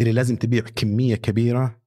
اللي 0.00 0.12
لازم 0.12 0.36
تبيع 0.36 0.60
كمية 0.76 1.14
كبيرة 1.14 1.80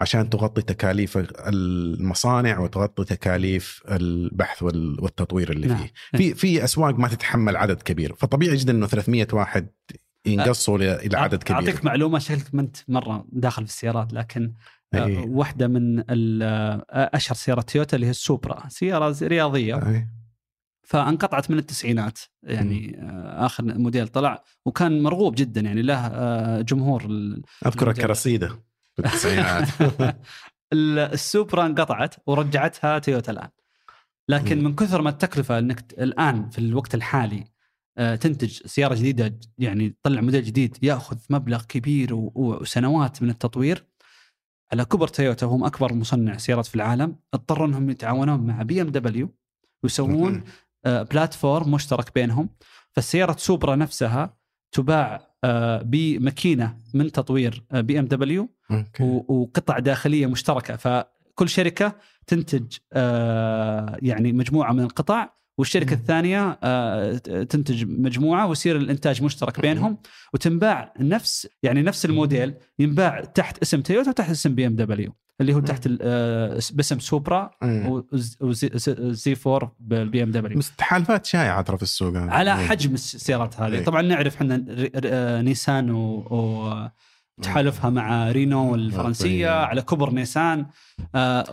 عشان 0.00 0.30
تغطي 0.30 0.62
تكاليف 0.62 1.18
المصانع 1.46 2.58
وتغطي 2.58 3.04
تكاليف 3.04 3.82
البحث 3.90 4.62
وال- 4.62 5.00
والتطوير 5.00 5.50
اللي 5.52 5.66
نعم. 5.66 5.78
فيه. 5.78 5.92
في 6.18 6.34
في 6.34 6.64
أسواق 6.64 6.94
ما 6.94 7.08
تتحمل 7.08 7.56
عدد 7.56 7.82
كبير. 7.82 8.14
فطبيعي 8.14 8.56
جدا 8.56 8.72
إنه 8.72 8.86
300 8.86 9.26
واحد 9.32 9.68
ينقصوا 10.26 10.78
إلى 10.78 11.16
عدد 11.18 11.42
كبير 11.42 11.56
أعطيك 11.56 11.84
معلومة 11.84 12.18
شكلك 12.18 12.54
ما 12.54 12.60
انت 12.62 12.76
مرة 12.88 13.26
داخل 13.32 13.66
في 13.66 13.72
السيارات 13.72 14.12
لكن 14.12 14.52
آه، 14.94 15.04
أي. 15.04 15.16
واحدة 15.18 15.68
من 15.68 15.98
آه، 16.10 16.84
أشهر 16.90 17.36
سيارات 17.36 17.70
تويوتا 17.70 17.96
اللي 17.96 18.06
هي 18.06 18.10
السوبرا 18.10 18.68
سيارة 18.68 19.16
رياضية 19.22 19.88
أي. 19.88 20.08
فانقطعت 20.82 21.50
من 21.50 21.58
التسعينات 21.58 22.18
يعني 22.42 22.98
آه، 23.02 23.46
آخر 23.46 23.64
موديل 23.64 24.08
طلع 24.08 24.42
وكان 24.66 25.02
مرغوب 25.02 25.34
جدا 25.34 25.60
يعني 25.60 25.82
له 25.82 26.08
جمهور 26.60 27.02
أذكر 27.02 27.10
الموديل. 27.82 27.88
الكراسيدة 27.88 28.48
في 28.94 28.98
التسعينات 29.06 29.68
ال- 30.72 30.98
السوبرا 30.98 31.66
انقطعت 31.66 32.14
ورجعتها 32.26 32.98
تويوتا 32.98 33.32
الآن 33.32 33.48
لكن. 34.28 34.64
من 34.64 34.74
كثر 34.74 35.02
ما 35.02 35.10
التكلفة 35.10 35.58
إنك 35.58 35.94
الآن 35.98 36.50
في 36.50 36.58
الوقت 36.58 36.94
الحالي 36.94 37.44
تنتج 37.96 38.62
سيارة 38.66 38.94
جديدة 38.94 39.38
يعني 39.58 39.88
تطلع 40.02 40.20
موديل 40.20 40.44
جديد 40.44 40.76
ياخذ 40.82 41.16
مبلغ 41.30 41.62
كبير 41.62 42.08
وسنوات 42.14 43.22
من 43.22 43.30
التطوير. 43.30 43.86
على 44.72 44.84
كبر 44.84 45.08
تويوتا 45.08 45.46
وهم 45.46 45.64
أكبر 45.64 45.92
مصنع 45.92 46.36
سيارات 46.36 46.66
في 46.66 46.74
العالم. 46.74 47.16
اضطروا 47.34 47.66
إنهم 47.66 47.90
يتعاونون 47.90 48.40
مع 48.40 48.62
بي 48.62 48.82
إم 48.82 48.88
دبليو 48.88 49.34
ويسوون 49.82 50.44
آه، 50.84 51.02
platform 51.02 51.70
مشترك 51.70 52.14
بينهم. 52.14 52.48
فالسيارة 52.92 53.36
سوبرا 53.36 53.76
نفسها 53.76 54.36
تباع 54.72 55.36
آه، 55.44 55.82
بماكينة 55.82 56.76
من 56.94 57.12
تطوير 57.12 57.64
بي 57.72 57.98
إم 57.98 58.06
دبليو 58.06 58.48
وقطع 59.28 59.78
داخلية 59.78 60.26
مشتركة. 60.26 60.76
فكل 60.76 61.48
شركة 61.48 61.96
تنتج 62.26 62.76
آه، 62.92 63.98
يعني 64.02 64.32
مجموعة 64.32 64.72
من 64.72 64.80
القطع 64.80 65.36
والشركة 65.58 65.94
مم. 65.94 66.00
الثانية 66.00 66.58
آه، 66.62 67.16
تنتج 67.42 67.84
مجموعة 67.84 68.46
ويصير 68.46 68.76
الإنتاج 68.76 69.22
مشترك 69.22 69.60
بينهم 69.60 69.98
وتنباع 70.34 70.92
نفس 71.00 71.48
يعني 71.62 71.82
نفس 71.82 72.04
الموديل 72.04 72.54
ينباع 72.78 73.20
تحت 73.20 73.58
اسم 73.58 73.80
تويوتا 73.80 74.10
وتحت 74.10 74.30
اسم 74.30 74.54
بي 74.54 74.66
ام 74.66 74.76
دبليو 74.76 75.12
اللي 75.40 75.54
هو 75.54 75.60
تحت 75.60 75.88
آه، 76.00 76.60
باسم 76.72 76.98
سوبرا 76.98 77.50
أي. 77.62 78.02
و 78.40 79.36
Z4 79.46 79.76
بالبي 79.80 80.22
ام 80.22 80.30
دبليو 80.30 80.60
تحالفات 80.78 81.26
شائعة 81.26 81.62
ترى 81.62 81.76
في 81.76 81.82
السوق. 81.82 82.16
على 82.16 82.52
أي. 82.52 82.66
حجم 82.68 82.94
السيارات 82.94 83.60
هذه 83.60 83.72
إيه. 83.72 83.84
طبعا 83.84 84.02
نعرف 84.02 84.36
إحنا 84.36 84.64
آه، 85.04 85.42
نيسان 85.42 85.90
و, 85.90 86.90
تحالفها 87.42 87.90
مع 87.90 88.30
رينو 88.30 88.74
الفرنسية. 88.74 89.50
على 89.50 89.82
كبر 89.82 90.10
نيسان 90.10 90.66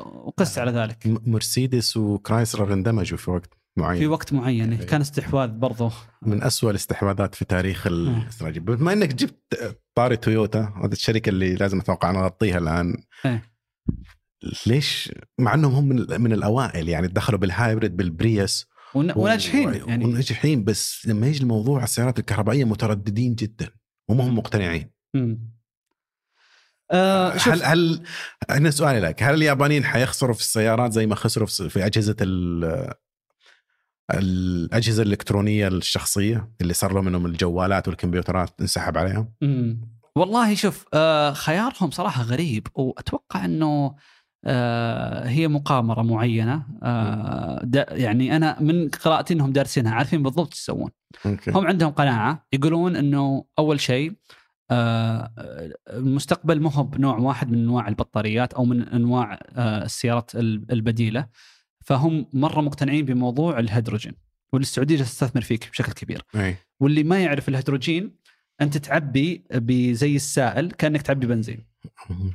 وقس 0.05 0.57
على 0.57 0.71
ذلك 0.71 0.97
مرسيدس 1.27 1.97
وكرايسلر 1.97 2.73
اندمجوا 2.73 3.17
في 3.17 3.31
وقت 3.31 3.62
معين. 3.77 3.99
في 3.99 4.07
وقت 4.07 4.33
معين. 4.33 4.73
إيه. 4.73 4.85
كان 4.87 5.01
استحواذ 5.01 5.49
برضو. 5.49 5.91
من 6.21 6.43
أسوأ 6.43 6.69
الاستحواذات 6.71 7.35
في 7.35 7.45
تاريخ 7.45 7.87
الاستراتيجي 7.87 8.59
بما 8.59 8.93
إنك 8.93 9.13
جبت 9.13 9.77
طاري 9.95 10.17
تويوتا 10.17 10.73
هذه 10.83 10.91
الشركة 10.91 11.29
اللي 11.29 11.55
لازم 11.55 11.79
أتوقع 11.79 12.11
نغطيها 12.11 12.57
الآن. 12.57 13.03
إيه. 13.25 13.53
ليش؟ 14.67 15.11
مع 15.39 15.53
إنهم 15.53 15.73
هم 15.73 15.87
من, 15.87 16.21
من 16.21 16.33
الأوائل 16.33 16.89
يعني 16.89 17.07
دخلوا 17.07 17.39
بال 17.39 17.54
hybrid 17.54 17.97
بالبريوس. 17.97 18.65
ون- 18.95 19.13
وناجحين 19.15 19.67
و- 19.69 19.71
يعني. 19.71 20.05
وناجحين 20.05 20.63
بس 20.63 21.07
لما 21.07 21.27
يجي 21.27 21.41
الموضوع 21.43 21.83
السيارات 21.83 22.19
الكهربائية 22.19 22.63
مترددين 22.65 23.35
جدا 23.35 23.69
وما 24.09 24.23
هم 24.23 24.37
مقتنعين. 24.37 24.91
مم. 25.13 25.53
شوف 27.37 27.47
هل 27.53 27.63
هل 27.63 28.03
هنا 28.49 28.71
سؤالي 28.71 28.99
لك 28.99 29.23
هل 29.23 29.33
اليابانيين 29.33 29.83
حيخسروا 29.83 30.33
في 30.33 30.41
السيارات 30.41 30.91
زي 30.91 31.05
ما 31.07 31.15
خسروا 31.15 31.47
في 31.47 31.69
في 31.69 31.85
أجهزة 31.85 32.15
ال 32.21 32.93
الأجهزة 34.11 35.03
الإلكترونية 35.03 35.67
الشخصية 35.67 36.49
اللي 36.61 36.73
صار 36.73 36.93
لهم 36.93 37.07
إنهم 37.07 37.25
الجوالات 37.25 37.87
والكمبيوترات 37.87 38.49
انسحب 38.61 38.97
عليهم. 38.97 39.31
والله 40.15 40.55
شوف 40.55 40.85
آه 40.93 41.33
خيارهم 41.33 41.91
صراحة 41.91 42.23
غريب. 42.23 42.67
وأتوقع 42.75 43.45
إنه 43.45 43.95
آه 44.45 45.27
هي 45.27 45.47
مقامرة 45.47 46.01
معينة. 46.01 46.65
آه 46.83 47.69
يعني 47.91 48.35
أنا 48.35 48.61
من 48.61 48.89
قراءتي 48.89 49.33
إنهم 49.33 49.51
دارسينها 49.51 49.93
عارفين 49.93 50.23
بالضبط 50.23 50.47
إيش 50.51 50.59
يسوون. 50.61 50.91
هم 51.47 51.67
عندهم 51.67 51.91
قناعة 51.91 52.47
يقولون 52.53 52.95
إنه 52.95 53.45
أول 53.59 53.79
شيء 53.79 54.13
المستقبل 55.89 56.61
مو 56.61 56.69
هو 56.69 56.83
بنوع 56.83 57.17
واحد 57.17 57.51
من 57.51 57.57
أنواع 57.59 57.87
البطاريات 57.87 58.53
أو 58.53 58.65
من 58.65 58.81
أنواع 58.81 59.39
السيارات 59.57 60.35
ال- 60.35 60.71
البديلة. 60.71 61.27
فهم 61.83 62.25
مرة 62.33 62.61
مقتنعين 62.61 63.05
بموضوع 63.05 63.59
الهيدروجين 63.59 64.13
والسعودية 64.53 64.97
تستثمر 64.97 65.41
فيه 65.41 65.69
بشكل 65.71 65.91
كبير. 65.91 66.21
أي. 66.35 66.55
واللي 66.79 67.03
ما 67.03 67.19
يعرف 67.23 67.49
الهيدروجين 67.49 68.15
أنت 68.61 68.77
تعبي 68.77 69.43
بزي 69.51 70.15
السائل 70.15 70.71
كأنك 70.71 71.01
تعبي 71.01 71.27
بنزين. 71.27 71.65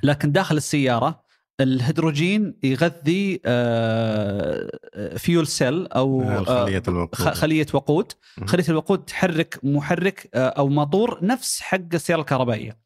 لكن 0.03 0.33
داخل 0.33 0.57
السيارة 0.57 1.29
الهيدروجين 1.61 2.55
يغذي 2.63 3.41
آه، 3.47 4.71
fuel 5.17 5.47
cell 5.47 5.87
أو 5.87 6.23
آه، 6.23 6.65
خلية 6.65 6.83
الوقود. 6.89 7.15
خلية 7.15 7.67
وقود. 7.75 8.13
خلية 8.47 8.65
الوقود 8.69 9.05
تحرك 9.05 9.61
محرك 9.63 10.31
آه، 10.35 10.49
أو 10.49 10.69
موتور 10.69 11.19
نفس 11.23 11.61
حق 11.61 11.81
السيارة 11.95 12.21
الكهربائية. 12.21 12.79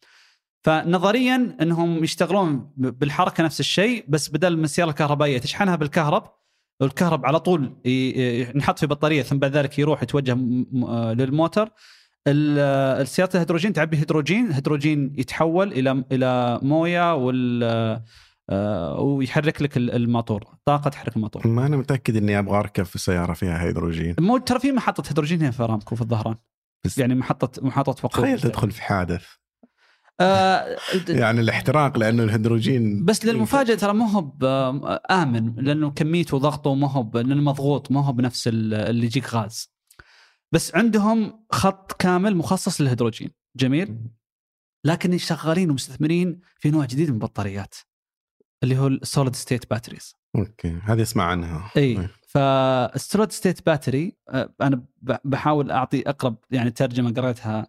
فنظريا 0.61 1.57
إنهم 1.61 2.05
يشتغلون 2.05 2.71
بالحركة 2.77 3.45
نفس 3.45 3.61
الشيء 3.61 4.05
بس 4.09 4.29
بدل 4.29 4.57
من 4.57 4.65
السيارة 4.65 4.91
الكهربائية 4.91 5.39
تشحنها 5.39 5.77
بالكهرب 5.77 6.42
والكهرب 6.83 7.27
على 7.27 7.41
طول 7.41 7.73
ينحط 7.85 8.79
في 8.79 8.87
بطارية 8.87 9.23
ثم 9.23 9.39
بعد 9.39 9.57
ذلك 9.57 9.79
يروح 9.79 10.03
يتوجه 10.03 10.33
آه، 10.87 11.13
للموتر. 11.13 11.69
ال- 12.27 12.57
آه، 12.59 13.27
الهيدروجين 13.35 13.73
تعبي 13.73 13.97
هيدروجين 13.97 14.47
الهيدروجين 14.47 15.13
يتحول 15.19 15.73
إلى 15.73 16.05
إلى 16.13 16.61
موية 16.63 17.15
وال 17.15 17.63
آه، 18.51 19.01
ويحرك 19.01 19.63
لك 19.63 19.77
ال- 19.77 19.91
الموتور 19.95 20.45
طاقة 20.65 20.91
تحرك 20.91 21.17
الموتور. 21.17 21.47
ما 21.49 21.67
أنا 21.67 21.77
متأكد 21.77 22.17
إني 22.17 22.39
أبغى 22.39 22.59
أركب 22.59 22.83
في 22.83 22.99
سيارة 22.99 23.33
فيها 23.33 23.63
هيدروجين. 23.63 24.15
مو 24.21 24.39
ترى 24.39 24.59
في 24.59 24.73
محطة 24.73 25.09
هيدروجين 25.11 25.41
هنا 25.43 25.51
في 25.51 25.63
أرامكو 25.63 25.97
في 25.97 26.03
الظهران. 26.03 26.37
يعني 26.99 27.15
محطه 27.15 27.63
محطة 27.67 27.91
وقود. 28.05 28.11
تخيل 28.11 28.41
تدخل 28.41 28.71
في 28.71 28.83
حادث. 28.83 29.25
آه 30.23 30.77
يعني 31.09 31.41
الاحتراق 31.41 31.99
لأنه 31.99 32.23
الهيدروجين 32.23 33.05
بس 33.05 33.25
للمفاجاه 33.25 33.75
ترى 33.75 33.93
ما 33.95 34.11
هو 34.11 34.33
آمن 35.11 35.55
لأنه 35.55 35.91
كميته 35.91 36.37
وضغطه 36.37 36.75
ما 36.75 36.91
هو 36.91 37.11
لأنه 37.15 37.43
مضغوط 37.43 37.91
ما 37.91 38.05
هو 38.05 38.13
بنفس 38.13 38.49
ال- 38.49 38.75
اللي 38.75 39.07
يجيك 39.07 39.35
غاز. 39.35 39.73
بس 40.53 40.75
عندهم 40.75 41.45
خط 41.53 41.93
كامل 41.93 42.37
مخصص 42.37 42.81
للهيدروجين. 42.81 43.31
جميل؟ 43.57 43.99
لكن 44.85 45.19
شغالين 45.19 45.71
ومستثمرين 45.71 46.41
في 46.59 46.71
نوع 46.71 46.85
جديد 46.85 47.09
من 47.09 47.15
البطاريات 47.15 47.75
اللي 48.63 48.79
هو 48.79 48.87
ال 48.87 48.95
solid 48.95 49.37
state 49.37 49.71
batteries 49.71 50.15
أوكي 50.37 50.79
هذه 50.85 51.03
أسمع 51.03 51.25
عنها. 51.25 51.71
إي 51.77 52.09
فال 52.29 52.58
solid 52.58 53.33
state 53.33 53.67
battery 53.67 54.17
أنا 54.61 54.85
بحاول 55.25 55.71
أعطي 55.71 56.03
أقرب 56.07 56.37
يعني 56.51 56.71
ترجمة 56.71 57.13
قريتها 57.13 57.67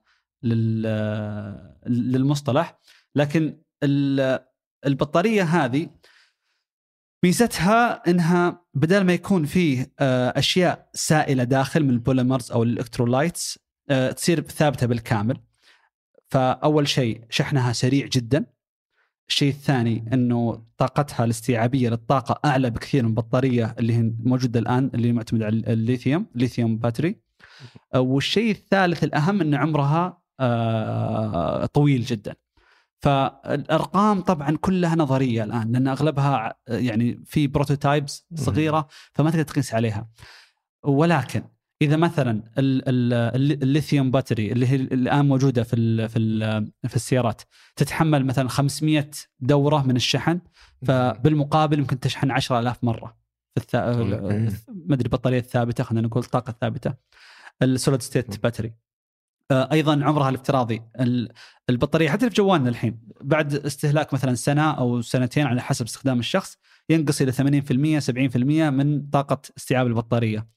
للمصطلح 1.87 2.79
لكن 3.15 3.57
ال- 3.83 4.39
البطارية 4.85 5.43
هذه 5.43 5.89
ميزتها 7.23 8.09
إنها 8.09 8.65
بدل 8.73 9.03
ما 9.03 9.13
يكون 9.13 9.45
فيه 9.45 9.91
آه، 9.99 10.33
أشياء 10.39 10.89
سائلة 10.93 11.43
داخل 11.43 11.83
من 11.83 11.89
ال 11.89 11.96
polymers 11.96 12.51
أو 12.51 12.63
ال 12.63 12.71
electrolytes 12.71 13.59
آه، 13.89 14.11
تصير 14.11 14.41
ثابتة 14.41 14.87
بالكامل. 14.87 15.37
فأول 16.29 16.87
شيء 16.87 17.21
شحنها 17.29 17.73
سريع 17.73 18.05
جدا. 18.07 18.45
الشيء 19.29 19.49
الثاني 19.51 20.09
إنه 20.13 20.65
طاقتها 20.77 21.23
الاستيعابية 21.25 21.89
للطاقة 21.89 22.49
أعلى 22.49 22.69
بكثير 22.69 23.03
من 23.03 23.09
البطاريه 23.09 23.75
اللي 23.79 23.93
هي 23.93 24.13
موجودة 24.19 24.59
الآن 24.59 24.91
اللي 24.93 25.11
معتمدة 25.13 25.45
على 25.45 25.55
الليثيوم 25.73 26.25
الليثيوم 26.35 26.77
battery 26.77 27.21
آه، 27.93 27.99
والشيء 27.99 28.51
الثالث 28.51 29.03
الأهم 29.03 29.41
إن 29.41 29.55
عمرها 29.55 30.22
طويل 31.73 32.03
جدا. 32.03 32.35
فالأرقام 33.01 34.22
طبعا 34.22 34.57
كلها 34.57 34.95
نظرية 34.95 35.43
الآن 35.43 35.72
لأن 35.72 35.88
أغلبها 35.88 36.55
يعني 36.68 37.23
في 37.26 37.47
prototypes 37.47 38.27
صغيرة 38.35 38.88
فما 39.14 39.30
تقدر 39.30 39.43
تقيس 39.43 39.73
عليها. 39.73 40.10
ولكن 40.84 41.43
إذا 41.81 41.95
مثلا 41.95 42.43
الليثيوم 42.57 44.11
battery 44.11 44.51
اللي 44.51 44.68
هي 44.68 44.76
الآن 44.76 45.27
موجودة 45.27 45.64
في 45.64 46.07
في 46.07 46.19
في 46.88 46.95
السيارات 46.95 47.41
تتحمل 47.76 48.26
مثلا 48.26 48.49
500 48.49 49.10
دورة 49.39 49.81
من 49.81 49.95
الشحن 49.95 50.41
فبالمقابل 50.85 51.80
يمكن 51.80 51.99
تشحن 51.99 52.31
10000 52.31 52.84
مرة 52.84 53.18
في 53.55 53.61
الثا... 53.61 53.95
ما 54.68 54.95
أدري 54.95 55.05
البطارية 55.05 55.39
الثابتة 55.39 55.84
خلينا 55.84 56.07
نقول 56.07 56.23
الطاقة 56.23 56.49
الثابتة. 56.49 56.93
ال 57.61 57.68
solid 57.68 58.01
state 58.01 58.43
battery 58.43 58.73
أيضا 59.53 60.03
عمرها 60.03 60.30
الافتراضي 60.30 60.81
البطارية 61.69 62.09
حتى 62.09 62.30
في 62.30 62.35
جوالنا 62.35 62.69
الحين 62.69 62.99
بعد 63.21 63.53
استهلاك 63.53 64.13
مثلا 64.13 64.35
سنة 64.35 64.71
أو 64.71 65.01
سنتين 65.01 65.47
على 65.47 65.61
حسب 65.61 65.85
استخدام 65.85 66.19
الشخص 66.19 66.57
ينقص 66.89 67.21
إلى 67.21 67.31
80% 67.31 67.99
70% 67.99 68.38
من 68.69 69.09
طاقة 69.09 69.41
استيعاب 69.57 69.88
البطارية. 69.88 70.47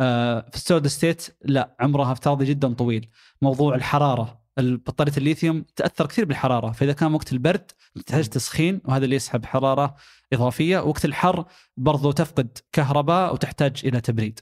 آه، 0.00 0.46
في 0.50 0.56
ال 0.56 0.61
solid 0.61 0.86
state 0.86 1.36
لا 1.44 1.76
عمرها 1.80 2.12
افتراضي 2.12 2.44
جدا 2.44 2.74
طويل. 2.74 3.08
موضوع 3.42 3.74
الحرارة 3.74 4.44
بطاريه 4.58 5.12
الليثيوم 5.16 5.64
تأثر 5.76 6.06
كثير 6.06 6.24
بالحرارة 6.24 6.70
فإذا 6.72 6.92
كان 6.92 7.14
وقت 7.14 7.32
البرد 7.32 7.70
تحتاج 8.06 8.28
تسخين 8.28 8.80
وهذا 8.84 9.04
اللي 9.04 9.16
يسحب 9.16 9.44
حرارة 9.44 9.96
إضافية 10.32 10.78
وقت 10.78 11.04
الحر 11.04 11.44
برضو 11.76 12.12
تفقد 12.12 12.58
كهرباء 12.72 13.34
وتحتاج 13.34 13.82
إلى 13.84 14.00
تبريد. 14.00 14.40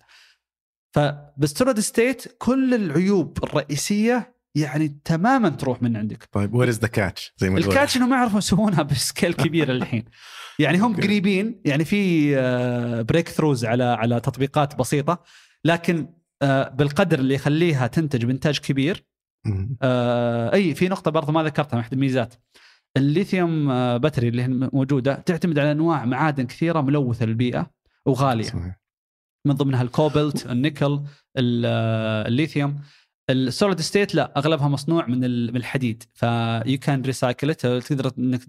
فبال 0.92 1.25
solid 1.25 1.80
state 1.80 2.36
كل 2.38 2.74
العيوب 2.74 3.38
الرئيسية 3.44 4.32
يعني 4.54 5.00
تماما 5.04 5.48
تروح 5.48 5.82
من 5.82 5.96
عندك. 5.96 6.28
طيب 6.32 6.54
where 6.54 6.68
is 6.68 6.78
the 6.78 6.88
catch 6.88 7.34
زي 7.36 7.50
ما 7.50 7.58
ال 7.58 7.65
catch 7.65 7.96
انهم 7.96 8.10
ما 8.10 8.16
يعرفوا 8.16 8.38
يسوونها 8.38 8.82
ب 8.82 8.91
scale 8.91 9.32
كبير 9.32 9.70
الحين. 9.76 10.04
يعني 10.58 10.78
هم 10.78 10.96
قريبين 10.96 11.60
يعني 11.64 11.84
في 11.84 12.34
break 13.02 13.28
آه، 13.28 13.32
throughs 13.32 13.64
على 13.64 13.84
على 13.84 14.20
تطبيقات 14.20 14.76
بسيطة 14.76 15.22
لكن 15.64 16.08
آه، 16.42 16.68
بالقدر 16.68 17.18
اللي 17.18 17.34
يخليها 17.34 17.86
تنتج 17.86 18.24
بإنتاج 18.24 18.58
كبير 18.58 19.06
آه، 19.82 20.52
أي 20.52 20.74
في 20.74 20.88
نقطة 20.88 21.10
برضه 21.10 21.32
ما 21.32 21.42
ذكرتها 21.42 21.76
من 21.76 21.80
أحد 21.80 21.92
الميزات. 21.92 22.34
الليثيوم 22.96 23.68
battery 23.98 24.28
اللي 24.28 24.48
موجودة 24.48 25.14
تعتمد 25.14 25.58
على 25.58 25.72
أنواع 25.72 26.04
معادن 26.04 26.46
كثيرة 26.46 26.80
ملوثة 26.80 27.26
للبيئة 27.26 27.70
وغالية. 28.06 28.44
صحيح. 28.44 28.81
من 29.46 29.54
ضمنها 29.54 29.82
الكوبلت 29.82 30.46
النيكل 30.46 31.02
الليثيوم. 31.36 32.80
ال 33.30 33.39
solid 33.39 33.80
state 33.80 34.14
لا 34.14 34.38
أغلبها 34.38 34.68
مصنوع 34.68 35.06
من 35.06 35.24
الحديد 35.56 36.02
ف 36.14 36.78
you 36.78 36.90
can 36.90 37.02
recycle 37.02 37.54
تقدر 37.54 38.12
إنك 38.18 38.44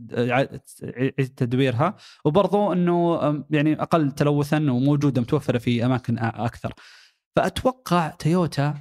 تدويرها. 1.37 1.95
وبرضو 2.25 2.73
إنه 2.73 3.19
يعني 3.49 3.81
أقل 3.81 4.11
تلوثا 4.11 4.57
وموجودة 4.57 5.21
متوفرة 5.21 5.57
في 5.57 5.85
أماكن 5.85 6.19
أكثر. 6.19 6.73
فأتوقع 7.35 8.09
تويوتا 8.09 8.77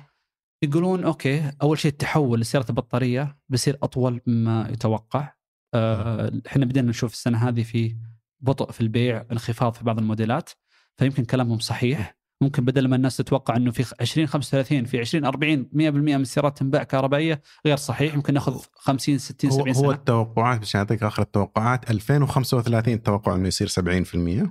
يقولون 0.65 1.05
أوكي 1.05 1.53
أول 1.63 1.79
شيء 1.79 1.91
التحول 1.91 2.41
لسيارة 2.41 2.67
البطارية 2.69 3.39
بيصير 3.49 3.79
أطول 3.83 4.21
مما 4.27 4.69
يتوقع. 4.73 5.33
آه، 5.75 6.33
إحنا 6.47 6.65
بدينا 6.65 6.91
نشوف 6.91 7.13
السنة 7.13 7.49
هذه 7.49 7.63
في 7.63 7.97
بطء 8.41 8.71
في 8.71 8.81
البيع 8.81 9.27
انخفاض 9.33 9.75
في 9.75 9.85
بعض 9.85 9.99
الموديلات. 9.99 10.51
فيمكن 10.99 11.25
كلامهم 11.25 11.59
صحيح. 11.59 12.17
ممكن 12.43 12.65
بدل 12.65 12.89
ما 12.89 12.97
الناس 12.97 13.17
تتوقع 13.17 13.57
إنه 13.57 13.71
في 13.71 13.95
20 14.01 14.27
35 14.27 14.85
في 14.85 15.01
20 15.01 15.25
40 15.25 15.65
100% 15.65 15.77
من 15.77 16.15
السيارات 16.15 16.59
تنباع 16.59 16.83
كهربائية 16.83 17.43
غير 17.67 17.77
صحيح. 17.77 18.15
يمكن 18.15 18.35
ناخذ 18.35 18.63
50 18.75 19.19
60 19.19 19.51
70 19.51 19.69
هو 19.69 19.73
سنه 19.75 19.87
هو 19.87 19.93
التوقعات 19.93 20.61
مش 20.61 20.77
اعطيك 20.77 21.03
آخر 21.03 21.23
التوقعات 21.23 21.91
2035 21.91 23.03
توقع 23.03 23.35
إنه 23.35 23.49
يصير 23.49 23.69
70% 23.69 24.51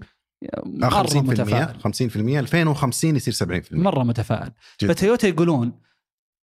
مرة 0.65 1.03
50% 1.03 1.15
متفائل. 1.15 1.81
50% 1.81 2.15
2050 2.17 3.15
يصير 3.15 3.33
70% 3.63 3.73
مرة 3.73 4.03
متفائل. 4.03 4.51
فتويوتا 4.79 5.27
يقولون 5.27 5.79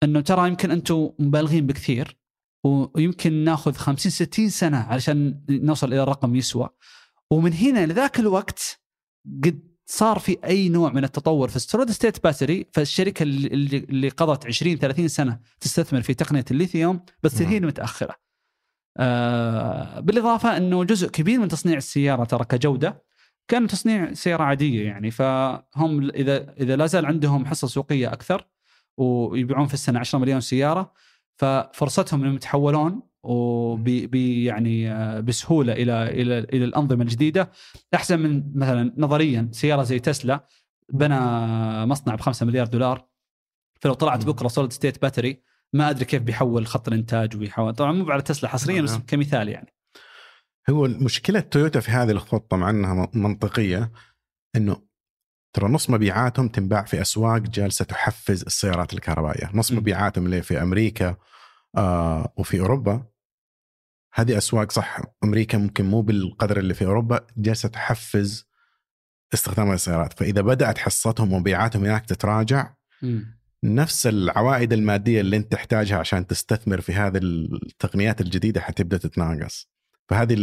إنه 0.03 0.21
ترى 0.21 0.47
يمكن 0.47 0.71
أنتم 0.71 1.09
مبالغين 1.19 1.67
بكثير 1.67 2.17
ويمكن 2.63 3.33
ناخذ 3.33 3.73
50 3.73 4.11
60 4.11 4.49
سنة 4.49 4.77
علشان 4.77 5.43
نوصل 5.49 5.93
إلى 5.93 6.03
رقم 6.03 6.35
يسوى. 6.35 6.69
ومن 7.31 7.53
هنا 7.53 7.85
لذاك 7.85 8.19
الوقت 8.19 8.81
قد 9.43 9.72
صار 9.85 10.19
في 10.19 10.37
أي 10.45 10.69
نوع 10.69 10.91
من 10.91 11.03
التطور 11.03 11.47
في 11.49 11.59
solid 11.59 11.91
state 11.91 12.23
battery 12.23 12.67
فالشركة 12.73 13.23
اللي, 13.23 13.77
اللي 13.77 14.09
قضت 14.09 14.45
20 14.45 14.77
30 14.77 15.07
سنة 15.07 15.39
تستثمر 15.59 16.01
في 16.01 16.13
تقنية 16.13 16.45
الليثيوم 16.51 17.05
بس 17.23 17.41
هي 17.41 17.59
متأخرة. 17.59 18.15
آه 18.97 19.99
بالإضافة 19.99 20.57
إنه 20.57 20.83
جزء 20.83 21.07
كبير 21.09 21.39
من 21.39 21.47
تصنيع 21.47 21.77
السيارة 21.77 22.23
ترى 22.23 22.45
كجودة 22.45 23.03
كان 23.47 23.67
تصنيع 23.67 24.13
سيارة 24.13 24.43
عادية 24.43 24.85
يعني 24.85 25.11
فهم 25.11 26.09
إذا 26.09 26.53
إذا 26.53 26.75
لا 26.75 26.85
زال 26.85 27.05
عندهم 27.05 27.45
حصة 27.45 27.67
سوقية 27.67 28.13
أكثر 28.13 28.47
ويبيعون 28.97 29.67
في 29.67 29.73
السنة 29.73 29.99
10 29.99 30.19
مليون 30.19 30.41
سيارة 30.41 30.93
ففرصتهم 31.37 32.21
إنهم 32.21 32.35
يتحولون 32.35 33.01
وب 33.23 33.87
يعني 34.15 34.91
آه، 34.91 35.19
بسهولة 35.19 35.73
إلى 35.73 36.03
إلى 36.03 36.39
إلى 36.39 36.65
الأنظمة 36.65 37.03
الجديدة. 37.03 37.51
أحسن 37.93 38.19
من 38.19 38.43
مثلا 38.55 38.93
نظريا 38.97 39.49
سيارة 39.51 39.83
زي 39.83 39.99
تسلا 39.99 40.47
بنى 40.93 41.19
مصنع 41.85 42.15
ب 42.15 42.21
5 42.21 42.45
مليار 42.45 42.67
دولار. 42.67 43.07
فلو 43.81 43.93
طلعت 43.93 44.25
بكرة 44.25 44.47
solid 44.47 44.73
state 44.73 45.01
battery 45.01 45.43
ما 45.73 45.89
أدري 45.89 46.05
كيف 46.05 46.21
بيحول 46.21 46.67
خط 46.67 46.87
الإنتاج 46.87 47.37
ويحول 47.37 47.73
طبعا 47.73 47.91
مو 47.91 48.11
على 48.11 48.21
تسلا 48.21 48.49
حصريا 48.49 48.81
بس 48.81 48.97
كمثال 49.07 49.49
يعني. 49.49 49.73
هو 50.69 50.87
مشكله 50.87 51.39
تويوتا 51.39 51.79
في 51.79 51.91
هذه 51.91 52.11
الخطة 52.11 52.57
مع 52.57 52.69
إنها 52.69 53.09
منطقية 53.13 53.91
إنه 54.55 54.81
ترى 55.53 55.69
نص 55.69 55.89
مبيعاتهم 55.89 56.47
تنباع 56.47 56.83
في 56.83 57.01
أسواق 57.01 57.41
جالسة 57.41 57.85
تحفز 57.85 58.43
السيارات 58.43 58.93
الكهربائية، 58.93 59.49
نص 59.53 59.71
مبيعاتهم 59.71 60.25
اللي 60.25 60.41
في 60.41 60.61
أمريكا 60.61 61.15
آه 61.77 62.33
وفي 62.37 62.59
أوروبا. 62.59 63.05
هذه 64.13 64.37
أسواق 64.37 64.71
صح. 64.71 64.97
أمريكا 65.23 65.57
ممكن 65.57 65.85
مو 65.85 66.01
بالقدر 66.01 66.59
اللي 66.59 66.73
في 66.73 66.85
أوروبا 66.85 67.27
جالسة 67.37 67.69
تحفز 67.69 68.47
استخدام 69.33 69.71
السيارات. 69.71 70.19
فإذا 70.19 70.41
بدأت 70.41 70.77
حصتهم 70.77 71.33
ومبيعاتهم 71.33 71.85
هناك 71.85 72.05
تتراجع 72.05 72.73
م. 73.01 73.21
نفس 73.63 74.07
العوائد 74.07 74.73
المادية 74.73 75.21
اللي 75.21 75.37
أنت 75.37 75.51
تحتاجها 75.51 75.97
عشان 75.97 76.27
تستثمر 76.27 76.81
في 76.81 76.93
هذه 76.93 77.17
التقنيات 77.17 78.21
الجديدة 78.21 78.61
حتبدأ 78.61 78.97
تتناقص. 78.97 79.69
فهذه 80.09 80.35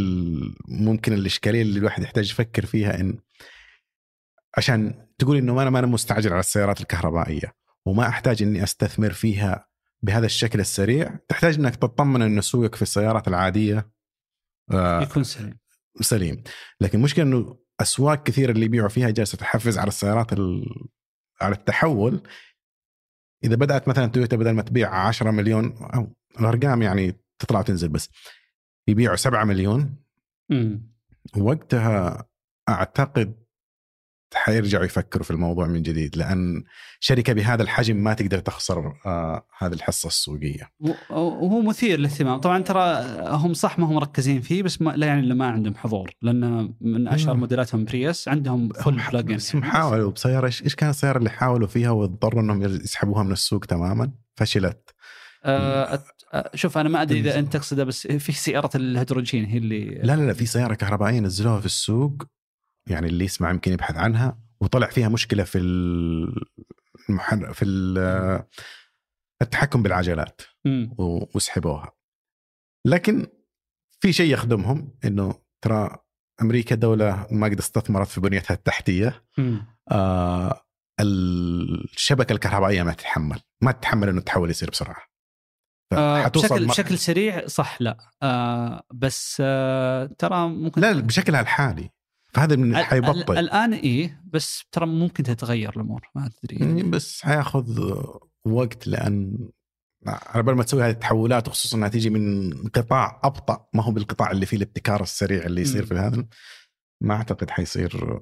ممكن 0.68 1.12
الإشكالية 1.12 1.62
اللي 1.62 1.78
الواحد 1.78 2.02
يحتاج 2.02 2.30
يفكر 2.30 2.66
فيها 2.66 3.01
إن 3.01 3.18
عشان 4.56 5.06
تقول 5.18 5.36
إنه 5.36 5.62
أنا 5.62 5.70
ما 5.70 5.78
أنا 5.78 5.86
مستعجل 5.86 6.32
على 6.32 6.40
السيارات 6.40 6.80
الكهربائية 6.80 7.52
وما 7.86 8.09
أحتاج 8.09 8.42
إني 8.42 8.62
أستثمر 8.62 9.12
فيها 9.12 9.69
بهذا 10.02 10.27
الشكل 10.27 10.60
السريع. 10.60 11.18
تحتاج 11.28 11.59
إنك 11.59 11.77
تطمن 11.77 12.22
إن 12.22 12.40
سوقك 12.40 12.74
في 12.74 12.82
السيارات 12.82 13.28
العادية 13.28 13.90
آه 14.72 15.02
يكون 15.02 15.24
سليم. 15.24 15.59
سليم. 16.01 16.43
لكن 16.81 16.98
المشكلة 16.98 17.24
إنه 17.24 17.59
أسواق 17.81 18.22
كثيره 18.22 18.52
اللي 18.52 18.64
يبيعوا 18.66 18.89
فيها 18.89 19.10
جالسة 19.10 19.39
تحفز 19.39 19.78
على 19.78 19.89
السيارات 19.89 20.32
على 21.40 21.55
التحول. 21.55 22.22
إذا 23.44 23.56
بدأت 23.56 23.89
مثلا 23.89 24.06
تويوتا 24.06 24.36
بدل 24.36 24.51
ما 24.51 24.62
تبيع 24.62 24.94
10 24.94 25.31
مليون 25.31 25.77
أو 25.94 26.14
الأرقام 26.40 26.82
يعني 26.82 27.20
تطلع 27.39 27.59
وتنزل 27.59 27.89
بس 27.89 28.09
يبيعوا 28.89 29.16
7 29.16 29.44
مليون. 29.44 29.97
م. 30.51 30.78
وقتها 31.36 32.27
أعتقد 32.68 33.40
حيرجعوا 34.35 34.85
يفكروا 34.85 35.24
في 35.24 35.31
الموضوع 35.31 35.66
من 35.66 35.82
جديد 35.82 36.16
لأن 36.16 36.65
شركة 37.01 37.32
بهذا 37.32 37.62
الحجم 37.62 37.97
ما 37.97 38.15
تقدر 38.15 38.39
تخسر 38.39 38.93
آه 39.07 39.47
هذه 39.59 39.73
الحصة 39.73 40.07
السوقية. 40.07 40.70
وهو 41.11 41.62
مثير 41.62 41.98
للاهتمام، 41.98 42.40
طبعا 42.40 42.62
ترى 42.62 43.05
هم 43.20 43.55
صح 43.55 43.78
ما 43.78 43.86
هم 43.86 43.94
مركزين 43.94 44.40
فيه 44.40 44.62
بس 44.62 44.82
ما 44.82 44.90
لا 44.90 45.07
يعني 45.07 45.20
انه 45.20 45.35
ما 45.35 45.47
عندهم 45.47 45.74
حضور 45.74 46.11
لأن 46.23 46.74
من 46.81 47.09
أشهر 47.09 47.35
موديلاتهم 47.35 47.85
بريس 47.85 48.28
عندهم 48.28 48.69
فل 48.69 49.01
بلجن 49.12 49.36
بس 49.36 49.57
هم 49.57 49.62
حاولوا 49.62 50.11
بسيارة 50.11 50.47
إيش 50.47 50.74
كانت 50.74 50.94
السيارة 50.94 51.19
اللي 51.19 51.31
حاولوا 51.31 51.69
فيها 51.69 51.90
واضطروا 51.90 52.43
إنهم 52.43 52.62
يسحبوها 52.62 53.23
من 53.23 53.32
السوق 53.32 53.65
تماما؟ 53.65 54.12
فشلت. 54.35 54.90
أه 55.44 56.02
شوف 56.55 56.78
أنا 56.78 56.89
ما 56.89 57.02
أدري 57.02 57.20
إذا 57.20 57.39
أنت 57.39 57.52
تقصده 57.52 57.85
بس 57.85 58.07
في 58.07 58.32
سيارة 58.32 58.70
الهيدروجين 58.74 59.44
هي 59.44 59.59
اللي 59.59 59.85
لا 59.85 60.16
لا 60.16 60.27
لا 60.27 60.32
في 60.32 60.47
سيارة 60.47 60.74
كهربائية 60.74 61.20
نزلوها 61.20 61.61
في 61.61 61.66
السوق 61.66 62.23
يعني 62.89 63.07
اللي 63.07 63.24
يسمع 63.24 63.51
يمكن 63.51 63.73
يبحث 63.73 63.97
عنها 63.97 64.39
وطلع 64.61 64.86
فيها 64.86 65.09
مشكلة 65.09 65.44
في 65.44 65.59
المحر... 67.09 67.52
في 67.52 67.65
التحكم 69.43 69.82
بالعجلات 69.82 70.40
وسحبوها. 71.35 71.93
لكن 72.86 73.27
في 74.01 74.12
شيء 74.12 74.32
يخدمهم 74.32 74.98
إنه 75.05 75.35
ترى 75.65 75.97
أمريكا 76.43 76.74
دولة 76.74 77.27
ما 77.31 77.47
قد 77.47 77.59
استثمرت 77.59 78.09
في 78.09 78.20
بنيتها 78.20 78.55
التحتية. 78.55 79.24
آه 79.90 80.66
الشبكة 81.01 82.32
الكهربائية 82.32 82.82
ما 82.82 82.93
تتحمل 82.93 83.40
ما 83.62 83.73
تتحمل 83.73 84.09
إنه 84.09 84.19
التحول 84.19 84.51
يصير 84.51 84.70
بسرعة. 84.70 85.02
آه 85.93 86.28
بشكل 86.28 86.66
بشكل 86.66 86.98
سريع 86.98 87.47
صح 87.47 87.82
لا. 87.82 87.98
آه 88.23 88.82
بس 88.94 89.36
آه 89.44 90.07
ترى 90.07 90.48
ممكن 90.48 90.81
لا 90.81 90.93
بشكلها 90.93 91.40
الحالي. 91.40 91.90
فهذا 92.35 92.57
من 92.57 92.77
حيبطئ. 92.77 93.40
الآن 93.40 93.73
إيه 93.73 94.23
بس 94.32 94.65
ترى 94.73 94.86
ممكن 94.86 95.23
تتغير 95.23 95.70
الأمور 95.77 96.01
ما 96.15 96.31
تدري 96.43 96.57
يعني 96.57 96.82
بس 96.82 97.23
حياخذ 97.23 97.94
وقت 98.44 98.86
لأن 98.86 99.48
على 100.07 100.43
بال 100.43 100.55
ما 100.55 100.62
تسوي 100.62 100.82
هذه 100.82 100.90
التحولات 100.90 101.48
وخصوصا 101.48 101.77
إنها 101.77 101.89
تيجي 101.89 102.11
من 102.11 102.52
قطاع 102.69 103.20
أبطأ 103.24 103.66
ما 103.74 103.82
هو 103.82 103.93
بالقطاع 103.93 104.31
اللي 104.31 104.47
فيه 104.47 104.57
الابتكار 104.57 105.02
السريع 105.02 105.44
اللي 105.47 105.61
يصير 105.61 105.82
مم. 105.82 105.89
في 105.89 105.94
هذا 105.94 106.27
ما 107.02 107.15
أعتقد 107.15 107.51
حيصير 107.51 108.19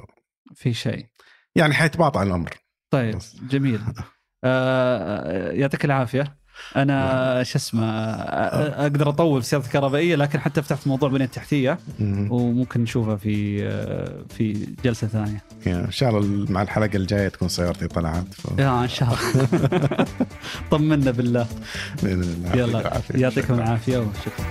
في 0.55 0.74
شيء. 0.74 1.06
يعني 1.55 1.74
حيتباطأ 1.74 2.22
الأمر. 2.22 2.51
طيب 2.90 3.16
بس. 3.16 3.36
جميل. 3.36 3.80
آه 4.44 5.51
يعطيك 5.51 5.85
العافية. 5.85 6.39
أنا 6.76 7.43
شو 7.43 7.59
اسمه 7.59 7.85
آه، 7.86 8.82
أقدر 8.82 9.09
أطول 9.09 9.40
في 9.40 9.47
السيارات 9.47 9.66
الكهربائية 9.66 10.16
لكن 10.16 10.40
حتى 10.40 10.62
فتحت 10.62 10.86
موضوع 10.86 11.09
بنية 11.09 11.26
تحتية 11.26 11.78
مم. 12.01 12.32
وممكن 12.32 12.80
نشوفها 12.80 13.16
في 13.16 13.64
آه، 13.66 14.12
في 14.36 14.66
جلسة 14.85 15.06
ثانية 15.06 15.43
إن 15.66 15.90
شاء 15.90 16.10
الله 16.18 16.47
مع 16.52 16.62
الحلقة 16.62 16.97
الجاية 16.97 17.28
تكون 17.28 17.48
سيارتي 17.48 17.89
طلعت 17.89 18.24
ف... 18.35 18.59
يا 18.59 18.82
إن 18.82 18.89
شاء 18.89 19.09
الله 19.09 19.47
طمنا 20.70 21.10
بالله 21.10 21.47
بإذن 22.02 22.22
الله. 22.22 22.56
يلا. 22.56 23.01
يعطيكم. 23.14 23.55
العافية 23.55 23.98
وشكرا 23.98 24.47